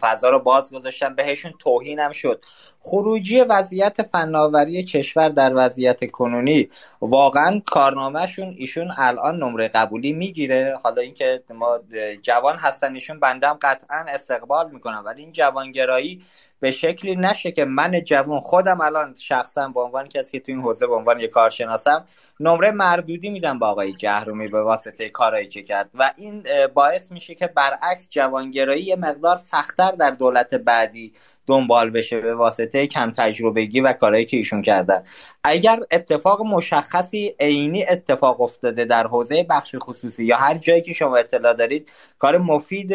[0.00, 2.44] فضا رو باز گذاشتن بهشون توهین هم شد.
[2.80, 6.70] خروجی وضعیت فناوری کشور در وضعیت کنونی
[7.00, 10.78] واقعا کارنامهشون ایشون الان نمره قبولی می‌گیره.
[10.82, 11.78] حالا اینکه ما
[12.22, 16.22] جوان هستن ایشون بندم قطعا استقبال می‌کنم ولی این جوانگرایی
[16.64, 20.60] به شکلی نشه که من جوان خودم الان شخصا به عنوان کسی که تو این
[20.60, 22.04] حوزه به عنوان یه کارشناسم
[22.40, 25.90] نمره مردودی میدم با آقای جهرومی به واسطه کارایی که کرد.
[25.94, 31.12] و این باعث میشه که برعکس جوانگرایی یه مقدار سختتر در دولت بعدی
[31.46, 35.04] دنبال بشه به واسطه کم تجربگی و کارهایی که ایشون کردن.
[35.44, 41.16] اگر اتفاق مشخصی عینی اتفاق افتاده در حوزه بخش خصوصی یا هر جایی که شما
[41.16, 41.88] اطلاع دارید
[42.18, 42.92] کار مفید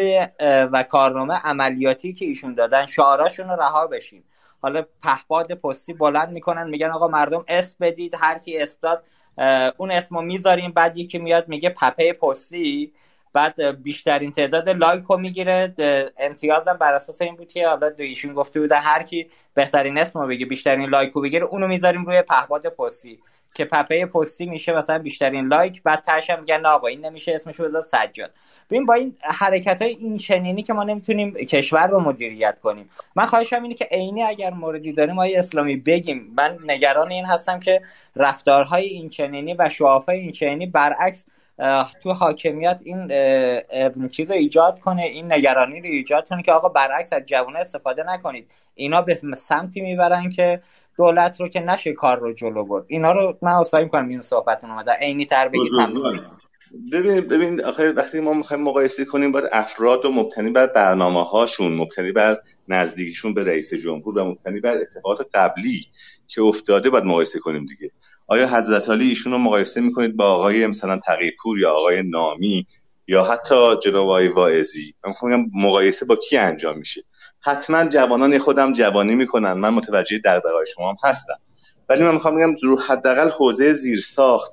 [0.72, 4.24] و کارنامه عملیاتی که ایشون دادن شعاراشون رو رها بشیم
[4.62, 9.04] حالا پهپاد پستی بلند می‌کنن میگن آقا مردم اسم بدید هر کی اسم داد
[9.76, 12.92] اون اسمو می‌ذاریم بعد یکی میاد میگه پپه پستی.
[13.32, 15.74] بعد بیشترین تعداد لایک رو می‌گیره.
[16.18, 20.26] امتیازم بر اساس این بود که حالا ایشون گفته بوده هر کی بهترین اسم رو
[20.26, 23.18] بگه بیشترین لایک رو بگیره اونو می‌ذاریم روی پهباد پستی.
[23.54, 27.64] که پپه پستی میشه مثلا بیشترین لایک بعد تهش هم میگن آقا این نمیشه اسمشو
[27.64, 28.30] بذار سجاد.
[28.70, 32.90] ببین با این حرکت های این چنینی که ما نمی‌تونیم کشور رو مدیریت کنیم.
[33.16, 36.34] من خواهشم اینه که عینی اگر موردی داریم ما اسامی بگیم.
[36.36, 37.80] من نگران این هستم که
[38.16, 41.26] رفتارهای این چنینی و شعافهای این چنینی برعکس
[42.02, 43.08] تو حاکمیت این
[44.08, 48.04] چیز رو ایجاد کنه این نگرانی رو ایجاد کنه که آقا برعکس از جوانه استفاده
[48.06, 48.50] نکنید.
[48.74, 50.62] اینا به سمتی می‌برن که
[50.96, 52.84] دولت رو که نشه کار رو جلو برد.
[52.88, 54.92] اینا رو من اصلاحی می‌کنم این صحبتون اومده.
[54.92, 55.72] عینی تر بگید
[56.92, 61.72] ببین ببین آخه وقتی ما می‌خوایم مقایسه کنیم باید افراد و مبتنی بر برنامه هاشون
[61.72, 65.86] مبتنی بر نزدیکیشون به رئیس جمهور و مبتنی بر اتفاقات قبلی
[66.28, 67.90] که افتاده باید مقایسه کنیم دیگه.
[68.32, 72.66] آیا حضرت علی ایشون رو مقایسه می‌کنید با آقای مثلا تقیپور یا آقای نامی
[73.06, 77.02] یا حتی جناب آقای واعظی؟ من مقایسه با کی انجام میشه؟
[77.40, 79.52] حتما جوانان خودم جوانی می‌کنن.
[79.52, 81.38] من متوجه دغدغه‌های شما هم هستم.
[81.88, 84.52] ولی من می‌خوام بگم رو حداقل حوزه زیر ساخت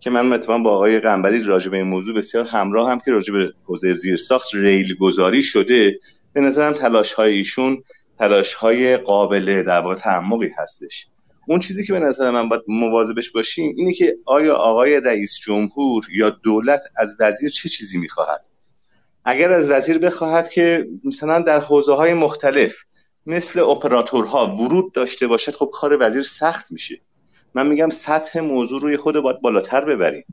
[0.00, 3.32] که من متوان با آقای قنبری راجع به این موضوع بسیار همراه هم که راجع
[3.34, 5.98] به حوزه زیر ساخت ریل گذاری شده
[6.32, 7.82] به نظرم تلاش های ایشون
[8.18, 11.06] تلاش های قابل در تعمقی هستش.
[11.48, 16.06] اون چیزی که به نظر من باید مواظبش باشیم اینه که آیا آقای رئیس جمهور
[16.12, 18.40] یا دولت از وزیر چه چیزی می‌خواهد؟
[19.24, 22.76] اگر از وزیر بخواهد که مثلا در حوزه های مختلف
[23.26, 27.00] مثل اپراتورها ورود داشته باشد خب کار وزیر سخت میشه.
[27.54, 30.24] من میگم سطح موضوع روی خود باید بالاتر ببریم.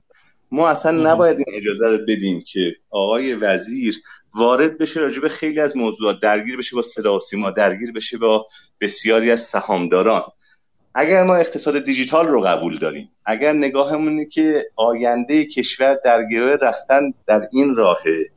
[0.52, 3.96] ما اصلا نباید این اجازه رو بدیم که آقای وزیر
[4.36, 8.48] وارد بشه راجع به خیلی از موضوعات درگیر بشه با صدا سیما درگیر بشه با
[8.82, 10.24] بسیاری از سهامداران.
[10.94, 17.14] اگر ما اقتصاد دیجیتال رو قبول داریم اگر نگاهمونه که آینده کشور در گروه رفتن
[17.28, 18.30] در این راهه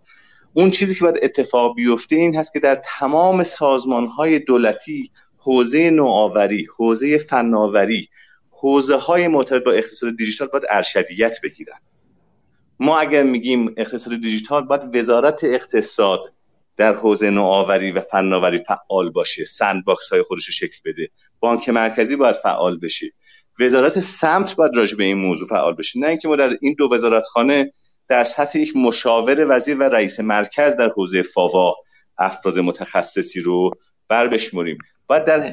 [0.53, 5.91] اون چیزی که باید اتفاق بیفته این هست که در تمام سازمان های دولتی حوزه
[5.91, 8.09] نوآوری حوزه فناوری
[8.51, 11.79] حوزه های مرتبط با اقتصاد دیجیتال باید ارشدیت بگیرن.
[12.81, 16.33] ما اگر میگیم اقتصاد دیجیتال باید وزارت اقتصاد
[16.77, 21.11] در حوزه نوآوری و فناوری فعال باشه sandbox های خودش شکل بده.
[21.45, 23.07] بانک مرکزی باید فعال بشه.
[23.61, 26.01] وزارت سمت باید راجع به این موضوع فعال بشه.
[26.01, 27.73] نه اینکه ما در این دو وزارتخانه
[28.09, 31.75] در سطح یک مشاور وزیر و رئیس مرکز در حوزه فاوا
[32.19, 33.71] افراد متخصصی رو
[34.09, 34.79] بر بشمریم.
[35.07, 35.53] باید در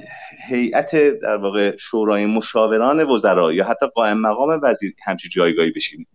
[0.49, 6.07] هیئت در واقع شورای مشاوران وزرا یا حتی قائم مقام وزیر همچی جایگاهی بشینیم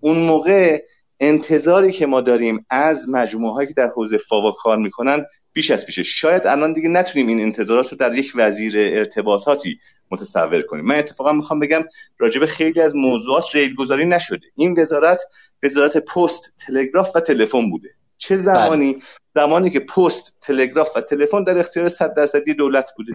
[0.00, 0.82] اون موقع
[1.20, 5.86] انتظاری که ما داریم از مجموعه هایی که در حوزه فاوا کار می‌کنن بیش از
[5.86, 9.78] پیشه شاید الان دیگه نتونیم این انتظارات رو در یک وزیر ارتباطاتی
[10.10, 10.84] متصور کنیم.
[10.84, 11.84] من اتفاقا می‌خوام بگم
[12.18, 14.46] راجب خیلی از موضوعات ریل گذاری نشده.
[14.56, 15.20] این وزارت
[15.62, 17.88] وزارت پست تلگراف و تلفن بوده.
[18.18, 19.02] چه زمانی بله.
[19.34, 23.12] زمانی؟ که پست تلگراف و تلفن در اختیار صد درصدی دولت بوده.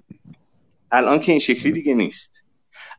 [0.92, 2.42] الان که این شکلی دیگه نیست.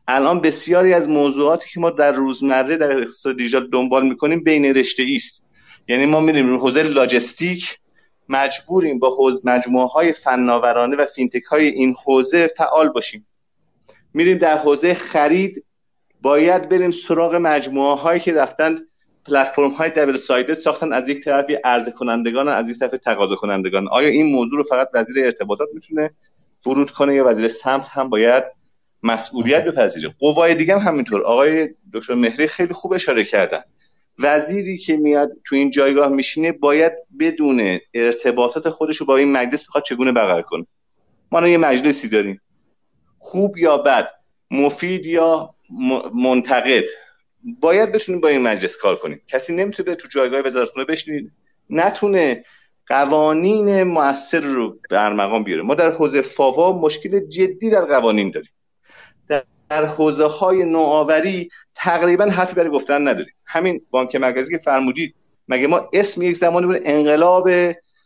[0.07, 5.03] الان بسیاری از موضوعاتی که ما در روزمره در اقتصاد دیجیتال دنبال می‌کنیم بین رشته
[5.15, 5.45] است
[5.87, 7.79] یعنی ما میریم رو حوزه لاجستیک
[8.29, 13.27] مجبوریم با حوز مجموعه های فناورانه و فینتک های این حوزه فعال باشیم.
[14.13, 15.65] میریم در حوزه خرید.
[16.21, 18.87] باید بریم سراغ مجموعه هایی که رفتند
[19.25, 23.87] پلتفرم های دبل سایده ساختن از یک طرفی عرضه کنندگان از یک طرف تقاضا کنندگان
[23.87, 26.11] آیا این موضوع رو فقط وزیر ارتباطات می‌تونه
[26.65, 28.43] ورود کنه یا وزیر سمت هم باید
[29.03, 31.23] مسئولیت بپذیره؟ قوای دیگه هم همینطور.
[31.23, 33.61] آقای دکتر مهری خیلی خوب اشاره کردن.
[34.19, 39.67] وزیری که میاد تو این جایگاه میشینه باید بدونه ارتباطات خودش رو با این مجلس
[39.67, 40.65] بخواد چگونه برقرار کنه.
[41.31, 42.41] ما یه مجلسی داریم.
[43.19, 44.09] خوب یا بد
[44.51, 45.55] مفید یا
[46.13, 46.85] منتقد.
[47.43, 49.21] باید بتونیم با این مجلس کار کنیم.
[49.27, 51.31] کسی نمی‌تونه تو جایگاه وزارتخونه بشینید
[51.69, 52.43] نتونه
[52.87, 55.61] قوانین موثر رو به مقام بیاره.
[55.61, 58.51] ما در حوزه فاوا مشکل جدی در قوانین داریم.
[59.69, 63.33] در حوزه های نوآوری تقریبا حرفی برای گفتن نداریم.
[63.45, 65.15] همین بانک مرکزی که فرمودید
[65.47, 67.49] مگه ما اسم یک زمانی بود انقلاب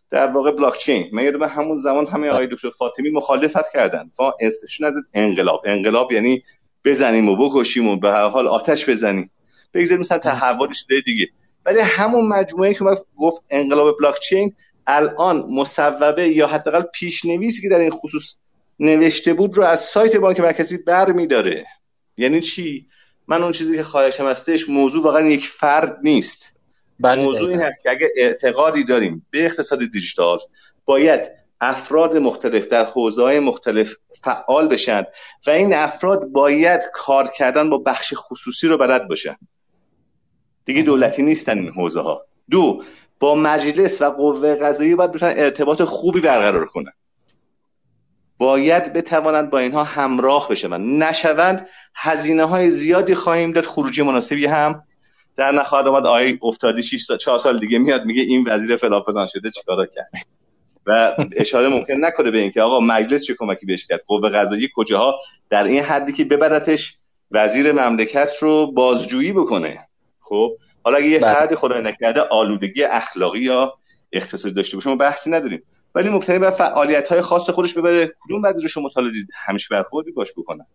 [0.10, 4.34] در واقع بلاک چین من یادم همون زمان همه آقای دکتر فاطمی مخالفت کردن؟ فا
[4.40, 5.61] اسمشون از انقلاب.
[5.65, 6.44] انقلاب یعنی
[6.85, 9.31] بزنیم و بکشیم و به هر حال آتش بزنیم.
[9.73, 11.27] بگذاریم مثلا تحول شده دیگه.
[11.65, 12.85] ولی همون مجموعه که
[13.18, 14.53] گفت انقلاب بلاک چین
[14.88, 18.35] الان مصوبه یا حداقل پیشنویسی که در این خصوص
[18.84, 21.65] نوشته بود رو از سایت بانک مرکزی بر میداره
[22.18, 22.88] یعنی چی؟
[23.27, 26.53] من اون چیزی که خواهشم هستش موضوع واقعا یک فرد نیست.
[26.99, 30.39] بله موضوع این هست که اگه اعتقادی داریم به اقتصاد دیجیتال
[30.85, 31.31] باید
[31.61, 35.05] افراد مختلف در حوزه مختلف فعال بشن
[35.47, 39.35] و این افراد باید کار کردن با بخش خصوصی رو بلد باشن.
[40.65, 42.84] دیگه دولتی نیستن این حوزه ها دو
[43.19, 46.93] با مجلس و قوه قضایی باید بتونن ارتباط خوبی برقرار کنن.
[48.44, 53.64] باید بتوانند با اینها همراه بشن نشوند هزینه های زیادی خواهیم داد.
[53.64, 54.84] خروجی مناسبی هم
[55.38, 56.06] در نخواهد آمد.
[56.06, 59.86] آی افتادی 6 سال 4 سال دیگه میاد میگه این وزیر فلان فلان شده چیکارا
[59.86, 60.10] کرد؟
[60.86, 65.20] و اشاره ممکن نکنه به اینکه آقا مجلس چه کمکی بهش کرد؟ قوه قضایی کجاها؟
[65.49, 66.98] در این حدی که ببرتش
[67.32, 69.88] وزیر مملکت رو بازجویی بکنه.
[70.20, 71.34] خب حالا اگه یه بله.
[71.34, 73.74] فرد خدای نکرده آلودگی اخلاقی یا
[74.11, 75.64] اقتصادی داشته باشه ما بحثی نداریم.
[75.95, 78.15] ولی مبتنی بر فعالیت های خاص خودش ببره.
[78.20, 79.11] کدوم وزیر شما مطالعه
[79.45, 80.65] همیشه برخوردی باش بکنه؟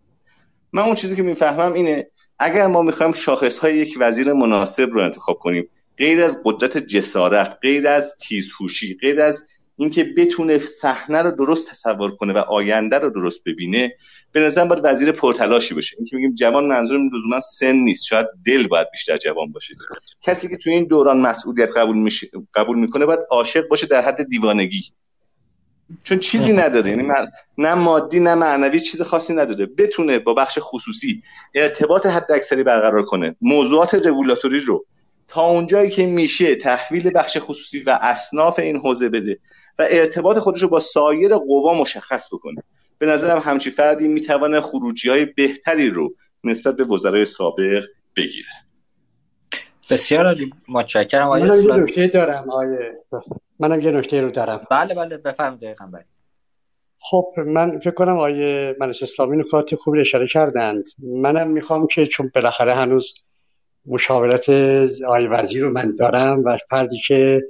[0.72, 5.02] من اون چیزی که می‌فهمم اینه اگر ما می‌خوایم شاخص های یک وزیر مناسب رو
[5.02, 5.68] انتخاب کنیم
[5.98, 9.46] غیر از قدرت جسارت غیر از تیزهوشی غیر از
[9.76, 13.94] اینکه بتونه صحنه رو درست تصور کنه و آینده رو درست ببینه
[14.32, 15.96] به نظر باید وزیر پرتلاشی باشه.
[15.98, 18.04] اینکه میگیم جوان منظور لزوما سن نیست.
[18.04, 19.74] شاید دل باید بیشتر جوان باشه.
[20.22, 24.28] کسی که توی این دوران مسئولیت قبول میشه قبول می‌کنه باید عاشق باشه در حد
[24.28, 24.82] دیوانگی.
[26.04, 26.90] چون چیزی نداره.
[26.90, 27.08] یعنی
[27.58, 29.66] نه مادی نه معنوی چیز خاصی نداره.
[29.66, 31.22] بتونه با بخش خصوصی
[31.54, 33.36] ارتباط حد اکثری برقرار کنه.
[33.40, 34.84] موضوعات رگولاتوری رو.
[35.28, 39.38] تا اونجایی که میشه تحویل بخش خصوصی و اصناف این حوزه بده
[39.78, 42.62] و ارتباط خودش رو با سایر قوا مشخص بکنه.
[42.98, 47.84] به نظرم همچی فردی می‌توانه خروجی های بهتری رو نسبت به وزرای سابق
[48.16, 48.48] بگیره.
[49.90, 50.50] بسیار عالی.
[50.68, 51.32] متشکرم
[51.72, 52.92] نکته دارم آیه
[53.60, 54.66] منم یه نکته رو دارم.
[54.70, 56.04] بله بله بفرمایید دقیقاً بله
[57.00, 60.84] خب من فکر کنم آیه منش اسلامی نکات خوبی اشاره کردند.
[60.98, 63.14] منم می‌خوام که چون بالاخره هنوز
[63.86, 64.48] مشاورت
[65.08, 67.42] آیه وزیر رو من دارم و فردی که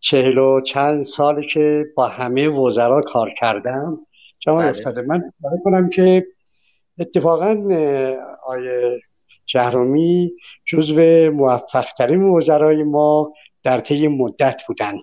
[0.00, 4.06] چهل و چند سال که با همه وزرا کار کردم
[4.40, 4.68] جمع بله.
[4.68, 5.02] افتاده.
[5.02, 5.32] من
[5.64, 6.26] کنم که
[7.00, 7.62] اتفاقا
[8.46, 9.00] آیه
[9.46, 10.32] جهرومی
[10.64, 13.32] جزو موفقترین وزرای ما
[13.62, 15.00] در طی مدت بودند.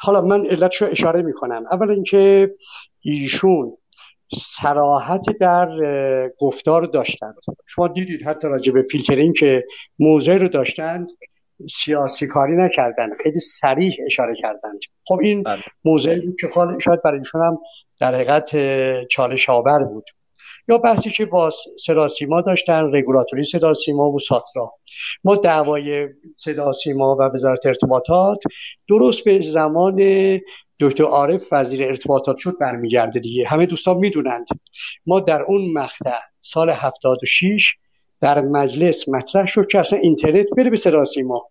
[0.00, 1.64] حالا من علتشو اشاره می‌کنم.
[1.70, 2.54] اول اینکه
[3.04, 3.76] ایشون
[4.38, 5.68] سراحت در
[6.38, 7.34] گفتار داشتند.
[7.66, 9.64] شما دیدید حتی راجع به فیلترینگ که
[9.98, 11.10] موضع رو داشتند
[11.70, 14.80] سیاسی کاری نکردن خیلی سریح اشاره کردند.
[15.04, 15.62] خب این بله.
[15.84, 16.48] موضعی بود که
[16.80, 17.58] شاید برای ایشون هم
[18.00, 18.56] در حقیقت
[19.06, 20.04] چالش آور بود.
[20.68, 21.50] یا بحثی که با
[21.86, 24.72] صدا سیما داشتن رگولاتوری صدا سیما و ساترا.
[25.24, 26.08] ما دعوای
[26.38, 28.38] صدا سیما و وزارت ارتباطات
[28.88, 29.96] درست به زمان
[30.80, 33.48] دکتر عارف وزیر ارتباطات شد برمیگرده دیگه.
[33.48, 34.46] همه دوستان می‌دونند.
[35.06, 37.74] ما در اون مقطع سال 76
[38.20, 41.50] در مجلس مطرح شد که اصلا اینترنت بره به صدا سیما.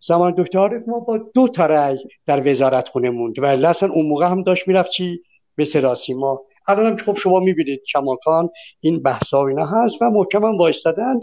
[0.00, 4.06] زمان دکتر عارف ما با دو تا رأی در وزارت خونه موند و اصلا اون
[4.06, 5.20] موقع هم داشت می‌رفت چی؟
[5.56, 6.40] به صدا سیما.
[6.68, 8.48] الان هم خب شما می‌بینید کماکان
[8.80, 11.20] این بحث ها اینا هست و محکم هم وایستادن.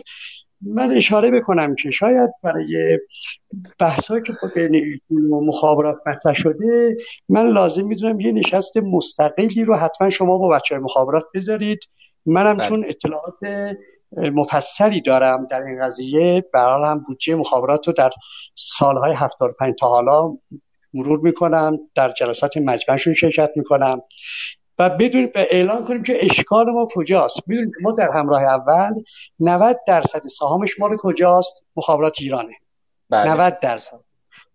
[0.62, 3.00] من اشاره بکنم که شاید برای
[3.80, 6.96] بحث که بین ایشون و مخابرات مطرح شده
[7.30, 11.80] من لازم می‌دونم یه نشست مستقلی رو حتما شما با بچه های مخابرات بذارید.
[12.26, 12.68] منم بله.
[12.68, 13.38] چون اطلاعات
[14.18, 18.10] مفصلی دارم در این قضیه برای هم بودجه مخابرات رو در
[18.56, 20.38] سالهای 75 تا حالا
[20.94, 24.02] مرور می‌کنم در جلسات مجمعشون شرکت می‌کنم.
[24.80, 27.38] و بدون اعلان کنیم که اشکال ما کجاست.
[27.48, 29.04] می‌دونیم ما در همراه اول
[29.40, 32.54] 90 درصد سهامش مال کجاست؟ مخابرات ایرانه.
[33.10, 33.32] بله.
[33.32, 34.00] 90 درصد.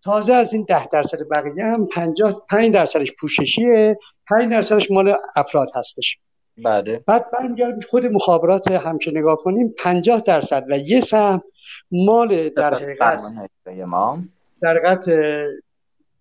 [0.03, 3.97] تازه از این 10 درصد بقیه هم 55 درصدش پوششیه
[4.29, 6.17] 5 درصدش مال افراد هستش.
[6.63, 7.03] بله.
[7.07, 11.41] بعد برمیگردیم خود مخابرات هم که نگاه کنیم 50 درصد و یه سهم
[11.91, 13.21] مال در حقیقت
[14.61, 15.09] در حقیقت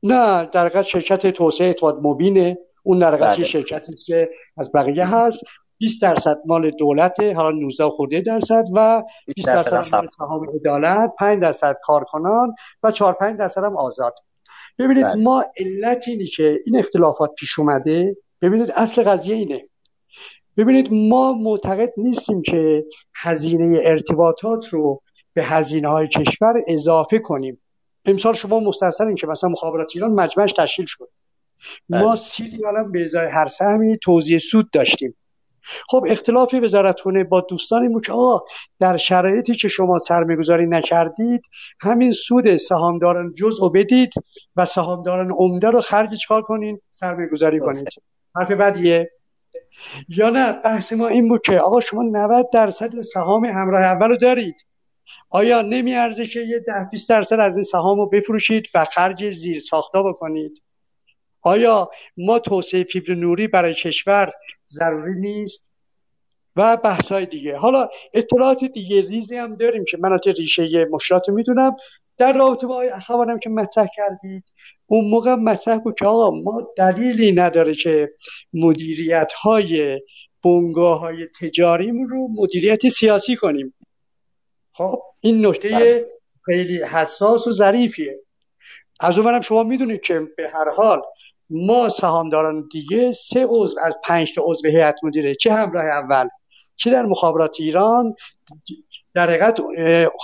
[0.03, 2.59] نه در حقیقت شرکت توسعه اعتماد مبینه.
[2.85, 3.45] اون در بله.
[3.45, 5.41] شرکتی که از بقیه هست
[5.79, 9.03] 20 درصد مال دولت حالا 19 خورده درصد و
[9.35, 14.15] 20 درصد مال سهام عدالت 5 درصد کارکنان و 4 5 درصد هم آزاد.
[14.79, 15.23] ببینید بله.
[15.23, 18.17] ما علت اینی که این اختلافات پیش اومده.
[18.43, 19.65] ببینید اصل قضیه اینه.
[20.57, 22.85] ببینید ما معتقد نیستیم که
[23.15, 25.03] هزینه ارتباطات رو
[25.35, 27.61] به هزینه های کشور اضافه کنیم.
[28.05, 31.09] امسال شما مستحسنین که مثلا مخابرات ایران مجمعش تشکیل شد.
[31.89, 32.17] ما بله.
[32.17, 35.17] سی ریال به ازای هر سهمی توزیع سود داشتیم.
[35.89, 38.45] خب اختلاف وزارتخونه با دوستان این بود که آقا
[38.81, 41.43] در شرایطی که شما سرمایه‌گذاری نکردید
[41.81, 44.13] همین سود سهامداران جزء بدید
[44.57, 47.89] و سهامداران عمده رو خرج چکار کنین؟ سرمایه گذاری کنید.
[48.37, 49.11] حرف بدیه؟
[50.09, 54.17] یا نه بحث ما این بود که آقا شما 90 درصد سهام همراه اول رو
[54.17, 54.67] دارید.
[55.31, 59.61] آیا نمیارزه که یه ده 20 درصد از این سهام رو بفروشید و خرج زیر
[59.61, 60.63] ساختا بکنید؟
[61.45, 64.33] آیا ما توسعه فیبر نوری برای کشور
[64.69, 65.67] ضروری نیست؟
[66.57, 67.57] و بحث های دیگه.
[67.57, 71.77] حالا اطلاعات دیگه ریزی هم داریم که من ریشه مشکلات می‌دونم.
[72.17, 74.45] در رابطه با اخوانم که مطرح کردید
[74.87, 78.13] اون موقع مطرح بود که آقا ما دلیلی نداره که
[78.53, 80.01] مدیریت های
[80.45, 83.75] بنگاه های تجاریم رو مدیریت سیاسی کنیم.
[84.73, 86.07] خب این نکته بله.
[86.45, 88.21] خیلی حساس و ظریفیه.
[89.01, 91.03] از اونورم شما می‌دونید که به هر حال
[91.51, 96.29] ما سهامداران دیگه سه عضو از پنج تا عضو هیئت مدیره چه همراه اول
[96.77, 98.15] چه در مخابرات ایران
[99.15, 99.61] در حقیقت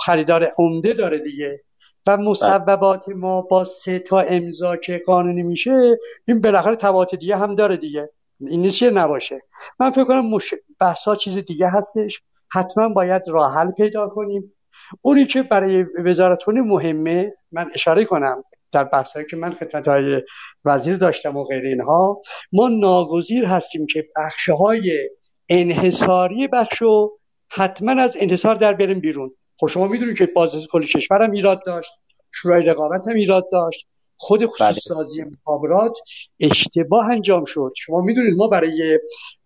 [0.05, 1.61] خریدار عمده داره دیگه.
[2.07, 7.55] و مصوبات ما با سه تا امضا که قانونی میشه این بالاخره تبعات دیگه هم
[7.55, 8.09] داره دیگه.
[8.39, 9.41] این نیست نباشه.
[9.79, 10.53] من فکر کنم مش...
[10.79, 12.21] بحثا چیز دیگه هستش.
[12.53, 14.53] حتما باید راه حل پیدا کنیم.
[15.01, 18.43] اونی که برای وزارتون مهمه من اشاره کنم.
[18.71, 20.21] در بحثایی که من خدمت های
[20.65, 22.21] وزیر داشتم و غیر اینها
[22.51, 25.09] ما ناگزیر هستیم که بخش های
[25.49, 27.11] انحصاری بخشو
[27.49, 31.65] حتما از انحصار در بریم بیرون خب شما می‌دونید که بازرسی کل کشور هم ایراد
[31.65, 31.91] داشت
[32.33, 34.71] شورای رقابت هم ایراد داشت خود خصوص بله.
[34.71, 35.97] سازی مخابرات
[36.39, 38.99] اشتباه انجام شد شما می‌دونید ما برای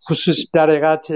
[0.10, 1.12] خصوص در حقیقت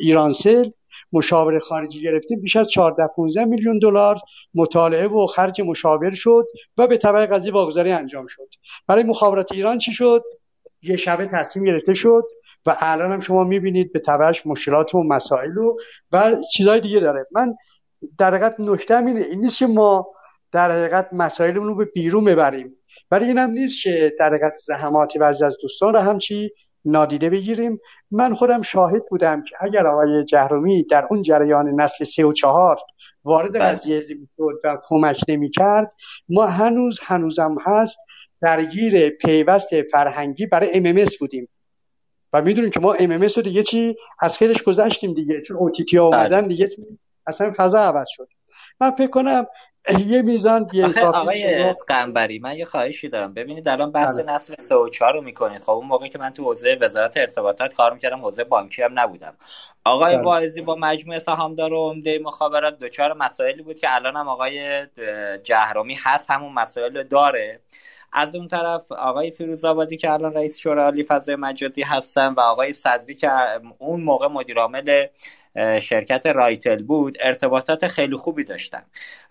[0.00, 0.70] ایرانسل
[1.12, 4.20] مشاور خارجی گرفتیم بیش از 14 15 میلیون دلار
[4.54, 8.48] مطالعه و خرج مشاور شد و به تبع قضیه واگذاری انجام شد.
[8.86, 10.22] برای مخابرات ایران چی شد؟
[10.82, 12.22] یه شبه تصمیم گرفته شد
[12.66, 15.76] و الان هم شما می‌بینید به تبعش مشکلات و مسائل و
[16.12, 17.26] و چیزهای دیگه داره.
[17.32, 17.54] من
[18.18, 20.06] در حقیقت نکته اینه این نیست که ما
[20.52, 22.74] در حقیقت مسائلمون رو به بیرون ببریم.
[23.10, 26.50] ولی این هم نیست که در حقیقت زحماتی بعضی از دوستان رو همچی
[26.84, 27.80] نادیده بگیریم
[28.10, 32.78] من خودم شاهد بودم که اگر آقای جهرومی در اون جریان نسل سه و چهار
[33.24, 33.64] وارد بله.
[33.64, 35.92] قضیه می‌شد و کمک نمی‌کرد
[36.28, 37.98] ما هنوز هنوزم هست
[38.40, 41.48] درگیر پیوست فرهنگی برای MMS بودیم
[42.32, 46.40] و می‌دونیم که ما MMS رو دیگه چی از خیلیش گذشتیم دیگه چون اوتیتی آمدن
[46.40, 46.48] بله.
[46.48, 46.68] دیگه
[47.26, 48.28] اصلا فضا عوض شد
[48.80, 49.46] من فکر کنم
[50.06, 54.34] یه میزان بی آقای قنبری من یه خواهشی دارم ببینید الان بحث بله.
[54.34, 57.74] نسل 3 و 4 رو می‌کنید خب اون موقعی که من تو حوزه وزارت ارتباطات
[57.74, 59.34] کار می‌کردم حوزه بانکی هم نبودم
[59.84, 60.24] آقای بله.
[60.24, 64.86] واعظی با مجموعه سهامدار و عمده مخابرات دوچار مسائلی بود که الان هم آقای
[65.42, 67.60] جهرومی هست همون مسائل داره
[68.12, 72.40] از اون طرف آقای فیروز آبادی که الان رئیس شورای عالی فضای مجازی هستن و
[72.40, 73.30] آقای صدری که
[73.78, 75.06] اون موقع مدیر عامل
[75.82, 78.82] شرکت رایتل بود ارتباطات خیلی خوبی داشتن.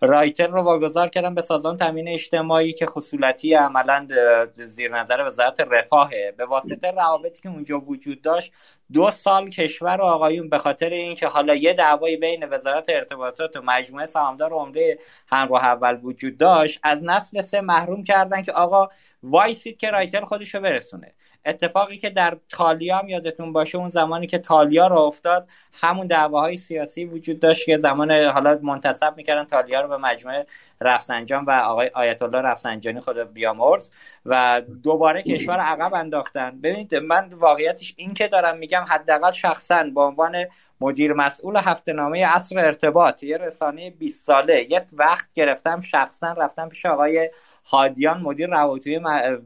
[0.02, 4.08] رایتل رو واگذار کردن به سازمان تامین اجتماعی که خصولتی عملا
[4.54, 6.34] زیر نظر وزارت رفاهه.
[6.38, 8.52] به واسطه روابطی که اونجا وجود داشت
[8.94, 13.62] دو سال کشور و آقایون به خاطر اینکه حالا یه دعوایی بین وزارت ارتباطات و
[13.62, 18.90] مجموعه سهامدار عمده همراه اول وجود داشت از نسل سه محروم کردن که آقا
[19.24, 21.14] وایسید که رایتل خودشو برسونه.
[21.48, 26.58] اتفاقی که در تالیا هم یادتون باشه اون زمانی که تالیا رو افتاد همون دعواهای
[26.58, 30.46] سیاسی وجود داشت که زمان حالا منتصب می‌کردن تالیا رو به مجموعه
[30.82, 33.92] رفسنجان و آقای آیت الله رفسنجانی خود بیامرز
[34.26, 36.62] و دوباره کشور عقب انداختن.
[36.62, 40.46] ببینید من واقعیتش این که دارم میگم حداقل شخصا به عنوان
[40.82, 46.70] مدیر مسئول هفته نامه اصر ارتباط یه رسانه 20 ساله یه وقت گرفتم شخصا رفتم
[46.70, 47.30] پیش آقای
[47.66, 48.88] هادیان مدیر روابط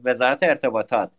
[0.04, 1.10] وزارت ارتباطات.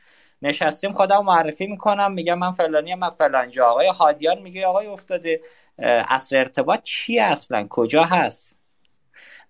[0.44, 5.42] نشستیم خودم معرفی می‌کنم میگم من فلانی من فلانجا آقای هادیان میگه آقای افتاده
[5.80, 8.63] اصل ارتباط چی اصلا؟ کجا هست؟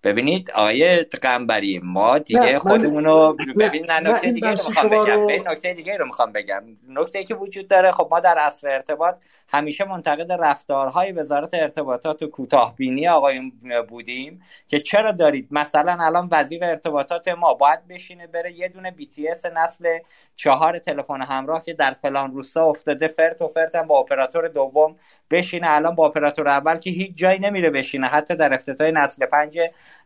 [0.04, 5.20] ببینید آقای قنبری ما دیگه خودمون رو ببین نه نکته دیگه رو می‌خوام بگم.
[5.20, 5.30] رو...
[5.52, 6.62] نکته دیگه رو می‌خوام بگم.
[6.88, 9.14] نکته که وجود داره خب ما در اصل ارتباط
[9.48, 13.52] همیشه منتقد رفتارهای وزارت ارتباطات و کوتاه بینی آقایون
[13.88, 19.06] بودیم که چرا دارید؟ مثلا الان وزیر ارتباطات ما باید بشینه بره یه دونه بی
[19.06, 19.98] تی اس نسل
[20.36, 24.96] چهار تلفن همراه که در فلان روستا افتاده فرت و فرت با اپراتور دوم
[25.30, 25.70] بشینه.
[25.70, 29.58] الان با اپراتور اول که هیچ جایی نمیره بشینه حتی در افتتاح نسل پنج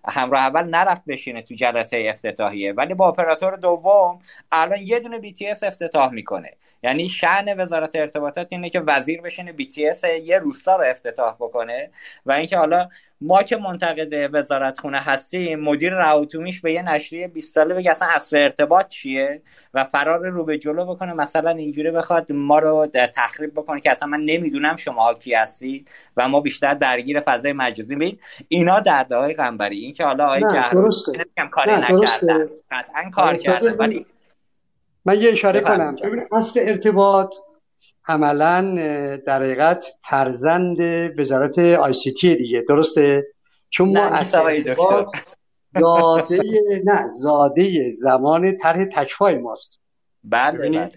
[0.07, 4.19] همراه اول نرفت بشینه تو جلسه افتتاحیه ولی با اپراتور دوم
[4.53, 6.51] الان یه دونه BTS افتتاح می‌کنه.
[6.83, 11.91] یعنی شعن وزارت ارتباطات اینه که وزیر بشینه BTS یه روستا رو افتتاح بکنه
[12.27, 12.89] و اینکه حالا
[13.21, 18.09] ما که منتقد وزارت خونه هستیم مدیر راوتومیش به یه نشریه 20 ساله بگه اصلا
[18.09, 19.43] اصل ارتباط چیه
[19.75, 21.13] و فرار رو به جلو بکنه.
[21.13, 25.91] مثلا اینجوری بخواد ما رو در تخریب بکنه که اصلا من نمی‌دونم شما کی هستید
[26.17, 27.95] و ما بیشتر درگیر فضای مجازی.
[27.95, 28.19] ببین
[28.49, 30.75] اینا های قنبری این که حالا آقای جهر
[31.51, 32.49] کاری نکردن.
[32.71, 33.75] قطعا کار کردن.
[33.75, 34.07] ولی
[35.05, 35.97] من یه اشاره کنم.
[36.03, 37.35] ببین اصل ارتباط
[38.09, 38.61] عملا
[39.27, 40.77] در حقیقت فرزند
[41.19, 42.65] وزارت آی سی تی دیگه.
[42.69, 43.27] درسته؟
[43.71, 44.63] چون ما اصل
[45.81, 46.43] زاده
[46.85, 49.81] نه زاده زمان طرح تکفای ماست.
[50.25, 50.89] بله بله.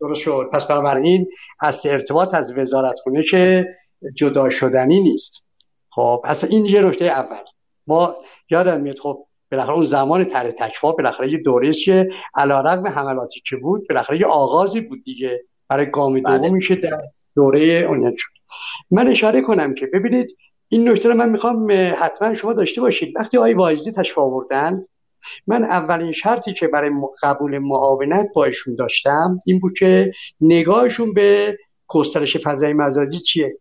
[0.00, 0.50] درست شد.
[0.52, 1.28] پس بنابراین
[1.60, 3.66] اصل ارتباط از وزارت خونه که
[4.14, 5.42] جدا شدنی نیست.
[5.90, 7.44] خب اصلا این یه نکته اول.
[7.86, 8.16] ما
[8.50, 13.42] یادم میاد خب بالاخره اون زمان طرح تکفا بالاخره یه دوره است که علیرغم حملاتی
[13.48, 15.44] که بود بالاخره یه آغازی بود دیگه.
[15.68, 16.38] برای گام بله.
[16.38, 17.02] دوم میشه در
[17.36, 18.28] دوره اون شد.
[18.90, 20.36] من اشاره کنم که ببینید
[20.68, 23.12] این نکته رو من می‌خوام حتما شما داشته باشید.
[23.16, 24.84] وقتی آقای وایزی تشریف آوردند
[25.46, 26.90] من اولین شرطی که برای
[27.22, 33.58] قبول معاونت با ایشون داشتم این بود که نگاهشون به گسترش فضای مجازی چیه؟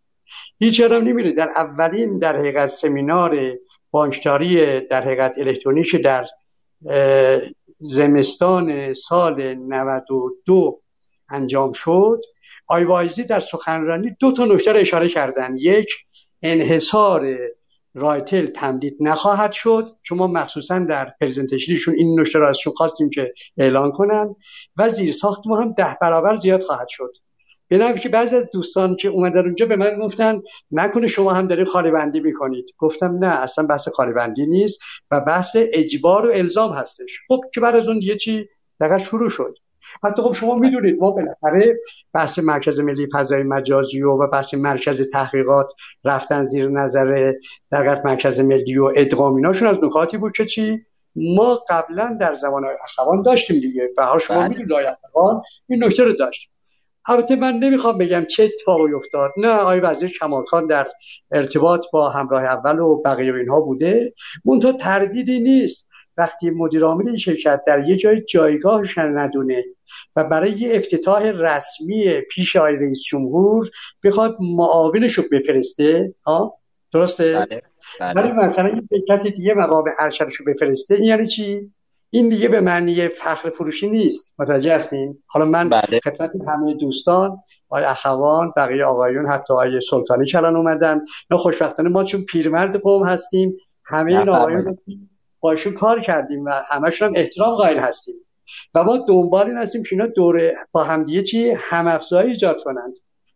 [0.59, 1.34] هیچ یادم نمیره.
[1.34, 3.38] در اولین در حقیقت سمینار
[3.91, 6.25] بانکداری در حقیقت الکترونیک در
[7.80, 10.82] زمستان سال 92
[11.34, 12.22] انجام شد.
[12.68, 15.55] آیوایزی در سخنرانی دو تا نکته اشاره کردن.
[15.57, 15.89] یک
[16.41, 17.38] انحصار
[17.93, 19.89] رایتل تمدید نخواهد شد.
[20.01, 24.35] چون ما مخصوصا در پرزنتیشنشون این نکته را ازشون خواستیم که اعلان کنن
[24.77, 27.11] و زیر ساخت ما هم ده برابر زیاد خواهد شد.
[27.68, 30.41] به که بعضی از دوستان که اومدن اونجا به من گفتن
[30.72, 32.65] نکنه شما هم دارید خالی بندی می‌کنید.
[32.77, 34.80] گفتم نه اصلا بحث خالی بندی نیست
[35.11, 37.19] و بحث اجبار و الزام هستش.
[37.27, 38.49] خب که بعد از اون دیگه چی
[38.80, 39.57] دقیقا شروع شد.
[40.03, 41.80] حتی خب شما می‌دونید ما بالاخره
[42.14, 45.72] بحث مرکز ملی فضای مجازی و, بحث مرکز تحقیقات
[46.03, 47.34] رفتن زیر نظر
[47.72, 52.64] در مرکز ملی و ادغام ایناشون از نکاتی بود که چی؟ ما قبلا در زمان
[52.84, 53.90] اخوان داشتیم دیگه.
[53.98, 54.48] به شما بله.
[54.48, 56.49] می‌دونید اخوان این نکته رو داشتیم.
[57.07, 59.32] البته من نمی‌خوام بگم چه اتفاقی افتاد.
[59.38, 60.88] نه آقای وزیر کمالخان در
[61.32, 64.14] ارتباط با همراه اول و بقیه اینها بوده.
[64.45, 65.88] منتها تردیدی نیست.
[66.18, 69.64] وقتی مدیر عامل این شرکت در یه جای جایگاهش ندونه
[70.15, 73.69] و برای یه افتتاح رسمی پیش آقای رئیس جمهور
[74.03, 76.57] بخواد معاونش رو بفرسته ها
[76.91, 77.61] درسته بله.
[77.99, 78.14] بله.
[78.22, 81.72] ولی مثلا یه شرکت دیگه مقام ارشدش رو بفرسته این یعنی چی
[82.10, 85.99] این دیگه به معنی فخر فروشی نیست متوجه هستین حالا من بله.
[86.03, 87.38] خدمت همه دوستان
[87.69, 93.07] آقای اخوان بقیه آقایون حتی آقای سلطانی کلان اومدن نه خوشبختانه ما چون پیرمرد قوم
[93.07, 94.77] هستیم همه این آقایون
[95.44, 98.15] باشون کار کردیم و همشون هم احترام قائل هستیم.
[98.76, 102.94] و ما دنبال این هستیم که اینا دوره با همدیگه چی هم افزایی ایجاد کنند.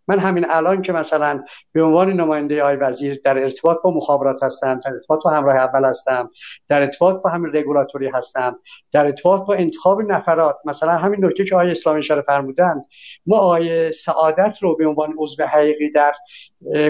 [0.08, 4.80] من همین الان که مثلا به عنوان نماینده آی وزیر در ارتباط با مخابرات هستم
[4.86, 6.30] در ارتباط با همراه اول هستم
[6.68, 8.60] در ارتباط با همین رگولاتوری هستم
[8.92, 12.86] در ارتباط با انتخاب نفرات مثلا همین نکته که آقای اسلامی اشاره فرمودن
[13.26, 16.14] ما آقای سعادت رو به عنوان عضو حقیقی در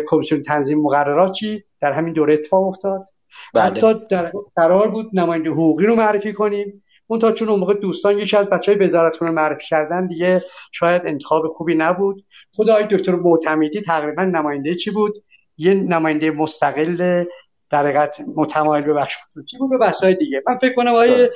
[0.05, 3.07] کمیسیون تنظیم مقرراتی در همین دوره اتفاق افتاد.
[3.53, 3.63] بله.
[3.63, 6.83] حتی در قرار بود نماینده حقوقی رو معرفی کنیم.
[7.07, 11.01] اون تا چون اون موقع دوستان یکی از بچه های وزارتخونه معرفی کردن دیگه شاید
[11.05, 12.25] انتخاب خوبی نبود.
[12.53, 15.13] خود آقای دکتر معتمیدی تقریبا نماینده چی بود؟
[15.57, 17.25] یه نماینده مستقل
[17.69, 20.43] در حقیقت متمایل به بخش خصوصی بود؟ و بحث های دیگه.
[20.47, 21.29] من فکر کنم آقای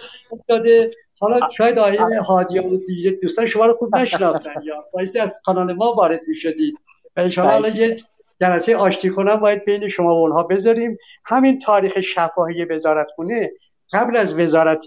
[0.48, 1.98] داده حالا شاید آقای
[2.28, 6.76] هادی و دیگه دوستان شما رو خوب نشناختن یا بایستی از کانال ما وارد می‌شدید.
[7.18, 7.98] و انشاءالله حالا یه
[8.42, 10.98] جلسه آشتی کنم باید بین شما و اونها بذاریم.
[11.26, 13.52] همین تاریخ شفاهی وزارتخونه
[13.94, 14.86] قبل از وزارت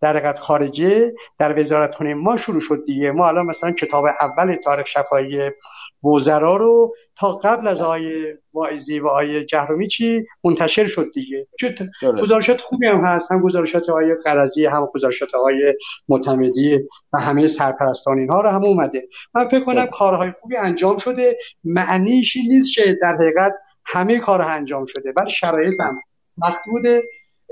[0.00, 3.12] در خارجه در وزارت ما شروع شد دیگه.
[3.12, 5.50] ما الان مثلا کتاب اول تاریخ شفایی
[6.06, 11.46] وزرا رو تا قبل از آقای واعظی و آقای جهرومی چی منتشر شد دیگه.
[12.20, 13.32] گزارشات خوبی هم هست.
[13.32, 15.74] هم گزارشات آقای قرضی هم گزارشات آقای
[16.08, 16.80] معتمدی
[17.12, 19.08] و همه سرپرستان اینها رو هم اومده.
[19.34, 21.36] من فکر کنم کارهای خوبی انجام شده.
[21.64, 23.54] معنیش نیست که در حقیقت
[23.84, 25.98] همه کارها انجام شده ولی شرایط هم
[26.42, 27.02] وقت بوده.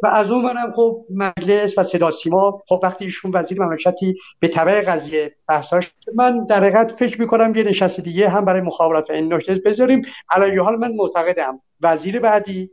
[0.04, 4.48] و از اون منم خب مجلس و صدا سیما خب وقتی ایشون وزیر مملکتی به
[4.48, 9.34] طبع قضیه بحثاش من در حقیقت فکر می‌کنم یه نشست دیگه هم برای مخابرات این
[9.34, 10.02] نکته بذاریم.
[10.30, 12.70] علی حال من معتقدم وزیر بعدی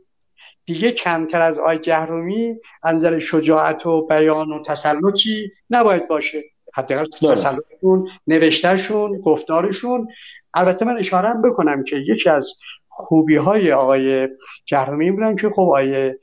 [0.64, 6.42] دیگه کمتر از آی جهرومی انزل شجاعت و بیان و تسلطی نباید باشه.
[6.74, 10.08] حداقل تسلطشون نوشتهشون گفتارشون.
[10.54, 12.52] البته من اشاره بکنم که یکی از
[12.88, 14.28] خوبی های آقای
[14.66, 16.14] جهرومی بودن که خب آقای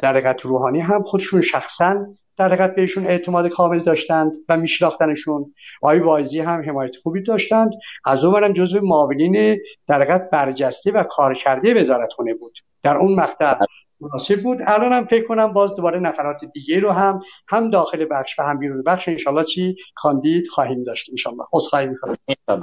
[0.00, 2.06] در روحانی هم خودشون شخصا
[2.36, 5.54] در حقیقت بهشون اعتماد کامل داشتند و میشناختنشون.
[5.82, 7.72] آقای وایزی هم حمایت خوبی داشتند.
[8.06, 9.58] از اون هم جزو معاونین
[9.88, 12.58] در حقیقت برجسته و کارکرده وزارتخانه بود.
[12.82, 13.54] در اون مقطع
[14.02, 14.58] مناسب بود.
[14.66, 18.58] الان هم فکر کنم باز دوباره نفرات دیگه رو هم هم داخل بخش و هم
[18.58, 21.42] بیرون بخش انشالله چی؟ کاندید خواهیم داشت انشالله.
[21.50, 22.16] خواهی می‌کنم.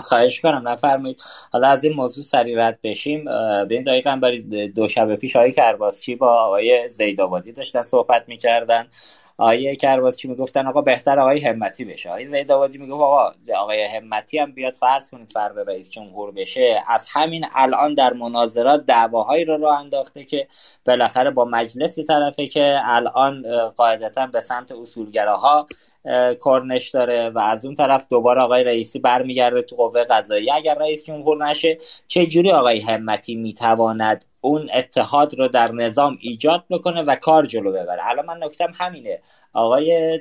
[0.04, 1.22] خواهش کنم نفرمایید.
[1.52, 3.26] حالا از این موضوع سریع رد بشیم.
[3.26, 8.88] به این برای دو شب پیش آقای کرباسچی با آقای زیدآبادی داشتن صحبت می‌کردن.
[9.40, 9.76] آقای
[10.18, 12.10] چی می‌گفتن آقا بهتر آقای همتی بشه.
[12.10, 16.84] آقای زید آبادی می‌گفت آقا آقای همتی هم بیاد فرض کنید فرد رئیس جمهور بشه.
[16.88, 20.48] از همین الان در مناظرات دعواهایی رو راه انداخته که
[20.86, 25.68] بالاخره با مجلسی طرفه که الان قاعدتا به سمت اصولگراها
[26.40, 30.52] کارنش داره و از اون طرف دوباره آقای رئیسی برمیگرده تو قوه قضایی.
[30.52, 31.78] اگر رئیس جمهور نشه
[32.08, 37.72] چه جوری آقای همتی می‌تواند اون اتحاد رو در نظام ایجاد بکنه و کار جلو
[37.72, 39.20] ببره؟ الان من نکتم همینه.
[39.54, 40.20] آقای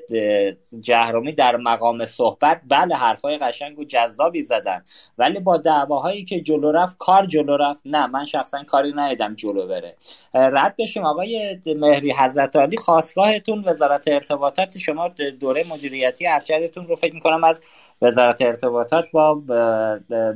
[0.81, 4.85] جهرومی در مقام صحبت بله حرفای قشنگ و جذابی زدن
[5.19, 7.83] ولی با دعواهایی که جلو رفت کار جلو رفت.
[7.85, 9.97] نه من شخصا کاری ندیدم جلو بره.
[10.35, 11.05] رد بشیم.
[11.05, 15.09] آقای مهری حضرت علی خواستگاهتون وزارت ارتباطات شما
[15.41, 17.61] دوره مدیریتی ارشدتون رو فکر می‌کنم از
[18.03, 19.43] وزارت ارتباطات با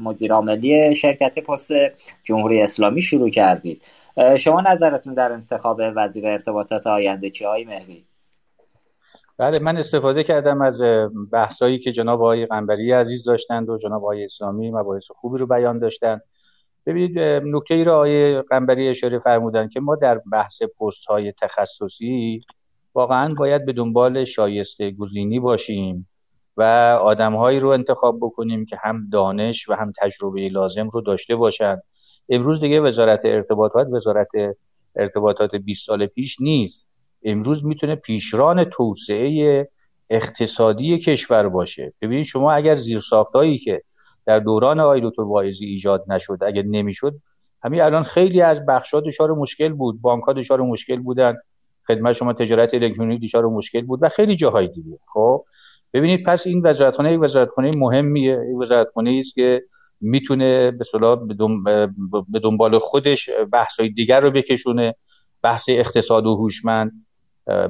[0.00, 1.72] مدیر عاملی شرکت پست
[2.24, 3.82] جمهوری اسلامی شروع کردید.
[4.38, 8.04] شما نظرتون در انتخاب وزیر ارتباطات آینده چی های مهری
[9.38, 10.82] بله من استفاده کردم از
[11.32, 15.78] بحثایی که جناب آقای قنبری عزیز داشتند و جناب آقای اسلامی مباحث خوبی رو بیان
[15.78, 16.22] داشتند.
[16.86, 22.40] ببینید نکته ای رو آقای قنبری اشاره فرمودن که ما در بحث پست های تخصصی
[22.94, 26.08] واقعا باید به دنبال شایسته گزینی باشیم
[26.56, 26.62] و
[27.02, 31.82] آدمهایی رو انتخاب بکنیم که هم دانش و هم تجربه لازم رو داشته باشند
[32.28, 34.28] امروز دیگه وزارت ارتباطات وزارت
[34.96, 36.86] ارتباطات 20 سال پیش نیست.
[37.24, 39.68] امروز می‌تونه پیشران توسعه
[40.10, 41.92] اقتصادی کشور باشه.
[42.02, 43.82] ببینید شما اگر زیرساختهایی که
[44.26, 47.14] در دوران آقای دکتر واعظی ایجاد نشد اگر نمی‌شد
[47.64, 51.36] همین الان خیلی از بخشا دچار مشکل بود بانک ها دچار مشکل بودن.
[51.86, 54.98] خدمت شما تجارت الکترونیک دچار مشکل بود و خیلی جاهای دیگه.
[55.12, 55.44] خب
[55.94, 58.38] ببینید پس این وزارتخانه یک وزارتخانه مهمیه.
[58.50, 59.62] یک وزارتخانه است که
[60.00, 61.18] می‌تونه به صلاح
[62.28, 64.94] به دنبال خودش بحث‌های دیگر رو بکشونه.
[65.42, 66.92] بحث اقتصاد و هوشمند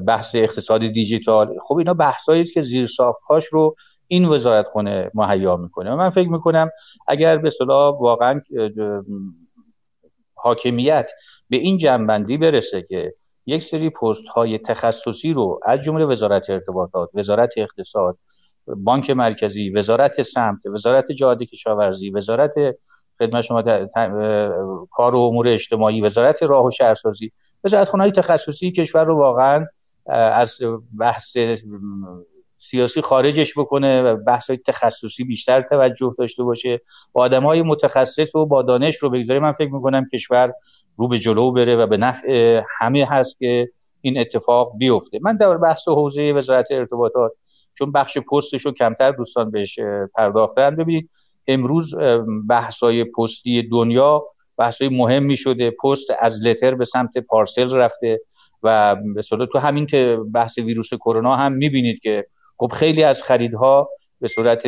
[0.06, 1.54] بحث اقتصاد دیجیتال.
[1.66, 3.76] خب اینا بحثایی است که زیر ساختهاش رو
[4.08, 5.94] این وزارتخانه مهیا می‌کنه.
[5.94, 6.70] من فکر می‌کنم
[7.08, 8.40] اگر به صلاح واقعا
[10.34, 11.10] حاکمیت
[11.48, 13.14] به این جنبندی برسه که
[13.46, 18.18] یک سری پست های تخصصی رو از جمله وزارت ارتباطات وزارت اقتصاد
[18.66, 22.52] بانک مرکزی وزارت سمت وزارت جاده کشاورزی وزارت
[23.18, 23.62] خدمت شما
[24.90, 27.32] کار و امور اجتماعی وزارت راه و شهرسازی
[27.64, 29.66] وزارت های تخصصی کشور رو واقعا
[30.06, 30.58] از
[30.98, 31.36] بحث
[32.58, 36.80] سیاسی خارجش بکنه و بحث های تخصصی بیشتر توجه داشته باشه.
[37.12, 40.52] با آدم های متخصص و با دانش رو بگذاری من فکر می‌کنم کشور
[40.96, 43.68] رو به جلو بره و به نفع همه هست که
[44.00, 45.18] این اتفاق بیفته.
[45.22, 47.32] من در بحث حوزه وزارت ارتباطات
[47.74, 49.78] چون بخش پستش رو کمتر دوستان بهش
[50.14, 51.10] پرداختن ببینید
[51.46, 51.94] امروز
[52.48, 54.24] بحثای پستی دنیا
[54.56, 55.70] بحثای مهمی شده.
[55.70, 58.20] پست از لتر به سمت پارسل رفته
[58.62, 63.88] و به تو همین که بحث ویروس کرونا هم می‌بینید که خب خیلی از خریدها
[64.20, 64.62] به صورت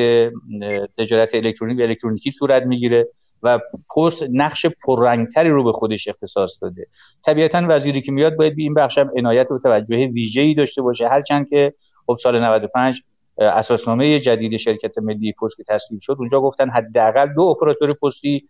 [0.98, 3.08] تجارت الکترونیک و الکترونیکی صورت می‌گیره.
[3.44, 3.60] و
[3.96, 6.86] پست نقش پررنگتری رو به خودش اختصاص داده.
[7.26, 11.08] طبیعتا وزیری که میاد باید به این بخش هم عنایت و توجه ویژه‌ای داشته باشه.
[11.08, 11.74] هرچند که
[12.06, 13.02] خب سال 95
[13.38, 18.48] اساسنامه جدید شرکت ملی پست که تصویب شد اونجا گفتن حداقل دو اپراتور پستی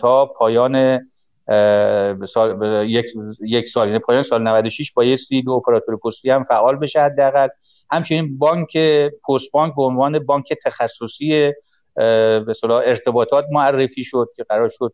[0.00, 1.00] تا پایان
[2.28, 2.86] سال
[3.40, 7.48] یک سال یعنی پایان سال 96 بایستی دو اپراتور پستی هم فعال بشه حداقل.
[7.90, 8.76] همچنین بانک
[9.28, 11.52] پست بانک به عنوان بانک تخصصی
[11.94, 14.92] به صلاح ارتباطات معرفی شد که قرار شد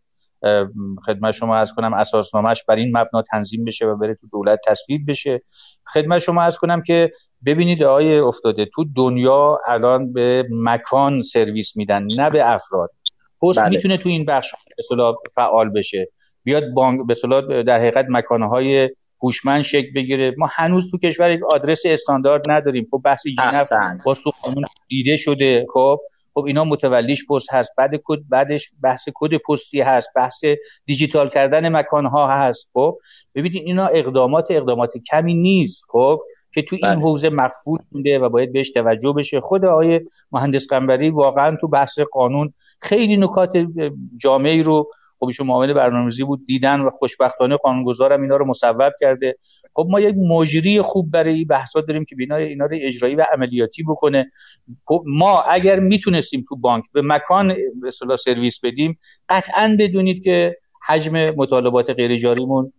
[1.07, 5.11] خدمت شما از کنم اساسنامهش بر این مبنا تنظیم بشه و بره تو دولت تصویب
[5.11, 5.43] بشه.
[5.87, 7.13] خدمت شما از کنم که
[7.47, 12.91] ببینید آقای افتاده تو دنیا الان به مکان سرویس میدن نه به افراد.
[13.43, 13.69] پست بله.
[13.69, 16.09] می‌تونه تو این بخش به فعال بشه.
[16.45, 17.15] بیاد بانک به
[17.63, 18.91] در حقیقت مکانهای
[19.23, 20.35] هوشمند شکل بگیره.
[20.39, 22.89] ما هنوز تو کشور یک آدرس استاندارد نداریم.
[22.91, 23.73] خب بحث جینف
[24.05, 25.67] باز تو قانون دیده شده.
[25.73, 25.99] خب
[26.39, 27.73] خب اینا متولیش پست هست.
[27.77, 30.11] بعد کد بعدش بحث کد پستی هست.
[30.17, 30.45] بحث
[30.87, 32.71] دیجیتال کردن مکان ها هست.
[32.73, 32.99] خب
[33.35, 35.85] ببینید اینا اقدامات اقدامات کمی نیست.
[35.89, 36.21] خب
[36.55, 37.03] که تو این بله.
[37.03, 39.41] حوزه مقفول مونده و باید بهش توجه بشه.
[39.41, 40.01] خود آقای
[40.33, 43.53] مهندس قنبری واقعا تو بحث قانون خیلی نکات
[44.19, 44.91] جامعی رو
[45.21, 49.37] خب ایشون معاون برنامه‌ریزی بود دیدن و خوشبختانه قانونگذارم اینا رو مصوب کرده.
[49.75, 53.27] خب ما یک مجری خوب برای این بحثا داریم که بینا اینا رو اجرایی و
[53.33, 54.33] عملیاتی بکنه.
[54.85, 61.31] خب ما اگر می‌تونستیم تو بانک به مکان به سرویس بدیم قطعا بدونید که حجم
[61.31, 62.73] مطالبات غیر جاریمون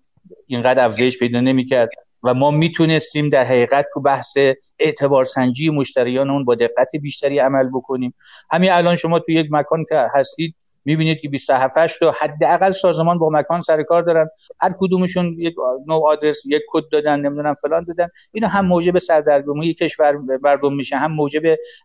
[0.47, 1.89] اینقدر افزایش پیدا نمی‌کرد
[2.23, 4.37] و ما می‌تونستیم در حقیقت تو بحث
[4.79, 8.13] اعتبار سنجی مشتریان اون با دقت بیشتری عمل بکنیم.
[8.51, 10.55] همین الان شما تو یک مکان که هستید
[10.89, 14.29] می‌بینید که 27 تا حداقل سازمان با مکان سر کار دارن.
[14.59, 15.55] هر کدومشون یک
[15.87, 18.07] نوع آدرس یک کد دادن نمی‌دونم فلان دادن.
[18.31, 21.41] اینا هم موجب سردرگمی کشور مردم میشه هم موجب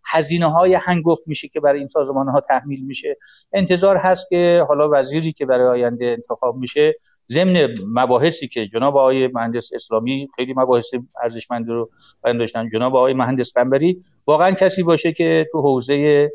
[0.06, 3.16] هزینه های هنگفت میشه که برای این سازمان ها تحمیل میشه.
[3.52, 6.94] انتظار هست که حالا وزیری که برای آینده انتخاب میشه
[7.28, 11.90] ضمن مباحثی که جناب آقای مهندس اسلامی خیلی مباحث ارزشمند رو
[12.24, 16.30] بیان داشتن جناب آقای مهندس قنبری واقعا کسی باشه که تو حوزه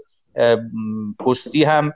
[1.19, 1.93] پستی هم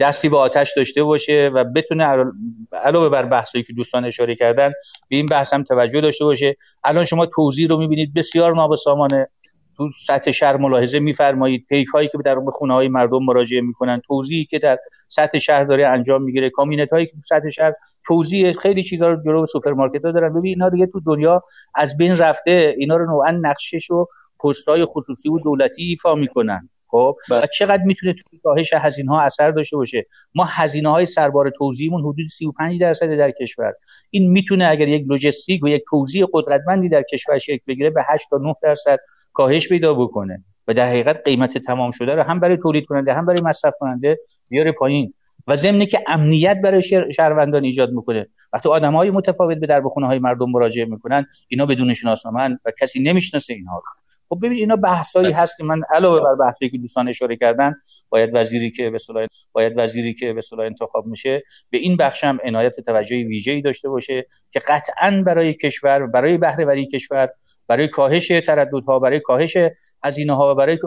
[0.00, 2.24] دستی به آتش داشته باشه و بتونه
[2.72, 4.72] علاوه بر بحثایی که دوستان اشاره کردن
[5.08, 6.56] به این بحث هم توجه داشته باشه.
[6.84, 9.28] الان شما توزیع رو می‌بینید بسیار نابسامانه
[9.76, 11.66] تو سطح شهر ملاحظه میفرمایید.
[11.68, 14.78] پیک هایی که در خونه های مردم مراجعه می‌کنن توزیعی که در
[15.08, 16.50] سطح شهر داره انجام می‌گیره.
[16.50, 17.72] کامیونت هایی که تو سطح شهر
[18.06, 20.28] توزیع خیلی چیزا رو جلو سوپرمارکت ها دارن.
[20.28, 21.42] ببین اینا دیگه تو دنیا
[21.74, 22.74] از بین رفته.
[22.78, 24.06] اینا رو نوعا نقشش و
[24.44, 26.68] پست های خصوصی و دولتی ایفا می‌کنن.
[26.92, 27.42] خب بله.
[27.42, 32.00] و چقدر می‌تونه تو کاهش هزینه ها اثر داشته باشه؟ ما هزینه های سربار توزیعمون
[32.00, 33.72] حدود 35 درصد در کشور.
[34.10, 38.26] این می‌تونه اگر یک لوجستیک و یک توزیع قدرتمندی در کشور شکل بگیره به 8
[38.30, 38.98] تا 9 درصد
[39.32, 43.26] کاهش پیدا بکنه و در حقیقت قیمت تمام شده رو هم برای تولید کننده هم
[43.26, 45.14] برای مصرف کننده بیاره پایین.
[45.46, 46.82] و ضمن که امنیت برای
[47.12, 48.26] شهروندان ایجاد می‌کنه.
[48.52, 52.70] وقتی آدم های متفاوت به در بخونه های مردم مراجعه می‌کنن اینا بدون شناسنامه و
[52.80, 54.01] کسی نمی‌شناسه اینها رو.
[54.32, 55.36] خب ببین اینا بحثایی بله.
[55.36, 57.74] هست که من علاوه بر بحثی که دوستان اشاره کردن
[58.08, 62.24] باید وزیری که به صلاح باید وزیری که به صلاح انتخاب میشه به این بخش
[62.24, 67.28] هم عنایت توجه ویژه‌ای داشته باشه که قطعا برای کشور برای بهره وری کشور
[67.66, 69.56] برای کاهش ترددها برای کاهش
[70.04, 70.78] هزینه ها و برای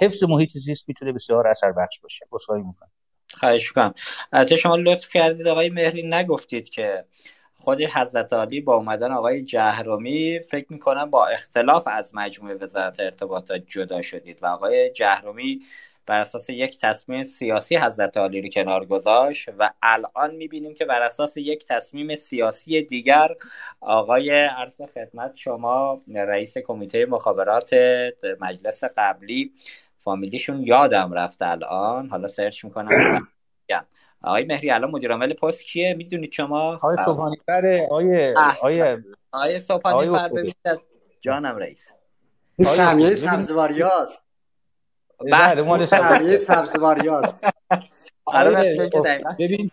[0.00, 2.26] حفظ محیط زیست می‌تونه بسیار اثر بخش باشه.
[2.32, 2.90] بسیار می‌کنم.
[3.30, 3.94] خواهش کنم
[4.32, 7.04] البته شما لطف کردید آقای مهری نگفتید که
[7.62, 13.62] خود حضرت علی با اومدن آقای جهرومی فکر می‌کنم با اختلاف از مجموعه وزارت ارتباطات
[13.66, 15.60] جدا شدید و آقای جهرومی
[16.06, 21.02] بر اساس یک تصمیم سیاسی حضرت علی رو کنار گذاشت و الان می‌بینیم که بر
[21.02, 23.28] اساس یک تصمیم سیاسی دیگر
[23.80, 27.74] آقای عرض خدمت شما رئیس کمیته مخابرات
[28.40, 29.52] مجلس قبلی
[29.98, 32.08] فامیلیشون یادم رفت الان.
[32.08, 33.28] حالا سرچ می‌کنم.
[34.24, 38.96] آقای مهری الان مدیر عامل پست کیه؟ می‌دونید شما؟ آقای صبحانی فر آقای آقای
[39.32, 40.82] آقای صبحانی فر ببینید از
[41.20, 41.92] جانم رئیس.
[42.56, 44.24] این سهمیه سبزواریاست.
[45.32, 47.36] بله مال سهمیه سبزواریاست.
[48.24, 49.06] آره، خب،
[49.38, 49.70] ببین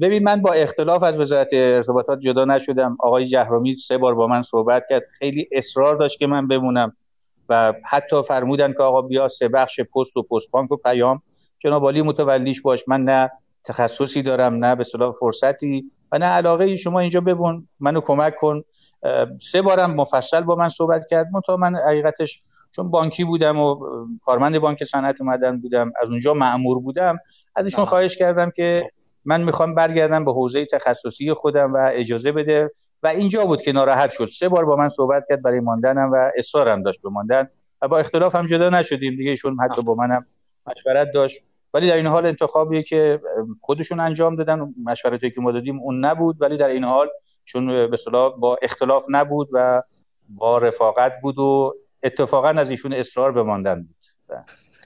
[0.00, 2.96] ببین من با اختلاف از وزارت ارتباطات جدا نشدم.
[3.00, 5.02] آقای جهرومی سه بار با من صحبت کرد.
[5.18, 6.96] خیلی اصرار داشت که من بمونم
[7.48, 11.22] و حتی فرمودن که آقا بیا سه بخش پست و پست بانک و پیام.
[11.58, 12.88] جناب عالی متولیش باش.
[12.88, 13.30] من نه.
[13.68, 18.62] تخصصی دارم نه به صلاح فرصتی و نه علاقه شما اینجا ببون منو کمک کن.
[19.52, 21.28] سه بارم مفصل با من صحبت کرد.
[21.32, 22.42] منتها من حقیقتش
[22.72, 23.76] چون بانکی بودم و
[24.24, 27.18] کارمند بانک صنعت اومدن بودم از اونجا معمور بودم.
[27.56, 28.90] ازشون خواهش کردم که
[29.24, 32.70] من می‌خوام برگردم به حوزه تخصصی خودم و اجازه بده.
[33.02, 34.28] و اینجا بود که ناراحت شد.
[34.28, 37.48] سه بار با من صحبت کرد برای ماندنم و اصرارم داشت به ماندن.
[37.82, 39.16] و با اختلاف هم جدا نشدیم.
[39.16, 40.26] دیگه ایشون حتی با منم
[40.66, 41.42] مشورت داشت.
[41.74, 43.20] ولی در این حال انتخابی که
[43.60, 44.74] خودشون انجام دادن.
[44.84, 47.08] مشورتی که ما دادیم اون نبود ولی در این حال
[47.44, 47.96] چون به
[48.40, 49.82] با اختلاف نبود و
[50.28, 53.96] با رفاقت بود و اتفاقا از ایشون اصرار به ماندن بود.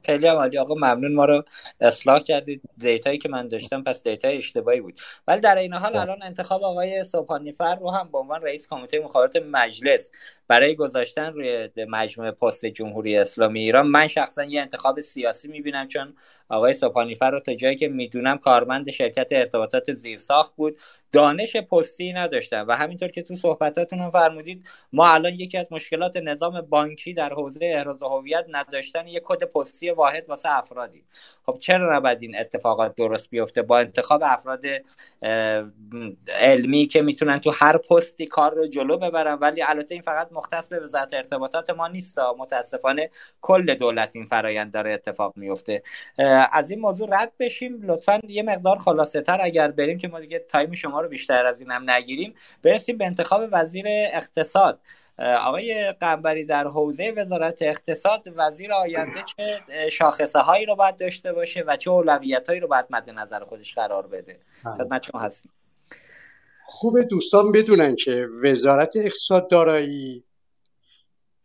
[0.05, 0.59] خیلی عالی.
[0.59, 1.15] آقا ممنون.
[1.15, 1.43] ما رو
[1.81, 2.63] اصلاح کردید.
[2.79, 5.01] دیتایی که من داشتم پس دیتای اشتباهی بود.
[5.29, 7.05] ولی در این حال الان انتخاب آقای
[7.59, 10.11] فر رو هم به عنوان رئیس کمیته مخابرات مجلس
[10.49, 16.15] برای گذاشتن روی مجموعه پست جمهوری اسلامی ایران من شخصا یه انتخاب سیاسی می‌بینم چون
[16.53, 16.75] آقای
[17.15, 20.77] فر رو تا جایی که می‌دونم کارمند شرکت ارتباطات زیرساخت بود.
[21.13, 26.17] دانش پستی نداشتن و همینطور که تو صحبتاتون هم فرمودید ما الان یکی از مشکلات
[26.17, 31.05] نظام بانکی در حوزه احراز هویت نداشتن یک کد پستی واحد واسه افرادی.
[31.47, 34.65] خب چرا نباید این اتفاقات درست بیفته؟ با انتخاب افراد
[36.29, 40.69] علمی که می‌تونن تو هر پستی کار رو جلو ببرن ولی البته این فقط مختص
[40.69, 43.11] به وزارت ارتباطات ما نیست متاسفانه
[43.41, 45.83] کل دولت این فرایند داره اتفاق میفته
[46.53, 47.83] از این موضوع رد بشیم.
[47.83, 51.61] لطفا یه مقدار خلاصه تر اگر بریم که ما دیگه تایم شما رو بیشتر از
[51.61, 52.35] این هم نگیریم.
[52.63, 54.81] برسیم به انتخاب وزیر اقتصاد.
[55.19, 59.61] آقای قنبری در حوزه وزارت اقتصاد وزیر آینده چه
[59.91, 63.75] شاخصه هایی رو باید داشته باشه و چه اولویت هایی رو باید مد نظر خودش
[63.75, 64.75] قرار بده؟ بله.
[64.75, 65.53] خدمت شما هستیم.
[66.65, 70.25] خوب دوستان بدونن که وزارت اقتصاد دارایی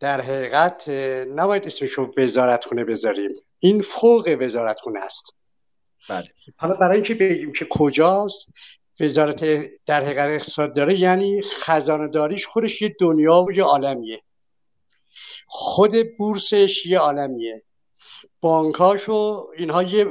[0.00, 0.88] در حقیقت
[1.34, 3.30] نباید اسمش رو وزارت خونه بذاریم.
[3.58, 5.34] این فوق وزارت خونه است.
[6.08, 6.28] بله.
[6.56, 8.46] حالا برای اینکه بگیم که کجاست
[9.00, 9.44] وزارت
[9.86, 14.22] در حقیقت اقتصاد داره یعنی خزانه داریش خودش یه دنیا و یه عالمیه.
[15.46, 17.62] خود بورسش یه عالمیه.
[18.40, 20.06] بانکاش و اینها یه,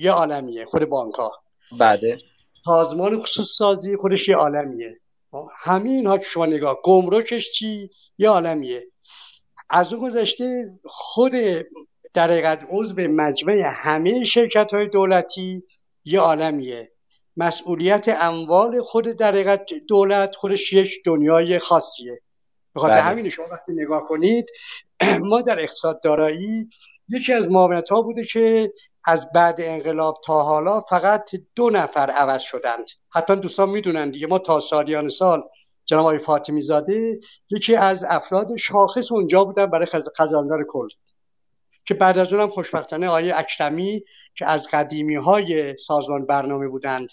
[0.00, 1.32] یه عالمیه خود بانکا
[1.78, 2.18] بعده
[2.64, 5.00] سازمان خصوص سازی خودش یه عالمیه.
[5.64, 8.86] همه اینها که شما نگاه گمرکش چی؟ یه عالمیه.
[9.70, 11.32] از اون گذشته خود
[12.14, 15.62] در حقیقت عضو مجمع همه شرکت های دولتی
[16.04, 16.90] یه عالمیه.
[17.36, 19.58] مسئولیت اموال خود در
[19.88, 22.20] دولت خودش یک دنیای خاصیه.
[22.74, 23.02] بخاطر بله.
[23.02, 24.50] همین شما وقتی نگاه کنید
[25.30, 26.68] ما در اقتصاد دارایی
[27.08, 28.72] یکی از معاونت ها بوده که
[29.06, 32.86] از بعد انقلاب تا حالا فقط دو نفر عوض شدند.
[33.10, 35.42] حتما دوستان می‌دونند دیگه ما تا سالیان سال
[35.86, 37.20] جناب آقای فاطمی زاده
[37.50, 39.86] یکی از افراد شاخص اونجا بودن برای
[40.18, 40.88] خزاندار کل
[41.84, 44.04] که بعد از اونم خوشبختانه آقای اکرمی
[44.34, 47.08] که از قدیمی های سازمان برنامه بودند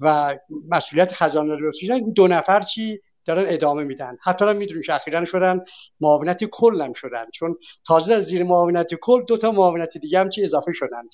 [0.00, 0.38] و
[0.70, 1.72] مسئولیت خزانه رو
[2.14, 4.16] دو نفر چی دارن ادامه میدن.
[4.22, 5.60] حتی هم می‌دونیم که اخیرا شدن
[6.00, 7.30] معاونت کل هم شدن.
[7.30, 11.10] چون تازه از زیر معاونت کل دو تا معاونت دیگه هم چی اضافه شدند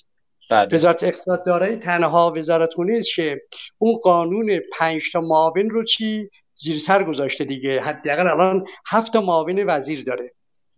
[0.49, 0.75] بله.
[0.75, 3.41] وزارت اقتصاد دارایی تنها وزارتخونه است که
[3.77, 6.29] اون قانون پنج تا معاون رو چی
[6.61, 7.81] زیر سر گذاشته دیگه.
[7.81, 10.33] حداقل الان هفت معاون وزیر داره.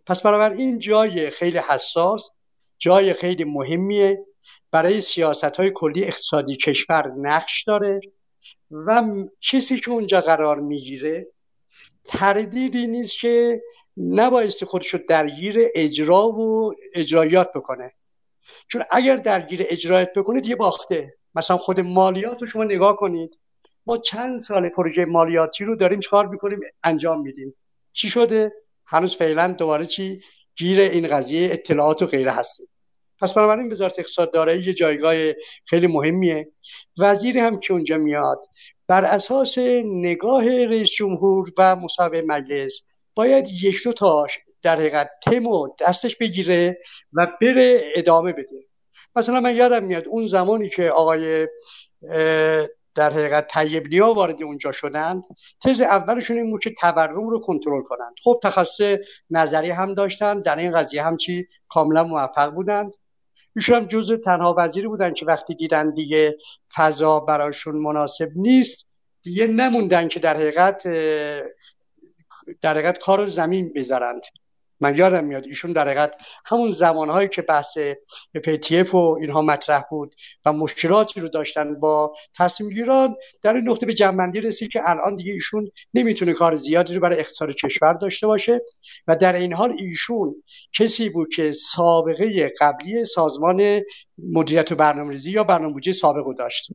[0.05, 2.29] پس این جای خیلی حساس
[2.77, 4.25] جای خیلی مهمیه.
[4.71, 7.99] برای سیاست های کلی اقتصادی کشور نقش داره
[8.71, 9.03] و
[9.51, 11.27] کسی که اونجا قرار می‌گیره
[12.05, 13.61] تردیدی نیست که
[13.97, 17.91] نبایستی خودش رو درگیر اجرا و اجرایات بکنه.
[18.67, 21.17] چون اگر درگیر اجرایات بکنید یه باخته.
[21.35, 23.39] مثلا خود مالیات رو شما نگاه کنید.
[23.85, 27.55] ما چند سال پروژه مالیاتی رو داریم چکار می‌کنیم؟ انجام میدیم.
[27.93, 28.51] چی شده؟
[28.85, 30.21] هنوز فعلا دوباره چی؟
[30.55, 32.67] گیر این قضیه اطلاعات و غیره هستیم.
[33.21, 35.15] پس بنابراین وزارت اقتصاد دارایی یه جایگاه
[35.65, 36.51] خیلی مهمیه.
[36.97, 38.45] وزیری هم که اونجا میاد
[38.87, 42.81] بر اساس نگاه رئیس جمهور و مصاحبه مجلس
[43.15, 44.27] باید یک دو تا
[44.61, 46.77] در حقیقت تم و دستش بگیره
[47.13, 48.65] و بره ادامه بده.
[49.15, 51.47] مثلا من یادم میاد اون زمانی که آقای
[52.95, 55.23] در حقیقت طیب نیا وارد اونجا شدند.
[55.61, 58.15] تز اولشون این بود که تورم رو کنترل کنند.
[58.23, 58.97] خب تخصص
[59.29, 62.93] نظری هم داشتن در این قضیه هم چی؟ کاملا موفق بودند.
[63.55, 66.37] ایشون هم جزء تنها وزیری بودن که وقتی دیدن دیگه
[66.75, 68.87] فضا براشون مناسب نیست
[69.21, 70.87] دیگه نموندن که در حقیقت
[72.61, 74.21] در حقیقت کار رو زمین بذارند.
[74.81, 77.77] من یادم میاد ایشون در حقیقت همون زمانهایی که بحث
[78.37, 83.85] PTF و اینها مطرح بود و مشکلاتی رو داشتن با تصمیم گیران در این نقطه
[83.85, 88.27] به جنبندی رسید که الان دیگه ایشون نمی‌تونه کار زیادی رو برای اقتصاد کشور داشته
[88.27, 88.61] باشه
[89.07, 90.43] و در این حال ایشون
[90.73, 93.81] کسی بود که سابقه قبلی سازمان
[94.17, 96.71] مدیریت و برنامه‌ریزی یا برنامه‌ریزی سابق رو داشت.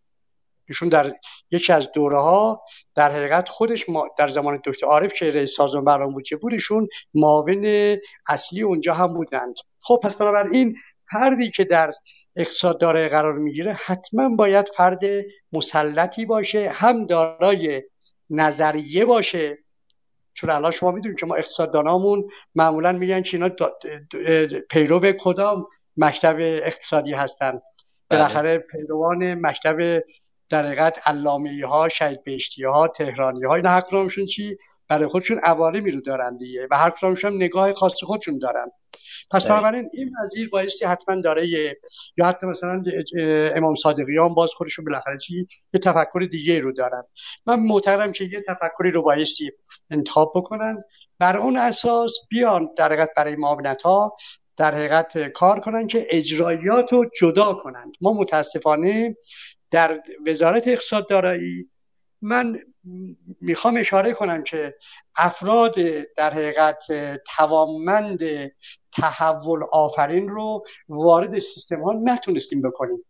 [0.68, 1.12] ایشون در
[1.50, 2.62] یکی از دوره ها
[2.94, 3.86] در حقیقت خودش
[4.18, 7.96] در زمان دکتر عارف که رئیس سازمان برنامه بودجه بود؟ ایشون معاون
[8.28, 9.54] اصلی اونجا هم بودند.
[9.80, 10.76] خب پس بنابراین
[11.12, 11.92] فردی که در
[12.36, 15.04] اقتصاد داره قرار می‌گیره حتما باید فرد
[15.52, 17.82] مسلطی باشه هم دارای
[18.30, 19.58] نظریه باشه.
[20.34, 23.50] چون الان شما می‌دونید که ما اقتصاددانامون معمولا میگن که اینا
[24.70, 25.66] پیرو کدام
[25.96, 27.50] مکتب اقتصادی هستن.
[27.50, 27.60] بله.
[28.10, 30.02] بالاخره پیروان مکتب
[30.48, 33.82] در حقیقت علامه ها شهید بهشتی ها تهرانی ها اینا هر
[34.28, 34.56] چی؟
[34.88, 38.66] برای خودشون عوالمی رو دارن دیگه و هر کدومشون نگاه خاص خودشون دارن.
[39.30, 41.48] پس بنابراین این وزیر بایستی حتما داره
[42.16, 42.82] یا حتی مثلا
[43.54, 47.02] امام صادقیان باز خودشون بالاخره چی؟ یه تفکر دیگه رو دارن.
[47.46, 49.50] من معتقدم که یه تفکری رو بایستی
[49.90, 50.84] انتخاب بکنن.
[51.18, 54.16] بر اون اساس بیان در حقیقت برای معاونت ها
[54.56, 57.92] در حقیقت کار کنن که اجرایات رو جدا کنند.
[58.00, 59.16] ما متاسفانه
[59.70, 61.70] در وزارت اقتصاد دارایی
[62.22, 62.58] من
[63.40, 64.74] می‌خوام اشاره کنم که
[65.16, 65.74] افراد
[66.16, 66.84] در حقیقت
[67.36, 68.20] توانمند
[68.92, 73.04] تحول آفرین رو وارد سیستم ها نتونستیم بکنیم.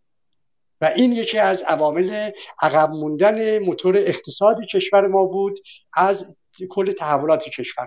[0.80, 2.30] و این یکی از عوامل
[2.62, 5.58] عقب موندن موتور اقتصادی کشور ما بود
[5.94, 6.36] از
[6.70, 7.86] کل تحولات کشور.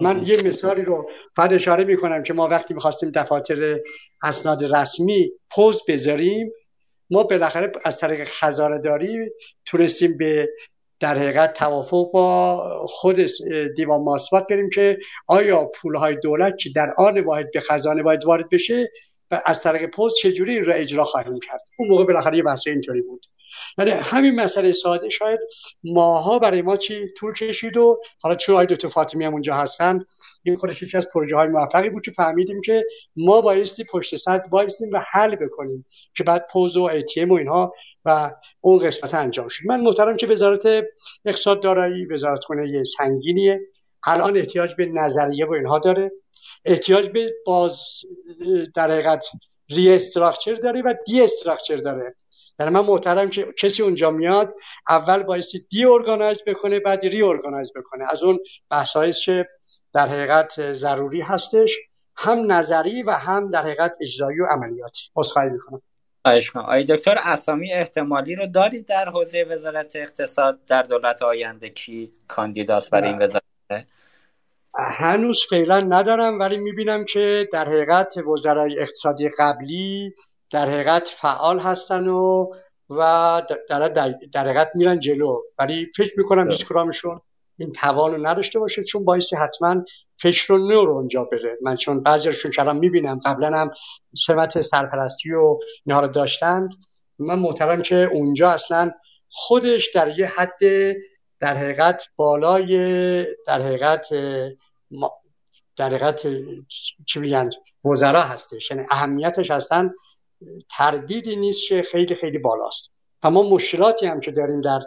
[0.00, 3.80] من یه مثالی رو فقط اشاره می‌کنم که ما وقتی می‌خواستیم دفاتر
[4.22, 6.52] اسناد رسمی پوز بذاریم
[7.10, 8.80] ما بالاخره از طریق خزانه
[9.64, 10.48] تونستیم به
[11.00, 13.20] در حقیقت توافق با خود
[13.76, 14.98] دیوان ماسوات بریم که
[15.28, 18.90] آیا پولهای دولت که در آن واحد به خزانه باید وارد بشه
[19.30, 22.66] و از طریق پست چجوری این را اجرا خواهیم کرد؟ اون موقع بالاخره یه بحث
[22.66, 23.26] اینطوری بود.
[23.78, 25.40] یعنی همین مسئله ساده شاید
[25.84, 30.04] ماها برای ما چی طول کشید و حالا چون آقای دکتر فاطمی هم اونجا هستن
[30.50, 32.84] این خودش یکی از پروژه های موفقی بود که فهمیدیم که
[33.16, 37.72] ما بایستی پشت صد بایستیم و حل بکنیم که بعد پوز و ATM و اینها
[38.04, 39.66] و اون قسمت انجام شد.
[39.66, 40.86] من معتقدم که وزارت
[41.24, 43.60] اقتصاد دارایی وزارت خونه سنگینیه.
[44.06, 46.12] الان احتیاج به نظریه و اینها داره.
[46.64, 47.80] احتیاج به باز
[48.74, 49.24] در حقیقت
[49.70, 52.14] restructure داره و destructure داره.
[52.60, 54.54] یعنی من معتقدم که کسی اونجا میاد
[54.88, 58.04] اول بایستی deorganize بکنه بعد reorganize بکنه.
[58.12, 58.38] از اون
[58.70, 59.46] بحثایی که
[59.92, 61.76] در حقیقت ضروری هستش
[62.16, 65.02] هم نظری و هم در حقیقت اجرایی و عملیاتی.
[65.16, 65.80] عذرخواهی می‌کنم.
[66.54, 72.90] آقای دکتر اسامی احتمالی رو دارید در حوزه وزارت اقتصاد در دولت آینده کی کاندیداست
[72.90, 73.42] برای این وزارت؟
[74.74, 80.14] هنوز فعلا ندارم ولی می‌بینم که در حقیقت وزرای اقتصادی قبلی
[80.50, 82.52] در حقیقت فعال هستن و
[82.90, 83.88] و در,
[84.32, 85.40] در حقیقت میرن جلو.
[85.58, 87.20] ولی فکر می‌کنم هیچ کرامشون
[87.58, 89.84] این توان رو نداشته باشه چون باعثی حتما
[90.16, 93.70] فکر رو نو رو اونجا بره من چون بعضیشون کلام می‌بینم قبلا هم
[94.16, 96.74] سمت سرپرستی و اینها رو داشتند
[97.18, 98.90] من محترم که اونجا اصلا
[99.28, 100.58] خودش در یه حد
[101.40, 104.08] در حقیقت بالای در حقیقت
[105.76, 106.26] در حقیقت
[107.06, 107.50] چی میگن
[107.84, 108.70] وزرا هستش.
[108.70, 109.90] یعنی اهمیتش اصلا
[110.76, 112.90] تردیدی نیست که خیلی خیلی بالاست.
[113.22, 114.80] اما مشکلاتی هم که داریم در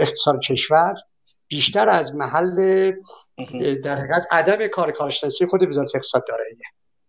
[0.00, 0.94] اقتصاد کشور
[1.48, 2.92] بیشتر از محل
[3.84, 6.44] در حقیقت عدم کار کارشناسی خود وزارت اقتصاد داره.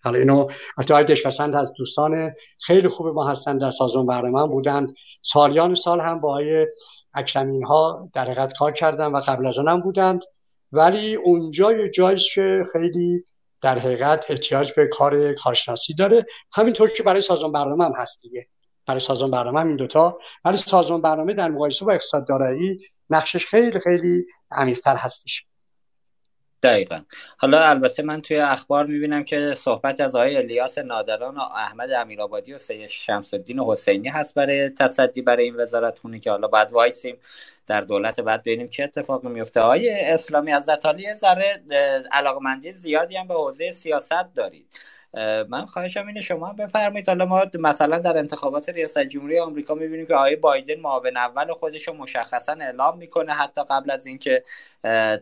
[0.03, 0.48] حالا اینو
[0.78, 4.94] اتحاد دشپسند از دوستان خیلی خوب ما هستند در سازمان برنامه بودند.
[5.22, 6.68] سالیان سال هم با آقای
[7.14, 10.22] اکرمین ها در حقیقت کار کردن و قبل از آنم بودند.
[10.72, 13.24] ولی اونجا یه جاییست که خیلی
[13.62, 16.26] در حقیقت احتیاج به کار کارشناسی داره.
[16.53, 18.48] همینطور که برای سازمان برنامه هم هست دیگه.
[18.88, 20.20] برای سازمان برنامه هم این دوتا.
[20.45, 22.78] ولی سازمان برنامه در مقایسه با اقتصاد دارایی
[23.10, 25.45] نقشش خیلی خیلی عمیقتر هستش.
[26.64, 27.02] دقیقا.
[27.38, 32.53] حالا البته من توی اخبار می‌بینم که صحبت از آقای الیاس نادران و احمد امیرآبادی
[32.53, 36.74] و سید شمس الدین حسینی هست برای تصدی برای این وزارت خونه که حالا بعد
[36.74, 37.18] وایسیم
[37.68, 40.70] در دولت بعد ببینیم چه اتفاقی میفته آقای اسلامی از
[41.16, 41.64] ذره
[42.12, 44.66] علاقمندی زیادی هم به حوزه سیاست دارید.
[45.50, 47.08] من خواهشم اینه شما بفرمایید.
[47.08, 51.88] حالا ما مثلا در انتخابات ریاست جمهوری آمریکا می‌بینیم که آقای بایدن معاون اول خودش
[51.88, 54.44] رو مشخصا اعلام می‌کنه حتی قبل از اینکه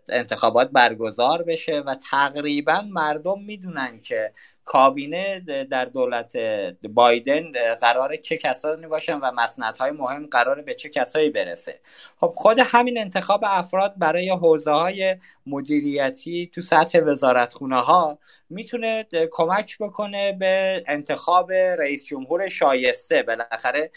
[0.10, 1.80] انتخابات برگزار بشه.
[1.80, 4.34] و تقریبا مردم می‌دونن که
[4.66, 5.40] کابینه
[5.72, 6.38] در دولت
[6.84, 11.80] بایدن قرار چه کسانی باشن و مسندهای مهم قرار به چه کسایی برسه.
[12.18, 15.16] خب خود همین انتخاب افراد برای حوزه های
[15.48, 18.20] مدیریتی تو سطح وزارتخونه ها
[18.50, 23.24] می‌تونه کمک بکنه به انتخاب رئیس جمهور شایسته.
[23.24, 23.92] بالاخره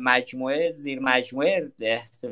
[0.00, 1.72] مجموعه زیر مجموعه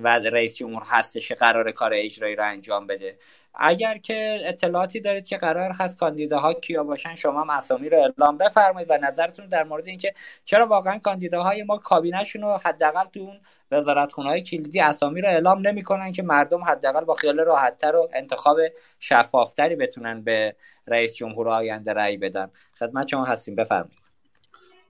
[0.03, 3.19] و رئیس جمهور هستش قرار کار اجرایی رو انجام بده.
[3.55, 8.91] اگر که اطلاعاتی دارید که قرار هست کاندیداها کیا باشن شما اسامی رو اعلام بفرمایید
[8.91, 10.15] و نظرتون در مورد اینکه
[10.45, 13.41] چرا واقعا کاندیداهای ما کابینهشون رو حداقل تو اون
[13.71, 18.59] وزارتخونه کلیدی اسامی رو اعلام نمی‌کنن که مردم حداقل با خیال راحتتر و انتخاب
[19.01, 20.57] شفافتری بتونن به
[20.87, 22.51] رئیس جمهور آینده رأی بدن.
[22.79, 23.55] خدمت شما هستیم.
[23.55, 24.01] بفرمایید.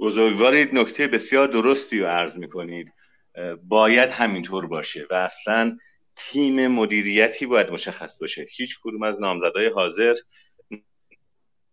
[0.01, 2.93] بزرگوارید نکته بسیار درستی رو عرض می‌کنید.
[3.63, 5.79] باید همینطور باشه و اصلا
[6.29, 8.47] تیم مدیریتی باید مشخص باشه.
[8.57, 10.15] هیچ کدوم از نامزدهای حاضر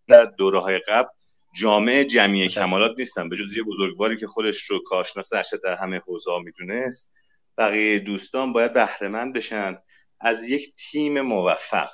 [0.08, 1.10] در دوره های قبل
[1.56, 3.30] جامعه جمعی کمالات نیستن.
[3.30, 7.14] به جز یه بزرگواری که خودش رو کارشناس ارشد در همه حوزه ها می‌دونست
[7.58, 9.78] بقیه دوستان باید بهرهمند بشن.
[10.20, 11.90] از یک تیم موفق.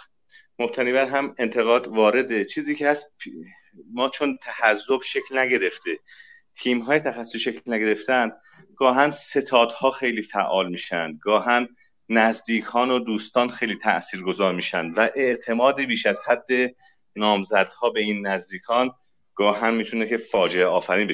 [0.60, 3.14] مبتنی بر هم انتقاد وارده چیزی که هست
[3.94, 6.00] ما چون تحذب شکل نگرفته
[6.56, 8.32] تیم های تخصصی شکل نگرفتن
[8.76, 11.18] گاهن ستادها خیلی فعال میشن.
[11.22, 11.68] گاهن
[12.10, 16.48] نزدیکان و دوستان خیلی تاثیرگذار میشن و اعتماد بیش از حد
[17.16, 18.92] نامزدها به این نزدیکان
[19.36, 21.14] گاهن می‌تونه که فاجعه آفرین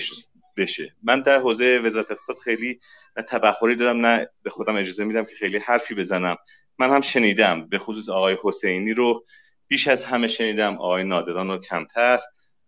[0.58, 0.96] بشه.
[1.04, 2.80] من در حوزه وزارت اقتصاد خیلی
[3.18, 6.38] نه تبخوری دارم نه به خودم اجازه میدم که خیلی حرفی بزنم.
[6.80, 9.26] من هم شنیدم به خصوص آقای حسینی رو
[9.68, 12.20] بیش از همه شنیدم آقای نادران رو کمتر.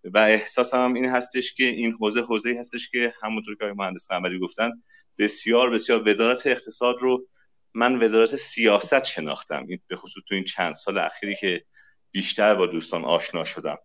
[0.03, 4.07] و احساسم هم این هستش که این حوزه حوزه هستش که همونطور که آقای مهندس
[4.07, 4.71] قمری گفتن
[5.17, 7.27] بسیار بسیار وزارت اقتصاد رو
[7.73, 9.67] من وزارت سیاست شناختم.
[9.87, 11.63] به خصوص تو این چند سال اخیری که
[12.11, 13.77] بیشتر با دوستان آشنا شدم.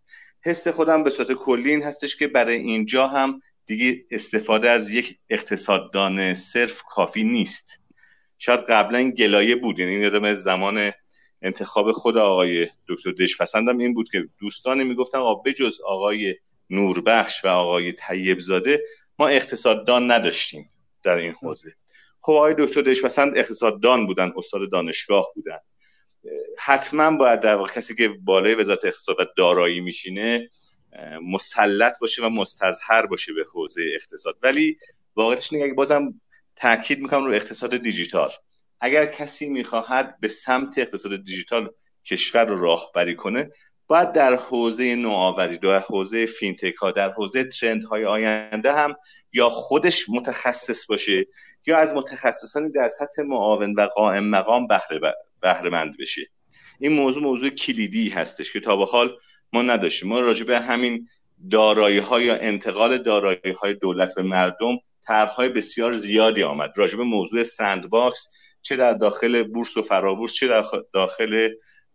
[0.45, 5.19] حس خودم به صورت کلی این هستش که برای اینجا هم دیگه استفاده از یک
[5.31, 7.81] اقتصاددان صرف کافی نیست.
[8.39, 9.79] شاید قبلا گلایه بود.
[9.79, 10.93] یعنی یادم زمان
[11.43, 16.37] انتخاب خود آقای دکتر دشپسندم این بود که دوستانی می‌گفتن آقا بجز آقای
[16.71, 18.83] نوربخش و آقای طیبزاده
[19.19, 20.71] ما اقتصاددان نداشتیم
[21.03, 21.75] در این حوزه.
[22.27, 25.59] خب آقای دکتر دشپسند اقتصاددان بودن استاد دانشگاه بودن.
[26.59, 30.51] حتما باید در واقع کسی که بالای وزارت اقتصاد و دارایی میشینه
[31.23, 34.37] مسلط باشه و مستظهر باشه به حوزه اقتصاد.
[34.43, 34.79] ولی
[35.17, 36.21] واقعیتش اینه بازم
[36.57, 38.31] تاکید می‌کنم رو اقتصاد دیجیتال.
[38.81, 41.71] اگر کسی می‌خواهد به سمت اقتصاد دیجیتال
[42.05, 43.51] کشور رو راهبری کنه
[43.87, 48.97] باید در حوزه نوآوری در حوزه فینتک ها در حوزه ترند های آینده هم
[49.33, 51.27] یا خودش متخصص باشه
[51.67, 54.67] یا از متخصصانی در سطح معاون و قائم مقام
[55.41, 56.23] بهره مند بشه
[56.81, 59.17] این موضوع موضوع کلیدی هستش که تا به حال
[59.53, 60.09] ما نداشتیم.
[60.09, 61.09] ما راجع به همین
[61.51, 64.77] دارایی ها یا انتقال دارایی های دولت به مردم
[65.07, 66.73] طرحهای بسیار زیادی آمد.
[66.77, 68.31] راجع به موضوع sandbox
[68.63, 71.49] چه در داخل بورس و فرابورس چه در داخل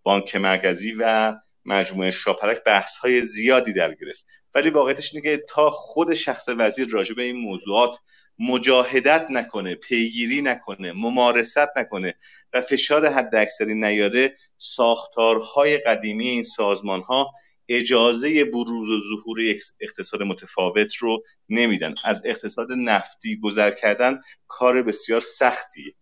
[0.03, 1.35] بانک مرکزی و
[1.65, 4.25] مجموعه شاپرک بحث های زیادی در گرفت.
[4.55, 7.97] ولی واقعیتش اینه که تا خود شخص وزیر راجع به این موضوعات
[8.41, 12.15] مجاهدت نکنه پیگیری نکنه ممارست نکنه
[12.53, 17.31] و فشار حد اکثری نیاره ساختارهای قدیمی این سازمان ها
[17.69, 19.37] اجازه بروز و ظهور
[19.79, 21.93] اقتصاد متفاوت رو نمیدن.
[22.03, 25.93] از اقتصاد نفتی گذر کردن کار بسیار سختیه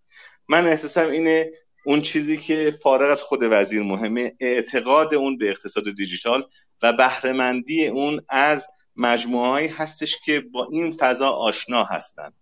[0.48, 1.52] من احساسم اینه
[1.86, 6.48] اون چیزی که فارغ از خود وزیر مهمه اعتقاد اون به اقتصاد دیجیتال
[6.82, 8.68] و بهرهمندی اون از
[9.00, 12.34] مجموعه هستش که با این فضا آشنا هستند.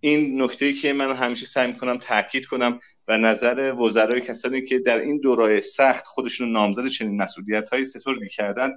[0.00, 4.98] این نکته که من همیشه سعی می‌کنم تاکید کنم و نظر وزرای کسانی که در
[4.98, 8.74] این دورای سخت خودشون نامزد چنین مسئولیت های سترگی کردند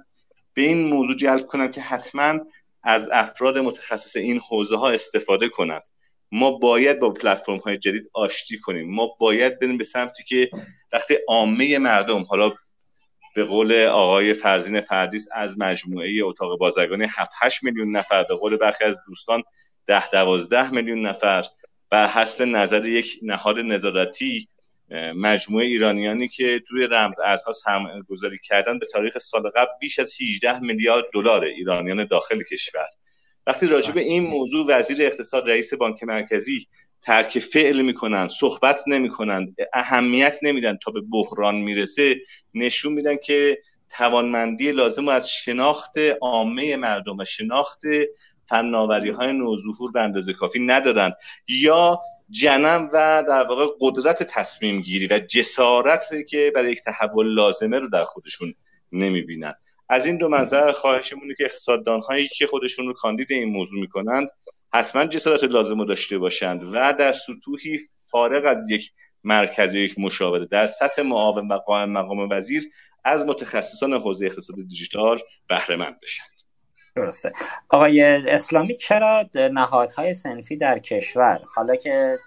[0.54, 2.38] به این موضوع جلب کنم که حتما
[2.82, 5.82] از افراد متخصص این حوزه ها استفاده کنند.
[6.32, 8.94] ما باید با پلتفرم های جدید آشتی کنیم.
[8.94, 10.50] ما باید بریم به سمتی که
[10.92, 12.52] وقتی عامه مردم حالا
[13.34, 18.56] به قول آقای فرزین فردیس از مجموعه اتاق بازرگانی 7 8 میلیون نفر به قول
[18.56, 19.42] برخی از دوستان
[19.86, 21.44] 10 12 میلیون نفر.
[21.90, 24.48] بر حسب نظر یک نهاد نظارتی
[25.14, 30.14] مجموعه ایرانیانی که توی رمز ارزها سرمایه گذاری کردن به تاریخ سال قبل بیش از
[30.20, 32.88] 18 میلیارد دلار ایرانیان داخل کشور.
[33.46, 36.66] وقتی راجع به این موضوع وزیر اقتصاد رئیس بانک مرکزی
[37.02, 42.16] ترک فعل می‌کنن صحبت نمی‌کنن اهمیت نمیدن تا به بحران می‌رسه
[42.54, 43.58] نشون میدن که
[43.90, 47.80] توانمندی لازم از شناخت عامه مردم و شناخت
[48.48, 51.12] فناوری های نوظهور به اندازه کافی ندارن.
[51.48, 52.00] یا
[52.30, 57.88] جنم و در واقع قدرت تصمیم گیری و جسارت که برای یک تحول لازمه رو
[57.88, 58.54] در خودشون
[58.92, 59.54] نمی‌بینن.
[59.88, 64.28] از این دو منظر خواهشمونه که اقتصاددان هایی که خودشون رو کاندید این موضوع می‌کنند
[64.74, 67.78] حتما جسارت لازم رو داشته باشند و در سطوحی
[68.10, 68.92] فارغ از یک
[69.24, 72.62] مرکز یک مشاوره در سطح معاون و مقام وزیر
[73.04, 76.31] از متخصصان حوزه اقتصاد دیجیتال بهره مند بشن.
[76.94, 77.32] درسته.
[77.68, 82.18] آقای اسلامی چرا نهادهای سنفی در کشور؟ حالا که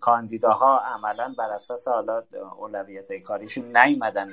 [0.00, 2.22] کاندیداها عملا بر اساس حالا
[2.58, 4.28] اولویت کاریشون نیومدن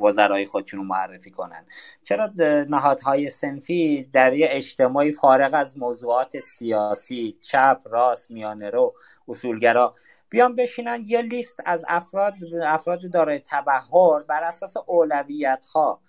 [0.00, 1.66] وزرای خودشون رو معرفی کنن.
[2.02, 2.30] چرا
[2.68, 8.94] نهادهای سنفی در یه اجتماعی فارغ از موضوعات سیاسی چپ راست میانه رو
[9.28, 9.94] اصولگرا
[10.28, 12.34] بیان بشینن؟ یه لیست از افراد
[12.64, 16.00] افراد دارای تبهر بر اساس اولویت ها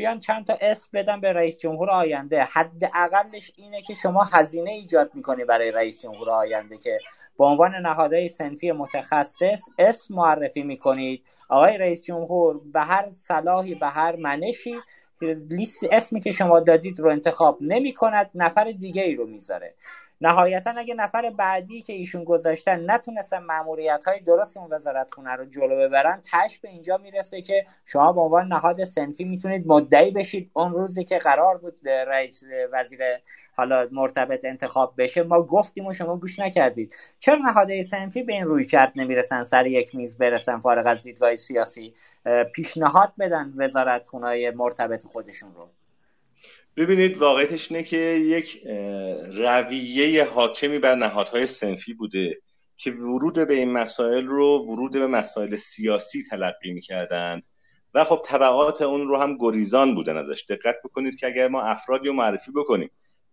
[0.00, 2.44] بیان چند تا اسم بدن به رئیس جمهور آینده.
[2.44, 6.98] حداقلش اینه که شما هزینه ایجاد می‌کنی برای رئیس جمهور آینده که
[7.38, 11.24] به عنوان نهادهای سنفی متخصص اسم معرفی می‌کنید.
[11.48, 14.74] آقای رئیس جمهور به هر صلاحی به هر منشی
[15.50, 19.74] لیست اسمی که شما دادید رو انتخاب نمی کند نفر دیگه ای رو می‌ذاره.
[20.22, 25.44] نهایتا اگه نفر بعدی که ایشون گذاشتن نتونستن معمولیت های درست اون وزارت خونه رو
[25.44, 30.50] جلو ببرن تش به اینجا می‌رسه که شما به عنوان نهاد سنفی می‌تونید مدعی بشید
[30.52, 32.42] اون روزی که قرار بود رئیس
[32.72, 33.00] وزیر
[33.56, 35.22] حالا مرتبط انتخاب بشه.
[35.22, 36.94] ما گفتیم و شما گوش نکردید.
[37.20, 41.34] چرا نهادهای سنفی به این روی کرد نمی‌رسن سر یک میز برسن فارغ از دیدگاه
[41.36, 41.94] سیاسی؟
[42.54, 45.68] پیشنهاد بدن وزارت خونه مرتبط خودشون رو.
[46.76, 48.62] ببینید واقعیتش اینه که یک
[49.32, 52.40] رویه حاکمی بر نهادهای سنفی بوده
[52.76, 57.46] که ورود به این مسائل رو ورود به مسائل سیاسی تلقی می‌کردند.
[57.94, 60.44] و خب طبعات اون رو هم گریزان بودن ازش.
[60.48, 62.90] دقت بکنید که اگر ما افرادی رو معرفی بکنیم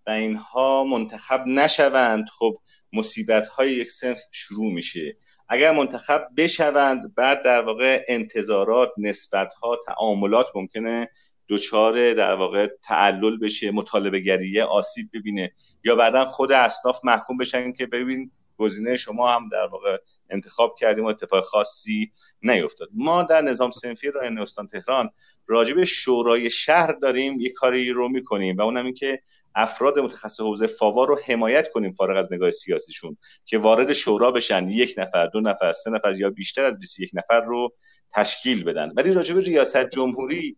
[0.08, 2.58] و اینها منتخب نشوند خب
[2.94, 5.18] مصیبت های یک سنف شروع میشه.
[5.50, 11.10] اگر منتخب بشوند بعد در واقع انتظارات نسبت ها تعاملات ممکنه
[11.50, 15.52] دچار در واقع تعلل بشه مطالبه گریه آسیب ببینه.
[15.84, 19.98] یا بعدا خود اصناف محکوم بشن که ببین گزینه شما هم در واقع
[20.30, 22.12] انتخاب کردیم و اتفاق خاصی
[22.42, 22.90] نیفتاد.
[22.94, 25.10] ما در نظام سنفی رای استان تهران
[25.48, 29.22] راجب شورای شهر داریم یک کاری رو می‌کنیم و اونم این که
[29.56, 34.68] افراد متخصص حوزه فاوا رو حمایت کنیم فارغ از نگاه سیاسیشون که وارد شورا بشن
[34.68, 37.74] یک نفر دو نفر سه نفر یا بیشتر از 21 نفر رو
[38.14, 38.92] تشکیل بدن.
[38.96, 40.58] ولی راجب ریاست جمهوری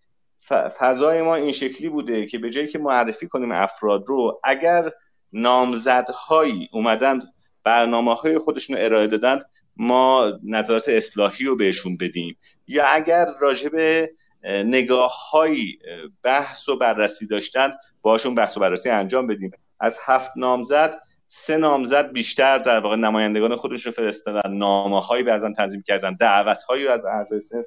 [0.52, 4.92] فضای ما این شکلی بوده که به جایی که معرفی کنیم افراد رو اگر
[5.34, 7.20] نامزدهایی اومدن
[7.64, 9.44] برنامه های خودشون رو ارائه دادند
[9.78, 12.38] ما نظرات اصلاحی رو بهشون بدیم.
[12.68, 13.72] یا اگر راجب
[14.44, 15.78] نگاه های
[16.24, 17.72] بحث و بررسی داشتن
[18.02, 19.52] باشون بحث و بررسی انجام بدیم.
[19.80, 25.54] از هفت نامزد سه نامزد بیشتر در واقع نمایندگان خودش رو فرستادن نامه هایی بعضا
[25.54, 27.66] تنظیم کردن دعوت هایی از اعضای صنف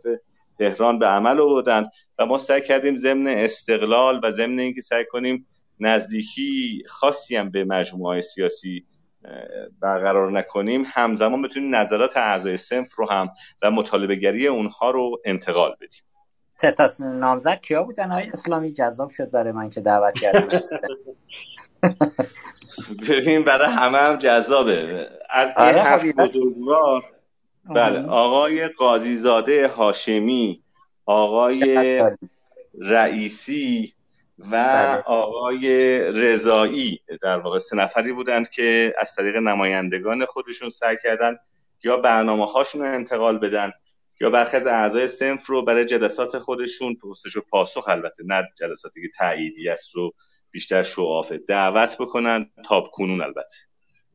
[0.59, 1.89] تهران به عمل آوردن
[2.19, 5.47] و ما سعی کردیم ضمن استقلال و ضمن اینکه سعی کنیم
[5.81, 8.85] نزدیکی خاصی هم به مجموعه سیاسی
[9.81, 13.31] برقرار نکنیم همزمان بتونیم نظرات اعضای سنف رو هم
[13.63, 16.03] و مطالبه گری اونها رو انتقال بدیم.
[16.55, 20.49] سه تا نامزد کیا بودن؟ های اسلامی جذاب شد برای من که دعوت کردم
[23.09, 25.09] ببین برای همه هم جذابه.
[25.31, 27.05] از این آره، هفت بزرگوار
[27.65, 30.63] بله آقای قاضیزاده هاشمی
[31.07, 32.03] آقای
[32.81, 33.95] رئیسی
[34.39, 35.03] و بله.
[35.03, 37.01] آقای رضایی.
[37.23, 41.37] در واقع سه نفری بودند که از طریق نمایندگان خودشون سعی کردن
[41.85, 43.73] یا برنامه هاشون رو انتقال بدن
[44.21, 49.03] یا برخی از اعضای سنف رو برای جلسات خودشون پرسش و پاسخ البته نه جلساتی
[49.03, 50.13] که تعییدی است رو
[50.51, 53.57] بیشتر شعافه دعوت بکنن تاب کنون البته.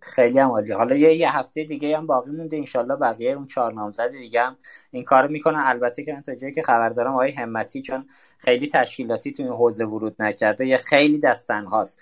[0.07, 0.73] خیلی هم عالی.
[0.73, 4.57] حالا یه, یه هفته دیگه هم باقی مونده انشالله بقیه اون چهار نامزد دیگه هم
[4.91, 5.59] این کار می‌کنن.
[5.65, 8.05] البته که تا جایی که خبر دارم آقای همتی چون
[8.37, 12.01] خیلی تشکیلاتی تو این حوزه ورود نکرده یه خیلی دستن هاست.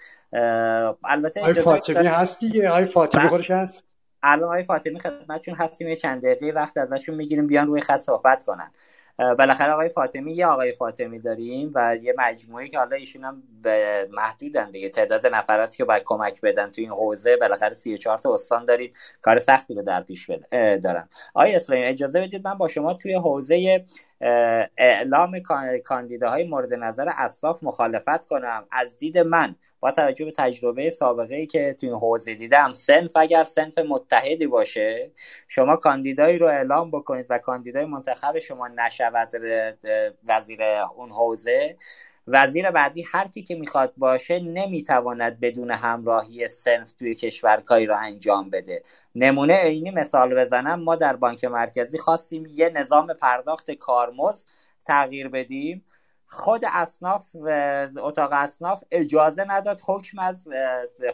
[1.03, 3.29] البته آقای فاطمی هست دیگه؟ آقای فاطمی بله.
[3.29, 3.83] خودش هست؟
[4.23, 5.87] الان آقای فاطمی خدمتشون هستیم.
[5.87, 8.71] یه چند دقیقه وقت ازشون می‌گیریم بیان روی خط صحبت کنن.
[9.17, 14.07] بالاخره آقای فاطمی یه آقای فاطمی داریم و یه مجموعه که حالا ایشون هم به
[14.11, 14.89] محدودن دیگه.
[14.89, 18.93] تعداد نفراتی که باید کمک بدن تو این حوزه بالاخره 34 تا استان داریم.
[19.21, 20.29] کار سختی رو در پیش
[20.83, 21.09] دارن.
[21.33, 23.85] آقای اسلامی اجازه بدید من با شما توی حوزه
[24.77, 25.39] اعلام
[25.85, 28.65] کاندیداهای مورد نظر اصلاف مخالفت کنم.
[28.71, 33.11] از دید من با توجه به تجربه سابقه ای که توی این حوزه دیدم سنف
[33.15, 35.11] اگر سنف متحدی باشه
[35.47, 39.29] شما کاندیدایی رو اعلام بکنید و کاندیدای منتخب شما نشود
[40.27, 40.61] وزیر
[40.95, 41.77] اون حوزه.
[42.27, 47.95] وزیر بعدی هر کی که می‌خواد باشه نمی‌تواند بدون همراهی سنف توی کشور کاری رو
[47.99, 48.83] انجام بده.
[49.15, 54.47] نمونه عینی مثال بزنم ما در بانک مرکزی خواستیم یه نظام پرداخت کارمزد
[54.85, 55.85] تغییر بدیم.
[56.27, 57.35] خود اصناف
[57.97, 59.81] اتاق اصناف اجازه نداد.
[59.87, 60.49] حکم از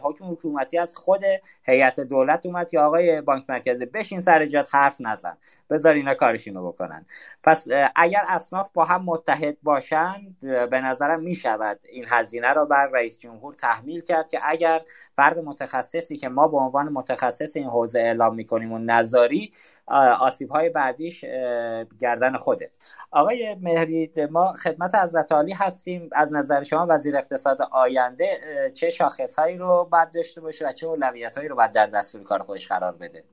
[0.02, 1.20] حکم حکومتی از خود
[1.62, 5.36] هیئت دولت اومد یا آقای بانک مرکزی بشین سر جات حرف نزن.
[5.70, 7.06] بذار اینا کارشونو بکنن.
[7.42, 13.18] پس اگر اصناف با هم متحد باشن به نظرم می‌شود این هزینه رو بر رئیس
[13.18, 14.80] جمهور تحمیل کرد که اگر
[15.16, 19.52] فرد متخصصی که ما به عنوان متخصص این حوزه اعلام می‌کنیم و نظاری
[20.20, 21.24] آسیب های بعدیش
[22.00, 22.78] گردن خودت.
[23.10, 26.10] آقای مهرید ما خدمت حضرت عالی هستیم.
[26.12, 28.26] از نظر شما وزیر اقتصاد آینده
[28.74, 32.22] چه شاخص هایی رو باید داشته باشه و چه اولویت هایی رو باید در دستور
[32.22, 33.24] کار خودش قرار بده؟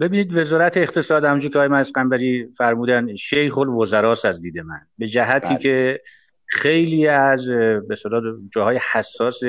[0.00, 4.80] ببینید وزارت اقتصاد همونجور که آقای مسقنبری فرمودن شیخ الوزراست از دید من.
[4.98, 5.58] به جهتی بله.
[5.58, 6.00] که
[6.46, 7.48] خیلی از
[7.88, 7.96] به
[8.54, 9.40] جاهای حساس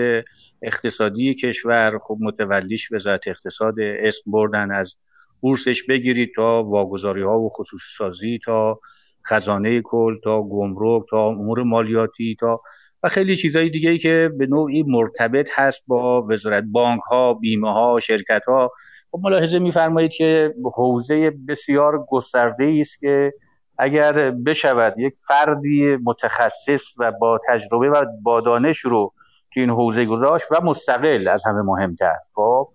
[0.62, 4.96] اقتصادی کشور خب متولیش وزارت اقتصاد اسم بردن از
[5.42, 8.80] بورسش بگیرید تا واگذاری ها و خصوصی سازی تا
[9.28, 12.62] خزانه کل تا گمرک تا امور مالیاتی تا
[13.04, 17.74] و خیلی چیزهای دیگه ای که به نوعی مرتبط هست با وزارت بانک ها بیمه
[17.74, 18.72] ها شرکت ها
[19.12, 23.34] خب ملاحظه میفرمایید که حوزه بسیار گسترده است که
[23.78, 29.14] اگر بشود یک فردی متخصص و با تجربه و با دانش رو
[29.54, 32.16] تو این حوزه گذاشت و مستقل از همه مهمتر.
[32.36, 32.70] خب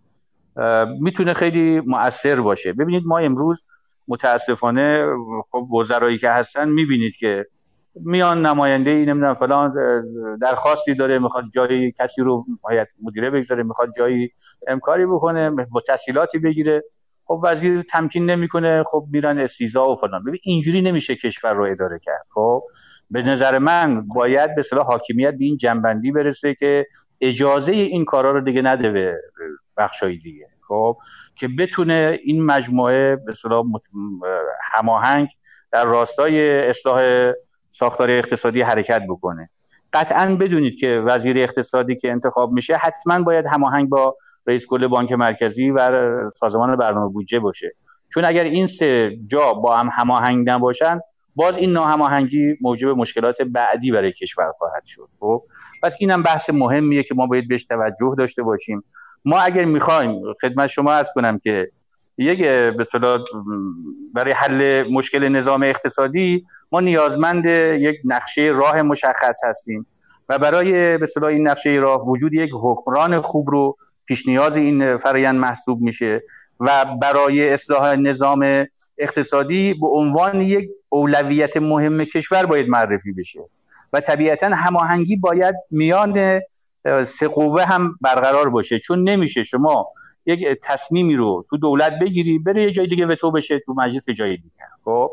[1.01, 2.73] می‌تونه خیلی مؤثر باشه.
[2.73, 3.65] ببینید ما امروز
[4.11, 5.07] متاسفانه
[5.51, 7.47] خب وزرایی که هستن می‌بینید که
[7.95, 9.75] میان نماینده ای نمی‌دونم فلان
[10.43, 14.31] درخواستی داره می‌خواد جایی کسی رو باید مدیره بگذاره می‌خواد جایی
[14.69, 16.83] امکاری بکنه با تسهیلاتی بگیره.
[17.25, 20.25] خب وزیر تمکین نمی‌کنه خب میرن استیزا و فلان.
[20.25, 22.27] ببین اینجوری نمیشه کشور رو اداره کرد.
[22.35, 22.63] خب
[23.11, 26.87] به نظر من باید به صلاح حاکمیت به این جنبندی برسه که
[27.21, 29.17] اجازه این کارا رو دیگه نده به
[29.77, 30.47] بخشای دیگه.
[30.71, 30.97] خب
[31.37, 33.65] که بتونه این مجموعه به صلاح
[34.73, 35.29] هماهنگ
[35.73, 37.33] در راستای اصلاح
[37.71, 39.51] ساختار اقتصادی حرکت بکنه.
[39.93, 44.17] قطعا بدونید که وزیر اقتصادی که انتخاب میشه حتما باید هماهنگ با
[44.47, 47.73] رئیس کل بانک مرکزی و سازمان برنامه بودجه باشه.
[48.15, 51.01] چون اگر این سه جا با هم هماهنگ نباشن
[51.37, 55.09] باز این ناهماهنگی موجب مشکلات بعدی برای کشور خواهد شد.
[55.21, 55.43] خب
[55.83, 58.85] پس اینم بحث مهمیه که ما باید بهش توجه داشته باشیم.
[59.25, 61.71] ما اگر می‌خوایم خدمت شما ارز کنم که
[62.19, 62.87] یک به
[64.15, 67.47] برای حل مشکل نظام اقتصادی ما نیازمند
[67.81, 69.87] یک نقشه راه مشخص هستیم
[70.29, 73.77] و برای به این نقشه راه وجود یک حکمران خوب رو
[74.07, 76.23] پیش نیاز این فرایند محسوب میشه
[76.61, 78.67] و برای اصلاح نظام
[78.99, 83.41] اقتصادی به عنوان یک اولویت مهم کشور باید معرفی بشه
[83.93, 86.41] و طبیعتا هماهنگی باید میان
[87.05, 88.79] سه قوه هم برقرار باشه.
[88.79, 89.89] چون نمیشه شما
[90.27, 94.37] یک تصمیمی رو تو دولت بگیری بره یه جای دیگه وتو بشه تو مجلس جای
[94.37, 94.65] دیگه.
[94.85, 95.11] خب؟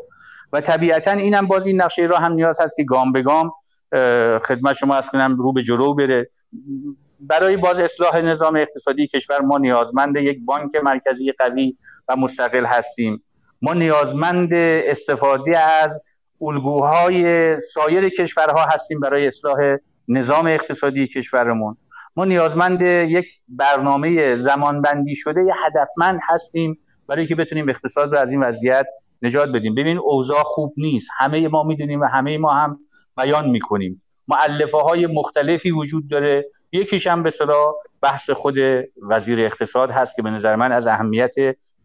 [0.52, 3.52] و طبیعتا اینم باز این نقشه را هم نیاز هست که گام به گام
[4.42, 6.30] خدمت شما از کنم رو به جلو بره.
[7.20, 11.76] برای باز اصلاح نظام اقتصادی کشور ما نیازمند یک بانک مرکزی قوی
[12.08, 13.24] و مستقل هستیم.
[13.62, 16.02] ما نیازمند استفاده از
[16.40, 19.76] الگوهای سایر کشورها هستیم برای اصلاح
[20.08, 21.76] نظام اقتصادی کشورمون.
[22.16, 22.80] ما نیازمند
[23.10, 28.86] یک برنامه زمانبندی شده یه هدفمند هستیم برای که بتونیم اقتصاد رو از این وضعیت
[29.22, 29.74] نجات بدیم.
[29.74, 31.10] ببین اوضاع خوب نیست.
[31.18, 32.78] همه ما می‌دونیم و همه ما هم
[33.16, 34.02] بیان می‌کنیم.
[34.28, 36.46] معلفه های مختلفی وجود داره.
[36.72, 38.54] یکیش هم به صدا بحث خود
[39.02, 41.34] وزیر اقتصاد هست که به نظر من از اهمیت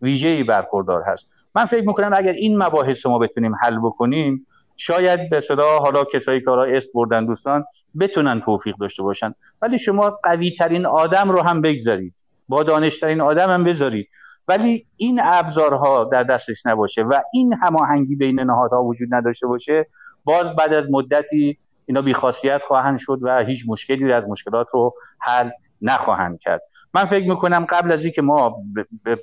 [0.02, 1.30] ویژه‌ای برخوردار هست.
[1.56, 6.42] من فکر می‌کنم اگر این مباحث ما بتونیم حل بکنیم شاید به صدا حالا کسایی
[6.42, 7.66] که حالا اسم بردن دوستان
[8.00, 9.34] بتونن توفیق داشته باشن.
[9.62, 12.14] ولی شما قوی ترین آدم رو هم بگذارید.
[12.48, 14.10] با دانشترین آدم هم بذارید.
[14.48, 19.88] ولی این ابزارها در دستش نباشه و این هماهنگی بین نهادها وجود نداشته باشه
[20.24, 25.50] باز بعد از مدتی اینا بیخاصیت خواهند شد و هیچ مشکلی از مشکلات رو حل
[25.82, 26.62] نخواهند کرد.
[26.94, 28.58] من فکر می‌کنم قبل از اینکه ما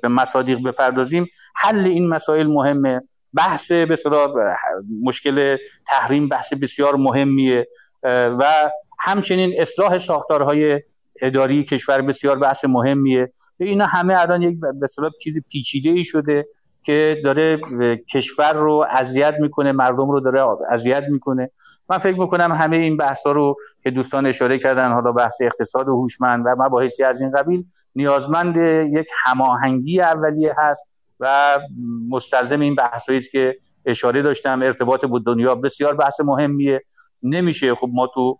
[0.01, 3.01] به مصادیق بپردازیم حل این مسائل مهمه.
[3.33, 3.95] بحث به
[5.03, 7.67] مشکل تحریم بحث بسیار مهمیه.
[8.03, 10.81] و همچنین اصلاح ساختارهای
[11.21, 13.31] اداری کشور بسیار بحث مهمیه.
[13.57, 14.87] اینا همه الان یک به
[15.21, 16.47] چیز پیچیده ای شده
[16.83, 17.59] که داره
[18.13, 21.49] کشور رو اذیت می‌کنه مردم رو داره اذیت می‌کنه.
[21.89, 25.87] من فکر می‌کنم همه این بحث ها رو که دوستان اشاره کردن حالا بحث اقتصاد
[25.87, 27.65] و هوشمند و مباحثی از این قبیل
[27.95, 28.57] نیازمند
[28.91, 30.83] یک هماهنگی اولیه هست
[31.19, 31.57] و
[32.09, 34.61] مستلزم این بحثایی است که اشاره داشتم.
[34.61, 36.81] ارتباط با دنیا بسیار بحث مهمیه.
[37.23, 37.75] نمیشه.
[37.75, 38.39] خب ما تو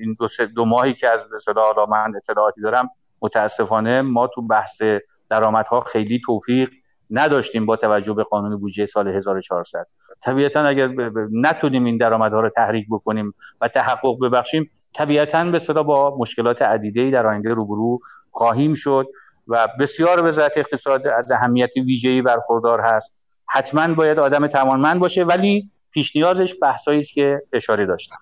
[0.00, 1.26] این دو, دو ماهی که از
[1.56, 2.90] حالا من اطلاعاتی دارم
[3.22, 4.82] متاسفانه ما تو بحث
[5.30, 6.70] درآمدها خیلی توفیق
[7.10, 9.86] نداشتیم با توجه به قانون بودجه سال 1400
[10.22, 10.88] طبیعتا اگر
[11.32, 17.10] نتونیم این درآمدها رو تحریک بکنیم و تحقق ببخشیم طبیعتا به صدا با مشکلات عدیده
[17.10, 17.98] در آینده روبرو
[18.30, 19.06] خواهیم شد
[19.48, 23.14] و بسیار وزارت اقتصاد از اهمیت ویژه‌ای برخوردار هست.
[23.46, 28.16] حتما باید آدم توانمند باشه ولی پیش نیازش بحثایی که اشاره داشتم.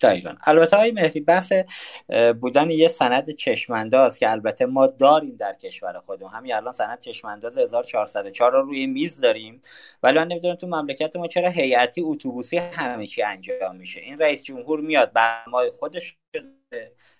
[0.00, 0.34] دقیقا.
[0.44, 1.52] البته های مهدی بحث
[2.40, 6.32] بودن یه سند چشمانداز که البته ما داریم در کشور خودمون.
[6.32, 9.62] همین الان سند چشمانداز 1404 رو روی میز داریم.
[10.02, 14.00] ولی من نمی‌دونم تو مملکت ما چرا هیئتی اتوبوسی همه چی انجام میشه.
[14.00, 16.16] این رئیس جمهور میاد برنامه خودش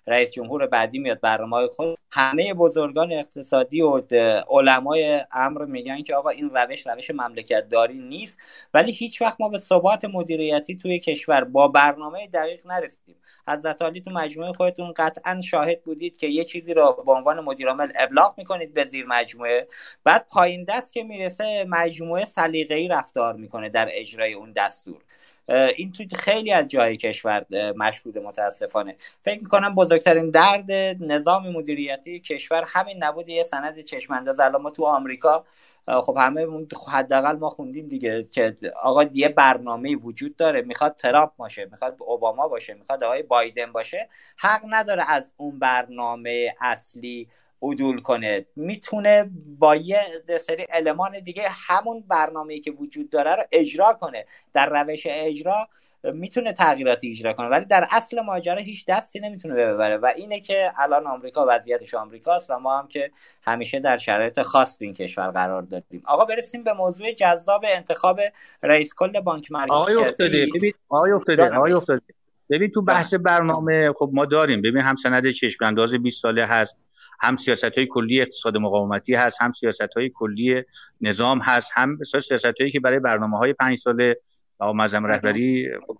[0.07, 1.97] رئیس جمهور بعدی میاد برنامه خود.
[2.11, 4.01] همه بزرگان اقتصادی و
[4.49, 8.39] علمای امر میگن که آقا این روش روش مملکت داری نیست.
[8.73, 13.15] ولی هیچ وقت ما به ثبات مدیریتی توی کشور با برنامه دقیق نرسیدیم.
[13.47, 17.87] حضرت علی تو مجموعه خودتون قطعا شاهد بودید که یه چیزی رو به عنوان مدیرعامل
[17.99, 19.67] ابلاغ می‌کنید به زیر مجموعه.
[20.03, 25.01] بعد پایین دست که می‌رسه مجموعه سلیقه‌ای رفتار می‌کنه در اجرای اون دستور.
[25.49, 27.45] این تو خیلی از جای کشور
[27.77, 28.95] مشهود متاسفانه.
[29.23, 30.71] فکر می‌کنم بزرگترین درد
[31.03, 34.39] نظام مدیریتی کشور همین نبود یه سند چشمانداز.
[34.39, 35.45] الان ما تو آمریکا
[35.87, 36.47] خب همه
[36.87, 40.61] حداقل ما خوندیم دیگه که آقا یه برنامه وجود داره.
[40.61, 44.09] می‌خواد ترامپ باشه می‌خواد اوباما باشه می‌خواد آقای بایدن باشه.
[44.37, 47.27] حق نداره از اون برنامه اصلی
[47.61, 48.45] عدول کنه.
[48.55, 49.29] می‌تونه
[49.59, 49.99] با یه
[50.39, 54.25] سری المان دیگه همون برنامه‌ای که وجود داره رو اجرا کنه.
[54.53, 55.67] در روش اجرا
[56.03, 60.71] می‌تونه تغییراتی اجرا کنه ولی در اصل ماجرا هیچ دستی نمی‌تونه ببره و اینه که
[60.77, 63.11] الان آمریکا وضعیتش آمریکاست و ما هم که
[63.43, 66.03] همیشه در شرایط خاص این کشور قرار داریم.
[66.05, 68.19] آقا برسیم به موضوع جذاب انتخاب
[68.63, 69.71] رئیس کل بانک مرکزی.
[69.71, 72.01] آقای افتاده ببین آقای افتاده آقای افتاده
[72.49, 74.61] ببین تو بحث برنامه خب ما داریم.
[74.61, 76.77] ببین هم سند چشم انداز 20 ساله هست.
[77.19, 80.63] هم سیاست های کلی اقتصاد مقاومتی هست هم سیاست های کلی
[81.01, 84.17] نظام هست هم سیاست هایی که برای برنامه های پنج ساله
[84.59, 85.97] مقام معظم رهبری خب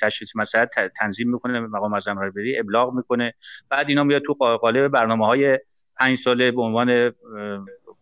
[0.00, 0.68] تشخیص مسئله
[1.00, 3.34] تنظیم می‌کنه مقام معظم رهبری ابلاغ می‌کنه.
[3.68, 5.58] بعد اینا میاد تو قالب برنامه های
[6.00, 7.12] پنج ساله به عنوان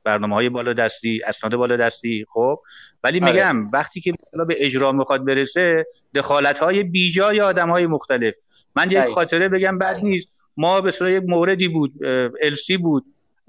[0.04, 2.60] برنامه های بالا دستی اسناد بالا دستی خب.
[3.04, 3.32] ولی آره.
[3.32, 8.34] میگم وقتی که مثلا به اجرا می‌خواد برسه دخالت های بیجای آدم های مختلف.
[8.76, 10.37] من یک خاطره بگم بعد نیست.
[10.58, 11.92] ما به صورت یک موردی بود
[12.42, 13.04] السی بود.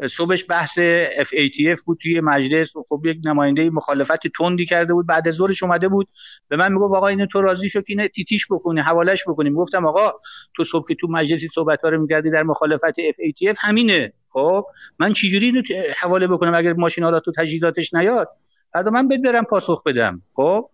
[0.10, 0.80] صبحش بحث
[1.20, 2.74] FATF بود توی مجلس.
[2.90, 5.08] خب یک نماینده مخالفت تندی کرده بود.
[5.08, 6.08] بعد از ظهرش اومده بود.
[6.48, 9.86] به من می‌گفت آقا اینو تو راضی شو که اینو تیتیش بکنی حوالش بکنیم گفتم
[9.86, 10.14] آقا
[10.56, 14.14] تو صبح که تو مجلسی صحبت رو می‌کردی در مخالفت FATF همینه.
[14.30, 14.66] خب
[15.00, 15.62] من چجوری اینو
[16.02, 18.30] حواله بکنم اگر ماشین حالا تو تجهیزاتش نیاد؟
[18.74, 20.22] بعد من بد برم پاسخ بدم.
[20.34, 20.70] خب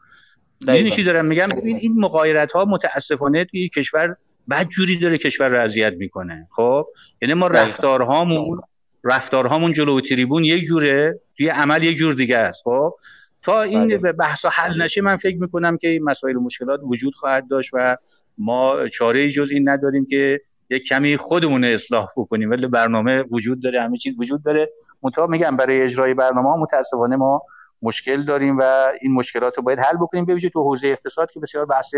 [0.67, 4.15] این چی دارم میگم؟ این این مقایرت ها متاسفانه توی کشور
[4.49, 6.47] بد جوری داره کشور رو اذیت می‌کنه.
[6.55, 6.87] خب؟
[7.21, 8.61] یعنی ما رفتارهامون
[9.03, 11.19] رفتارهامون جلو تریبون یک جوره.
[11.37, 12.61] توی عمل یک جور دیگه است.
[12.63, 12.95] خب؟
[13.41, 13.97] تا این بله.
[13.97, 17.69] به بحث حل نشه من فکر می‌کنم که این مسائل و مشکلات وجود خواهد داشت
[17.73, 17.97] و
[18.37, 22.51] ما چاره جز این نداریم که یک کمی خودمون اصلاح بکنیم.
[22.51, 24.69] ولی برنامه وجود داره همه چیز وجود داره.
[25.03, 27.41] منتها میگم برای اجرای برنامه متاسفانه ما
[27.81, 30.25] مشکل داریم و این مشکلات رو باید حل بکنیم.
[30.25, 31.95] ببینید تو حوزه اقتصاد که بسیار بحث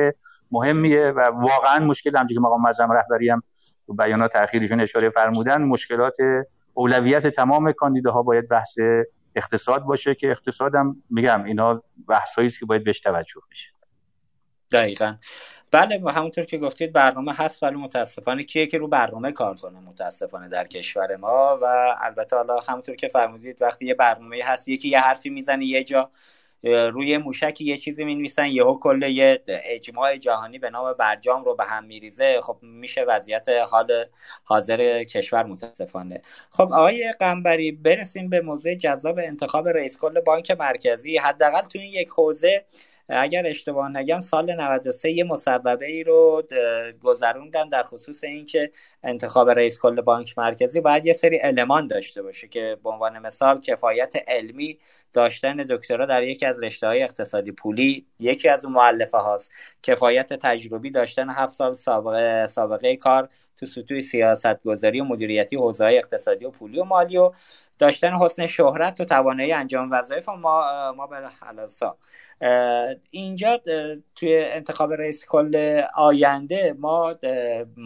[0.51, 3.43] مهمیه و واقعا مشکل همونجوری که مقام معظم رهبری هم
[3.87, 6.15] تو بیانات اخیرشون اشاره فرمودن مشکلات
[6.73, 8.77] اولویت تمام کاندیداها باید بحث
[9.35, 13.69] اقتصاد باشه که اقتصادم میگم اینا بحثایی است که باید بهش توجه بشه.
[14.71, 15.15] دقیقا.
[15.77, 20.49] بله همونطور که گفتید برنامه هست ولی متاسفانه کیه که رو برنامه کار کنه متاسفانه
[20.49, 21.59] در کشور ما.
[21.61, 25.83] و البته حالا همونطور که فرمودید وقتی یه برنامه هست یکی یه حرفی می‌زنه یه
[25.83, 26.09] جا
[26.63, 31.55] روی موشکی یه چیزی می نویسن یهو کل یه اجماع جهانی به نام برجام رو
[31.55, 32.41] به هم میریزه.
[32.41, 34.05] خب میشه وضعیت حال
[34.43, 36.21] حاضر کشور متاسفانه.
[36.51, 41.17] خب آقای قنبری برسیم به موضوع جذاب انتخاب رئیس کل بانک مرکزی.
[41.17, 42.65] حداقل تو این یک حوزه
[43.09, 46.43] اگر اشتباه نگم سال 93 یه مصوبه ای رو
[47.03, 48.71] گذروندن در خصوص اینکه
[49.03, 53.61] انتخاب رئیس کل بانک مرکزی باید یه سری المان داشته باشه که به عنوان مثال
[53.61, 54.79] کفایت علمی
[55.13, 59.51] داشتن دکترا در یکی از رشته های اقتصادی پولی یکی از اون معلفه هاست.
[59.83, 65.85] کفایت تجربی داشتن هفت سال سابقه, سابقه کار تو سطوح سیاست گذاری و مدیریتی حوزه
[65.85, 67.31] اقتصادی و پولی و مالی و
[67.79, 71.29] داشتن حسن شهرت و توانایی انجام وظایف ما ما به
[73.11, 73.61] اینجا
[74.15, 77.13] توی انتخاب رئیس کل آینده ما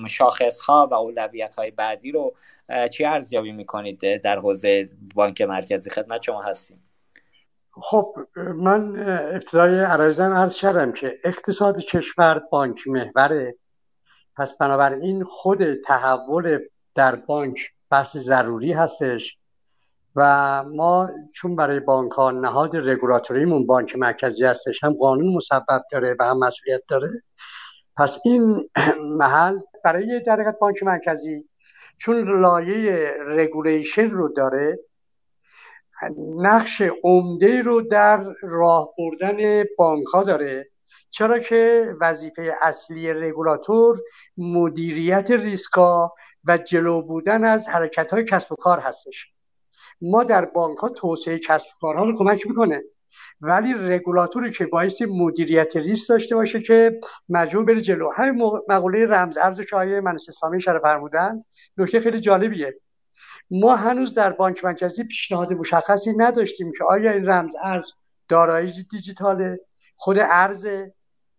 [0.10, 2.36] شاخص ها و اولویت های بعدی رو
[2.92, 6.84] چی ارزیابی می‌کنید در حوزه بانک مرکزی خدمت شما هستیم؟
[7.74, 8.96] خب من
[9.34, 13.56] ابتدای عرایزم عرض کردم که اقتصاد کشور بانک محوره.
[14.38, 16.60] پس بنابراین خود تحول
[16.96, 19.38] در بانک بحث ضروری هستش.
[20.16, 26.16] و ما چون برای بانک ها نهاد رگولاتوریمون بانک مرکزی هستش هم قانون مصوب داره
[26.20, 27.10] و هم مسئولیت داره.
[27.98, 28.70] پس این
[29.20, 31.50] محل برای در بانک مرکزی
[31.98, 34.80] چون لایه regulation رو داره
[36.36, 40.70] نقش عمده رو در راه بردن بانک ها داره.
[41.10, 44.00] چرا که وظیفه اصلی رگولاتور
[44.38, 49.32] مدیریت ریسکا و جلو بودن از حرکت های کسب و کار هستش.
[50.02, 52.82] ما در بانک ها توسعه کسب کارها رو کمک می‌کنه.
[53.42, 57.00] ولی رگولاتوری که باعث مدیریت ریسک داشته باشه که
[57.30, 58.10] مجبور بره جلو.
[58.18, 60.82] همین مقوله رمز ارز که آیه منس اسلامی اشاره
[61.78, 62.74] نکته خیلی جالبیه.
[63.52, 67.92] ما هنوز در بانک مرکزی پیشنهاد مشخصی نداشتیم که آیا این رمز ارز
[68.28, 69.60] دارایی دیجیتاله
[69.96, 70.68] خود ارز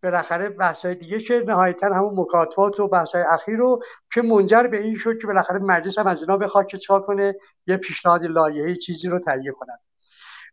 [0.03, 3.83] بالاخره بحث های دیگه که نهایتا همون مکاتبات و بحث های اخیر رو
[4.15, 7.35] که منجر به این شد که بالاخره مجلس هم از اینا بخواد که چا کنه
[7.67, 9.79] یه پیشنهاد لایحه چیزی رو تهیه کنن.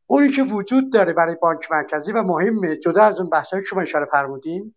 [0.07, 3.81] اونی که وجود داره برای بانک مرکزی و مهمه جدا از اون بحث که شما
[3.81, 4.75] اشاره فرمودین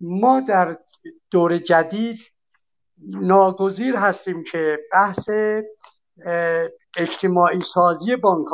[0.00, 0.78] ما در
[1.30, 2.18] دور جدید
[3.08, 5.28] ناگزیر هستیم که بحث
[6.96, 8.48] اجتماعی سازی بانک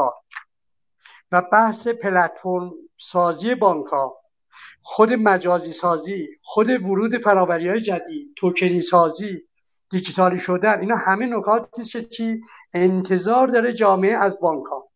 [1.32, 3.86] و بحث پلتفرم سازی بانک
[4.82, 9.42] خود مجازی سازی خود ورود فناوری های جدید توکنی سازی
[9.90, 12.40] دیجیتالی شدن اینا همه نکاتی که چی؟
[12.74, 14.88] انتظار داره جامعه از بانک ها.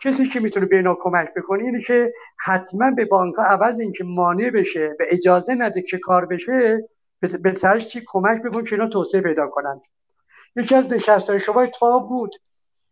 [0.00, 2.12] کسی که می‌تونه به اینا کمک بکنه اینه که
[2.44, 6.88] حتما به بانک ها عوض اینکه مانع بشه به اجازه نده که کار بشه
[7.20, 9.80] به چی؟ کمک بکن که اینا توسعه پیدا کنن
[10.56, 12.30] یکی از نشست های شما اتفاق بود.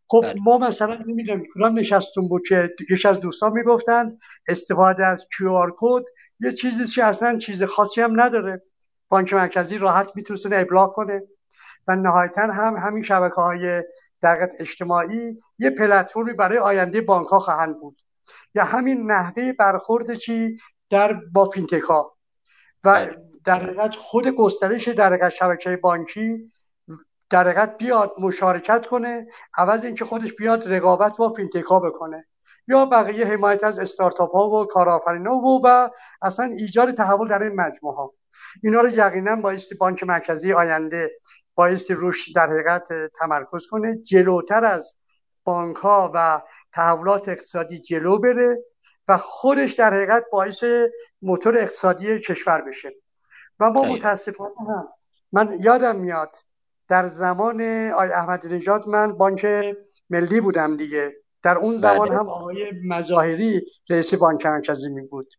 [0.09, 0.35] خب بله.
[0.45, 4.19] ما مثلا نمی‌دونم کدام نشستون بود که یکی از دوستان می‌گفتن
[4.49, 6.05] استفاده از QR کد
[6.41, 8.63] یه چیزی که اصلا چیز خاصی هم نداره
[9.09, 11.23] بانک مرکزی راحت می‌تونه ابلاغ کنه
[11.89, 13.83] و نهایتا هم همین شبکه های
[14.21, 18.03] در اجتماعی یه پلتفرمی برای آینده بانک ها خواهند بود
[18.55, 20.57] یا همین نحوه برخورد چی
[20.91, 22.17] در با فینتکا
[22.85, 23.17] و بله.
[23.45, 26.51] در حقیقت خود گسترش در شبکه بانکی
[27.31, 29.27] در حقیقت بیاد مشارکت کنه
[29.59, 32.27] عوض اینکه خودش بیاد رقابت با فینتکا بکنه.
[32.69, 35.89] یا بقیه حمایت از استارتاپ ها و کارآفرین و و
[36.23, 38.13] اصلا ایجاد تحول در این مجموعه ها
[38.63, 41.11] اینا رو یقینا بایستی بانک مرکزی آینده
[41.55, 42.89] بایستی روش در حقیقت
[43.19, 44.95] تمرکز کنه جلوتر از
[45.45, 48.65] بانک ها و تحولات اقتصادی جلو بره
[49.09, 50.65] و خودش در حقیقت باعث
[51.23, 52.93] موتور اقتصادی کشور بشه.
[53.61, 54.89] و ما متاسفانه هم
[55.33, 56.37] من یادم میاد
[56.89, 57.61] در زمان
[57.97, 59.47] آی احمد نژاد من بانک
[60.11, 61.17] ملی بودم دیگه.
[61.43, 62.19] در اون زمان بله.
[62.19, 65.35] هم آقای مظاهری رئیس بانک مرکزی می بود.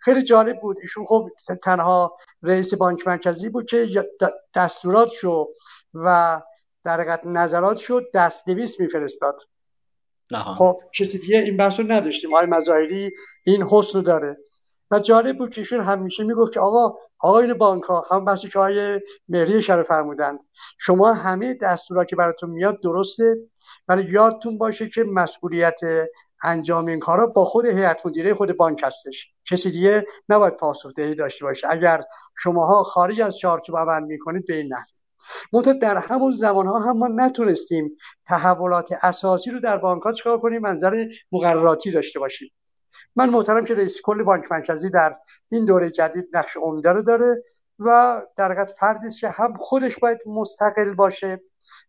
[0.00, 0.76] خیلی جالب بود.
[0.82, 1.30] ایشون خب
[1.62, 4.06] تنها رئیس بانک مرکزی بود که
[4.54, 5.48] دستورات شو
[5.94, 6.40] و
[6.84, 9.36] در حقیقت نظرات شد دست نویس میفرستاد
[10.56, 12.34] خب کسی دیگه این بحث رو نداشتیم.
[12.34, 13.10] آقای مظاهری
[13.46, 14.36] این حسن رو داره.
[14.90, 18.58] و جالب بود که ایشون همیشه می‌گفت که آقا آقایون بانک ها هم بحثی که
[18.58, 20.40] آقای مهری اشاره فرمودند.
[20.78, 23.36] شما همه دستورا که براتون میاد درسته
[23.88, 25.80] ولی یادتون باشه که مسئولیت
[26.42, 29.26] انجام این کارا با خود هیئت مدیره خود بانک هستش.
[29.50, 31.66] کسی دیگه نباید پاسخدهی داشته باشه.
[31.70, 32.02] اگر
[32.36, 34.98] شماها خارج از چارچوب عمل می‌کنید به این نحوه.
[35.52, 40.38] منتها در همون زمان ها هم ما نتونستیم تحولات اساسی رو در بانک ها چکار
[40.40, 42.50] کنیم منظر مقرراتی داشته باشیم.
[43.16, 45.16] من محترم که رئیس کل بانک مرکزی در
[45.48, 47.42] این دوره جدید نقش عمده رو داره
[47.78, 51.40] و در حقیقت فردی که هم خودش باید مستقل باشه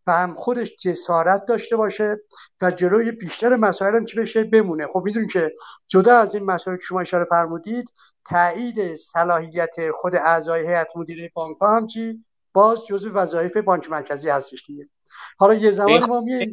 [0.08, 2.18] و هم خودش جسارت داشته باشه
[2.62, 4.88] و جلوی بیشتر مسائل هم که بشه؟ بمونه.
[4.88, 5.52] خب می‌دونید که
[5.88, 7.92] جدا از این مسائل که شما اشاره فرمودید
[8.26, 14.30] تایید صلاحیت خود اعضای هیئت مدیره بانک ها هم چی؟ باز جزو وظایف بانک مرکزی
[14.30, 14.90] هستش دیگه.
[15.38, 16.52] حالا یه زمان ما میاییم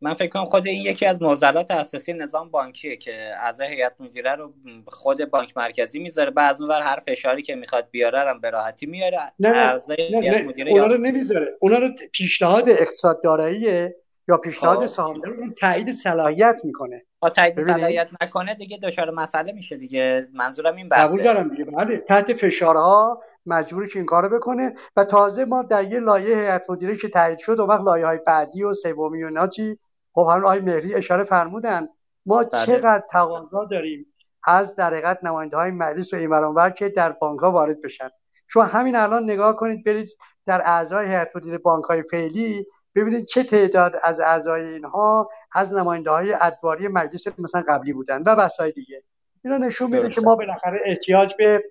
[0.00, 4.34] من فکر کنم خود این یکی از معضلات اساسی نظام بانکیه که اعضای هیئت مدیره
[4.34, 4.54] رو
[4.86, 6.30] خود بانک مرکزی می‌ذاره.
[6.30, 9.18] بعضی ور هر فشاری که می‌خواد بیاره هم به راحتی میاره.
[9.38, 10.70] نه نه, نه, نه.
[10.70, 11.46] اونا رو نمی‌ذاره.
[11.60, 13.96] اونا رو پیشنهاد اقتصاد داراییه
[14.28, 14.86] یا پیشنهاد خب.
[14.86, 17.02] سهامدار رو تایید صلاحیت می‌کنه.
[17.20, 20.28] با تایید صلاحیت نکنه دیگه دچار مسئله میشه دیگه.
[20.34, 21.08] منظورم این بحثه.
[21.08, 21.64] قبول دارم دیگه.
[21.64, 26.70] بله تحت فشارها مجبوری که این کارو بکنه و تازه ما در یه لایه هیئت
[26.70, 29.78] مدیره که تایید شد و وقت لایه های بعدی و سومی و چی؟
[30.12, 31.88] خب حالا آقای مهری اشاره فرمودن.
[32.26, 32.66] ما بله.
[32.66, 34.06] چقدر تقاضا داریم
[34.46, 38.08] از در حقیقت نماینده های مجلس و این که در بانک ها وارد بشن.
[38.48, 40.08] شما همین الان نگاه کنید برید
[40.46, 46.10] در اعضای هیئت مدیره بانک های فعلی ببینید چه تعداد از اعضای اینها از نماینده
[46.10, 49.02] های ادواری مجلس مثلا قبلی بودن و بسای دیگه.
[49.44, 51.64] اینا نشون میده که ما بالاخره احتیاج به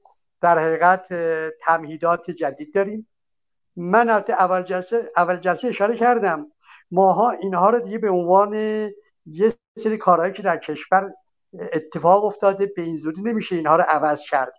[0.46, 1.14] در حقیقت
[1.62, 3.08] تمهیدات جدید داریم.
[3.76, 6.52] من اول جلسه اول جلسه اشاره کردم.
[6.92, 8.54] ماها اینها رو دیگه به عنوان
[9.26, 11.14] یه سری کارهایی که در کشور
[11.54, 14.56] اتفاق افتاده به این زودی نمیشه اینها رو عوض کرد.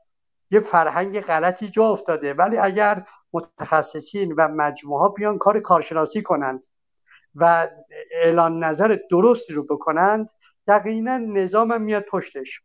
[0.51, 2.35] یه فرهنگ غلطی جا افتاده.
[2.35, 6.65] ولی اگر متخصصین و مجموعه ها بیان کار کارشناسی کنند
[7.35, 7.69] و
[8.11, 10.29] اعلان نظر درستی رو بکنند
[10.69, 12.61] یقینا نظام میاد پشتش.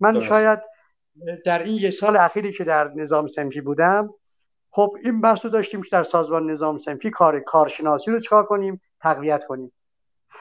[0.00, 0.58] من شاید
[1.44, 4.14] در این یه سال اخیری که در نظام سنفی بودم
[4.70, 8.80] خب این بحث رو داشتیم که در سازمان نظام سنفی کار کارشناسی رو چکار کنیم؟
[9.00, 9.72] تقویت کنیم.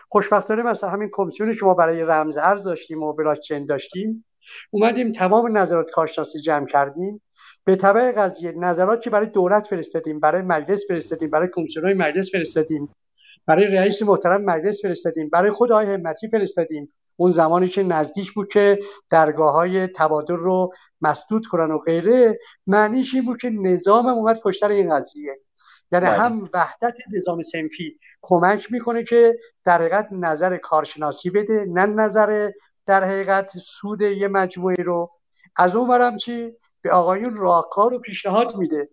[0.07, 4.25] خوشبختانه مثلا همین کمیسیونی که ما برای رمز ارز داشتیم و بلاکچین داشتیم
[4.71, 7.21] اومدیم تمام نظرات کارشناسی جمع کردیم.
[7.63, 12.89] به طبع قضیه نظرات که برای دولت فرستادیم برای مجلس فرستادیم برای کمیسیون مجلس فرستادیم
[13.45, 16.93] برای رئیس محترم مجلس فرستادیم برای خود آقای همتی فرستادیم.
[17.19, 22.39] اون زمانی که نزدیک بود که درگاه های تبادل رو مسدود کنن و غیره.
[22.67, 25.39] معنیش این بود که نظام اومد پشتر این قضیه.
[25.91, 26.17] یعنی بله.
[26.17, 32.51] هم وحدت نظام سنفی کمک می‌کنه که در حقیقت نظر کارشناسی بده نه نظر
[32.85, 35.11] در حقیقت سود یه مجموعه رو.
[35.55, 38.89] از اون برم چی؟ به آقایون راهکار رو پیشنهاد میده.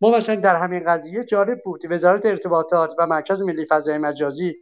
[0.00, 1.80] ما مثلا در همین قضیه جالب بود.
[1.90, 4.56] وزارت ارتباطات و مرکز ملی فضای مجازی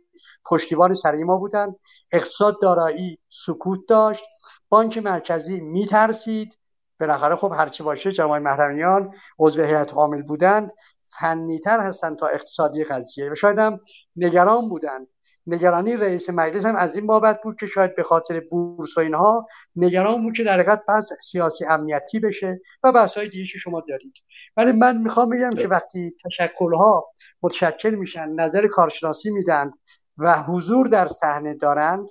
[0.45, 1.75] پشتیبان سری ما بودن.
[2.13, 4.25] اقتصاد دارایی سکوت داشت.
[4.69, 6.59] بانک مرکزی میترسید.
[7.01, 10.73] بالاخره خب هرچی باشه جمعای محرمیان عضو هیئت عامل بودند.
[11.03, 13.31] فنیتر هستن تا اقتصادی قضیه.
[13.31, 13.81] و شاید هم
[14.17, 15.07] نگران بودن
[15.47, 19.47] نگرانی رئیس مجلس هم از این بابت بود که شاید به خاطر بورس و اینها
[19.77, 24.15] نگران بود که در حقیقت بحث سیاسی امنیتی بشه و بحث های دیگه شما دارید.
[24.57, 27.09] ولی من می‌خوام بگم که وقتی تشکل ها
[27.43, 29.71] متشکل میشن نظر کارشناسی میدن
[30.19, 32.09] و حضور در صحنه دارند.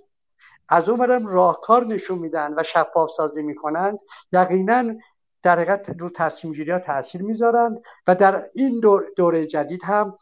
[0.69, 3.99] از اون راهکار نشون میدن و شفاف سازی می‌کنند.
[4.31, 4.95] یقینا
[5.43, 10.17] در حقیقت رو تصمیم گیری ها تاثیر می‌ذارند و در این دور دوره جدید هم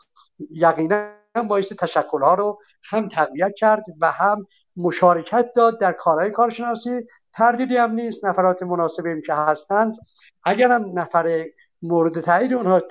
[0.52, 1.12] یقینا
[1.48, 7.02] باعث تشکل ها رو هم تقویت کرد و هم مشارکت داد در کارهای کارشناسی.
[7.34, 9.96] تردیدی هم نیست نفرات مناسبی که هستند.
[10.44, 11.46] اگر هم نفر
[11.82, 12.82] مورد تایید اونها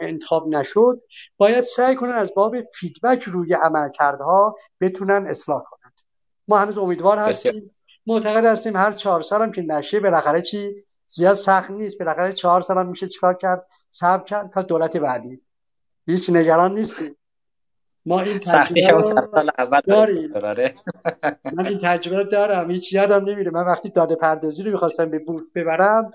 [0.00, 0.98] انتخاب نشد
[1.36, 5.94] باید سعی کنن از باب فیدبک روی عملکردها بتونن اصلاح کنند
[6.48, 7.70] ما هنوز امیدوار هستیم.
[8.06, 10.74] معتقد هستیم هر چهار سال هم که نشه بالاخره چی؟
[11.06, 11.98] زیاد سخت نیست.
[11.98, 15.42] بالاخره چهار سال هم میشه چیکار کرد؟ صبر کرد تا دولت بعدی.
[16.06, 17.16] هیچ نگران نیستیم.
[18.06, 20.34] ما این تجربه رو سال اول داریم.
[20.34, 20.74] آره.
[21.52, 22.70] من این تجربه رو دارم.
[22.70, 23.50] هیچ یادم نمیره.
[23.50, 25.10] من وقتی داده پردازی رو می‌خواستم
[25.54, 26.12] ببرم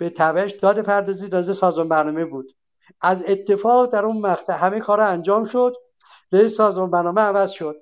[0.00, 2.52] به تبش داده پردازی رازه سازمان برنامه بود.
[3.00, 5.76] از اتفاق در اون مقطع همه کار انجام شد.
[6.32, 7.76] رئیس سازمان برنامه عوض شد.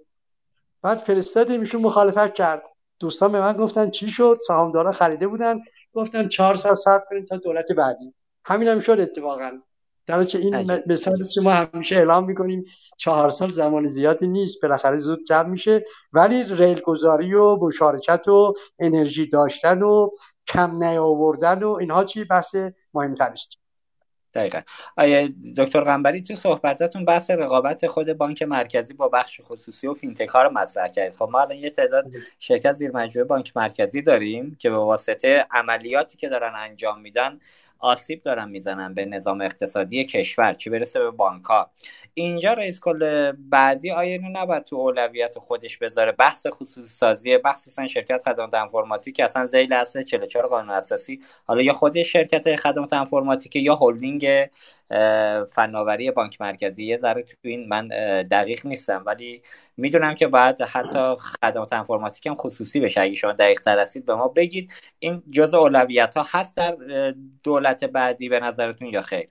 [0.82, 2.62] بعد فرستادیم ایشون مخالفت کرد.
[3.00, 5.60] دوستان به من گفتن چی شد؟ سهامدارا خریده بودن.
[5.92, 8.14] گفتن چهار سال صبر کنیم تا دولت بعدی.
[8.44, 9.50] همین هم شد اتفاقا.
[10.06, 12.64] در این مثال که ما همیشه اعلام می‌کنیم
[12.96, 15.84] چهار سال زمان زیادی نیست بالاخره زود جمع میشه.
[16.12, 20.10] ولی ریل گذاری و مشارکت و انرژی داشتن و
[20.48, 22.56] کم نیاوردن و اینها چی بحث
[22.94, 23.58] مهمتر است
[24.34, 24.60] دقیقا.
[24.96, 30.28] آیا دکتر غنبری تو صحبتاتون بحث رقابت خود بانک مرکزی با بخش خصوصی و فینتک
[30.28, 32.06] ها رو مطرح کردید خب ما الان یه تعداد
[32.38, 37.40] شرکت زیر مجموعه بانک مرکزی داریم که به واسطه عملیاتی که دارن انجام میدن
[37.78, 41.70] آسیب دارن می‌زنن به نظام اقتصادی کشور چی برسه به بانک ها
[42.14, 46.12] اینجا رئیس کل بعدی آیا نباید تو اولویت خودش بذاره.
[46.12, 51.20] بحث خصوصی سازی مثلا شرکت خدمات انفرماتیک که اصلا ذیل اصل 44 قانون اساسی.
[51.46, 54.26] حالا یا خود شرکت خدمات انفرماتیک یا هلدینگ
[55.52, 56.84] فناوری بانک مرکزی.
[56.84, 57.88] یه ذره تو این من
[58.22, 59.42] دقیق نیستم ولی
[59.76, 63.00] می‌دونم که بعد حتی خدمات انفرماتیک هم خصوصی بشه.
[63.00, 64.72] اگه شما دقیق تر هستید به ما بگید.
[64.98, 66.76] این جز اولویت ها هست در
[67.42, 69.28] دولت بعدی به نظرتون یا خیر؟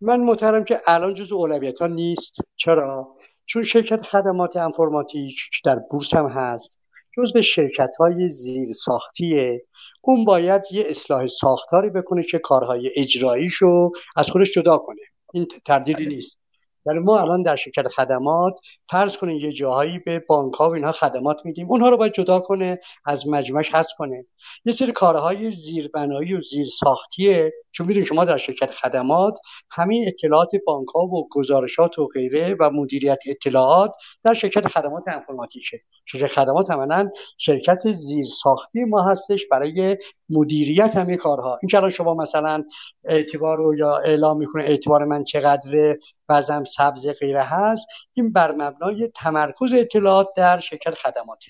[0.00, 2.40] من محترم که الان جز اولویت ها نیست.
[2.56, 3.14] چرا؟
[3.46, 6.77] چون شرکت خدمات انفرماتیک در بورس هم هست.
[7.18, 9.64] جزو شرکت های زیر ساختیه
[10.00, 15.02] اون باید یه اصلاح ساختاری بکنه که کارهای اجراییشو از خودش جدا کنه.
[15.34, 16.14] این تردیدی بله.
[16.14, 16.38] نیست.
[16.86, 18.54] ولی ما الان در شرکت خدمات
[18.90, 22.40] فرض کنیم یه جاهایی به بانک ها و اینها خدمات میدیم اونها رو باید جدا
[22.40, 24.26] کنه از مجموعش هست کنه.
[24.64, 29.38] یه سری کارهای زیربنایی و زیر ساختیه چون می‌دونید شما در شرکت خدمات
[29.70, 33.94] همین اطلاعات بانک ها و گزارشات و غیره و مدیریت اطلاعات
[34.24, 35.80] در شرکت خدمات انفرماتیکه.
[36.06, 39.96] شرکت خدمات عملا شرکت زیر ساختی ما هستش برای
[40.30, 41.58] مدیریت همه کارها.
[41.62, 42.64] این که شما مثلا
[43.04, 45.96] اعتبار رو یا اعلام می‌کنه اعتبار من چقدر
[46.28, 47.86] وزم سبز غیره هست
[48.16, 51.46] این بر مبنای تمرکز اطلاعات در شرکت خدماته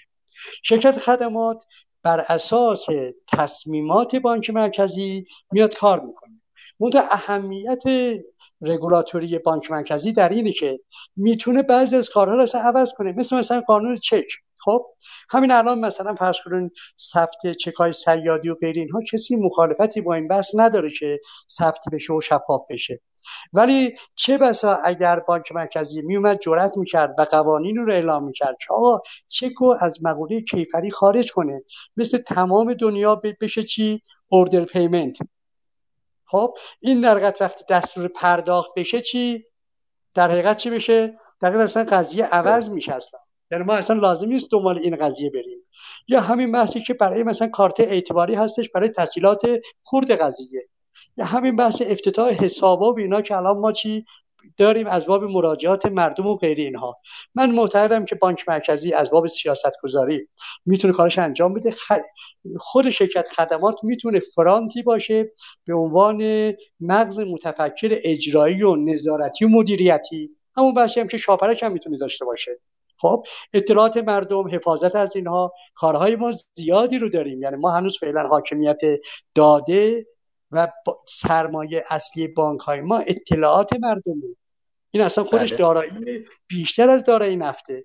[0.62, 1.64] شرکت خدمات
[2.02, 2.86] بر اساس
[3.28, 6.40] تصمیمات بانک مرکزی میاد کار می‌کنه.
[6.80, 7.82] منتها اهمیت
[8.60, 10.78] رگولاتوری بانک مرکزی در اینه که
[11.16, 14.26] می‌تونه بعضی از کارها رو اصلا عوض کنه مثل مثلا قانون چک.
[14.64, 14.86] خب
[15.30, 16.70] همین الان مثلا فرض کنین
[17.00, 21.20] ثبت چکای سیادی و غیر اینها کسی مخالفتی با این بحث نداره که
[21.50, 23.00] ثبت بشه و شفاف بشه.
[23.52, 28.74] ولی چه بسا اگر بانک مرکزی میومد جرأت می‌کرد و قوانین رو اعلام می‌کرد که
[28.74, 31.62] آقا چکو از مقوله کیفری خارج کنه
[31.96, 35.16] مثل تمام دنیا بشه چی؟ اوردر پیمنت
[36.30, 39.44] خب این در حقیقت وقتی دستور پرداخت بشه چی؟
[40.14, 43.20] در حقیقت چی بشه؟ در حقیقت اصلا قضیه عوض میشه اصلا.
[43.50, 45.58] یعنی ما اصلا لازم نیست دنبال این قضیه بریم.
[46.08, 49.42] یا همین بحثی که برای مثلا کارت اعتباری هستش برای تحصیلات
[49.82, 50.68] خورد قضیه.
[51.16, 54.04] یا همین بحث افتتاح حسابا و اینا که الان ما چی؟
[54.56, 57.00] داریم از باب مراجعات مردم و غیر اینها.
[57.34, 60.28] من معتقدم که بانک مرکزی از باب سیاست گذاری
[60.66, 61.74] می‌تونه کارش انجام بده.
[62.58, 65.32] خود شرکت خدمات می‌تونه فرانتی باشه
[65.64, 70.30] به عنوان مغز متفکر اجرایی و نظارتی و مدیریتی.
[70.56, 72.60] همون بحثی هم که شاپرک هم می‌تونه داشته باشه.
[73.00, 77.42] خب اطلاعات مردم حفاظت از اینها کارهای ما زیادی رو داریم.
[77.42, 78.80] یعنی ما هنوز فعلا حاکمیت
[79.34, 80.06] داده
[80.52, 80.68] و
[81.08, 84.36] سرمایه اصلی بانک های ما اطلاعات مردمه.
[84.90, 85.58] این اصلا خودش بله.
[85.58, 87.84] دارایی بیشتر از دارایی نفته.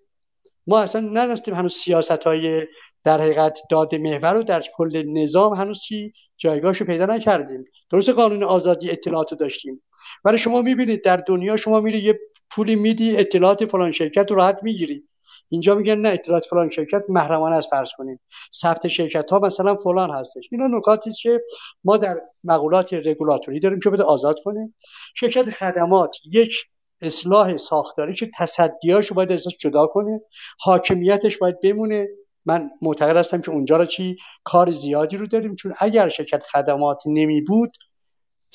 [0.68, 2.68] ما اصلا نرفتیم هنوز سیاست های
[3.04, 7.66] در حقیقت داده محور رو در کل نظام هنوز چی جایگاهش رو پیدا نکردیم.
[7.90, 9.84] درست قانون آزادی اطلاعات رو داشتیم.
[10.26, 12.20] ولی شما می‌بینید در دنیا شما میری یه
[12.50, 15.08] پولی میدی اطلاعات فلان شرکت رو راحت می‌گیری.
[15.54, 18.20] اینجا میگن نه اطلاعات فلان شرکت محرمانه از فرض کنیم
[18.54, 20.44] ثبت شرکت ها مثلا فلان هستش.
[20.52, 21.42] اینا نکاتی که
[21.84, 24.74] ما در مقولات رگولاتوری داریم که بده آزاد کنه
[25.16, 26.56] شرکت خدمات یک
[27.02, 30.22] اصلاح ساختاری که تصدیاشو باید ازش جدا کنه
[30.60, 32.08] حاکمیتش باید بمونه.
[32.46, 35.56] من معتقد هستم که اونجا را چی؟ کار زیادی رو داریم.
[35.56, 37.78] چون اگر شرکت خدمات نمی بود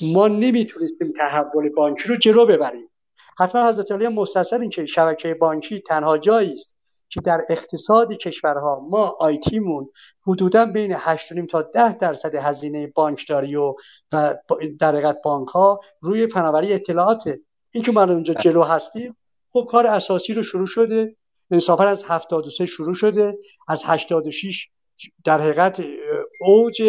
[0.01, 2.89] ما نمی‌تونستیم تحول بانکی رو جلو ببریم.
[3.39, 6.78] حتما حضرت علی مستثر این که شبکه بانکی تنها جایی است
[7.09, 9.89] که در اقتصاد کشورها ما آیتیمون
[10.27, 13.73] حدودا بین 8.5 تا 10 درصد هزینه بانکداری و
[14.79, 17.39] در حقیقت بانک ها روی فناوری اطلاعاته
[17.71, 19.15] این که ما اونجا جلو هستیم
[19.51, 21.15] خب کار اساسی رو شروع شده.
[21.51, 23.37] انصافا از 73 شروع شده.
[23.67, 24.67] از 86
[25.23, 25.83] در حقیقت
[26.41, 26.81] اوج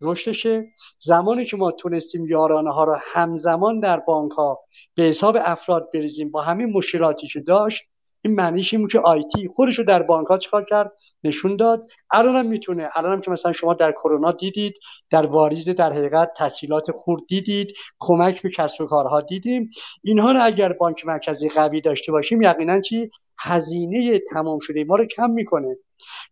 [0.00, 0.64] رشدشه.
[0.98, 4.60] زمانی که ما تونستیم یارانه ها رو همزمان در بانک ها
[4.94, 7.84] به حساب افراد بریزیم با همین مشکلاتی که داشت
[8.26, 10.92] این معنیش این که آیتی خودش رو در بانک ها چیکار کرد؟
[11.24, 11.84] نشون داد.
[12.12, 12.88] الان هم می‌تونه.
[12.96, 14.74] الان هم که مثلا شما در کرونا دیدید
[15.10, 19.70] در واریز در حقیقت تسهیلات خورد دیدید کمک به کسب و کارها دیدیم.
[20.02, 25.06] اینها رو اگر بانک مرکزی قوی داشته باشیم یقینا چی؟ هزینه تمام شده ما رو
[25.06, 25.76] کم می‌کنه.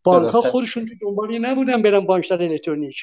[0.05, 2.97] بانک ها خودشون تو دنبالی نبودن برن بانکدار الکترونیک.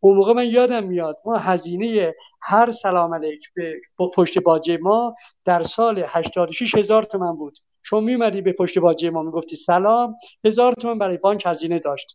[0.00, 3.80] اون موقع من یادم میاد ما هزینه هر سلام علیک به
[4.14, 7.58] پشت باجه ما در سال 86 هزار تومن بود.
[7.88, 12.14] شما میمدی به پشت باجه ما می‌گفتی سلام هزار تومن برای بانک هزینه داشت.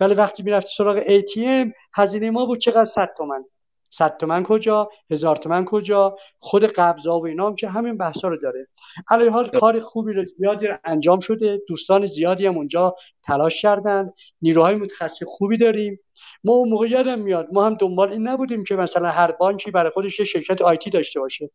[0.00, 3.44] ولی وقتی می‌رفتی سراغ ATM هزینه ما بود چقدر؟ 100 تومن
[3.92, 8.36] 100 تومن کجا هزار تومن کجا خود قبضا و اینا هم که همین بحثا رو
[8.36, 8.68] داره.
[9.10, 14.12] علی حال کار خوبی رو زیادی رو انجام شده دوستان زیادی هم اونجا تلاش کردن
[14.42, 16.00] نیروهای متخصص خوبی داریم.
[16.44, 19.90] ما اون موقع یادم میاد ما هم دنبال این نبودیم که مثلا هر بانکی برای
[19.90, 21.50] خودش یه شرکت آیتی داشته باشه.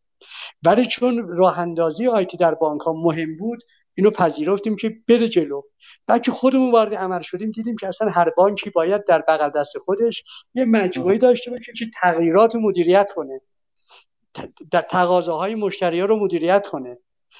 [0.66, 3.64] ولی چون راه اندازی آیتی در بانک ها مهم بود
[3.98, 5.62] اینو پذیرفتیم که بره جلو.
[6.08, 9.78] بعد که خودمون وارد عمل شدیم دیدیم که اصلا هر بانکی باید در بغل دست
[9.78, 13.42] خودش یه مجموعه داشته باشه که تغییرات مدیریت کنه.
[14.72, 16.98] در تقاضاهای مشتریان رو مدیریت کنه.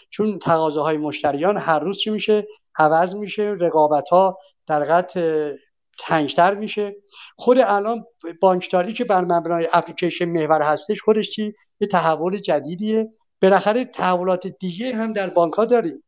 [0.10, 2.48] چون تقاضاهای مشتریان هر روز چی میشه؟
[2.80, 4.38] عوض میشه رقابت ها
[4.68, 5.52] در قطع
[6.00, 6.96] تنگتر میشه.
[7.36, 8.06] خود الان
[8.42, 13.14] بانکداری که بر مبنای اپلیکیشن محور هستش خودش چی؟ یه تحول جدیدیه.
[13.42, 16.04] بالاخره تحولات دیگه هم در بانک ها داریم.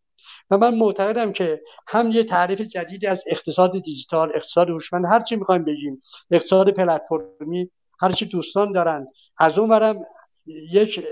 [0.51, 5.35] و من معتقدم که هم یه تعریف جدیدی از اقتصاد دیجیتال اقتصاد هوشمند هر چی
[5.35, 7.71] می‌خوایم بگیم اقتصاد پلتفرمی
[8.01, 9.07] هر چی دوستان دارن.
[9.39, 10.01] از اون برم
[10.71, 11.05] یک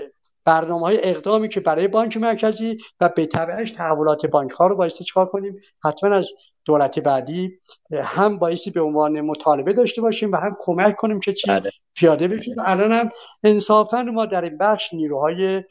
[0.44, 5.04] برنامه های اقدامی که برای بانک مرکزی و به تبعش تحولات بانک ها رو بایستی
[5.04, 6.30] چکار کنیم؟ حتما از
[6.64, 7.58] دولت بعدی
[8.02, 11.70] هم بایستی به عنوان مطالبه داشته باشیم و هم کمک کنیم که چی؟ بله.
[11.94, 12.54] پیاده بشیم.
[12.58, 13.08] الان هم
[13.44, 15.62] انصافا ما در این بخش نیروهای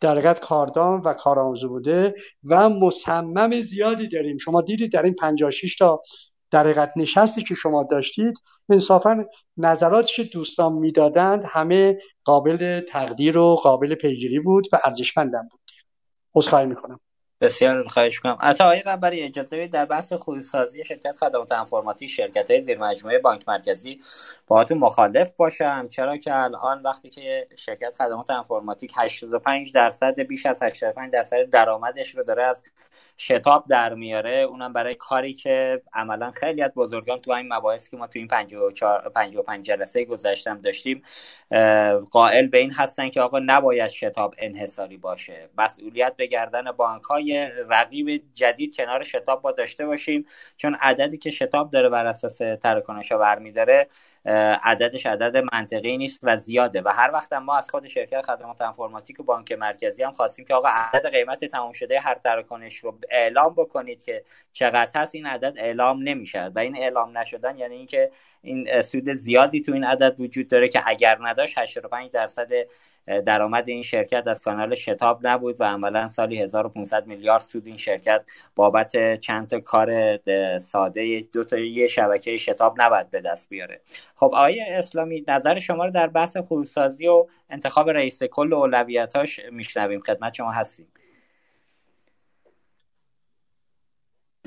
[0.00, 4.36] در کاردان و کارآموزی بوده و مصمم زیادی داریم.
[4.38, 6.02] شما دیدید در این 56 تا
[6.50, 8.34] در حقیقت نشستی که شما داشتید
[8.68, 9.24] انصافا
[9.56, 11.44] نظراتی که دوستان می‌دادند.
[11.46, 15.60] همه قابل تقدیر و قابل پیگیری بود و ارزشمندم بود.
[16.34, 17.00] عذرخواهی می‌کنم.
[17.40, 22.62] بسیار خواهش کنم حتی آقای قنبری اجازه در بحث خودسازی شرکت خدمات انفرماتیک شرکت های
[22.62, 24.00] زیر مجموعه بانک مرکزی
[24.46, 25.88] باهاتون مخالف باشم.
[25.88, 32.14] چرا که الان وقتی که شرکت خدمات انفرماتیک 85 درصد بیش از 85 درصد درآمدش
[32.14, 32.64] رو داره از
[33.18, 34.30] شتاب در میاره.
[34.30, 38.28] اونم برای کاری که عملا خیلی از بزرگان تو این مباحث که ما تو این
[38.28, 41.02] 54 55 جلسه گذشتم داشتیم
[42.10, 45.48] قائل به این هستن که آقا نباید شتاب انحصاری باشه.
[45.58, 51.30] مسئولیت به گردن بانک های رقیب جدید کنار شتاب با داشته باشیم چون عددی که
[51.30, 53.88] شتاب داره بر اساس تراکنش‌ها برمیداره
[54.62, 56.82] عددش عدد منطقی نیست و زیاده.
[56.82, 60.54] و هر وقت ما از خود شرکت خدمات انفرماتیک و بانک مرکزی هم خواستیم که
[60.54, 65.54] آقا عدد قیمت تمام شده هر تراکنش رو اعلام بکنید که چقدر هست این عدد
[65.56, 68.10] اعلام نمیشه و این اعلام نشدن یعنی اینکه
[68.42, 72.48] این سود زیادی تو این عدد وجود داره که اگر نداشت 85 درصد
[73.06, 78.24] درآمد این شرکت از کانال شتاب نبود و عملا سالی 1500 میلیارد سود این شرکت
[78.54, 80.18] بابت چند تا کار
[80.58, 83.80] ساده دو تا یه شبکه شتاب نباید به دست بیاره.
[84.14, 89.40] خب آقای اسلامی نظر شما رو در بحث خروسازی و انتخاب رئیس کل و اولویتاش
[89.52, 90.00] میشنویم.
[90.00, 90.86] خدمت شما هستیم.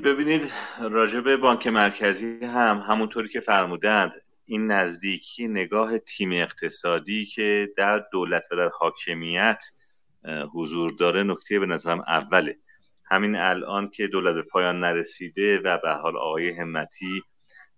[0.04, 4.22] ببینید راجع بانک مرکزی هم همونطوری که فرمودند.
[4.50, 9.64] این نزدیکی نگاه تیم اقتصادی که در دولت و در حاکمیت
[10.54, 12.58] حضور داره نکته به نظرم اوله.
[13.10, 17.22] همین الان که دولت به پایان نرسیده و به حال آقای همتی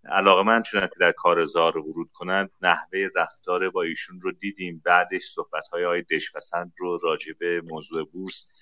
[0.04, 4.82] علاقه من شدن که در کارزار ورود کنند نحوه رفتار با ایشون رو دیدیم.
[4.84, 8.52] بعدش صحبت های آقای دشپسند رو راجبه موضوع بورس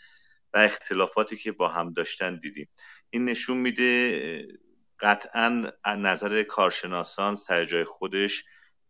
[0.54, 2.68] و اختلافاتی که با هم داشتن دیدیم.
[3.10, 4.48] این نشون میده
[5.00, 8.44] قطعا نظر کارشناسان سر جای خودش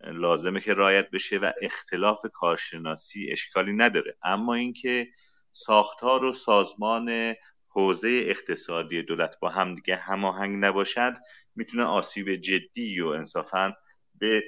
[0.04, 4.16] لازمه که رایت بشه و اختلاف کارشناسی اشکالی نداره.
[4.22, 5.08] اما اینکه
[5.52, 7.34] ساختار و سازمان
[7.68, 11.14] حوزه اقتصادی دولت با هم دیگه هماهنگ نباشد
[11.56, 13.74] می‌تونه آسیب جدی و انصافا
[14.14, 14.42] به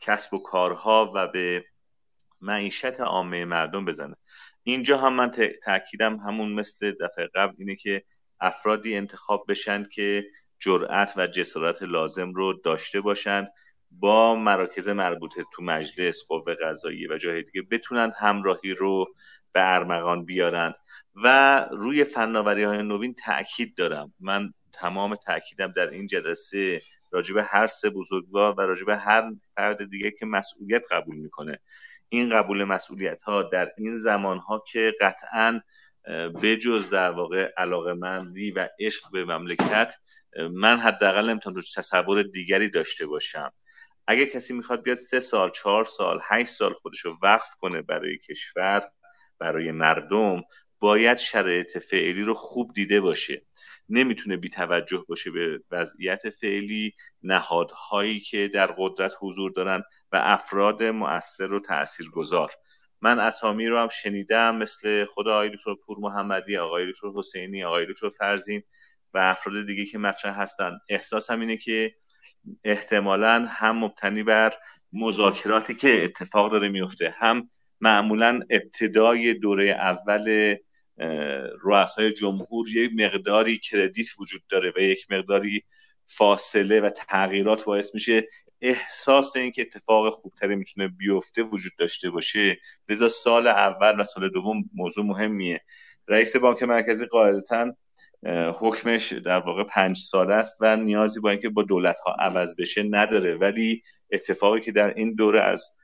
[0.00, 1.64] کسب و کارها و به
[2.40, 4.16] معیشت عامه مردم بزنه.
[4.62, 5.30] اینجا هم من
[5.62, 8.04] تاکیدم همون مثل دفعه قبل اینه که
[8.40, 10.24] افرادی انتخاب بشن که
[10.60, 13.48] جرأت و جسارت لازم رو داشته باشند
[13.90, 19.06] با مراکز مربوطه تو مجلس قوه قضاییه و جای دیگه بتونن همراهی رو
[19.52, 20.74] به ارمغان بیارن
[21.24, 24.14] و روی فناوری های نوین تاکید دارم.
[24.20, 30.10] من تمام تاکیدم در این جلسه راجب هر سه بزرگوار و راجب هر فرد دیگه
[30.10, 31.58] که مسئولیت قبول می‌کنه.
[32.08, 35.60] این قبول مسئولیت ها در این زمان ها که قطعا
[36.42, 39.94] بجز در واقع علاقه مندی و عشق به مملکت
[40.38, 43.52] من حداقل نمی‌تونم روش تصور دیگری داشته باشم.
[44.06, 48.18] اگه کسی می‌خواد بیاد سه سال چهار سال هشت سال خودش رو وقف کنه برای
[48.18, 48.90] کشور
[49.38, 50.42] برای مردم
[50.80, 53.42] باید شرایط فعلی رو خوب دیده باشه.
[53.88, 60.84] نمی‌تونه بی توجه باشه به وضعیت فعلی نهادهایی که در قدرت حضور دارن و افراد
[60.84, 62.50] مؤثر و تاثیرگذار
[63.00, 67.86] من اسامی رو هم شنیدم مثل خود آقای دکتر پور محمدی آقای دکتر حسینی آقای
[67.86, 68.62] دکتر فرزین.
[69.14, 70.78] و افراد دیگه که مطرح هستن.
[70.88, 71.94] احساس هم اینه که
[72.64, 74.54] احتمالا هم مبتنی بر
[74.92, 80.56] مذاکراتی که اتفاق داره میفته هم معمولا ابتدای دوره اول
[81.62, 85.64] رؤسای جمهور یک مقداری کردیت وجود داره و یک مقداری
[86.06, 88.28] فاصله و تغییرات باعث میشه
[88.60, 92.58] احساس اینکه اتفاق خوبتری می‌تونه بیفته وجود داشته باشه.
[92.88, 95.60] لذا سال اول و سال دوم موضوع مهمیه.
[96.08, 97.74] رئیس بانک مرکزی قاعدتا
[98.60, 102.82] حکمش در واقع پنج ساله است و نیازی با اینکه با دولت ها عوض بشه
[102.82, 103.34] نداره.
[103.34, 103.82] ولی
[104.12, 105.74] اتفاقی که در این دوره از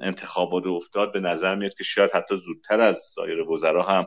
[0.00, 4.06] انتخابات افتاد به نظر میاد که شاید حتی زودتر از سایر وزرا هم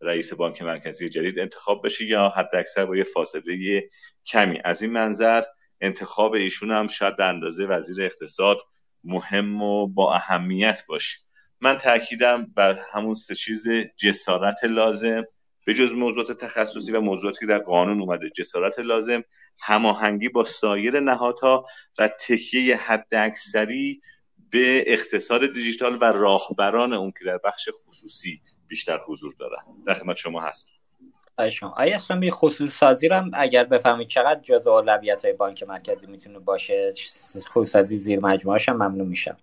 [0.00, 3.90] رئیس بانک مرکزی جدید انتخاب بشه یا حد اکثر با یه فاصله
[4.26, 4.60] کمی.
[4.64, 5.42] از این منظر
[5.80, 8.58] انتخاب ایشون هم شاید در اندازه وزیر اقتصاد
[9.04, 11.18] مهم و با اهمیت باشه.
[11.60, 15.24] من تاکیدم بر همون سه چیز جسارت لازم.
[15.66, 19.24] به جز موضوعات تخصصی و موضوعاتی که در قانون اومده جسارت لازم
[19.62, 21.66] هماهنگی با سایر نهادها
[21.98, 24.00] و تکیه حداکثری
[24.50, 29.62] به اقتصاد دیجیتال و راهبران اون که در بخش خصوصی بیشتر حضور دارن.
[29.86, 30.86] در خدمت شما هست
[31.52, 31.74] شما.
[31.76, 36.94] آیا اسلامی خصوص سازی هم اگر بفهمید چقدر جزء اولویت های بانک مرکزی می‌تونه باشه
[37.48, 39.36] خصوص سازی زیر مجموعه هم ممنون میشم.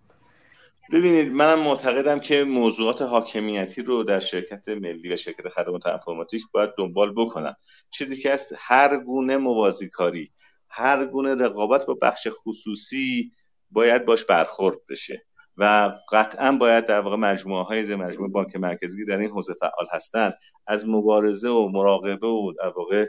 [0.91, 6.69] ببینید منم معتقدم که موضوعات حاکمیتی رو در شرکت ملی و شرکت خدمات انفرماتیک باید
[6.77, 7.55] دنبال بکنن
[7.91, 10.31] چیزی که است هر گونه موازی کاری
[10.69, 13.31] هر گونه رقابت با بخش خصوصی
[13.71, 15.25] باید باش برخورد بشه
[15.57, 19.87] و قطعا باید در واقع مجموعه های زیر مجموعه بانک مرکزی در این حوزه فعال
[19.91, 20.33] هستند
[20.67, 23.07] از مبارزه و مراقبه و در واقع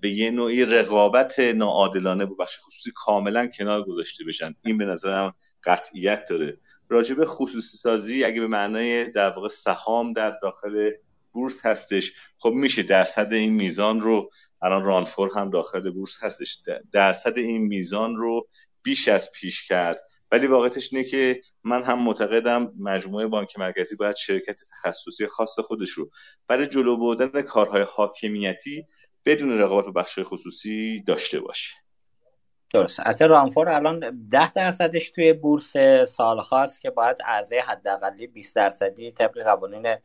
[0.00, 4.54] به یه نوعی رقابت ناعادلانه با بخش خصوصی کاملا کنار گذاشته بشن.
[4.64, 5.34] این به نظرم
[5.64, 6.58] قطعیت داره.
[6.88, 10.90] راجب خصوصی سازی اگه به معنای در واقع سهام در داخل
[11.32, 14.30] بورس هستش خب میشه درصد این میزان رو
[14.62, 16.58] الان رانفور هم داخل بورس هستش
[16.92, 18.48] درصد این میزان رو
[18.82, 20.00] بیش از پیش کرد.
[20.32, 25.90] ولی واقعیتش اینه که من هم معتقدم مجموعه بانک مرکزی باید شرکت تخصصی خاص خودش
[25.90, 26.10] رو
[26.48, 28.86] برای جلو بردن کارهای حاکمیتی
[29.24, 31.85] بدون رقابت با بخش خصوصی داشته باشه.
[32.72, 33.00] درست.
[33.00, 35.72] حتی رامفور الان ده درصدش توی بورس
[36.08, 39.96] سال خاص که باید عرضه حداقلی 20 درصدی طبق قوانین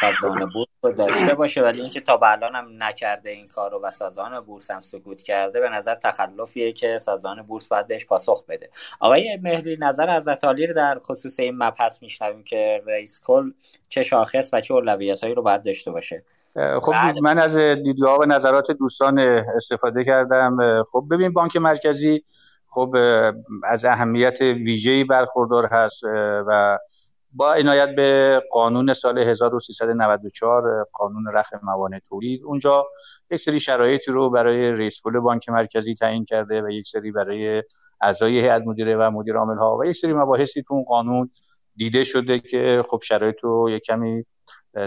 [0.00, 1.62] سازمان بورس رو داشته باشه.
[1.62, 5.22] ولی اینکه تا به الان هم نکرده این کار رو و سازمان بورس هم سکوت
[5.22, 8.70] کرده به نظر تخلفیه که سازمان بورس باید بهش پاسخ بده.
[9.00, 13.50] آقای مهری نظر از رو در خصوص این مبحث میشنویم که رئیس کل
[13.88, 16.24] چه شاخص و چه اولویتایی رو باید داشته باشه.
[16.56, 17.20] خب بله.
[17.20, 19.18] من از دیدگاه و نظرات دوستان
[19.56, 22.22] استفاده کردم خب ببین بانک مرکزی
[22.68, 22.96] خب
[23.64, 26.02] از اهمیت ویژه‌ای برخوردار هست
[26.46, 26.78] و
[27.32, 32.86] با عنایت به قانون سال 1394 قانون رفع موانع تولید اونجا
[33.30, 37.62] یک سری شرایطی رو برای رئیس کل بانک مرکزی تعیین کرده و یک سری برای
[38.00, 41.30] اعضای هیئت مدیره و مدیر عامل ها و یک سری مباحثی تو اون قانون
[41.76, 44.24] دیده شده که خب شرایط رو یک کمی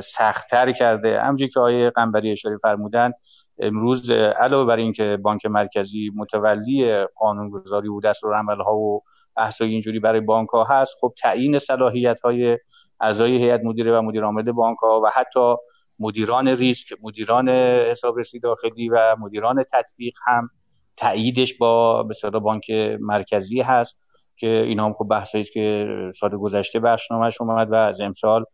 [0.04, 1.22] سختتر کرده.
[1.22, 3.12] همونجوری که آیه قنبری اشاره فرمودن
[3.60, 9.04] امروز علاوه بر اینکه بانک مرکزی متولی قانونگذاری و دستور ها و
[9.36, 12.58] بحثای اینجوری برای بانک ها هست خب تعیین صلاحیت های
[13.02, 15.56] اعضای هیئت مدیره و مدیر عامل بانک ها و حتی
[16.00, 20.50] مدیران ریسک مدیران حسابرسی داخلی و مدیران تطبیق هم
[20.98, 24.00] تاییدش با به بانک مرکزی هست
[24.38, 25.88] که اینا هم خب بحثی است که
[26.20, 28.46] سال گذشته بخشنامهش اومد و از امسال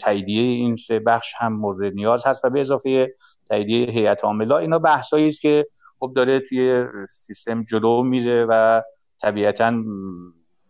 [0.00, 3.14] تاییدیه این سه بخش هم مورد نیاز هست و به اضافه
[3.48, 5.66] تاییدیه هیئت عامله اینا بحثایی است که
[5.98, 8.82] خب داره توی سیستم جلو میره و
[9.20, 9.82] طبیعتا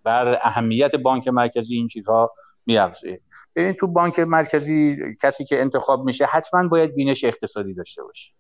[0.05, 2.33] بر اهمیت بانک مرکزی این چیزها
[2.67, 3.21] میافزه.
[3.57, 8.31] ببین تو بانک مرکزی کسی که انتخاب میشه حتما باید بینش اقتصادی داشته باشه.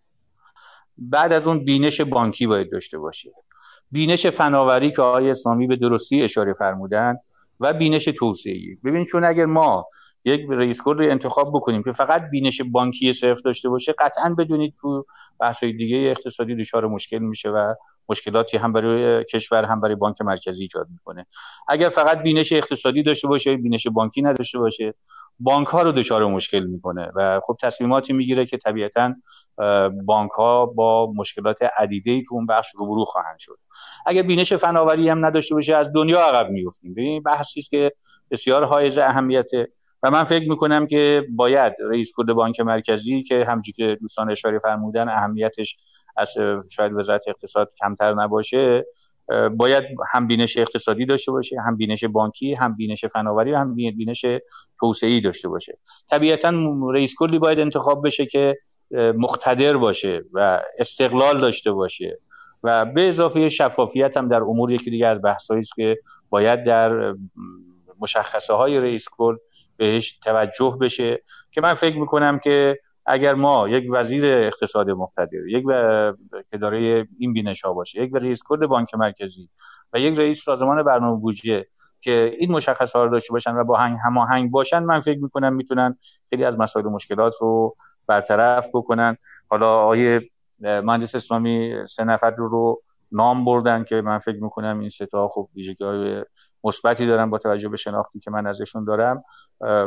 [0.99, 3.33] بعد از اون بینش بانکی باید داشته باشه.
[3.91, 7.17] بینش فناوری که آقای اسلامی به درستی اشاره فرمودن
[7.61, 8.77] و بینش توسعه‌ای.
[8.85, 9.87] ببین چون اگر ما
[10.25, 14.75] یک رئیس کل رو انتخاب بکنیم که فقط بینش بانکی صرف داشته باشه قطعا بدونید
[14.81, 15.07] تو
[15.41, 17.75] بحث دیگه اقتصادی دچار مشکل میشه و
[18.09, 21.27] مشکلاتی هم برای کشور هم برای بانک مرکزی ایجاد می‌کنه.
[21.69, 24.95] اگر فقط بینش اقتصادی داشته باشه بینش بانکی نداشته باشه
[25.41, 29.15] بانک ها رو دچار مشکل می‌کنه و خب تصمیماتی می‌گیره که طبیعتا
[30.05, 33.59] بانک ها با مشکلات عدیده ای تو اون بخش روبرو خواهند شد.
[34.07, 37.93] اگر بینش فناوری هم نداشته باشه از دنیا عقب میفتیم ببین بحثی که
[38.31, 39.69] بسیار حائز اهمیته
[40.03, 44.59] و من فکر می‌کنم که باید رئیس کل بانک مرکزی که همچی که دوستان اشاره
[44.59, 45.77] فرمودن اهمیتش
[46.17, 46.35] از
[46.71, 48.87] شاید وزارت اقتصاد کمتر نباشه
[49.57, 54.25] باید هم بینش اقتصادی داشته باشه هم بینش بانکی هم بینش فناوری و هم بینش
[54.81, 55.79] توسعی داشته باشه.
[56.11, 56.53] طبیعتا
[56.93, 58.59] رئیس کلی باید انتخاب بشه که
[58.95, 62.19] مقتدر باشه و استقلال داشته باشه
[62.63, 65.99] و به اضافه شفافیت هم در امور یکی دیگه از بحثایی است که
[66.31, 67.15] باید در
[68.01, 69.37] مشخصه های رئیس کل
[69.81, 75.65] بهش توجه بشه که من فکر می‌کنم که اگر ما یک وزیر اقتصاد مقتدر یک
[76.51, 79.49] که داره این بینش ها باشه یک رئیس کل بانک مرکزی
[79.93, 81.67] و یک رئیس سازمان برنامه بودجه
[82.01, 85.55] که این مشخص ها رو داشته باشن و با هنگ هماهنگ باشن من فکر می‌کنم
[85.55, 85.99] می‌تونن
[86.31, 87.77] خیلی از مسائل و مشکلات رو
[88.07, 89.17] برطرف بکنن.
[89.49, 95.07] حالا آیه مهندس اسلامی سه نفر رو, نام بردن که من فکر می‌کنم این سه
[95.07, 95.85] تا خب ویژگی
[96.65, 99.25] مثبتی دارن با توجه به شناختی که من ازشون دارم.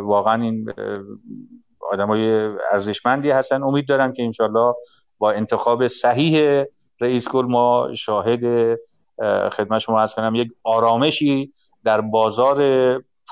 [0.01, 0.73] واقعا این
[1.91, 3.63] آدمای ارزشمندی هستن.
[3.63, 4.73] امید دارم که انشالله
[5.17, 6.63] با انتخاب صحیح
[7.01, 8.75] رئیس کل ما شاهد
[9.51, 11.53] خدمت شما از کنم یک آرامشی
[11.83, 12.57] در بازار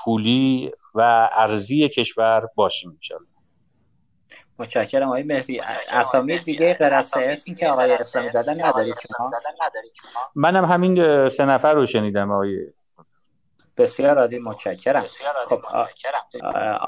[0.04, 3.26] پولی و ارزی کشور باشیم انشالله.
[4.58, 5.60] متشکرم آقای مهدی.
[5.92, 9.30] اسامی دیگه غیر از اسمی که آقای اسلامی زدن ندارید شما؟
[10.34, 12.56] منم همین سه نفر رو شنیدم آقای
[13.76, 15.04] بسیار عالی متشکرم.
[15.48, 15.62] خب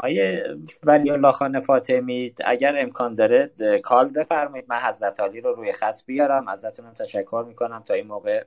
[0.03, 3.51] آیه ولی الله خان فاطمی اگر امکان داره
[3.83, 4.67] کال بفرمایید.
[4.69, 6.49] من حضرت علی رو روی خط بیارم.
[6.49, 7.83] ازتونم تشکر می‌کنم.
[7.83, 8.45] تا این موقع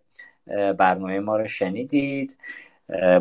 [0.78, 2.38] برنامه ما رو شنیدید.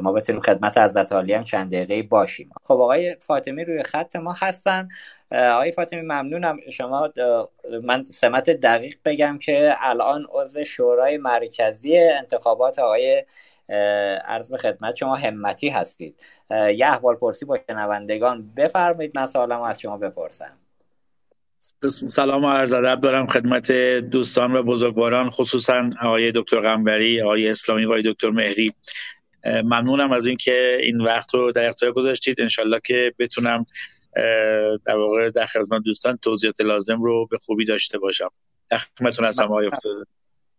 [0.03, 2.51] ما بتونیم خدمت حضرت علی هم چند دقیقه باشیم.
[2.65, 4.89] خب آقای فاطمی روی خط ما هستن.
[5.33, 6.57] آقای فاطمی ممنونم.
[6.71, 7.13] شما
[7.83, 13.25] من سمت دقیق بگم که الان عضو شورای مرکزی انتخابات آقای
[14.25, 16.21] عرض به خدمت شما همتی هستید.
[16.51, 20.59] یه احوال پرسی با شنوندگان بفرمایید من سوالم از شما بپرسم.
[22.09, 23.73] سلام و عرض ادب دارم خدمت
[24.11, 28.73] دوستان و بزرگواران خصوصا آقای دکتر غنبری آقای اسلامی و آقای دکتر مهری.
[29.45, 32.41] ممنونم از اینکه این وقت رو در اختیار گذاشتید.
[32.41, 33.67] انشالله که بتونم
[34.85, 38.31] در واقع در خدمت دوستان توضیحات لازم رو به خوبی داشته باشم.
[38.71, 40.05] در خدمتتون هستم آقای افتاده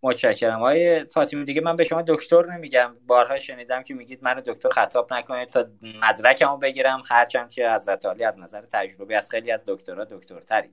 [0.03, 0.57] متشکرم.
[0.57, 2.95] آقای فاطمی دیگه من به شما دکتر نمیگم.
[3.07, 5.65] بارها شنیدم که میگید منو دکتر خطاب نکنید تا
[6.03, 7.03] مدرکمو بگیرم.
[7.05, 10.69] هرچند که از عالی از نظر تجربی از خیلی از دکترها دکترتری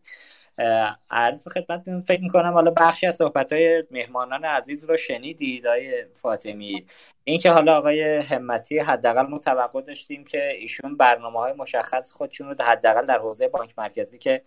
[1.11, 6.87] عرض خدمتتون فکر می‌کنم حالا بخشی از صحبت های مهمانان عزیز رو شنیدید آقای فاطمی.
[7.25, 13.07] اینکه حالا آقای همتی حداقل ما داشتیم که ایشون برنامه های مشخص خودشون رو حداقل
[13.07, 14.43] در حوزه بانک مرکزی که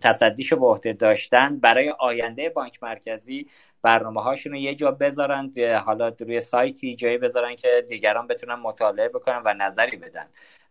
[0.00, 1.58] تصدیشو به عهده داشتن.
[1.60, 3.48] برای آینده بانک مرکزی
[3.82, 5.50] برنامه هاشون رو یه جا بذارن
[5.86, 10.26] حالا روی سایتی جایی بذارن که دیگران بتونن مطالعه بکنن و نظری بدن.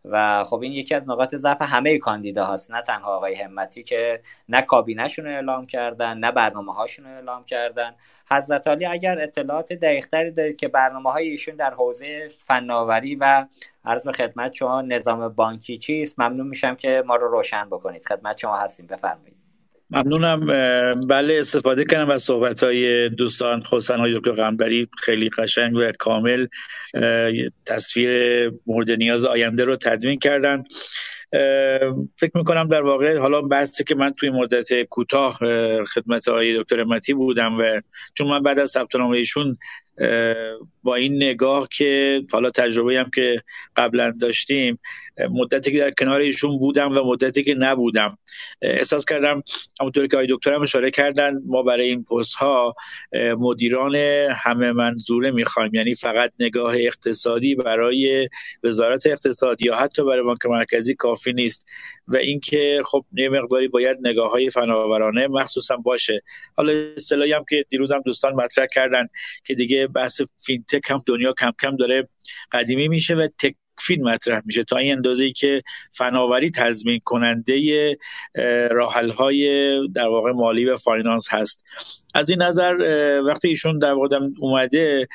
[0.06, 2.72] و خب این یکی از نقاط ضعف همه کاندیدا هاست.
[2.72, 7.44] نه تنها آقای همتی که نه کابینهشون رو اعلام کردن نه برنامه هاشون رو اعلام
[7.46, 7.96] کردن.
[8.30, 13.46] حضرت علی اگر اطلاعات دقیقتری دارید که برنامه های ایشون در حوزه فناوری و
[13.86, 18.06] عرض خدمت شما نظام بانکی چیست ممنون میشم که ما رو روشن بکنید.
[18.08, 18.88] خدمت شما هستیم.
[18.88, 19.39] بفرمایید.
[19.92, 20.46] ممنونم.
[21.08, 24.88] بله استفاده کردم از صحبت های دوستان خصوصا های دکتر غنبری.
[24.98, 26.48] خیلی قشنگ و کامل
[27.66, 28.10] تصویر
[28.68, 30.64] مورد نیاز آینده رو تدوین کردن.
[32.18, 35.40] فکر می‌کنم در واقع حالا بحثی که من توی مدت کوتاه
[35.86, 37.82] خدمت آقای دکتر متی بودم و
[38.14, 39.58] چون من بعد از ثبت ایشون
[40.84, 43.42] با این نگاه که حالا تجربه هم که
[43.76, 44.80] قبلا داشتیم
[45.32, 48.18] مدتی که در کنار ایشون بودم و مدتی که نبودم.
[48.62, 49.44] احساس کردم
[49.80, 52.76] همونطور که آقای دکترم اشاره کردن ما برای این پست ها
[53.14, 53.96] مدیران
[54.36, 55.72] همه منظوره می‌خوایم.
[55.74, 58.30] یعنی فقط نگاه اقتصادی برای
[58.64, 61.66] وزارت اقتصاد یا حتی برای بانک مرکزی کافی نیست.
[62.08, 66.22] و اینکه خب یه مقداری باید نگاه های فناورانه مخصوصا باشه.
[66.58, 69.08] حالا اصطلاحی هم که دیروز هم دوستان مطرح کردن
[69.46, 72.10] که دیگه بحث فینتک هم دنیا کم کم داره
[72.52, 77.98] قدیمی میشه و تک فیلم مطرح میشه تا این اندازه ای که فناوری تضمین کننده
[78.72, 81.64] راحل های در واقع مالی و فاینانس هست.
[82.14, 82.76] از این نظر
[83.26, 85.08] وقتی ایشون در واقع اومده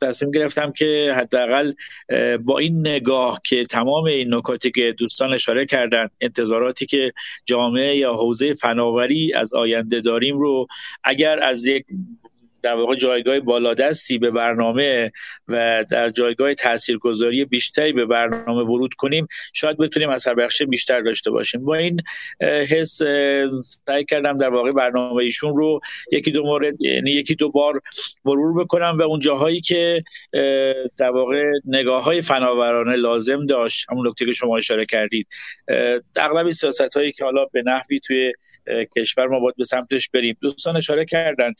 [0.00, 1.72] تصمیم گرفتم که حداقل
[2.40, 7.12] با این نگاه که تمام این نکاتی که دوستان اشاره کردن انتظاراتی که
[7.46, 10.66] جامعه یا حوزه فناوری از آینده داریم رو
[11.04, 11.84] اگر از یک
[12.62, 15.12] در واقع جایگاه بالادستی به برنامه
[15.48, 21.30] و در جایگاه تاثیرگذاری بیشتری به برنامه ورود کنیم شاید بتونیم اثر بخش بیشتر داشته
[21.30, 21.64] باشیم.
[21.64, 22.00] با این
[22.40, 23.02] حس
[23.86, 25.80] سعی کردم در واقع برنامه ایشون رو
[26.12, 27.80] یکی دو مورد یعنی یکی دو بار
[28.24, 30.02] مرور بکنم و اون جاهایی که
[30.98, 35.26] در واقع نگاه های فناورانه لازم داشت همون نکته که شما اشاره کردید.
[36.16, 38.32] اغلب سیاست هایی که حالا به نحوی توی
[38.96, 40.36] کشور ما باید به سمتش بریم.
[40.40, 41.52] دوستان اشاره کردن.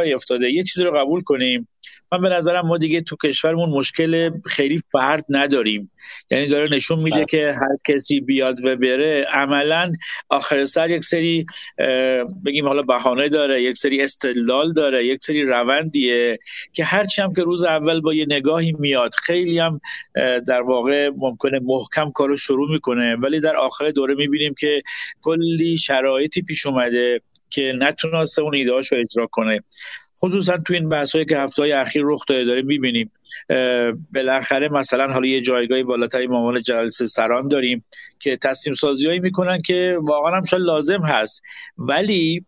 [0.00, 0.50] آقای افتاده.
[0.50, 1.68] یه چیزی رو قبول کنیم.
[2.12, 5.90] من به نظرم ما دیگه تو کشورمون مشکل خیلی فرد نداریم.
[6.30, 7.24] یعنی داره نشون میده بله.
[7.24, 9.92] که هر کسی بیاد و بره عملا
[10.28, 11.46] آخر سر یک سری
[12.46, 16.38] بگیم حالا بهانه داره یک سری استدلال داره یک سری روندیه
[16.72, 19.80] که هرچی هم که روز اول با یه نگاهی میاد خیلی هم
[20.46, 23.16] در واقع ممکنه محکم کارو شروع می‌کنه.
[23.16, 24.82] ولی در آخر دوره می‌بینیم که
[25.22, 27.20] کلی شرایطی پیش اومده.
[27.50, 29.62] که نتونسته اون ایده رو اجرا کنه.
[30.22, 33.10] خصوصا تو این بحث که هفته های اخیر رخ داده داریم می‌بینیم
[34.14, 37.84] بالاخره مثلا حالا یه جایگاهی بالاتری مامان جلسه سران داریم
[38.18, 41.42] که تصمیم سازی هایی می‌کنن که واقعا هم لازم هست.
[41.78, 42.44] ولی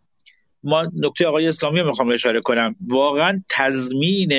[0.64, 2.76] ما نکته آقای اسلامی رو می‌خوام اشاره کنم.
[2.88, 4.32] واقعا تضمین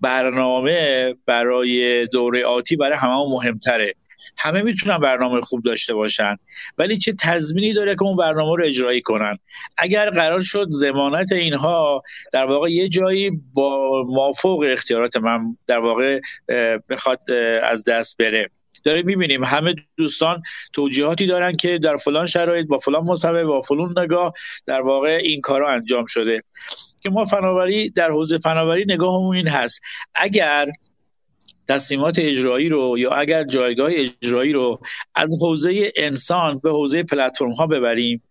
[0.00, 3.94] برنامه برای دوره آتی برای همه مهمتره.
[4.38, 6.36] همه می‌تونن برنامه خوب داشته باشن
[6.78, 9.38] ولی چه تضمینی داره که اون برنامه رو اجرایی کنن؟
[9.78, 12.02] اگر قرار شد زمانت اینها
[12.32, 16.20] در واقع یه جایی با مافوق اختیارات من در واقع
[16.88, 17.30] بخواد
[17.62, 18.50] از دست بره.
[18.84, 20.42] داره می‌بینیم همه دوستان
[20.72, 24.32] توجیهاتی دارن که در فلان شرایط با فلان مصوبه با فلان نگاه
[24.66, 26.42] در واقع این کارا انجام شده.
[27.00, 29.80] که ما فناوری در حوزه فناوری نگاهمون این هست.
[30.14, 30.66] اگر
[31.68, 34.78] تصمیمات اجرایی رو یا اگر جایگاه اجرایی رو
[35.14, 38.22] از حوزه انسان به حوزه پلتفرم ها ببریم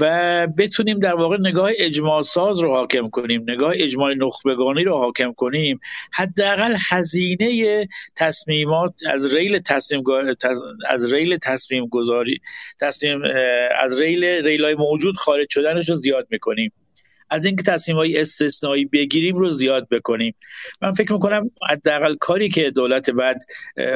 [0.00, 5.32] و بتونیم در واقع نگاه اجماع ساز رو حاکم کنیم نگاه اجماع نخبگانی رو حاکم
[5.32, 5.80] کنیم
[6.12, 10.02] حداقل هزینه تصمیمات از ریل تصمیم
[10.88, 12.40] از ریل تصمیم گذاری
[12.80, 13.22] تصمیم
[13.80, 16.72] از ریل ریلای موجود خارج شدنش رو زیاد می‌کنیم.
[17.30, 20.34] از اینکه تصمیم های استثنایی بگیریم رو زیاد بکنیم.
[20.82, 23.42] من فکر می‌کنم حداقل کاری که دولت بعد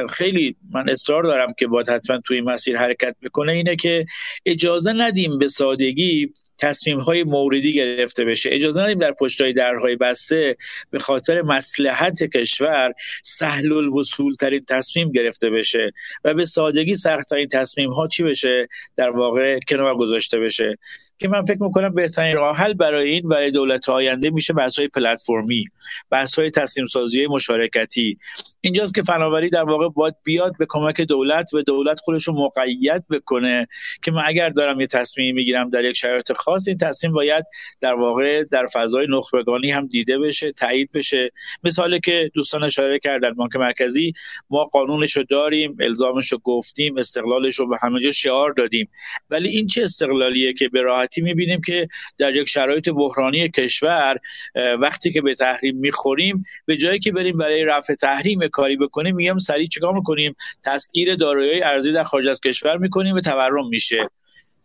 [0.09, 4.05] خیلی من اصرار دارم که باید حتما توی مسیر حرکت بکنه اینه که
[4.45, 8.49] اجازه ندیم به سادگی تصمیم های موردی گرفته بشه.
[8.53, 10.57] اجازه ندیم در پشت های درهای بسته
[10.89, 12.93] به خاطر مسلحت کشور
[13.23, 15.91] سهل الوصول ترین تصمیم گرفته بشه
[16.23, 20.77] و به سادگی سخت ترین تصمیم ها چی بشه؟ در واقع کنار گذاشته بشه.
[21.19, 24.87] که من فکر می‌کنم بهترین راه حل برای این برای دولت آینده میشه بحث های
[24.87, 25.65] پلتفرمی
[26.09, 28.17] بحث های تصمیم سازی مشارکتی.
[28.61, 33.07] اینجاست که فناوری در واقع باید بیاد به کمک دولت و دولت خودش رو مقید
[33.07, 33.67] بکنه
[34.01, 37.45] که من اگر دارم یه تصمیم می‌گیرم در یک شرایط خاص این تصمیم باید
[37.81, 41.31] در واقع در فضای نخبگانی هم دیده بشه تایید بشه.
[41.63, 44.13] مثالی که دوستان اشاره کردن بانک مرکزی
[44.49, 48.89] ما قانونش رو داریم الزامش رو گفتیم استقلالش رو به همه جا شعار دادیم.
[49.29, 54.17] ولی این چه استقلالیه که به راحتی می‌بینیم که در یک شرایط بحرانی کشور
[54.55, 59.37] وقتی که به تحریم می‌خوریم به جایی که بریم برای رفع تحریم کاری بکنیم میگم
[59.37, 64.09] سریع چیکار می‌کنیم؟ تسعیر دارایی ارزی در خارج از کشور می‌کنیم و تورم میشه.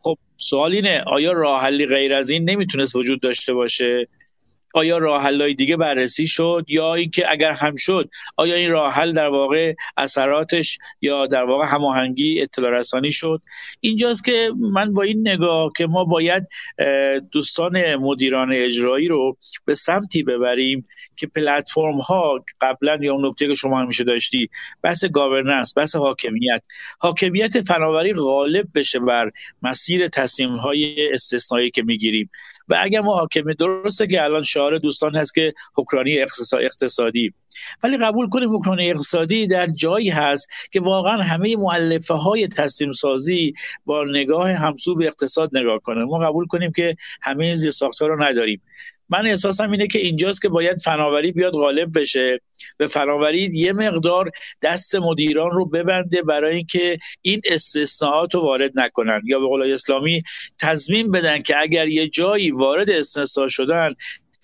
[0.02, 4.08] خب سوال اینه آیا راه حلی غیر از این نمی‌تونست وجود داشته باشه؟
[4.74, 9.26] آیا راه دیگه بررسی شد یا اینکه اگر هم شد آیا این راه حل در
[9.26, 13.42] واقع اثراتش یا در واقع هماهنگی اطلاع رسانی شد؟
[13.80, 16.48] اینجاست که من با این نگاه که ما باید
[17.32, 20.84] دوستان مدیران اجرایی رو به سمتی ببریم
[21.16, 24.48] که پلتفرم ها قبلا یا اون نکته که شما همیشه داشتی
[24.82, 26.62] بحث گاورننس بحث حاکمیت.
[26.98, 29.30] حاکمیت فناوری غالب بشه بر
[29.62, 32.30] مسیر تصمیم های استثنایی که می‌گیریم.
[32.68, 36.18] و اگر ما حاکمی درسته که الان شعار دوستان هست که حکرانی
[36.52, 37.34] اقتصادی.
[37.82, 43.54] ولی قبول کنیم حکرانی اقتصادی در جایی هست که واقعا همه معلفه های تصمیم سازی
[43.84, 48.22] با نگاه همسو به اقتصاد نگاه کنه ما قبول کنیم که همه زیر ساختار رو
[48.22, 48.62] نداریم.
[49.08, 52.40] من احساسم اینه که اینجاست که باید فناوری بیاد غالب بشه.
[52.78, 54.30] به فناوری یه مقدار
[54.62, 59.20] دست مدیران رو ببنده برای اینکه این استثناءات رو وارد نکنن.
[59.24, 60.22] یا به قول اسلامی
[60.60, 63.94] تضمین بدن که اگر یه جایی وارد استثناء شدن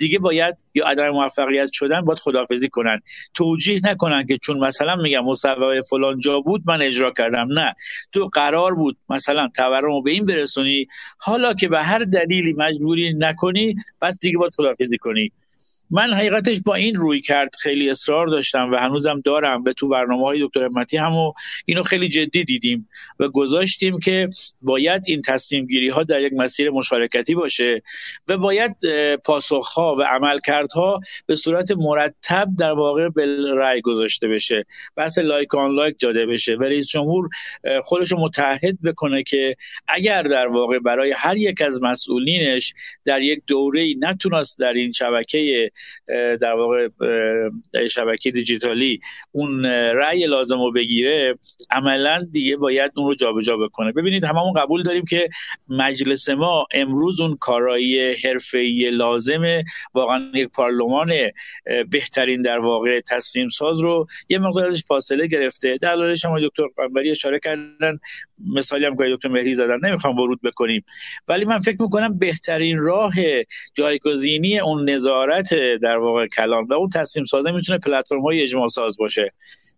[0.00, 3.00] دیگه باید یا عدم موفقیت شدن باید خدافزی کنن.
[3.34, 7.48] توجیه نکنن که چون مثلا میگم مصوبه فلان جا بود من اجرا کردم.
[7.52, 7.74] نه.
[8.12, 10.86] تو قرار بود مثلا تورم رو به این برسونی
[11.18, 15.32] حالا که به هر دلیلی مجبوری نکنی پس دیگه باید خدافزی کنی.
[15.90, 20.24] من حقیقتش با این روی کرد خیلی اصرار داشتم و هنوزم دارم و تو برنامه
[20.24, 21.32] های دکتر امتی همو
[21.64, 22.88] اینو خیلی جدی دیدیم
[23.20, 24.28] و گذاشتیم که
[24.62, 27.82] باید این تصمیم گیری ها در یک مسیر مشارکتی باشه
[28.28, 28.76] و باید
[29.24, 34.64] پاسخ ها و عملکردها به صورت مرتب در واقع به رأی گذاشته بشه
[34.96, 36.54] بحث لایک آن لایک داده بشه.
[36.54, 37.28] و رئیس جمهور
[37.82, 39.56] خودش متحد بکنه که
[39.88, 42.72] اگر در واقع برای هر یک از مسئولینش
[43.04, 45.70] در یک دوره نتونست در این شبکه
[46.40, 46.88] در واقع
[47.72, 49.00] در شبکه دیجیتالی
[49.32, 51.38] اون رأی لازم رو بگیره
[51.70, 53.92] عملا دیگه باید اون رو جابجا بکنه.
[53.92, 55.28] ببینید هممون قبول داریم که
[55.68, 59.62] مجلس ما امروز اون کارایی حرفه‌ای لازم
[59.94, 61.12] واقعا یک پارلمان
[61.90, 65.78] بهترین در واقع تصمیم ساز رو یه مقدار ازش فاصله گرفته.
[65.78, 67.98] در شما دکتر قنبری اشاره کردن.
[68.54, 69.78] مثالی هم که دکتر مهری زدن.
[69.84, 70.84] نمی‌خوام ورود بکنیم.
[71.28, 73.12] ولی من فکر می‌کنم بهترین راه
[73.74, 78.96] جایگزینی اون نظارت در واقع کلان و اون تصمیم سازه می‌تونه پلتفرم های اجماع ساز
[78.96, 79.32] باشه.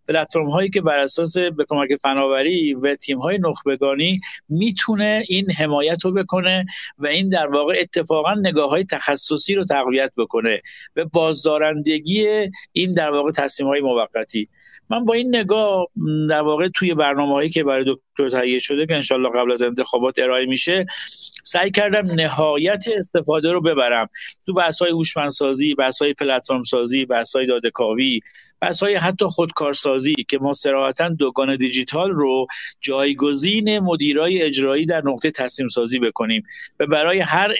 [0.07, 6.05] پلتفرم هایی که بر اساس به کمک فناوری و تیم های نخبگانی می‌تونه این حمایت
[6.05, 6.65] رو بکنه
[6.97, 10.61] و این در واقع اتفاقا نگاه های تخصصی رو تقویت بکنه
[10.93, 12.27] به بازدارندگی
[12.71, 14.49] این در واقع تصمیم های موقتی.
[14.89, 15.87] من با این نگاه
[16.29, 20.19] در واقع توی برنامه هایی که برای دکتر تهیه شده که انشالله قبل از انتخابات
[20.19, 20.85] ارائه میشه
[21.43, 24.09] سعی کردم نهایت استفاده رو ببرم.
[24.45, 28.19] تو بحث های هوشمندسازی بحث های پلتفرم سازی بحث های داده کاوی
[28.63, 32.47] بحث های حتی خودکارسازی که ما سراحتا دوگان دیجیتال رو
[32.81, 36.43] جایگزین مدیرای اجرایی در نقطه تصمیم سازی بکنیم
[36.79, 37.53] و برای هر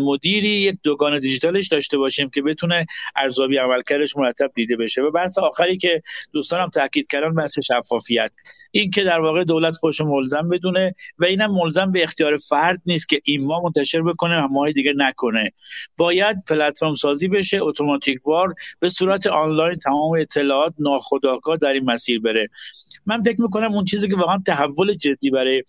[0.00, 5.02] مدیری یک دوگان دیجیتالش داشته باشیم که بتونه ارزیابی عملکردش مرتب دیده بشه.
[5.02, 8.32] و بحث آخری که دوستانم تاکید کردن بحث شفافیت.
[8.70, 13.08] این که در واقع دولت خوش ملزم بدونه و اینم ملزم به اختیار فرد نیست
[13.08, 15.52] که ایما منتشر بکنه و ماه دیگه نکنه.
[15.96, 20.47] باید پلتفرم سازی بشه اتوماتیک وار به صورت آنلاین تمام اطلاعات
[20.78, 22.48] ناخودآگاه در این مسیر بره.
[23.06, 25.64] من فکر می‌کنم اون چیزی که واقعا تحول جدی برای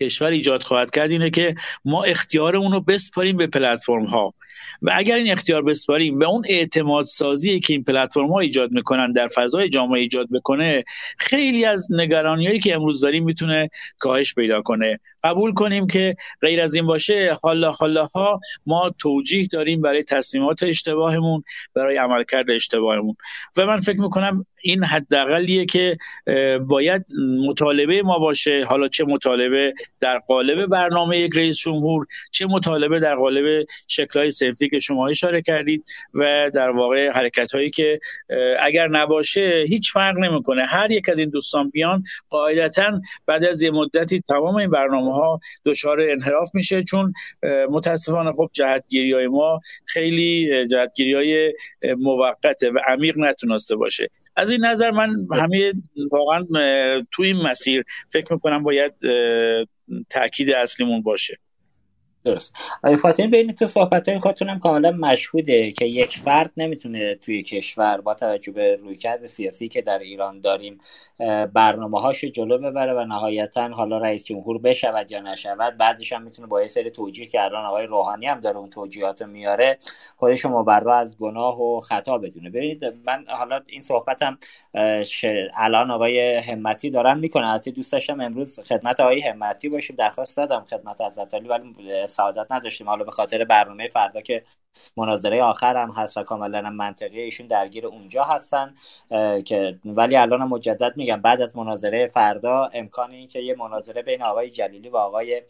[0.00, 1.54] کشور ایجاد خواهد کرد اینه که
[1.84, 4.34] ما اختیار اون بسپاریم به پلتفرم ها
[4.82, 9.12] و اگر این اختیار بسپاریم به اون اعتماد سازی که این پلتفرم ها ایجاد می‌کنن
[9.12, 10.84] در فضای جامعه ایجاد بکنه
[11.18, 13.68] خیلی از نگرانی هایی که امروز داریم می‌تونه
[13.98, 15.00] کاهش پیدا کنه.
[15.24, 20.62] قبول کنیم که غیر از این باشه حالا حالا ها ما توجیه داریم برای تصمیمات
[20.62, 21.42] اشتباهمون
[21.74, 23.16] برای عملکرد اشتباهمون.
[23.56, 25.96] و من فکر می‌کنم این حداقلیه که
[26.66, 27.06] باید
[27.48, 28.64] مطالبه ما باشه.
[28.64, 34.68] حالا چه مطالبه در قالب برنامه یک رئیس جمهور چه مطالبه در قالب شکلهای سنفی
[34.68, 38.00] که شما اشاره کردید و در واقع حرکت هایی که
[38.60, 40.64] اگر نباشه هیچ فرق نمی‌کنه.
[40.64, 45.40] هر یک از این دوستان بیان قاعدتا بعد از یه مدتی تمام این برنامه ها
[45.64, 46.82] دچار انحراف میشه.
[46.82, 47.12] چون
[47.70, 51.54] متاسفانه خب جهتگیری های ما خیلی جهتگیری های
[51.98, 54.08] موقته و عمیق نتونسته باشه.
[54.36, 55.72] از این نظر من همه
[56.10, 56.44] واقعا
[57.12, 58.94] تو این مسیر فکر می‌کنم باید
[60.10, 61.36] تاکید اصلیمون باشه.
[62.24, 62.54] درست.
[62.84, 68.00] آقای فاطمی بین تو صحبت های خودتونم کاملا مشهوده که یک فرد نمی‌تونه توی کشور
[68.00, 70.78] با توجه به رویکرد سیاسی که در ایران داریم
[71.52, 76.48] برنامه هاشو جلو ببره و نهایتا حالا رئیس جمهور بشود یا نشود بعدش هم می‌تونه
[76.48, 79.78] با یه سری توجیه که الان آقای روحانی هم داره اون توجیهات میاره
[80.16, 82.50] خودش مبرا از گناه و خطا بدونه.
[82.50, 84.38] ببینید من حالا این صحبتم
[85.56, 89.96] الان آقای همتی دارن می‌کنه البته دوست داشتم امروز خدمت آقای همتی باشیم.
[89.96, 91.18] درخواست دادم خدمت از
[91.50, 91.74] ولی
[92.10, 92.88] سعادت نداشتیم.
[92.88, 94.44] حالا به خاطر برنامه فردا که
[94.96, 97.20] مناظره آخر هم هست و کاملا منطقی.
[97.20, 98.74] ایشون درگیر اونجا هستن
[99.44, 104.22] که ولی الان مجدد میگم بعد از مناظره فردا امکان این که یه مناظره بین
[104.22, 105.42] آقای جلیلی و آقای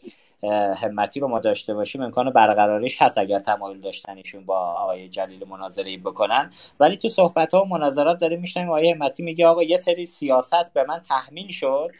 [0.77, 5.97] همتی رو ما داشته باشیم امکان برقراریش هست اگر تمایل داشتنشون با آقای جلیل مناظره
[5.97, 6.53] بکنن.
[6.79, 10.73] ولی تو صحبت ها و مناظرات داره میشنیم آقای همتی میگه آقا یه سری سیاست
[10.73, 11.91] به من تحمیل شد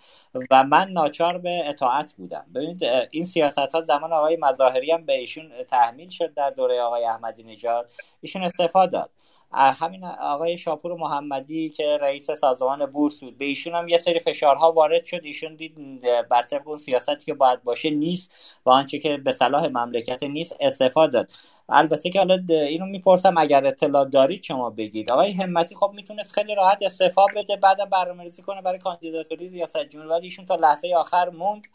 [0.52, 2.46] و من ناچار به اطاعت بودم.
[2.56, 7.06] ببینید این سیاست ها زمان آقای مظاهری هم به ایشون تحمیل شد در دوره آقای
[7.12, 7.90] احمدی نژاد
[8.22, 9.10] ایشون استفاده داد.
[9.54, 14.72] همین آقای شاپور محمدی که رئیس سازمان بورس بود به ایشون هم یه سری فشارها
[14.72, 15.20] وارد شد.
[15.24, 18.32] ایشون دید بر اون سیاستی که باید باشه نیست
[18.66, 21.30] و آنچه که به صلاح مملکت نیست استفاده داد.
[21.70, 25.12] البته که حالا اینو می‌پرسم اگر اطلاع دارید شما بگید.
[25.12, 30.10] آقای همتی خب می‌تونست خیلی راحت استعفا بده بعدم برنامه‌ریزی کنه برای کاندیداتوری ریاست جمهوری.
[30.10, 31.68] ولی ایشون تا لحظه آخر موند.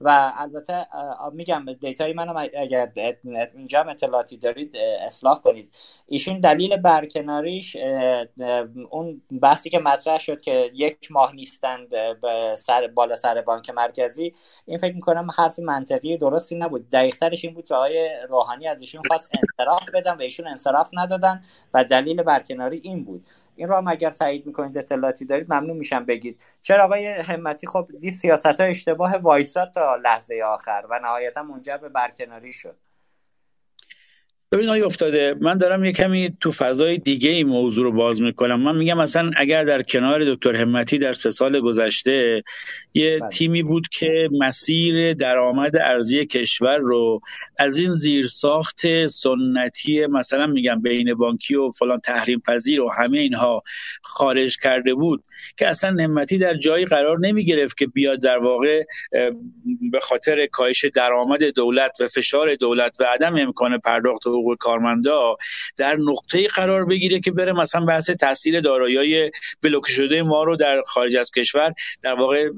[0.00, 0.86] و البته
[1.32, 2.92] میگم دیتای منم اگر
[3.54, 5.72] اینجا اطلاعاتی دارید اصلاح کنید.
[6.06, 7.76] ایشون دلیل برکناریش
[8.90, 11.88] اون بحثی که مطرح شد که یک ماه نیستند
[12.54, 14.34] سر بالا سر بانک مرکزی
[14.66, 16.90] این فکر می‌کنم حرف منطقی درستی نبود.
[16.90, 21.42] دقیقترش این بود که آقای روحانی از ایشون خواست انصراف بدن و ایشون انصراف ندادن
[21.74, 23.26] و دلیل برکناری این بود.
[23.56, 26.40] این رو هم اگر تایید می‌کنید اطلاعاتی دارید ممنون میشم بگید.
[26.62, 31.76] چرا آقای همتی؟ خب دی سیاست ها اشتباه وایساد تا لحظه آخر و نهایتا منجر
[31.76, 32.76] به برکناری شد.
[34.52, 38.60] ببین آیا افتاده من دارم یه کمی تو فضای دیگه این موضوع رو باز می‌کنم
[38.60, 42.42] من میگم مثلا اگر در کنار دکتر همتی در سه سال گذشته
[42.94, 43.28] یه بله.
[43.28, 47.20] تیمی بود که مسیر درآمد ارزی کشور رو
[47.58, 53.62] از این زیرساخت سنتی مثلا میگم بین بانکی و فلان تحریم پذیر و همه اینها
[54.02, 55.24] خارج کرده بود
[55.56, 58.84] که اصلا همتی در جایی قرار نمی گرفت که بیاد در واقع
[59.90, 65.36] به خاطر کاهش درآمد دولت و فشار دولت و عدم امکان پرداخت حقوق کارمندا
[65.76, 69.30] در نقطه قرار بگیره که بره مثلا بحث تاثیر دارایی
[69.62, 72.48] بلوک شده ما رو در خارج از کشور در واقع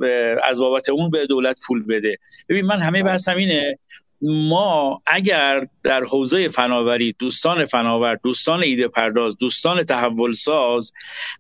[0.43, 2.19] از بابت اون به دولت پول بده.
[2.49, 3.79] ببین من همه بحثم اینه
[4.23, 10.93] ما اگر در حوزه فناوری دوستان فناور دوستان ایده پرداز دوستان تحول ساز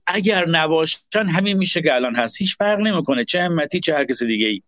[0.06, 2.40] اگر نباشن همین میشه که الان هست.
[2.40, 4.62] هیچ فرق نمی‌کنه چه همتی چه هر کس دیگه ای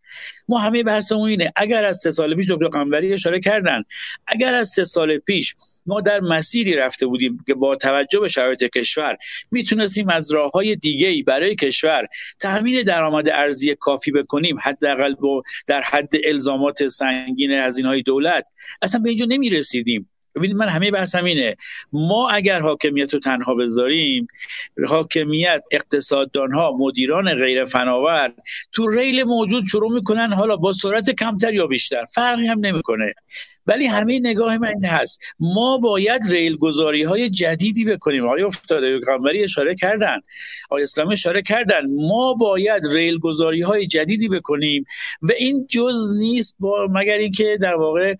[0.49, 1.53] ما همه بحثمون اینه.
[1.57, 3.83] اگر از سه سال پیش دکتر قنبری اشاره کردن
[4.27, 5.55] اگر از سه سال پیش
[5.87, 9.17] ما در مسیری رفته بودیم که با توجه به شرایط کشور
[9.51, 12.07] می‌تونستیم از راه های دیگه ای برای کشور
[12.41, 15.15] تامین درآمد ارزی کافی بکنیم حداقل
[15.67, 18.47] در حد الزامات سنگین از اینهای دولت
[18.83, 20.11] اصلا به اینجا نمی‌رسیدیم.
[20.35, 21.57] ببینید من همه بحثم اینه
[21.93, 24.27] ما اگر حاکمیت رو تنها بذاریم
[24.89, 28.33] حاکمیت اقتصاددان ها مدیران غیر فناور
[28.73, 33.15] تو ریل موجود شروع می‌کنن حالا با سرعت کمتر یا بیشتر؟ فرقی هم نمی‌کنه.
[33.67, 35.21] ولی همه نگاه من این هست.
[35.41, 38.25] ما باید ریل گذاری های جدیدی بکنیم.
[38.25, 40.21] آقای افتاده پیغمبری اشاره کردن.
[40.71, 41.83] آقای اسلامی اشاره کردن.
[42.09, 44.85] ما باید ریل گذاری های جدیدی بکنیم
[45.23, 48.15] و این جز نیست با مگر اینکه در واقع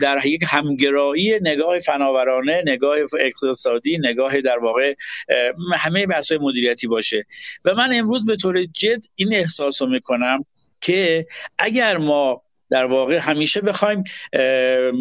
[0.00, 4.94] در یک همگرایی نگاه فناورانه نگاه اقتصادی نگاه در واقع
[5.76, 7.24] همه بحث مدیریتی باشه.
[7.64, 10.44] و من امروز به طور جد این احساس رو می‌کنم
[10.80, 11.26] که
[11.58, 14.04] اگر ما در واقع همیشه بخوایم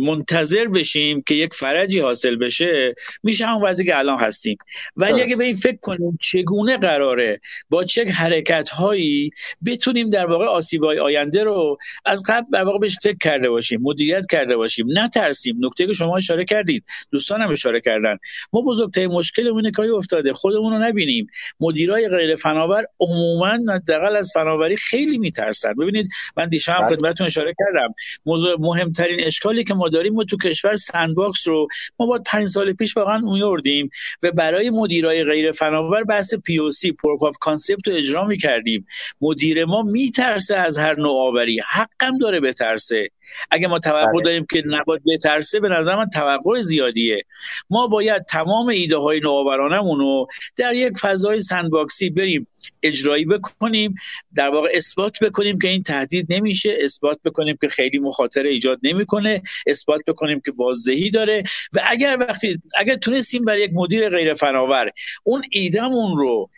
[0.06, 4.58] منتظر بشیم که یک فرجی حاصل بشه میشه هم وضعی که الان هستیم.
[4.96, 7.40] ولی اگه به این فکر کنیم چگونه قراره
[7.70, 9.30] با چه حرکت هایی
[9.66, 13.82] بتونیم در واقع آسیب های آینده رو از قبل در واقع بهش فکر کرده باشیم
[13.82, 15.58] مدیریت کرده باشیم نترسیم.
[15.60, 18.18] نکته که شما اشاره کردید دوستانم اشاره کردن.
[18.54, 21.28] ما بزرگترین مشکل اینه که افتاده؟ خودمون رو نبینیم.
[21.60, 25.74] مدیرای غیر فناور عموما حداقل از فناوری خیلی میترسن.
[25.74, 26.08] ببینید
[26.38, 26.96] من دیشب بله.
[26.96, 27.94] خدمتتون اشاره کردم.
[28.26, 31.68] موضوع مهمترین اشکالی که ما داریم ما تو کشور sandbox رو
[32.00, 33.90] ما با پنج سال پیش واقعا میوردیم
[34.24, 38.86] و برای مدیرای غیر فناور بحث POC proof of concept رو اجرا می‌کردیم.
[39.22, 41.62] مدیر ما میترسه از هر نوآوری.
[41.70, 43.10] حقم داره بترسه.
[43.52, 44.24] اگه ما توقع بله.
[44.24, 47.24] داریم که نباید بترسه به نظر من توقع زیادیه.
[47.70, 52.48] ما باید تمام ایده های نوآورانمون رو در یک فضای sandbox ی بریم
[52.84, 53.96] اجرایی بکنیم
[54.36, 59.42] در واقع اثبات بکنیم که این تهدید نمیشه اثبات بکنیم که خیلی مخاطره ایجاد نمی‌کنه
[59.68, 61.44] اثبات بکنیم که بازدهی داره.
[61.74, 64.92] و اگر وقتی اگر تونستیم برای یک مدیر غیر فناور
[65.24, 66.50] اون ایدمون رو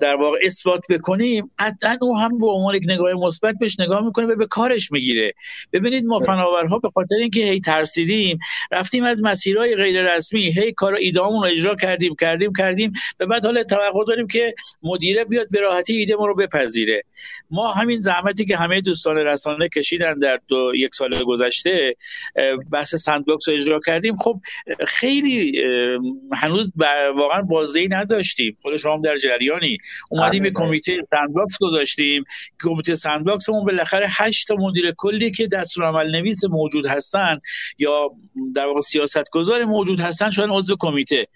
[0.00, 4.26] در واقع اثبات بکنیم قطعا او هم به عنوان یک نگاه مثبت بهش نگاه می‌کنه
[4.26, 5.32] و به کارش می‌گیره.
[5.72, 8.38] ببینید ما فناورها به خاطر اینکه هی ترسیدیم
[8.72, 12.92] رفتیم از مسیرهای غیر رسمی هی کار ایدهامون رو اجرا کردیم کردیم کردیم.
[13.20, 17.02] و بعد حالا توقع داریم که مدیره بیاد به راحتی ایده ما رو بپذیره.
[17.50, 21.96] ما همین زحمتی که همه دوستان رسانه کشیدن در دو یک سال گذشته
[22.72, 24.16] بحث sandbox رو اجرا کردیم.
[24.16, 24.40] خب
[24.86, 25.62] خیلی
[26.32, 26.72] هنوز
[27.16, 28.56] واقعا بازدهی نداشتیم.
[28.62, 29.76] خود شما در جریانی.
[30.10, 32.24] اومدیم یه کمیته sandbox گذاشتیم.
[32.62, 35.46] کمیته sandbox مون بالاخره 8 تا مدیر کلی که
[35.92, 37.38] دستورالعمل نویس موجود هستن
[37.78, 38.10] یا
[38.54, 41.26] در واقع سیاست گذار موجود هستن شدن عضو کمیته.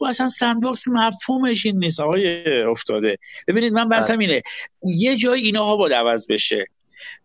[0.00, 3.16] و اصلا sandbox مفهومش این نیست آقای افتاده.
[3.48, 4.24] ببینید من بحثم بله.
[4.24, 4.42] اینه.
[4.82, 6.64] یه جای اینها باید عوض بشه.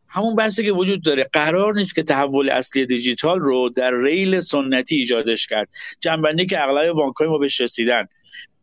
[0.08, 4.96] همون بحثی که وجود داره قرار نیست که تحول اصلی دیجیتال رو در ریل سنتی
[4.96, 5.70] ایجادش کرد.
[6.00, 8.08] جمع‌بندی که اغلب بانک‌های ما بهش رسیدن.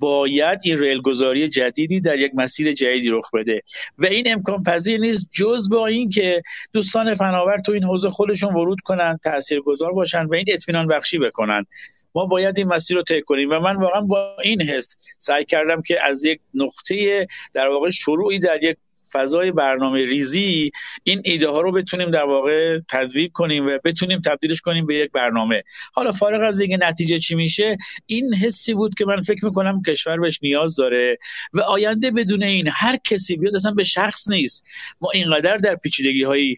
[0.02, 3.62] باید این ریل گذاری جدیدی در یک مسیر جدیدی رخ بده.
[3.98, 8.81] و این امکان پذیر نیست جز با اینکه دوستان فناور تو این حوزه خودشون ورود
[8.81, 11.66] کنن تاثیرگذار باشن و این اطمینان بخشی بکنن.
[12.14, 15.82] ما باید این مسیر رو طی کنیم و من واقعا با این حس سعی کردم
[15.82, 18.76] که از یک نقطه در واقع شروعی در یک
[19.12, 20.70] فضای برنامه ریزی
[21.05, 25.10] این ایده ها رو بتونیم در واقع تدویق کنیم و بتونیم تبدیلش کنیم به یک
[25.12, 25.62] برنامه.
[25.92, 30.20] حالا فارغ از اینکه نتیجه چی میشه این حسی بود که من فکر می‌کنم کشور
[30.20, 31.18] بهش نیاز داره
[31.52, 34.65] و آینده بدون این هر کسی بیاد اصلا به شخص نیست.
[35.00, 36.57] ما اینقدر در پیچیدگی هایی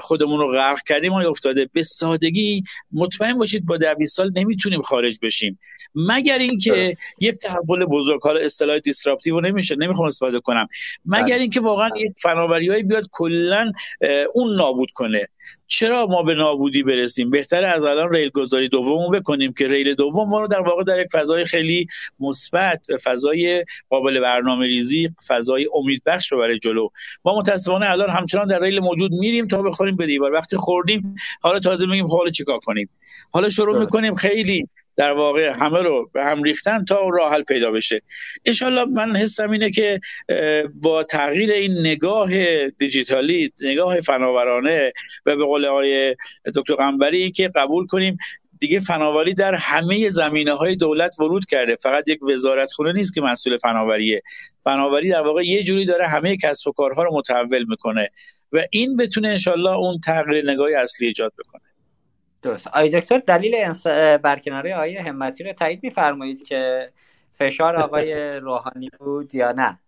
[0.00, 1.70] خودمون رو غرق کردیم ما افتاده.
[1.72, 5.58] به سادگی مطمئن باشید با ده سال نمی‌تونیم خارج بشیم.
[5.94, 10.66] مگر اینکه یک تحول بزرگ حالا اصطلاح دیسراپتیو نمیشه نمی‌خوام استفاده کنم.
[11.04, 11.34] مگر بله.
[11.34, 13.72] اینکه واقعا یک فناوریهایی بیاد کلا
[14.34, 15.28] اون نابود کنه.
[15.66, 20.28] چرا ما به نابودی برسیم؟ بهتر از الان ریل گذاری دوم بکنیم که ریل دوم
[20.28, 21.86] ما رو در واقع در یک فضای خیلی
[22.20, 26.88] مثبت فضای قابل برنامه ریزی فضای امیدبخش برای جلو.
[27.24, 30.32] ما متاسفانه الان همچنان در ریل موجود میریم تا بخوریم به دیوار.
[30.32, 32.88] وقتی خوردیم حالا تازه میگیم خب حالا چیکار کنیم؟
[33.30, 33.84] حالا شروع بله.
[33.84, 34.68] می‌کنیم خیلی
[35.00, 38.02] در واقع همه رو به هم ریختن تا راه حل پیدا بشه.
[38.44, 40.00] انشالله من حسم اینه که
[40.74, 42.30] با تغییر این نگاه
[42.68, 44.92] دیجیتالی نگاه فناورانه
[45.26, 46.16] و به قول آقای
[46.54, 48.18] دکتر قنبری که قبول کنیم
[48.58, 51.76] دیگه فناوری در همه زمینه های دولت ورود کرده.
[51.76, 54.22] فقط یک وزارت خونه نیست که مسئول فناوریه.
[54.64, 58.08] فناوری در واقع یه جوری داره همه کسب و کارها رو متحول می‌کنه
[58.52, 61.69] و این بتونه انشالله اون تغییر نگاه اصلی ایجاد بکنه.
[62.42, 62.66] درست.
[62.66, 63.86] آی دکتر دلیل انس...
[64.22, 66.92] برکناری آقای همتی رو تایید میفرمایید که
[67.32, 69.78] فشار آقای روحانی بود یا نه؟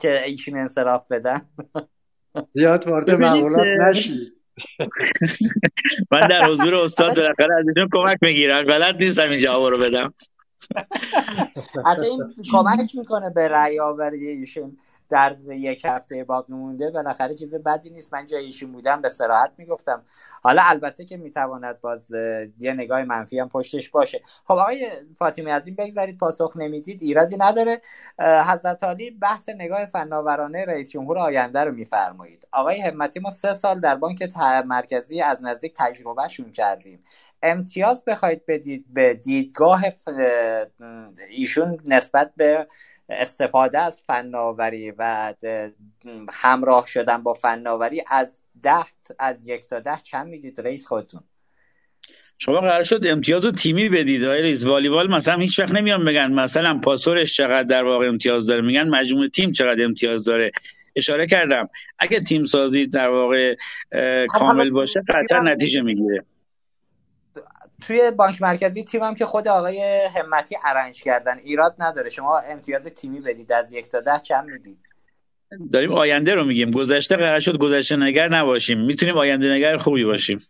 [0.00, 1.40] که ایشون انصراف بدن.
[2.54, 4.32] زیاد وارد مقولات نشید.
[6.12, 8.64] من در حضور استاد بالاخره ازشون کمک می‌گیرم.
[8.64, 10.14] بلد نیستم این جواب رو بدم.
[11.86, 14.78] حتی این کمک می‌کنه به رأی آوری ایشون.
[15.10, 18.12] در یک هفته باقی مونده بالاخره چیز بدی نیست.
[18.12, 20.02] من جای ایشون بودم به سراحت می‌گفتم.
[20.42, 22.10] حالا البته که می‌تواند باز
[22.58, 24.20] یه نگاه منفی هم پشتش باشه.
[24.44, 27.80] خب آقای فاطمی از این بگذارید پاسخ نمی‌دید ایرادی نداره.
[28.18, 32.48] حضرت علی بحث نگاه فناورانه رئیس جمهور آینده رو میفرمایید.
[32.52, 34.32] آقای همتی ما سه سال در بانک
[34.66, 37.04] مرکزی از نزدیک تجربهشون کردیم.
[37.42, 39.82] امتیاز بخواید بدید به دیدگاه
[41.30, 42.66] ایشون نسبت به
[43.08, 45.34] استفاده از فناوری و
[46.32, 48.84] همراه شدن با فناوری از ده
[49.18, 51.20] از یک تا ده چند می‌دید رئیس خودتون؟
[52.38, 54.24] شما قرار شد امتیاز رو تیمی بدید.
[54.24, 58.62] آقای رئیس والیبال مثلا هیچ وقت نمیان بگن مثلا پاسورش چقدر در واقع امتیاز داره.
[58.62, 60.50] میگن مجموع تیم چقدر امتیاز داره.
[60.96, 61.68] اشاره کردم.
[61.98, 63.56] اگه تیم سازی در واقع
[64.28, 66.24] کامل باشه قطعا نتیجه می‌گیره.
[67.80, 71.38] توی بانک مرکزی تیمم که خود آقای همتی ارنج کردن.
[71.38, 72.10] ایراد نداره.
[72.10, 73.52] شما امتیاز تیمی بدید.
[73.52, 74.78] از یک تا ده چند می‌دید.
[75.72, 76.70] داریم آینده رو میگیم.
[76.70, 78.80] گذشته قرار شد گذشته نگر نباشیم.
[78.80, 80.46] می‌تونیم آینده نگر خوبی باشیم.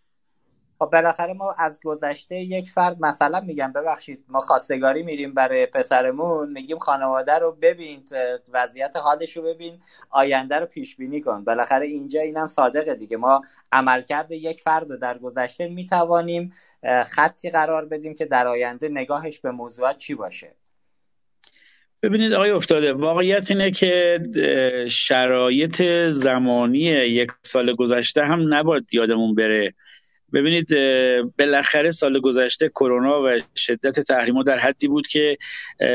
[0.78, 6.52] خب بالاخره ما از گذشته یک فرد مثلا میگم ببخشید ما خواستگاری میریم برای پسرمون
[6.52, 8.04] میگیم خانواده رو ببین
[8.52, 9.78] وضعیت حالش رو ببین
[10.10, 11.44] آینده رو پیش بینی کن.
[11.44, 13.16] بالاخره اینجا اینم صادقه دیگه.
[13.16, 16.52] ما عملکرد یک فرد رو در گذشته می‌توانیم
[17.06, 20.54] خطی قرار بدیم که در آینده نگاهش به موضوعات چی باشه.
[22.02, 24.20] ببینید آقای افتاده واقعیت اینه که
[24.90, 29.74] شرایط زمانی یک سال گذشته هم نباید یادمون بره.
[30.36, 30.68] ببینید
[31.38, 35.38] بالاخره سال گذشته کرونا و شدت تحریما در حدی بود که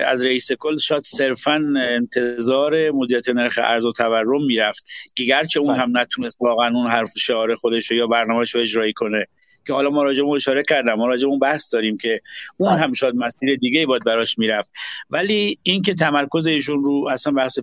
[0.06, 5.82] از رئیس کل شاید صرفا انتظار مدیریت نرخ ارز و تورم می‌رفت گرچه اون بله.
[5.82, 9.28] هم نتونست واقعا اون حرف شعار خودش یا برنامهش رو اجرایی کنه
[9.67, 12.19] که حالا ما راجع اشاره کردم ما راجع اون بحث داریم که
[12.57, 12.81] اون.
[12.81, 14.72] هم شاید مسیر دیگه باید براش می‌رفت.
[15.09, 17.59] ولی اینکه تمرکز ایشون رو اصلا بحث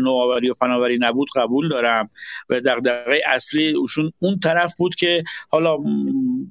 [0.00, 2.10] نوآوری و فناوری نبود قبول دارم.
[2.48, 5.78] و دغدغه اصلی ایشون اون طرف بود که حالا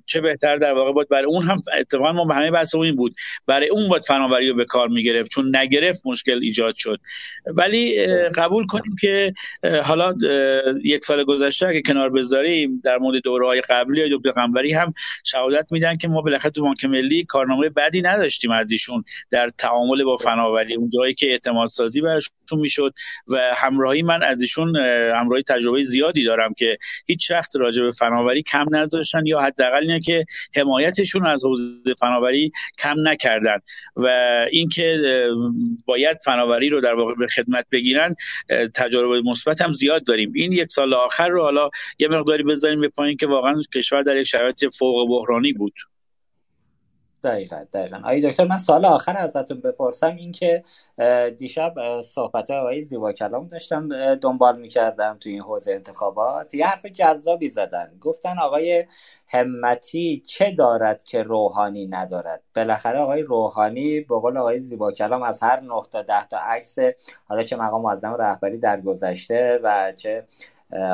[0.05, 3.13] چه بهتر در واقع بود برای اون هم اتفاقا ما همه بحث این بود.
[3.45, 6.99] برای اون باید فناوری رو به کار می‌گرفت چون نگرفت مشکل ایجاد شد.
[7.45, 9.33] ولی قبول کنیم که
[9.83, 10.15] حالا
[10.83, 14.93] یک سال گذشته اگه کنار بذاریم در مورد دوره های قبلی دکتر قنبری هم هم
[15.25, 20.03] شهادت میدن که ما بالاخره تو بانک ملی کارنامه بدی نداشتیم از ایشون در تعامل
[20.03, 20.75] با فناوری.
[20.75, 22.93] اون جایی که اعتماد سازی براشون می‌شد
[23.27, 24.75] و همراهی من از ایشون
[25.15, 29.99] همراهی تجربه زیادی دارم که هیچ وقت راجع به فناوری کم نذاشتن یا حداقل اینه
[29.99, 33.57] که حمایتشون از حوزه فناوری کم نکردن.
[33.95, 34.07] و
[34.51, 35.01] اینکه
[35.85, 38.15] باید فناوری رو در واقع به خدمت بگیرن
[38.75, 40.31] تجربه مثبت هم زیاد داریم.
[40.35, 44.17] این یک سال آخر رو حالا یه مقداری بذاریم به پایین که واقعا کشور در
[44.17, 45.73] یک شرایط فوق بحرانی بود.
[47.23, 47.97] دقیقا دقیقا.
[47.97, 50.63] آقای دکتر من سال آخر ازتون بپرسم این که
[51.37, 56.53] دیشب صحبت آقای زیبا کلام داشتم دنبال می‌کردم توی این حوزه انتخابات.
[56.53, 57.97] یه حرف جذابی زدن.
[58.01, 58.85] گفتن آقای
[59.27, 65.43] همتی چه دارد که روحانی ندارد؟ بالاخره آقای روحانی به قول آقای زیبا کلام از
[65.43, 66.77] هر نه تا ده تا عکس
[67.25, 70.27] حالا چه مقام معظم رهبری در گذشته و چه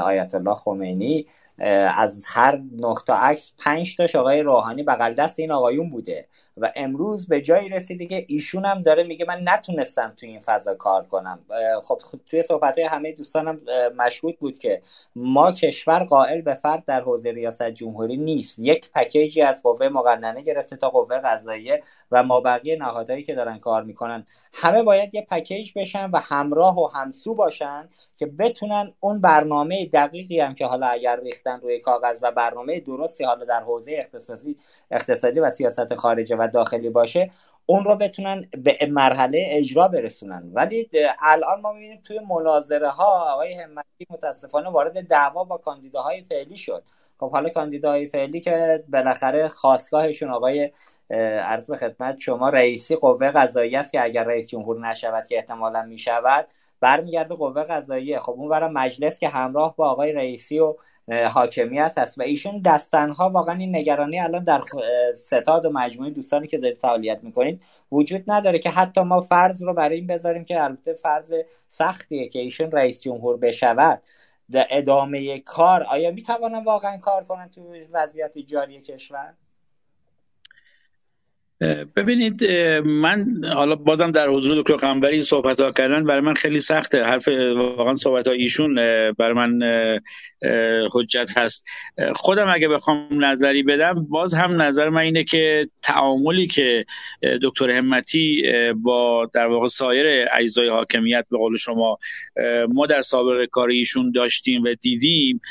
[0.03, 1.27] آیت الله خمینی
[1.97, 6.27] از هر نقطه عکس پنج تاش آقای روحانی بغل دست این آقایون بوده.
[6.57, 10.75] و امروز به جایی رسیده که ایشون هم داره میگه من نتونستم توی این فضا
[10.75, 11.39] کار کنم.
[11.83, 13.59] خب توی صحبت های همه دوستانم
[13.97, 14.81] مشهود بود که
[15.15, 18.59] ما کشور قائل به فرد در حوزه ریاست جمهوری نیست.
[18.59, 23.59] یک پکیجی از قوه مقننه گرفته تا قوه قضاییه و ما بقیه نهادهایی که دارن
[23.59, 24.25] کار می‌کنن.
[24.53, 30.39] همه باید یه پکیج بشن و همراه و همسو باشن که بتونن اون برنامه دقیقی
[30.39, 34.57] هم که حالا اگر ریختن روی کاغذ و برنامه درستی حالا در حوزه اقتصادی
[34.91, 37.31] اقتصادی و سیاست خارجه و داخلی باشه
[37.65, 40.51] اون رو بتونن به مرحله اجرا برسونن.
[40.53, 40.89] ولی
[41.21, 46.83] الان ما می‌بینیم توی مناظره ها آقای همتی متاسفانه وارد دعوا با کاندیداهای فعلی شد.
[47.19, 50.71] خب حالا کاندیداهای فعلی که بالاخره خواستگاهشون آقای
[51.43, 55.81] عرض به خدمت شما رئیسی قوه قضایی است که اگر رئیس جمهور نشود که احتمالا
[55.81, 56.47] می‌شود
[56.79, 60.75] برمیگرده قوه قضاییه خب اون برای مجلس که همراه با آقای رئیسی و
[61.09, 64.61] حاکمیت هست و ایشون دستنها واقعا این نگرانی الان در
[65.15, 67.61] ستاد و مجموعه دوستانی که دارید فعالیت می‌کنید
[67.91, 71.33] وجود نداره که حتی ما فرض رو برای این بذاریم که البته فرض
[71.69, 74.01] سختیه که ایشون رئیس جمهور بشود.
[74.51, 79.33] در ادامه کار آیا می‌توانم واقعا کار کنن تو وضعیت جاری کشور؟
[81.95, 82.45] ببینید
[82.85, 87.03] من حالا بازم در حضور دکتر قنبری صحبت ها کردن برای من خیلی سخته.
[87.03, 88.75] حرف واقعا صحبت ها ایشون
[89.13, 89.59] برای من
[90.93, 91.65] حجت هست.
[92.15, 96.85] خودم اگه بخوام نظری بدم باز هم نظر من اینه که تعاملی که
[97.41, 98.43] دکتر همتی
[98.75, 101.97] با در واقع سایر اجزای حاکمیت به قول شما
[102.69, 105.41] ما در سابقه کار ایشون داشتیم و دیدیم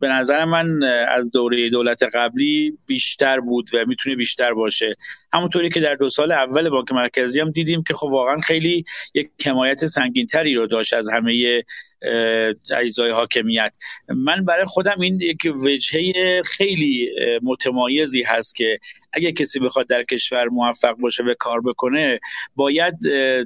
[0.00, 4.71] به نظر من از دوره دولت قبلی بیشتر بود و می‌تونه بیشتر باشه.
[4.72, 4.96] باشه.
[5.32, 8.84] همونطوری که در دو سال اول بانک مرکزی هم دیدیم که خب واقعا خیلی
[9.14, 11.62] یک حمایت سنگینتری رو داشت از همه
[12.76, 13.72] اجزای حاکمیت.
[14.08, 17.10] من برای خودم این یک وجهه خیلی
[17.42, 18.78] متمایزی هست که
[19.12, 22.20] اگه کسی بخواد در کشور موفق باشه و کار بکنه
[22.54, 22.94] باید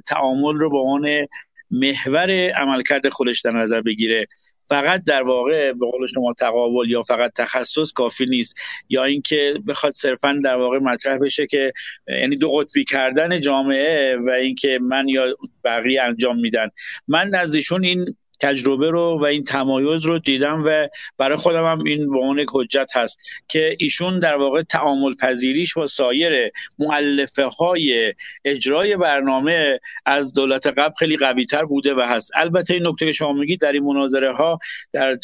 [0.05, 1.27] تعامل رو به عنوان
[1.71, 4.27] محور عملکرد خودش در نظر بگیره.
[4.69, 8.55] فقط در واقع به قول شما تقابل یا فقط تخصص کافی نیست.
[8.89, 11.73] یا اینکه بخواد صرفا در واقع مطرح بشه که
[12.07, 16.69] یعنی دو قطبی کردن جامعه و اینکه من یا بقیه انجام میدن.
[17.07, 22.11] من نزدیشون این تجربه رو و این تمایز رو دیدم و برای خودم هم این
[22.11, 28.13] به عنوان حجت هست که ایشون در واقع تعامل پذیریش با سایر معلفه های
[28.45, 32.31] اجرای برنامه از دولت قبل خیلی قوی تر بوده و هست.
[32.35, 34.59] البته این نکته که شما میگید در این مناظره ها
[34.93, 35.17] در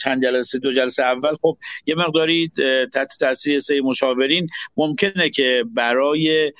[0.00, 2.50] چند جلسه دو جلسه اول خب یه مقداری
[2.92, 6.52] تحت تاثیر سه مشاورین ممکنه که برای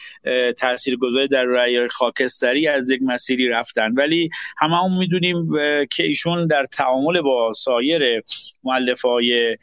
[0.57, 3.93] تاثیرگذاری در رأی خاکستری از یک مسیری رفتن.
[3.93, 5.51] ولی همه هم می‌دونیم
[5.99, 8.23] که ایشون در تعامل با سایر
[8.65, 9.59] معلف های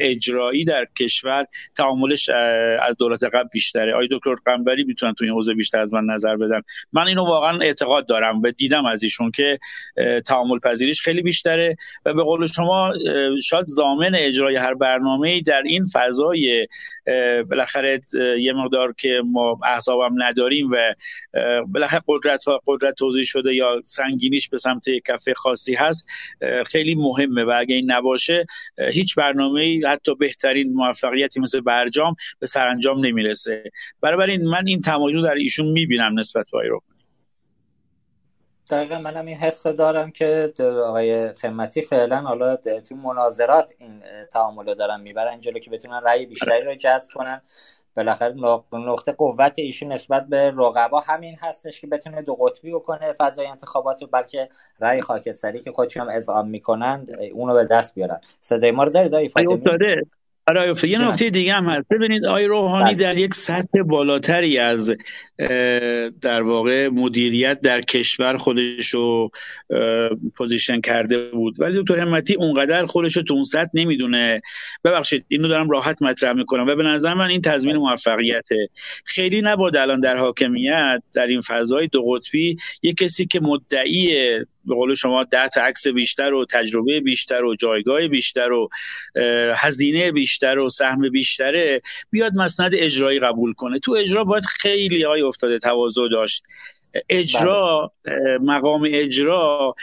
[0.00, 3.92] اجرایی در کشور تعاملش از دولت قبل بیشتره.
[3.92, 6.60] آقای دکتر قنبری می‌تونن تو این حوزه بیشتر از من نظر بدن.
[6.92, 9.58] من اینو واقعا اعتقاد دارم و دیدم از ایشون که
[10.26, 11.76] تعامل پذیریش خیلی بیشتره
[12.06, 12.92] و به قول شما
[13.42, 16.66] شاید زامن اجرای هر برنامه در این فضای
[17.50, 18.00] بالاخره
[18.38, 20.94] یه مقدار که ما احزابم نداریم و
[21.66, 26.06] بالاخره قدرت ها قدرت توضیح شده یا سنگینیش به سمت کفه خاصی هست
[26.66, 28.46] خیلی مهمه و اگه این نباشه
[28.92, 33.64] هیچ برنامه حتی بهترین موفقیتی مثل برجام به سرانجام نمی‌رسه.
[34.28, 36.82] این من این تمایز در ایشون می‌بینم نسبت به رو
[38.70, 40.52] دقیقا منم این حس دارم که
[40.86, 46.26] آقای خمتی فعلا حالا تو مناظرات این تعامل رو دارن می‌برن جلو که بتونن رأی
[46.26, 47.40] بیشتری رو جذب کنن.
[47.96, 48.34] بالاخره
[48.72, 54.02] نقطه قوت ایشون نسبت به رقبا همین هستش که بتونه دو قطبی بکنه فضای انتخابات
[54.02, 54.48] رو بلکه
[54.80, 58.20] رأی خاکستری که خودشون هم اذعان می‌کنن اونو به دست بیارن.
[58.40, 59.28] صدای ما رو دارید داری
[60.46, 61.88] آره یه نکته دیگه هم هست.
[61.90, 63.02] ببینید آقای روحانی بله.
[63.02, 64.92] در یک سطح بالاتری از
[66.20, 69.30] در واقع مدیریت در کشور خودش رو
[70.36, 71.60] position کرده بود.
[71.60, 74.40] ولی دکتر همتی اونقدر خودش رو تو اون سطح نمی‌دونه.
[74.84, 78.68] ببخشید اینو دارم راحت مطرح می‌کنم و به نظر من این تضمین موفقیته.
[79.04, 84.16] خیلی نبود الان در حاکمیت در این فضای دو قطبی یه کسی که مدعی
[84.64, 88.68] به قول شما ده عکس بیشتر و تجربه بیشتر و جایگاه بیشتر و
[89.56, 93.78] هزینه بیشتر و سهم بیشتره بیاد مسند اجرایی قبول کنه.
[93.78, 96.42] تو اجرا باید خیلی های افتاده تواضع داشت.
[97.08, 98.38] اجرا بله.
[98.38, 99.74] مقام اجرا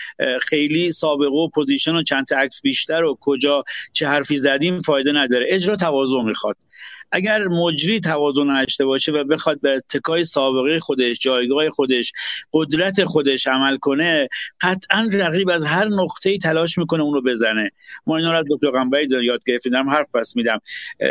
[0.41, 5.45] خیلی سابقه و پوزیشن و چند عکس بیشتر و کجا چه حرفی زدیم فایده نداره.
[5.49, 6.55] اجرا تواضع می‌خواد.
[7.11, 12.11] اگر مجری توازن نداشته باشه و بخواد به تکای سابقه خودش جایگاه خودش
[12.53, 14.27] قدرت خودش عمل کنه
[14.61, 17.71] قطعا رقیب از هر نقطه‌ای تلاش می‌کنه اونو بزنه.
[18.07, 20.59] ما اینا رو دکتر قنبری یاد گرفتیم دارم حرف پس میدم.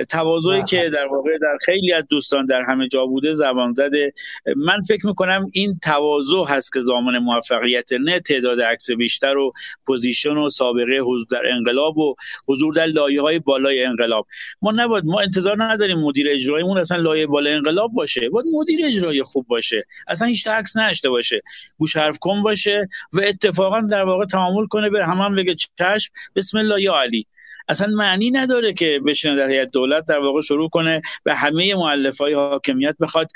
[0.09, 4.13] تواضعی که در واقع در خیلی از دوستان در همه جا بوده زبان زده.
[4.57, 9.53] من فکر می‌کنم این تواضع هست که زمان موفقیت نه تعداد عکس بیشتر و
[9.87, 12.15] position و سابقه حضور در انقلاب و
[12.49, 14.27] حضور در لایه های بالای انقلاب.
[14.63, 18.29] ما نباید ما انتظار نداریم نداریم مدیر اجراییمون اصلا لایه بالا انقلاب باشه.
[18.29, 19.85] باید مدیر اجرایی خوب باشه.
[20.09, 21.43] اصلا هیچ عکس نشته باشه.
[21.79, 26.59] گوش حرف کن باشه و اتفاقا در واقع تعامل کنه به هم بگه چشم بسم
[26.59, 27.27] الله یا علی.
[27.69, 32.25] اصلا معنی نداره که بشینه در هیئت دولت در واقع شروع کنه به همه مؤلفه
[32.25, 33.29] های حاکمیت بخواد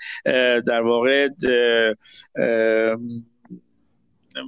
[0.66, 1.28] در واقع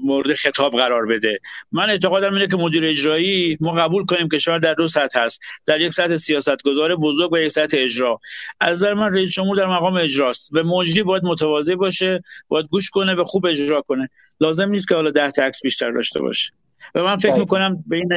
[0.03, 1.39] مورد خطاب قرار بده.
[1.73, 5.81] من اعتقادم اینه که مدیر اجرایی ما قبول کنیم کشور در دو سطح هست در
[5.81, 8.21] یک سطح سیاستگزار بزرگ و یک سطح اجرا.
[8.61, 12.91] از نظر من رئیس جمهور در مقام اجراست و مجری باید متواضع باشه باید گوش
[12.91, 14.11] کنه و خوب اجرا کنه.
[14.41, 16.53] لازم نیست که حالا ده عکس بیشتر داشته باشه.
[16.95, 18.09] و من فکر می‌کنم بین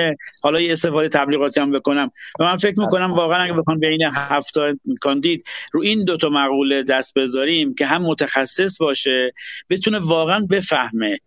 [0.43, 2.11] حالا یه استفاده تبلیغاتی هم بکنم.
[2.39, 4.53] و من فکر می‌کنم واقعا اگه بخوام بین هفت
[5.01, 9.33] کاندید رو این دوتا مقوله دست بذاریم که هم متخصص باشه
[9.69, 11.19] بتونه واقعا بفهمه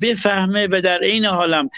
[0.00, 1.68] بفهمه و در عین حالم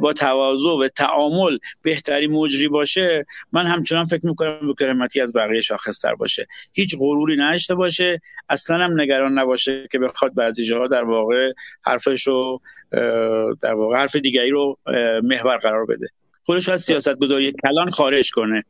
[0.00, 5.60] با تواضع و تعامل بهتری مجری باشه من همچنان فکر می‌کنم به کرامتی از بقیه
[5.60, 6.46] شاخصتر باشه.
[6.74, 11.52] هیچ غروری نداشته باشه اصلا هم نگران نباشه که بخواد بعضی جاها در واقع
[11.84, 12.60] حرفش رو
[13.62, 14.78] در واقع حرف دیگری رو
[15.22, 16.08] محور قرار بده.
[16.44, 18.64] خودش از سیاست گذاری کلان خارج کنه.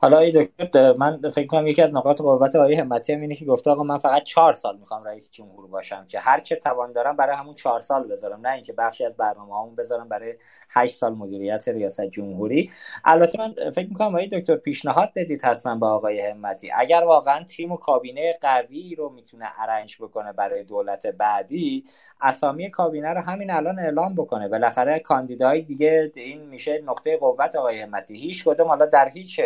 [0.00, 3.44] حالا ای دکتر من فکر کنم یکی از نقاط قوت آقای همتی هم اینه که
[3.44, 7.16] گفته آقا من فقط چهار سال می‌خوام رئیس جمهور باشم که هر چه توان دارم
[7.16, 10.34] برای همون چهار سال بذارم نه اینکه بخشی از برنامه همون بذارم برای
[10.70, 12.70] هشت سال مدیریت ریاست جمهوری.
[13.04, 16.70] البته من فکر می‌کنم آقای دکتر پیشنهاد بدید حتما با آقای همتی.
[16.74, 21.84] اگر واقعا تیم و کابینه قوی رو می‌تونه ارنج بکنه برای دولت بعدی
[22.20, 24.48] اسامی کابینه رو همین الان اعلام بکنه.
[24.48, 28.16] بالاخره کاندیدای دیگه این میشه نقطه قوت آقای همتی.
[28.16, 29.40] هیچ کدوم حالا در هیچ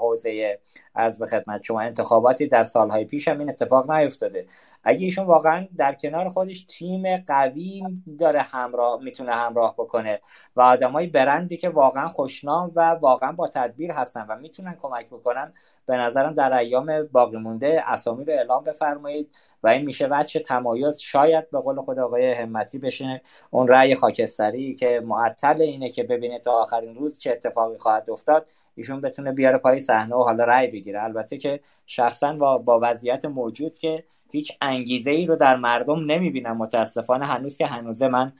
[0.00, 0.58] حوزه
[0.94, 4.46] از به خدمت شما؟ انتخاباتی در سالهای پیش هم این اتفاق نیفتاده.
[4.84, 7.82] اگه ایشون واقعا در کنار خودش تیم قوی
[8.18, 10.20] داره همراه می‌تونه همراه بکنه
[10.56, 15.52] و آدمای برندی که واقعا خوشنام و واقعا با تدبیر هستن و می‌تونن کمک بکنن
[15.86, 20.98] به نظرم در ایام باقی مونده اسامی رو اعلام بفرمایید و این میشه وجه تمایز
[20.98, 23.22] شاید به قول خود آقای همتی بشه.
[23.50, 28.46] اون رأی خاکستری که معطل اینه که ببینه تا آخرین روز چه اتفاقی خواهد افتاد.
[28.76, 31.02] ایشون بتونه بیاره پای صحنه و حالا رأی بگیره.
[31.02, 36.56] البته که شخصا با, با وضعیت موجود که هیچ انگیزه ای رو در مردم نمی‌بینم.
[36.56, 38.32] متاسفانه هنوز که هنوزه من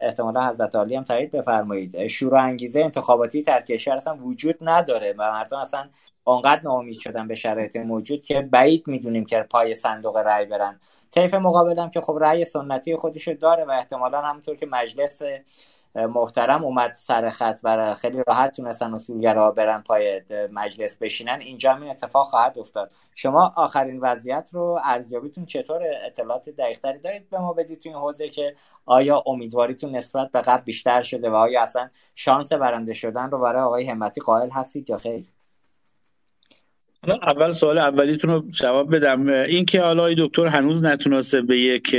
[0.00, 2.06] احتمالا حضرت عالی هم تایید بفرمایید.
[2.06, 5.88] شور انگیزه انتخاباتی در کشور اصلا وجود نداره و مردم اصلا
[6.24, 10.80] اونقدر ناامید شدن به شرایط موجود که بعید می‌دونیم که پای صندوق رأی برن.
[11.10, 15.22] طیف مقابلم که خب رأی سنتی خودشو داره و احتمالا همونطور که مجلس
[15.94, 21.40] محترم اومد سر خط و خیلی راحت تونستن اصولگرا برن پای مجلس بشینن.
[21.40, 22.92] اینجا این اتفاق خواهد افتاد.
[23.14, 28.28] شما آخرین وضعیت رو ارزیابیتون چطور اطلاعات دقیقتری دارید به ما بدید تو این حوزه
[28.28, 28.54] که
[28.86, 33.62] آیا امیدواریتون نسبت به قبل بیشتر شده و آیا اصلا شانس برنده شدن رو برای
[33.62, 35.39] آقای همتی قائل هستید یا خیر؟
[37.08, 39.28] اول سوال اولیتون رو جواب بدم.
[39.28, 41.96] این که حالا دکتر هنوز نتونسته به یک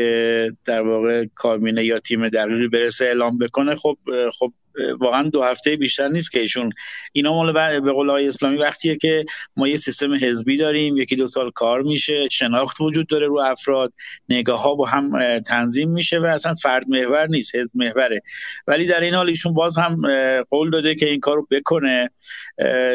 [0.65, 3.97] در واقع کابینه یا تیم دقیقی برسه اعلام بکنه خب
[4.39, 4.53] خب
[4.99, 6.71] واقعا دو هفته بیشتر نیست که ایشون.
[7.13, 11.51] اینا مال به قول اسلامی وقتیه که ما یه سیستم حزبی داریم یکی دو سال
[11.51, 13.93] کار میشه شناخت وجود داره رو افراد
[14.29, 18.21] نگاه ها با هم تنظیم میشه و اصلا فرد محور نیست حزب محوره.
[18.67, 20.01] ولی در این حال ایشون باز هم
[20.49, 22.09] قول داده که این کارو بکنه.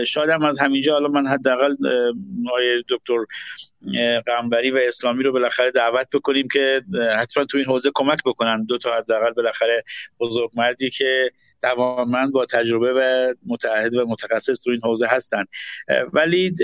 [0.06, 1.74] شاید از همینجا حالا من حداقل
[2.48, 3.24] آقای دکتر
[4.26, 6.82] قنبری و اسلامی رو بالاخره دعوت بکنیم که
[7.16, 8.64] حتما تو این حوزه کمک بکنن.
[8.64, 9.84] دو تا حداقل بالاخره
[10.54, 11.30] مردی که
[11.62, 15.44] توانمند با تجربه و متعهد و متخصص تو این حوزه هستن.
[16.12, 16.54] ولی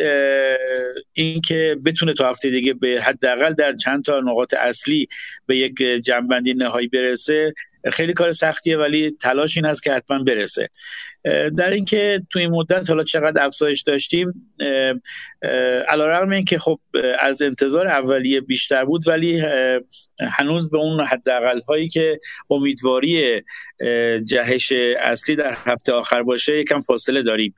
[1.12, 5.08] اینکه بتونه تو هفته دیگه به حداقل در چند تا نقاط اصلی
[5.46, 5.74] به یک
[6.04, 7.52] جنبندی نهایی برسه
[7.92, 10.68] خیلی کار سختیه ولی تلاش این هست که حتما برسه.
[11.56, 14.54] در اینکه تو این مدت حالا چقدر افزایش داشتیم
[15.88, 16.80] علیرغم اینکه خب
[17.20, 19.42] از انتظار اولیه بیشتر بود ولی
[20.20, 22.20] هنوز به اون حداقل هایی که
[22.50, 23.42] امیدواری
[24.24, 27.54] جهش اصلی در هفته آخر باشه یکم فاصله داریم.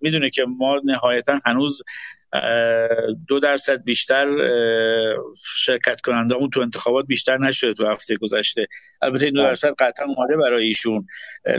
[0.00, 1.82] می‌دونه که ما نهایتا هنوز
[3.28, 4.26] دو درصد بیشتر
[5.56, 8.66] شرکت کننده اون تو انتخابات بیشتر نشده تو هفته گذشته.
[9.02, 9.48] البته این دو بله.
[9.48, 11.06] درصد قطعا اومده برای ایشون.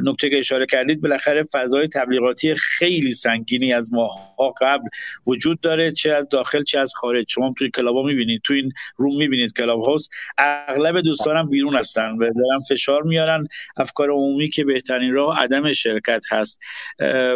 [0.03, 4.87] نکته که اشاره کردید بالاخره فضای تبلیغاتی خیلی سنگینی از ماها قبل
[5.27, 7.25] وجود داره چه از داخل چه از خارج.
[7.29, 12.19] شما توی کلابا می‌بینید تو این روم می‌بینید کلاب هاوس اغلب دوستانم بیرون هستن و
[12.19, 13.47] دارن فشار میارن.
[13.77, 16.59] افکار عمومی که بهترین راه عدم شرکت هست.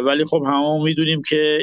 [0.04, 1.58] ولی خب همه می‌دونیم که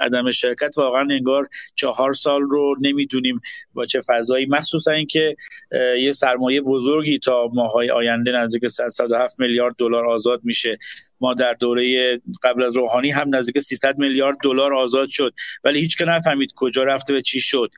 [0.00, 3.40] عدم شرکت واقعا انگار چهار سال رو نمی‌دونیم
[3.74, 4.46] با چه فضایی.
[4.46, 5.36] مخصوصا اینکه
[6.00, 10.78] یه سرمایه بزرگی تا ماهای آینده نزدیک 107 میلیارد دلار آزاد میشه.
[11.20, 15.34] ما در دوره قبل از روحانی هم نزدیک 300 میلیارد دلار آزاد شد.
[15.64, 17.70] ولی هیچ که نفهمید کجا رفته و چی شد.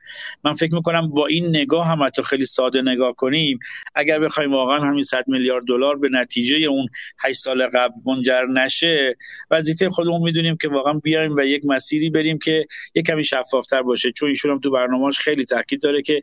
[0.43, 3.59] من فکر می‌کنم با این نگاه هم حتی خیلی ساده نگاه کنیم.
[3.95, 6.87] اگر بخوایم واقعا همین 100 میلیارد دلار به نتیجه اون
[7.19, 9.15] 8 سال قبل منجر نشه
[9.51, 14.11] وظیفه خودمون می‌دونیم که واقعا بیایم و یک مسیری بریم که یک کمی شفافتر باشه.
[14.11, 16.21] چون ایشون هم تو برنامه‌اش خیلی تاکید داره که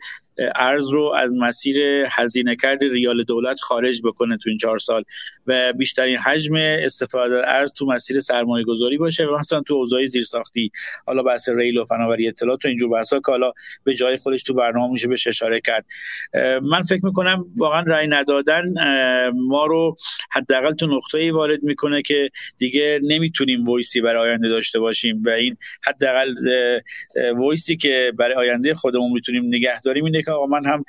[0.54, 1.76] ارز رو از مسیر
[2.10, 5.02] هزینه کرد ریال دولت خارج بکنه تو این چهار سال
[5.46, 10.70] و بیشترین حجم استفاده ارز تو مسیر سرمایه گذاری باشه و مثلا تو اوضاع زیرساختی
[11.06, 13.52] حالا بحث ریل و فناوری اطلاعات و اینجور بحثا که حالا
[13.84, 15.86] به جای خودش تو برنامه میشه بهش اشاره کرد.
[16.62, 18.62] من فکر می‌کنم واقعا رأی ندادن
[19.34, 19.96] ما رو
[20.30, 25.30] حداقل تو نقطه‌ای وارد می‌کنه که دیگه نمی‌تونیم voice ی برای آینده داشته باشیم و
[25.30, 26.34] این حداقل
[27.36, 30.84] voice ی که برای آینده خودمون می‌تونیم نگه داریم که آقا من هم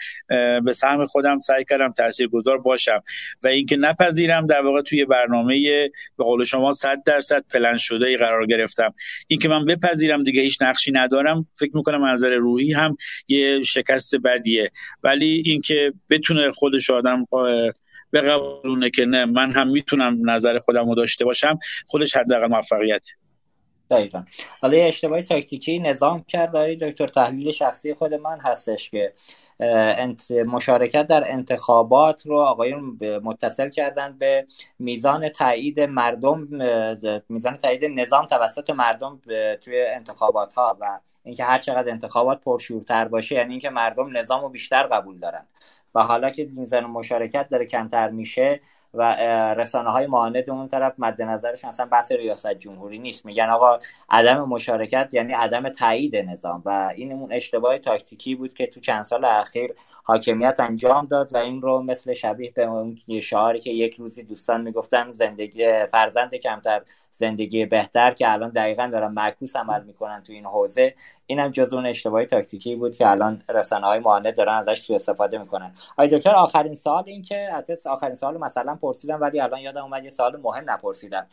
[0.62, 3.02] به سهم خودم سعی کردم تاثیرگذار باشم
[3.44, 8.18] و اینکه نپذیرم در واقع توی برنامه به قول شما 100 درصد پلن شده ای
[8.18, 8.94] قرار گرفتم.
[9.28, 14.16] اینکه من بپذیرم دیگه هیچ نقشی ندارم فکر می‌کنم از نظر روحی هم یه شکست
[14.16, 14.72] بدیه.
[15.04, 17.26] ولی اینکه بتونه خودش آدم
[18.14, 23.06] بقبولونه که نه من هم می‌تونم نظر خودم رو داشته باشم خودش حداقل موفقیت.
[23.90, 24.24] دقیقا.
[24.62, 26.52] حالا یه اشتباه تاکتیکی نظام کرد.
[26.52, 29.14] داری دکتر تحلیل شخصی خود من هستش که
[30.46, 34.48] مشارکت در انتخابات رو آقایون متصل کردن به
[34.80, 36.48] میزان تایید مردم
[37.30, 39.22] میزان تایید نظام توسط مردم
[39.62, 44.50] توی انتخابات ها و اینکه هر چقدر انتخابات پرشورتر باشه یعنی اینکه مردم نظام رو
[44.50, 45.46] بیشتر قبول دارن.
[45.96, 48.62] و حالا که میزان مشارکت داره کمتر میشه
[48.94, 49.04] و
[49.54, 53.26] رسانه های معاند اون طرف مد نظرش اصلا بحث ریاست جمهوری نیست.
[53.26, 58.68] میگن آقا عدم مشارکت یعنی عدم تایید نظام و این اون اشتباه تاکتیکی بود که
[58.68, 63.60] تو چند سال اخیر حاکمیت انجام داد و این رو مثل شبیه به اون شعاری
[63.60, 69.56] که یک روزی دوستان می‌گفتن زندگی فرزند کمتر زندگی بهتر که الان دقیقا دارن معکوس
[69.56, 70.96] عمل می‌کنن تو این حوزه.
[71.30, 75.38] اینم جز اون اشتباهی تاکتیکی بود که الان رسانه های معاند دارن ازش تو استفاده
[75.38, 75.74] می‌کنن.
[75.92, 77.50] آقای دکتر آخرین سال این که
[77.86, 81.28] آخرین سال مثلا پرسیدم ولی الان یادم اومد یه سال مهم نپرسیدم.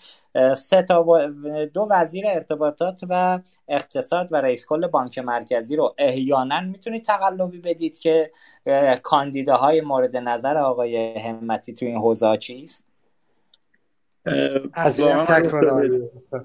[0.56, 1.26] سه تا
[1.74, 7.98] دو وزیر ارتباطات و اقتصاد و رئیس کل بانک مرکزی رو احیانا می‌تونید تقلبی بدید
[7.98, 8.30] که
[9.02, 12.95] کاندیداهای مورد نظر آقای همتی تو این حوزه چیست؟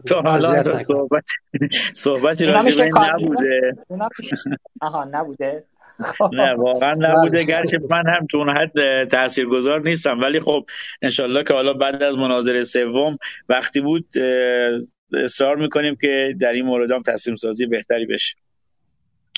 [0.08, 1.24] تو حالا صحبت
[1.94, 3.72] صحبتی راجع نبوده.
[4.82, 5.64] آها نبوده.
[6.34, 7.44] نه واقعا نبوده.
[7.44, 10.20] گرچه من هم تو اون حد تاثیرگذار نیستم.
[10.20, 10.66] ولی خب
[11.02, 13.18] انشالله که حالا بعد از مناظره سوم
[13.50, 14.06] وقتی بود
[15.24, 18.36] اصرار می‌کنیم که در این مورد هم تصمیم سازی بهتری بشه.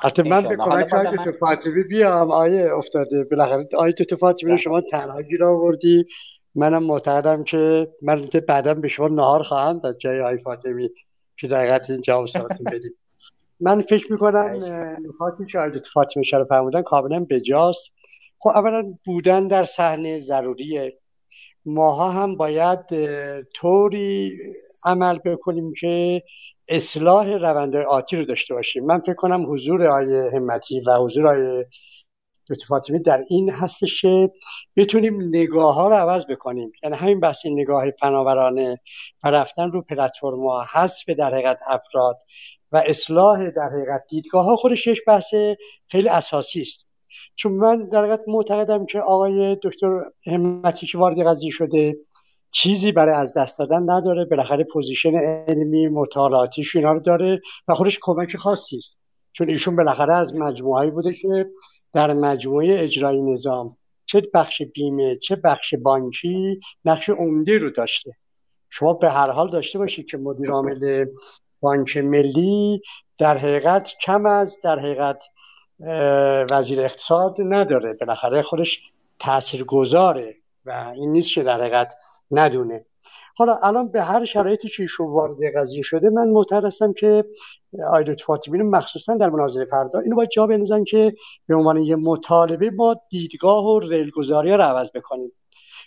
[0.04, 0.90] حتی من به کمک
[1.24, 2.32] تو فاطمی بیام.
[2.32, 3.24] آیه افتاده.
[3.24, 6.06] بالاخره آیه تو فاطمی رو شما تنها گیر آوردی.
[6.56, 10.90] منم معتقدم که من بعدا به شما نهار خواهم داد جای آی فاطمی
[11.38, 12.94] که دقیقت این جواب سوالتون بدیم.
[13.60, 14.60] من فکر می‌کنم
[15.10, 17.90] نکاتی که آیدت فاطمی شرف فرمودن کاملا بجاست.
[18.40, 20.98] خب اولا بودن در صحنه ضروریه.
[21.66, 22.80] ماها هم باید
[23.56, 24.38] طوری
[24.86, 26.24] عمل بکنیم که
[26.68, 28.86] اصلاح روند آتی رو داشته باشیم.
[28.86, 31.68] من فکر کنم حضور آیه همتی و حضور آیه
[32.50, 34.32] دکتر فاطمی در این هستش که
[34.76, 36.72] بتونیم نگاه ها رو عوض بکنیم.
[36.84, 38.78] یعنی همین بحث نگاه پناورانه
[39.24, 42.18] و رفتن رو پلتفرم ها حذف در حقیقت افراد
[42.72, 45.34] و اصلاح در حقیقت دیدگاه ها خودش یک بحث
[45.88, 46.86] خیلی اساسی است.
[47.36, 51.96] چون من در حقیقت معتقدم که آقای دکتر همتی که وارد قضیه شده
[52.52, 55.16] چیزی برای از دست دادن نداره بالاخره پوزیشن
[55.48, 59.00] علمی مطالعاتیش اینا رو داره و خودش کمک خاصی است.
[59.32, 61.46] چون ایشون بالاخره از مجموعهایی بوده که
[61.94, 63.78] در مجموعه اجرایی نظام.
[64.06, 68.16] چه بخش بیمه چه بخش بانکی نقش عمده رو داشته.
[68.70, 71.06] شما به هر حال داشته باشید که مدیر عامل
[71.60, 72.82] بانک ملی
[73.18, 75.26] در حقیقت کم از در حقیقت
[76.52, 77.94] وزیر اقتصاد نداره.
[77.94, 78.80] بالاخره خودش
[79.20, 81.94] تأثیر گذاره و این نیست که در حقیقت
[82.32, 82.86] ندونه.
[83.36, 87.26] حالا الان به هر شرایطی که ایشون وارد قضیه شده من هستم که
[87.92, 91.14] آیدوت فاطمی مخصوصا در مناظره فردا اینو باید جا بندازن که
[91.48, 95.32] به عنوان یه مطالبه ما دیدگاه و ریلگذاری رو عوض بکنیم.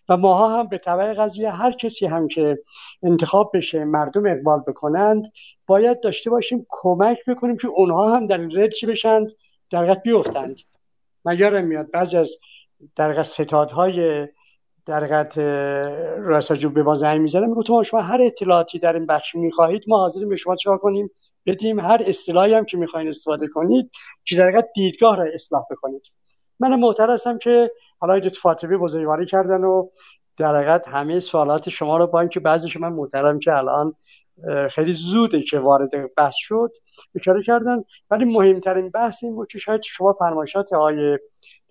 [0.08, 2.58] و ماها هم به طبع قضیه هر کسی هم که
[3.02, 5.32] انتخاب بشه مردم اقبال بکنند
[5.66, 9.32] باید داشته باشیم کمک بکنیم که اونها هم در این ریل چی بشند؟
[9.70, 10.56] در بیفتند.
[11.24, 12.36] من میاد بعضی از
[12.96, 14.28] در ستادهای
[14.86, 15.38] در حقیقت
[16.18, 19.98] رئیس به ما زنگ می‌زنه میگه تو شما هر اطلاعاتی در این بخش می‌خواهید ما
[19.98, 21.10] حاضریم به شما چیکار کنیم؟
[21.46, 23.90] بدیم هر اصطلاحی هم که می‌خواین استفاده کنید
[24.24, 26.02] که در حقیقت دیدگاه را اصلاح بکنید.
[26.60, 29.88] من معترض هستم که حالا دو فاطمی بزرگواری کردن و
[30.36, 33.94] در حقیقت همه سوالات شما رو با اینکه بعضیش من محترم که الان
[34.70, 36.70] خیلی زوده که وارد بحث شد
[37.14, 37.82] اشاره کردن.
[38.10, 41.18] ولی مهمترین بحث این بود که شاید شما فرمایشات آقای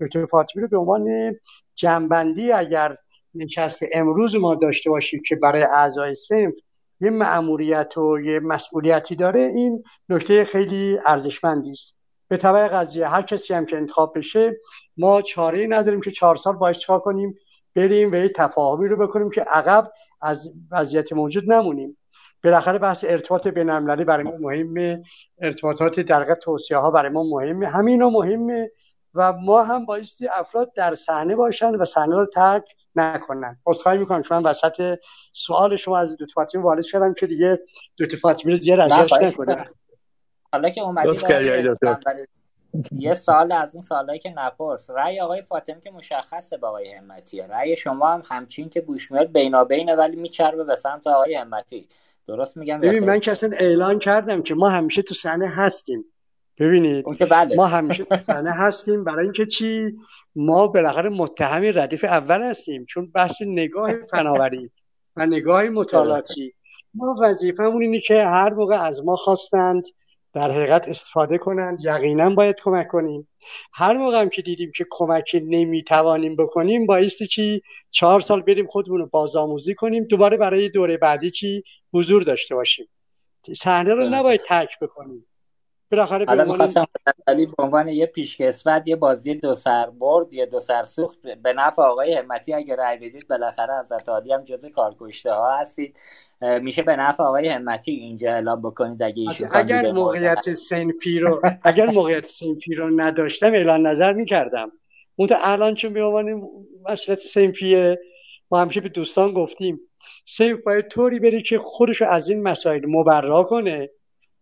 [0.02, 1.35] دکتر فاطمی رو به عنوان
[1.76, 2.95] جنبندی اگر
[3.36, 3.84] نشست.
[3.94, 6.54] امروز ما داشته باشیم که برای اعضای سنف
[7.02, 9.40] یه مأموریت و یه مسئولیتی داره.
[9.40, 11.96] این نکته خیلی ارزشمندی است.
[12.28, 14.58] به طبع قضیه هر کسی هم که انتخاب بشه
[14.98, 17.36] ما چاره نداریم که چهار سال باید چکار کنیم
[17.76, 19.92] بریم و یه تفاهمی رو بکنیم که عقب
[20.22, 21.98] از وضعیت موجود نمونیم.
[22.44, 25.04] بالاخره بحث ارتباط بین برای ما مهمه.
[25.42, 27.68] ارتباطات در توصیه ها برای ما مهمه.
[27.68, 28.72] همینا مهمه
[29.14, 32.64] و ما هم بایستی افراد در صحنه باشن و صحنه رو ترک
[32.95, 33.57] نکنن.
[33.65, 34.99] عذرخواهی می‌کنم که من وسط
[35.33, 37.59] سوال شما از دو فاطمی وارد شدم که دیگه
[37.98, 39.65] دو فاطمی رو زیاد ازش نکنم
[40.51, 41.15] حالا که اومدید
[42.91, 44.90] یه سال از اون سالهایی که نپرس.
[44.90, 49.32] رأی آقای فاطمی که مشخصه با آقای همتیه رأی شما هم همچین که بوش میاد
[49.32, 51.88] بینابینه ولی میچربه به سمت آقای همتی.
[52.27, 56.06] درست میگم ببین من که اصلا اعلان کردم که ما همیشه تو صحنه هستیم.
[56.58, 57.56] ببینید بله.
[57.56, 59.03] ما همیشه صحنه هستیم.
[59.03, 59.93] برای اینکه چی؟
[60.35, 62.85] ما بالاخره متهمی ردیف اول هستیم.
[62.85, 64.72] چون بحث نگاه فناوری
[65.16, 66.53] و نگاه مطالعاتی.
[66.93, 69.84] ما وظیفمون اینه که هر موقع از ما خواستند
[70.34, 71.80] در حقیقت استفاده کنند.
[71.84, 73.27] یقینا باید کمک کنیم.
[73.74, 77.61] هر موقع هم که دیدیم که کمک نمی‌توانیم بکنیم بایستی چی؟
[77.92, 80.03] چهار سال بریم خودمون رو بازآموزی کنیم.
[80.03, 82.88] دوباره برای دوره بعدی چی؟ حضور داشته باشیم.
[83.58, 85.25] صحنه رو نباید ترک بکنیم.
[85.92, 86.86] بالاخره به می‌خواستم
[87.26, 91.82] به عنوان یه پیشکسوت یه بازی دو سر برد یه دو سر سوخت به نفع
[91.82, 95.98] آقای همتی اگه رای بدید بالاخره از عالی هم جز کارکشته ها هستید
[96.42, 101.86] میشه به نفع آقای همتی اینجا اعلام بکنید اگه ایشون اگر موقعیت سین پیرو اگر
[101.86, 104.72] موقعیت سین پیرو نداشتم اعلان نظر می‌کردم.
[105.16, 106.42] اون تا الان چون به عنوان
[106.90, 108.00] مسئله سین پیه
[108.52, 109.80] ما همیشه به دوستان گفتیم
[110.26, 113.90] سیف باید طوری بری که خودشو از این مسائل مبرا کنه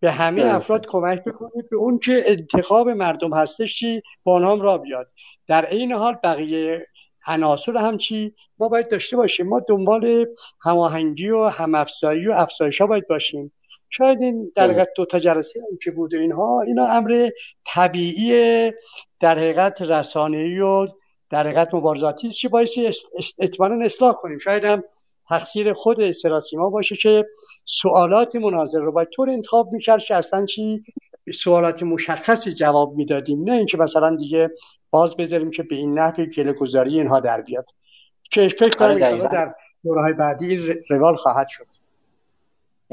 [0.03, 4.77] به همه افراد کمک بکنید به اون که انتخاب مردم هستش چی با آنها را
[4.77, 5.11] بیاد.
[5.47, 6.87] در این حال بقیه
[7.27, 9.47] عناصر هم چی؟ ما باید داشته باشیم.
[9.47, 10.25] ما دنبال
[10.61, 13.53] هماهنگی و همافزایی و افزایش ها باید باشیم.
[13.89, 17.29] شاید این در حقیقت دو تا جلسه هم که بوده اینها اینا امر
[17.65, 18.71] طبیعی
[19.19, 20.87] در حقیقت رسانه‌ای و
[21.29, 22.77] در حقیقت مبارزاتی است که باعث
[23.39, 24.39] اطمینان اصلاح کنیم.
[24.39, 24.83] شاید هم
[25.33, 25.97] تقصیر خود
[26.57, 27.25] ما باشه که
[27.65, 30.83] سوالات مناظر رو باید طور انتخاب می‌کرد که اصلا چی
[31.33, 33.43] سوالات مشخصی جواب می‌دادیم.
[33.43, 34.49] نه اینکه مثلا دیگه
[34.89, 37.65] باز بذاریم که به این نحو گله گذاری اینها در بیاد.
[38.31, 39.53] که فکر کنم آره، در
[39.83, 41.65] دورهای بعدی روال خواهد شد.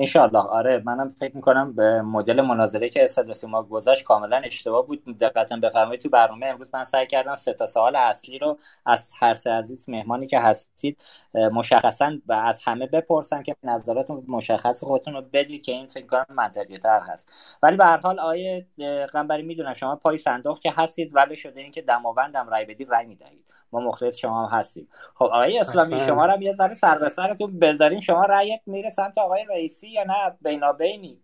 [0.01, 5.05] انشالله آره منم فکر می‌کنم به مدل مناظره که استاد ما گذاشت کاملا اشتباه بود.
[5.19, 9.35] دقیقا بفرمایید تو برنامه امروز من سعی کردم سه تا سوال اصلی رو از هر
[9.35, 11.05] سه عزیز مهمانی که هستید
[11.35, 16.27] مشخصا و از همه بپرسن که نظرات مشخص خودتون رو بدید که این فکر کنم
[16.31, 17.33] منطقی تر هست.
[17.62, 18.67] ولی به هر حال آیه
[19.12, 23.07] قنبری می‌دونم شما پای صندوق که هستید ولی شده این که دماوندم رای بدید رای
[23.07, 23.45] می‌دهید.
[23.73, 24.89] ما مخلص شما هم هستیم.
[25.15, 29.18] خب آقای اسلامی شما رو یه ذره سر به سرتون بذارین شما رأیت میره سمت
[29.18, 31.23] آقای رئیسی یا نه؟ بینابینی.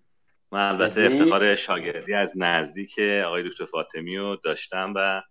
[0.53, 5.23] من البته افتخار شاگردی از نزدیک آقای دکتر فاطمی رو داشتم و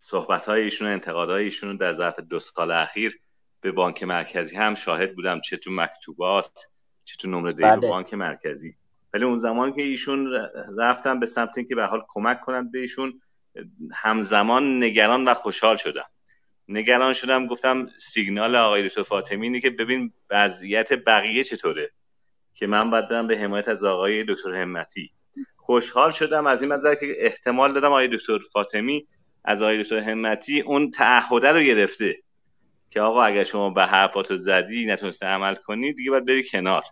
[0.00, 3.20] صحبت های ایشون انتقادهای ایشون در ظرف دو سال اخیر
[3.60, 5.40] به بانک مرکزی هم شاهد بودم.
[5.40, 6.66] چه تو مکتوبات
[7.04, 7.88] چه تو نمره بله.
[7.88, 8.74] بانک مرکزی.
[9.14, 10.48] ولی اون زمان که ایشون
[10.78, 13.20] رفتم به سمت اینکه به حال کمک کنند به ایشون
[13.92, 16.06] همزمان نگران و خوشحال شدم.
[16.70, 21.90] نگران شدم گفتم سیگنال آقای دکتر فاطمی اینه که ببین وضعیت بقیه چطوره
[22.54, 25.10] که من باید به حمایت از آقای دکتر همتی.
[25.56, 29.06] خوشحال شدم از این نظر که احتمال دادم آقای دکتر فاطمی
[29.44, 32.16] از آقای دکتر همتی اون تعهده رو گرفته
[32.90, 36.82] که آقا اگر شما به حرفاتو زدی نتونسته عمل کنی دیگه باید بری کنار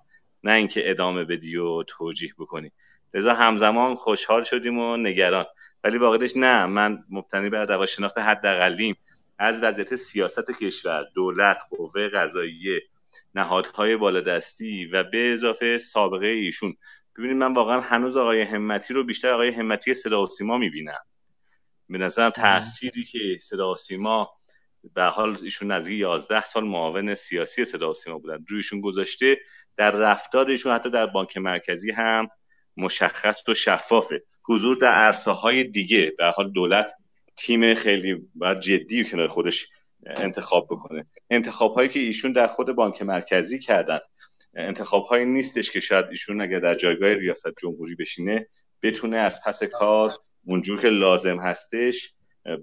[0.44, 2.72] نه اینکه ادامه بدی و توجیه بکنی.
[3.14, 5.46] لذا همزمان خوشحال شدیم و نگران.
[5.84, 8.96] ولی واقعش نه من مبتنی بر رواشناخت حداقلیم.
[9.38, 12.80] از وضعیت سیاست کشور دولت قوه قضاییه
[13.34, 16.76] نهادهای بالادستی و به اضافه سابقه ایشون.
[17.18, 20.98] ببینید من واقعا هنوز آقای همتی رو بیشتر آقای همتی صدا و سیما می‌بینم.
[21.88, 24.30] به نظرم تأثیری که صدا و سیما
[24.94, 28.44] به حال ایشون نزدیک 11 سال معاون سیاسی صدا و سیما بودن.
[28.48, 29.38] رویشون گذاشته
[29.76, 32.28] در رفتارشون حتی در بانک مرکزی هم
[32.76, 34.22] مشخص و شفافه.
[34.48, 36.90] حضور در عرصه های دیگه به حال دولت
[37.38, 39.68] تیم خیلی باید جدی کنار خودش
[40.06, 41.06] انتخاب بکنه.
[41.30, 43.98] انتخاب هایی که ایشون در خود بانک مرکزی کردن
[44.54, 48.46] انتخاب هایی نیستش که شاید ایشون اگر در جایگاه ریاست جمهوری بشینه
[48.82, 50.12] بتونه از پس کار
[50.46, 52.14] اونجور که لازم هستش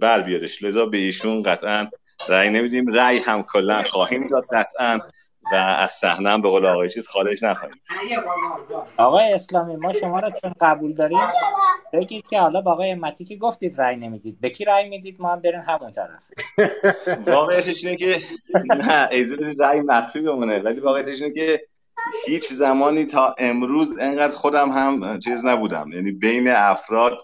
[0.01, 1.89] بر بیادش لذا به ایشون قطعا
[2.29, 2.87] رأی نمیدیم.
[2.87, 4.99] رأی هم کلا خواهیم داد قطعا
[5.51, 7.81] و از صحنه به قول آقای چیز خارج نخواهیم
[8.97, 11.19] آقای اسلامی ما شما را چون قبول داریم
[11.93, 14.41] بگید که حالا با آقای امتی که گفتید رأی نمی‌دید.
[14.41, 16.19] به کی رأی می‌دید؟ ما هم بریم همون طرف.
[17.35, 18.19] واقعیتش اینه که
[18.77, 20.59] نه ایزه رأی مخفی بمونه.
[20.59, 21.67] ولی واقعیتش اینه که
[22.25, 25.91] هیچ زمانی تا امروز انقدر خودم هم چیز نبودم.
[25.93, 27.17] یعنی بین افراد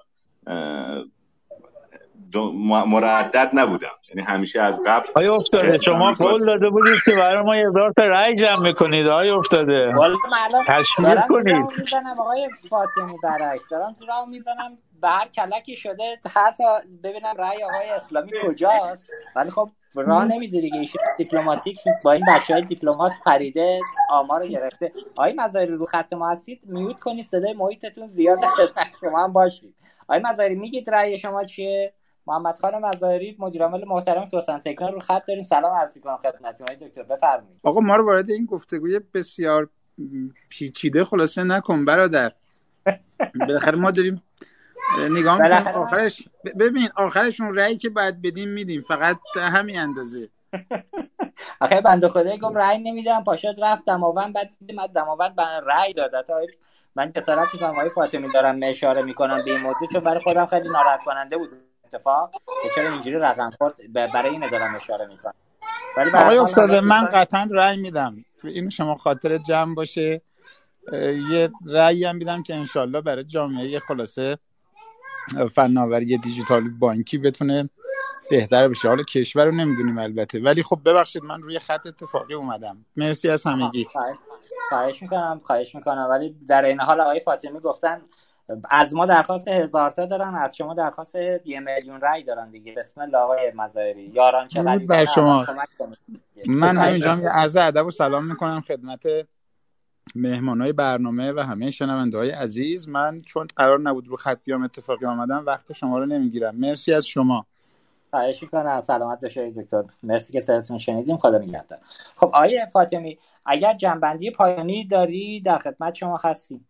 [2.85, 4.00] مردد نبودم.
[4.15, 7.65] یعنی همیشه از قبل آیا افتاده شما قول داده بودید که برای ما یه
[7.97, 9.07] تا رأی جمع می‌کنید.
[9.07, 9.93] آیا افتاده.
[10.67, 11.65] تشمیل کنید.
[11.77, 13.69] می‌زنم آقای فاطمی برعکس.
[13.71, 14.77] دارم سراغ می‌زنم.
[15.01, 16.19] به هر کلکی شده.
[16.35, 16.63] حتی
[17.03, 19.09] ببینم رأی آقای اسلامی کجاست.
[19.35, 24.47] ولی خب راه نمیده دیگه ایشون دیپلماتیک با این بچه های دیپلمات پریده آمار رو
[24.47, 24.91] گرفته.
[25.15, 27.25] آقای مزاری رو خط ما هستید؟ میوت کنید.
[27.25, 29.75] صدای محیطتون زیاد خدمت شما هم باشید.
[30.09, 31.93] آقای مزاری میگید رأی شما چیه؟
[32.27, 35.43] محمد خان مظاهری مدیر عامل محترم توسن تکنال رو خط داریم.
[35.43, 37.03] سلام عرض می‌کنم خدمت های دکتر.
[37.03, 37.59] بفرمایید.
[37.63, 39.69] آقا ما رو وارد این گفتگوی بسیار
[40.49, 42.31] پیچیده خلاصه نکن برادر.
[43.39, 44.23] بالاخره ما داریم
[45.11, 45.67] نگاه می‌کنیم.
[45.67, 46.27] آخرش
[46.59, 48.81] ببین آخرشون رأی که بعد بدیم میدیم.
[48.81, 50.29] فقط همین اندازه.
[51.61, 53.23] آخه بنده خدای گفت رأی نمیدم.
[53.23, 56.11] پاشات رفت دماوند بعد دیدم دماوند من رأی داد.
[56.95, 60.69] من جسارت می‌کنم آقای فاطمی دارم اشاره می‌کنم به این موضوع چون برای خودم خیلی
[60.69, 61.49] ناراحت کننده بود.
[61.93, 62.31] اتفاق
[62.75, 65.33] چرا اینجوری رقم خورد برای این دارم اشاره می‌کنم.
[65.97, 68.25] ولی آقای افتاده من قطعا رأی میدم.
[68.43, 70.21] این شما خاطر جمع باشه.
[71.31, 74.37] یه رأی هم میدم که انشالله برای جامعه خلاصه
[75.53, 77.69] فناوری دیجیتال بانکی بتونه
[78.29, 78.87] بهتر بشه.
[78.87, 80.39] حالا کشور رو نمی‌دونیم البته.
[80.39, 82.85] ولی خب ببخشید من روی خط اتفاقی اومدم.
[82.97, 83.87] مرسی از همگی.
[84.69, 86.07] خواهش می‌کنم خواهش می‌کنم.
[86.09, 88.01] ولی در این حال آقای فاطمی گفتن
[88.69, 91.15] از ما درخواست هزار تا دارن از شما درخواست
[91.45, 92.73] یه میلیون رای دارن دیگه.
[92.77, 95.45] بسم الله آقای مزایری یاران چه بر شما.
[96.47, 99.01] من همینجا یه عرض ادب و سلام می‌کنم خدمت
[100.59, 102.89] های برنامه و همه شنونده های عزیز.
[102.89, 106.55] من چون قرار نبود رو خط بیام اتفاقی آمدم وقت شما رو نمی‌گیرم.
[106.55, 107.45] مرسی از شما.
[108.09, 108.81] خواهش می‌کنم.
[108.81, 109.83] سلامت بشه دکتر.
[110.03, 111.17] مرسی که صداتون شنیدیم.
[111.17, 111.79] خدا نگهدار.
[112.17, 116.67] خب آیه فاطمی اگر جنبندی پایانی داری در خدمت شما هستیم.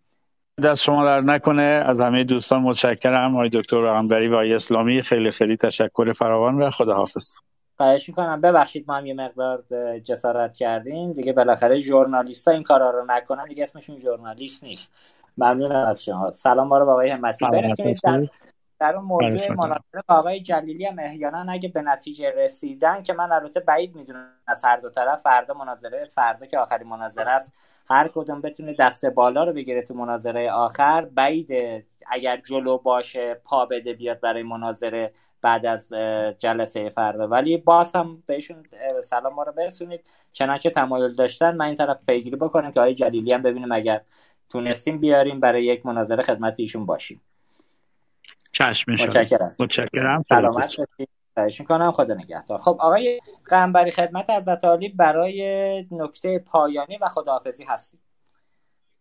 [0.62, 1.62] دست شما در نکنه.
[1.62, 3.36] از همه دوستان متشکرم.
[3.36, 7.38] آقای دکتر رقمبری و آقای اسلامی خیلی خیلی تشکر فراوان و خداحافظ.
[7.78, 8.42] خواهش می‌کنم.
[8.42, 9.64] ببخشید ما هم یه مقدار
[10.04, 11.14] جسارت کردیم.
[11.14, 13.46] دیگه بالاخره ژورنالیست این کارا رو نکنن.
[13.46, 14.92] دیگه اسمشون ژورنالیست نیست.
[15.38, 16.32] ممنونم از شما.
[16.32, 17.46] سلام ما رو با آقای همتی.
[17.46, 18.30] برسونید.
[18.82, 23.60] در اون موضوع مناظره آقای جلیلی هم احیانا اگه به نتیجه رسیدن که من البته
[23.60, 27.54] بعید می‌دونم از هر دو طرف فردا مناظره فردا که آخرین مناظره است.
[27.90, 31.02] هر کدوم بتونه دست بالا رو بگیره تو مناظره آخر.
[31.06, 31.52] بعید
[32.08, 35.94] اگر جلو باشه پا بده بیاد برای مناظره بعد از
[36.40, 37.28] جلسه فردا.
[37.28, 38.64] ولی باز هم بهشون
[39.04, 40.10] سلام ما رو برسونید.
[40.32, 44.02] چنانچه تمایل داشتن من این طرف پیگیری بکنم که آقای جلیلی هم ببینیم اگر
[44.50, 47.22] تونستیم بیاریم برای یک مناظره خدمت ایشون باشیم.
[48.62, 49.56] چشم متشکرم.
[49.60, 50.26] متشکرم.
[50.30, 50.76] سلامت
[51.38, 51.92] باشید می‌کنم.
[51.92, 52.60] خدا نگهدار.
[52.60, 57.98] خب آقای قنبری خدمت از علی برای نکته پایانی و خداحافظی هستی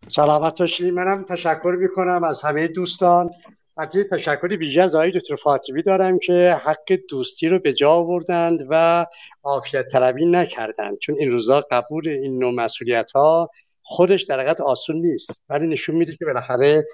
[0.09, 3.31] سلامت باشید منم تشکر می‌کنم از همه دوستان.
[3.77, 8.67] البته تشکری ویژه از آقای دکتر فاطمی دارم که حق دوستی رو به جا آوردند
[8.71, 9.07] و
[9.43, 10.99] عافیت طلبی نکردند.
[10.99, 13.51] چون این روزا قبول این نوع مسئولیت ها
[13.83, 15.41] خودش در حقیقت آسون نیست.
[15.49, 16.85] ولی نشون میده که بالاخره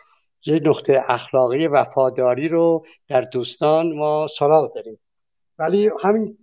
[0.46, 4.98] یه نقطه اخلاقی وفاداری رو در دوستان ما سراغ داریم.
[5.58, 6.38] ولی همین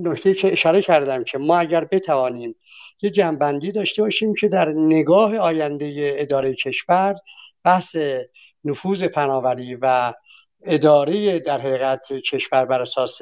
[0.00, 2.54] نکته که اشاره کردم که ما اگر بتوانیم
[3.02, 7.14] یه جنبندی داشته باشیم که در نگاه آینده اداره کشور
[7.64, 7.96] بحث
[8.64, 10.12] نفوذ پناوری و
[10.66, 13.18] اداره در حقیقت کشور بر اساس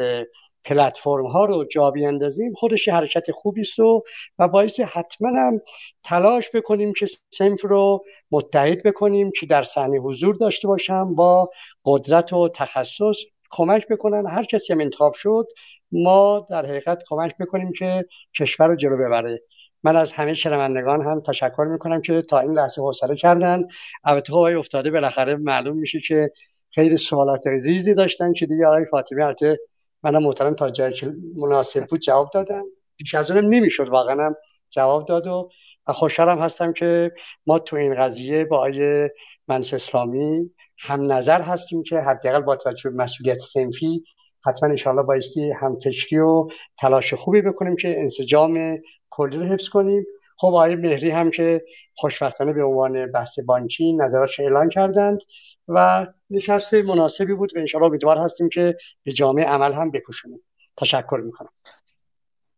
[0.66, 4.02] پلتفرم ها رو جا بیاندازیم خودش حرکت خوبی است و
[4.38, 5.60] و باعث حتما هم
[6.04, 11.50] تلاش بکنیم که سنف رو متحد بکنیم که در صحنه حضور داشته باشم با
[11.84, 13.16] قدرت و تخصص
[13.50, 14.26] کمک بکنن.
[14.30, 15.46] هر کسی هم انتخاب شد
[15.92, 18.04] ما در حقیقت کمک بکنیم که
[18.38, 19.40] کشور رو جلو ببره.
[19.82, 23.62] من از همه شنوندگان هم تشکر می‌کنم که تا این لحظه حوصله کردن.
[24.04, 26.30] البته خب افتاده بالاخره معلوم میشه که
[26.70, 29.58] خیلی سوالات عزیزی داشتن که دیگه آقای فاطمی البته
[30.06, 32.64] منم محترم تا جایی که مناسب بود جواب دادم.
[32.96, 34.34] بیش از اونم نمی‌شد واقعا
[34.70, 35.50] جواب داد و
[35.86, 37.12] خوشحالم هستم که
[37.46, 39.10] ما تو این قضیه با آقای
[39.48, 44.04] منس اسلامی هم نظر هستیم که حداقل با توجه به مسئولیت سنفی
[44.46, 48.78] حتما انشاءالله بایستی هم فکری و تلاش خوبی بکنیم که انسجام
[49.10, 50.04] کلی رو حفظ کنیم.
[50.36, 55.20] خب آقای مهری هم که خوشبختانه به عنوان بحث بانکی نظراتش اعلان کردند
[55.68, 60.40] و نشست مناسبی بود و انشاءالله امیدوار هستیم که به جامعه عمل هم بکشونیم
[60.76, 61.48] تشکر می‌کنم.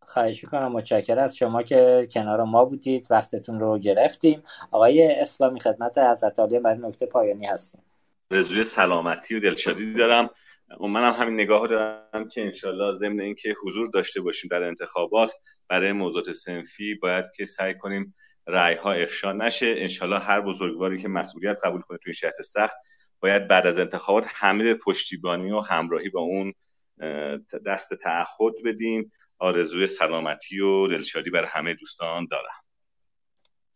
[0.02, 0.72] خواهش می‌کنم.
[0.72, 3.06] متشکر از شما که کنار ما بودید.
[3.10, 4.42] وقتتون رو گرفتیم.
[4.70, 7.82] آقای اسلامی خدمت حضرت عالی برای نکته پایانی هستیم.
[8.30, 10.30] رزوی سلامتی و دلشادی دارم.
[10.80, 15.32] منم همین نگاه دارم که انشالله ضمن اینکه حضور داشته باشیم در انتخابات
[15.68, 18.14] برای موضوعات سنفی باید که سعی کنیم
[18.46, 19.74] رأی ها افشا نشه.
[19.78, 22.76] انشالله هر بزرگواری که مسئولیت قبول کنه توی شرط سخت
[23.20, 26.54] باید بعد از انتخابات همه پشتیبانی و همراهی با اون
[27.66, 29.12] دست تعهد بدیم.
[29.38, 32.67] آرزوی سلامتی و دلشادی بر همه دوستان دارم.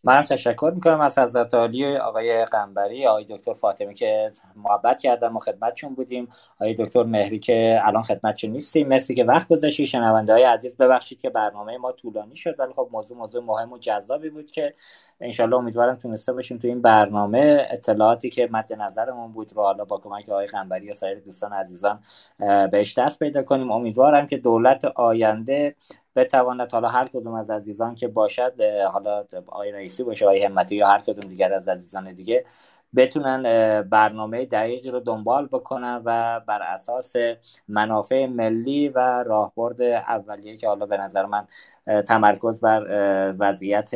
[0.05, 5.39] منم تشکر می‌کنم از حضرت عالی آقای قنبری آقای دکتر فاطمی که محبت کردن و
[5.39, 6.29] خدمتشون بودیم.
[6.55, 8.89] آقای دکتر مهری که الان خدمتشون نیستیم.
[8.89, 9.87] مرسی که وقت گذاشتی.
[9.87, 13.79] شنونده های عزیز ببخشید که برنامه ما طولانی شد ولی خب موضوع موضوع مهم و
[13.79, 14.75] جذابی بود که
[15.21, 17.67] انشالله امیدوارم تونسته باشیم تو این برنامه.
[17.71, 22.01] اطلاعاتی که مد نظرمون بود رو حالا با کمک آقای قنبری و سایر دوستان عزیزان
[22.73, 23.71] بهش دست پیدا کنیم.
[23.73, 25.75] امیدوارم که دولت آینده
[26.17, 28.55] بتواند حالا هر کدوم از عزیزان که باشد
[28.93, 32.45] حالا آقای رئیسی باشه آقای همتی یا هر کدوم دیگر از عزیزان دیگه
[32.97, 33.43] بتونن
[33.83, 37.13] برنامه دقیقی رو دنبال بکنن و بر اساس
[37.69, 41.47] منافع ملی و راهبرد اولیه که حالا به نظر من
[42.03, 42.83] تمرکز بر
[43.39, 43.95] وضعیت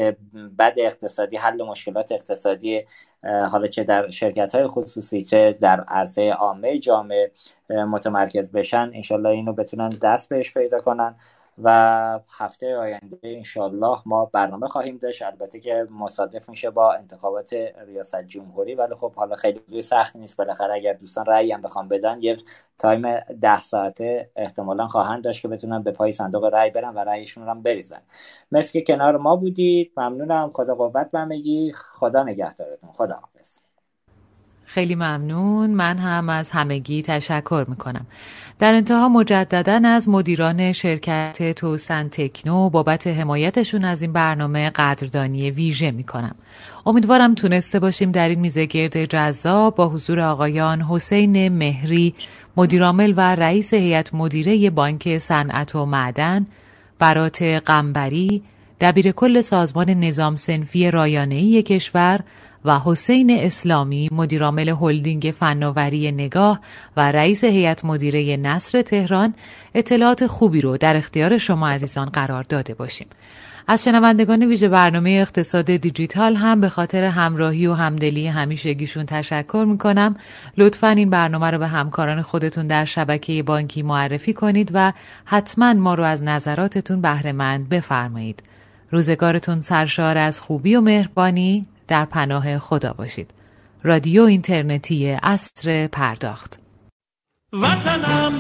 [0.59, 2.85] بد اقتصادی حل مشکلات اقتصادی
[3.25, 7.33] حالا چه در شرکت های خصوصی چه در عرصه عامه جامعه
[7.71, 11.15] متمرکز بشن انشالله اینو بتونن دست بهش پیدا کنن.
[11.59, 15.23] و هفته آینده انشالله ما برنامه خواهیم داشت.
[15.23, 17.53] البته که مصادف میشه با انتخابات
[17.87, 20.37] ریاست جمهوری ولی خب حالا خیلی روی سخت نیست.
[20.37, 22.37] بالاخره اگر دوستان رأی هم بخوام بدن یه
[22.79, 27.49] تایم ده ساعته احتمالا خواهند داشت که بتونن به پای صندوق رأی برن و رأیشون
[27.49, 28.03] هم بریزن.
[28.53, 29.93] مرسی که کنار ما بودید.
[29.97, 30.51] ممنونم.
[30.55, 32.93] خدا قوت بمگی خدا نگهدارتون.
[32.93, 33.59] خدا حافظ
[34.77, 35.71] خیلی ممنون.
[35.71, 38.07] من هم از همگی تشکر می‌کنم.
[38.59, 45.91] در انتها مجددا از مدیران شرکت توسن تکنو بابت حمایتشون از این برنامه قدردانی ویژه
[45.91, 46.35] می‌کنم.
[46.87, 52.15] امیدوارم تونسته باشیم در این میزه گرد جذاب با حضور آقایان حسین مهری
[52.57, 56.47] مدیرامل و رئیس هیئت مدیره بانک صنعت و معدن
[56.99, 58.43] برات قنبری
[58.81, 62.21] دبیر کل سازمان نظام سنفی رایانه‌ای کشور
[62.67, 66.61] و حسین اسلامی مدیرعامل هلدینگ فناوری نگاه
[66.97, 69.35] و رئیس هیئت مدیره نصر تهران
[69.75, 73.07] اطلاعات خوبی رو در اختیار شما عزیزان قرار داده باشیم.
[73.69, 80.17] از شنوندگان ویژه برنامه اقتصاد دیجیتال هم به خاطر همراهی و همدلی همیشگیشون تشکر می‌کنم.
[80.57, 84.93] لطفا این برنامه رو به همکاران خودتون در شبکه بانکی معرفی کنید و
[85.25, 88.43] حتما ما رو از نظراتتون بهرهمند بفرمایید.
[88.91, 91.67] روزگارتون سرشار از خوبی و مهربانی.
[91.89, 93.31] در پناه خدا باشید.
[93.83, 96.61] رادیو اینترنتی اصر پرداخت.
[97.53, 98.33] وطنم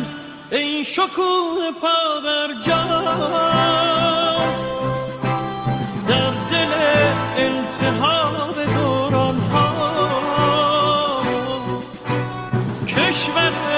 [0.50, 2.48] این شکوه پا بر
[6.08, 6.72] در دل
[7.36, 11.22] التهاب دوران ها
[12.86, 13.75] کشور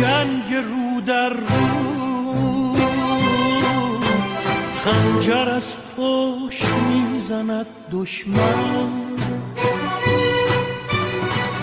[0.00, 2.76] جنگ رو در رو
[4.84, 8.88] خنجر از پشت می‌زند دشمن.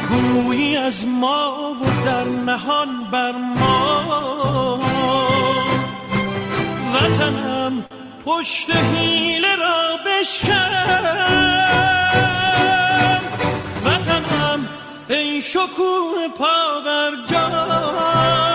[0.09, 4.79] گویی از ما و در نهان بر ما
[6.93, 7.85] وطنم
[8.25, 11.23] پشت حیله را بشکن.
[15.13, 18.52] ای شکوه پا بر در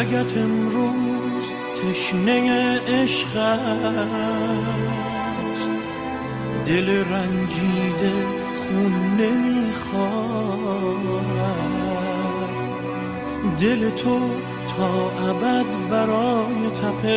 [0.00, 1.44] رگت امروز
[1.82, 5.70] تشنه عشق است
[6.66, 8.12] دل رنجیده
[8.56, 10.96] خون نمی‌خواد.
[13.60, 14.18] دل تو
[14.76, 17.08] تا ابد برای تپش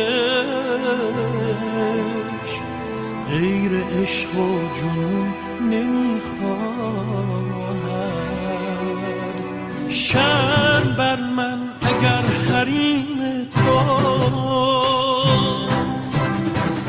[3.30, 3.72] غیر
[4.02, 4.40] عشق و
[4.80, 5.28] جنون
[5.70, 7.93] نمی‌خواد.
[9.94, 13.78] شن بر من اگر حریم تو.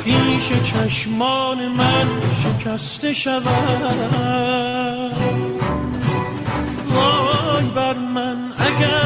[0.03, 2.08] پیش چشمان من
[2.43, 3.45] شکسته شود.
[6.90, 9.05] وای بر من اگر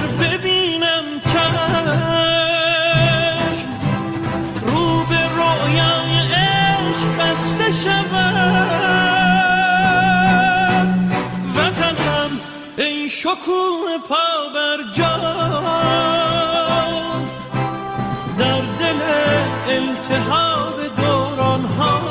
[13.20, 15.18] ای شکوه پا بر جا.
[18.38, 19.02] در دل
[19.68, 22.02] التهاب دوران ها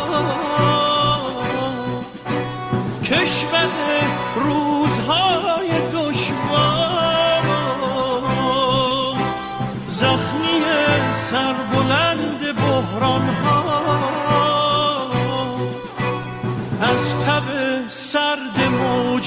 [3.04, 3.68] کشور
[4.36, 5.70] روزهای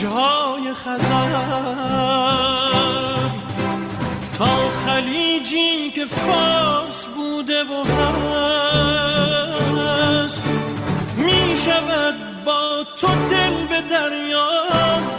[0.01, 1.31] موجهای خزر
[4.37, 7.83] تا خلیجی که فارس بوده و
[10.23, 10.41] هست
[11.17, 12.15] می شود
[12.45, 14.49] با تو دل به دریا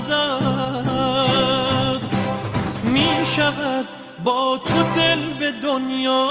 [0.08, 2.00] زد.
[2.84, 3.88] می شود
[4.24, 6.26] با تو دل به دنیا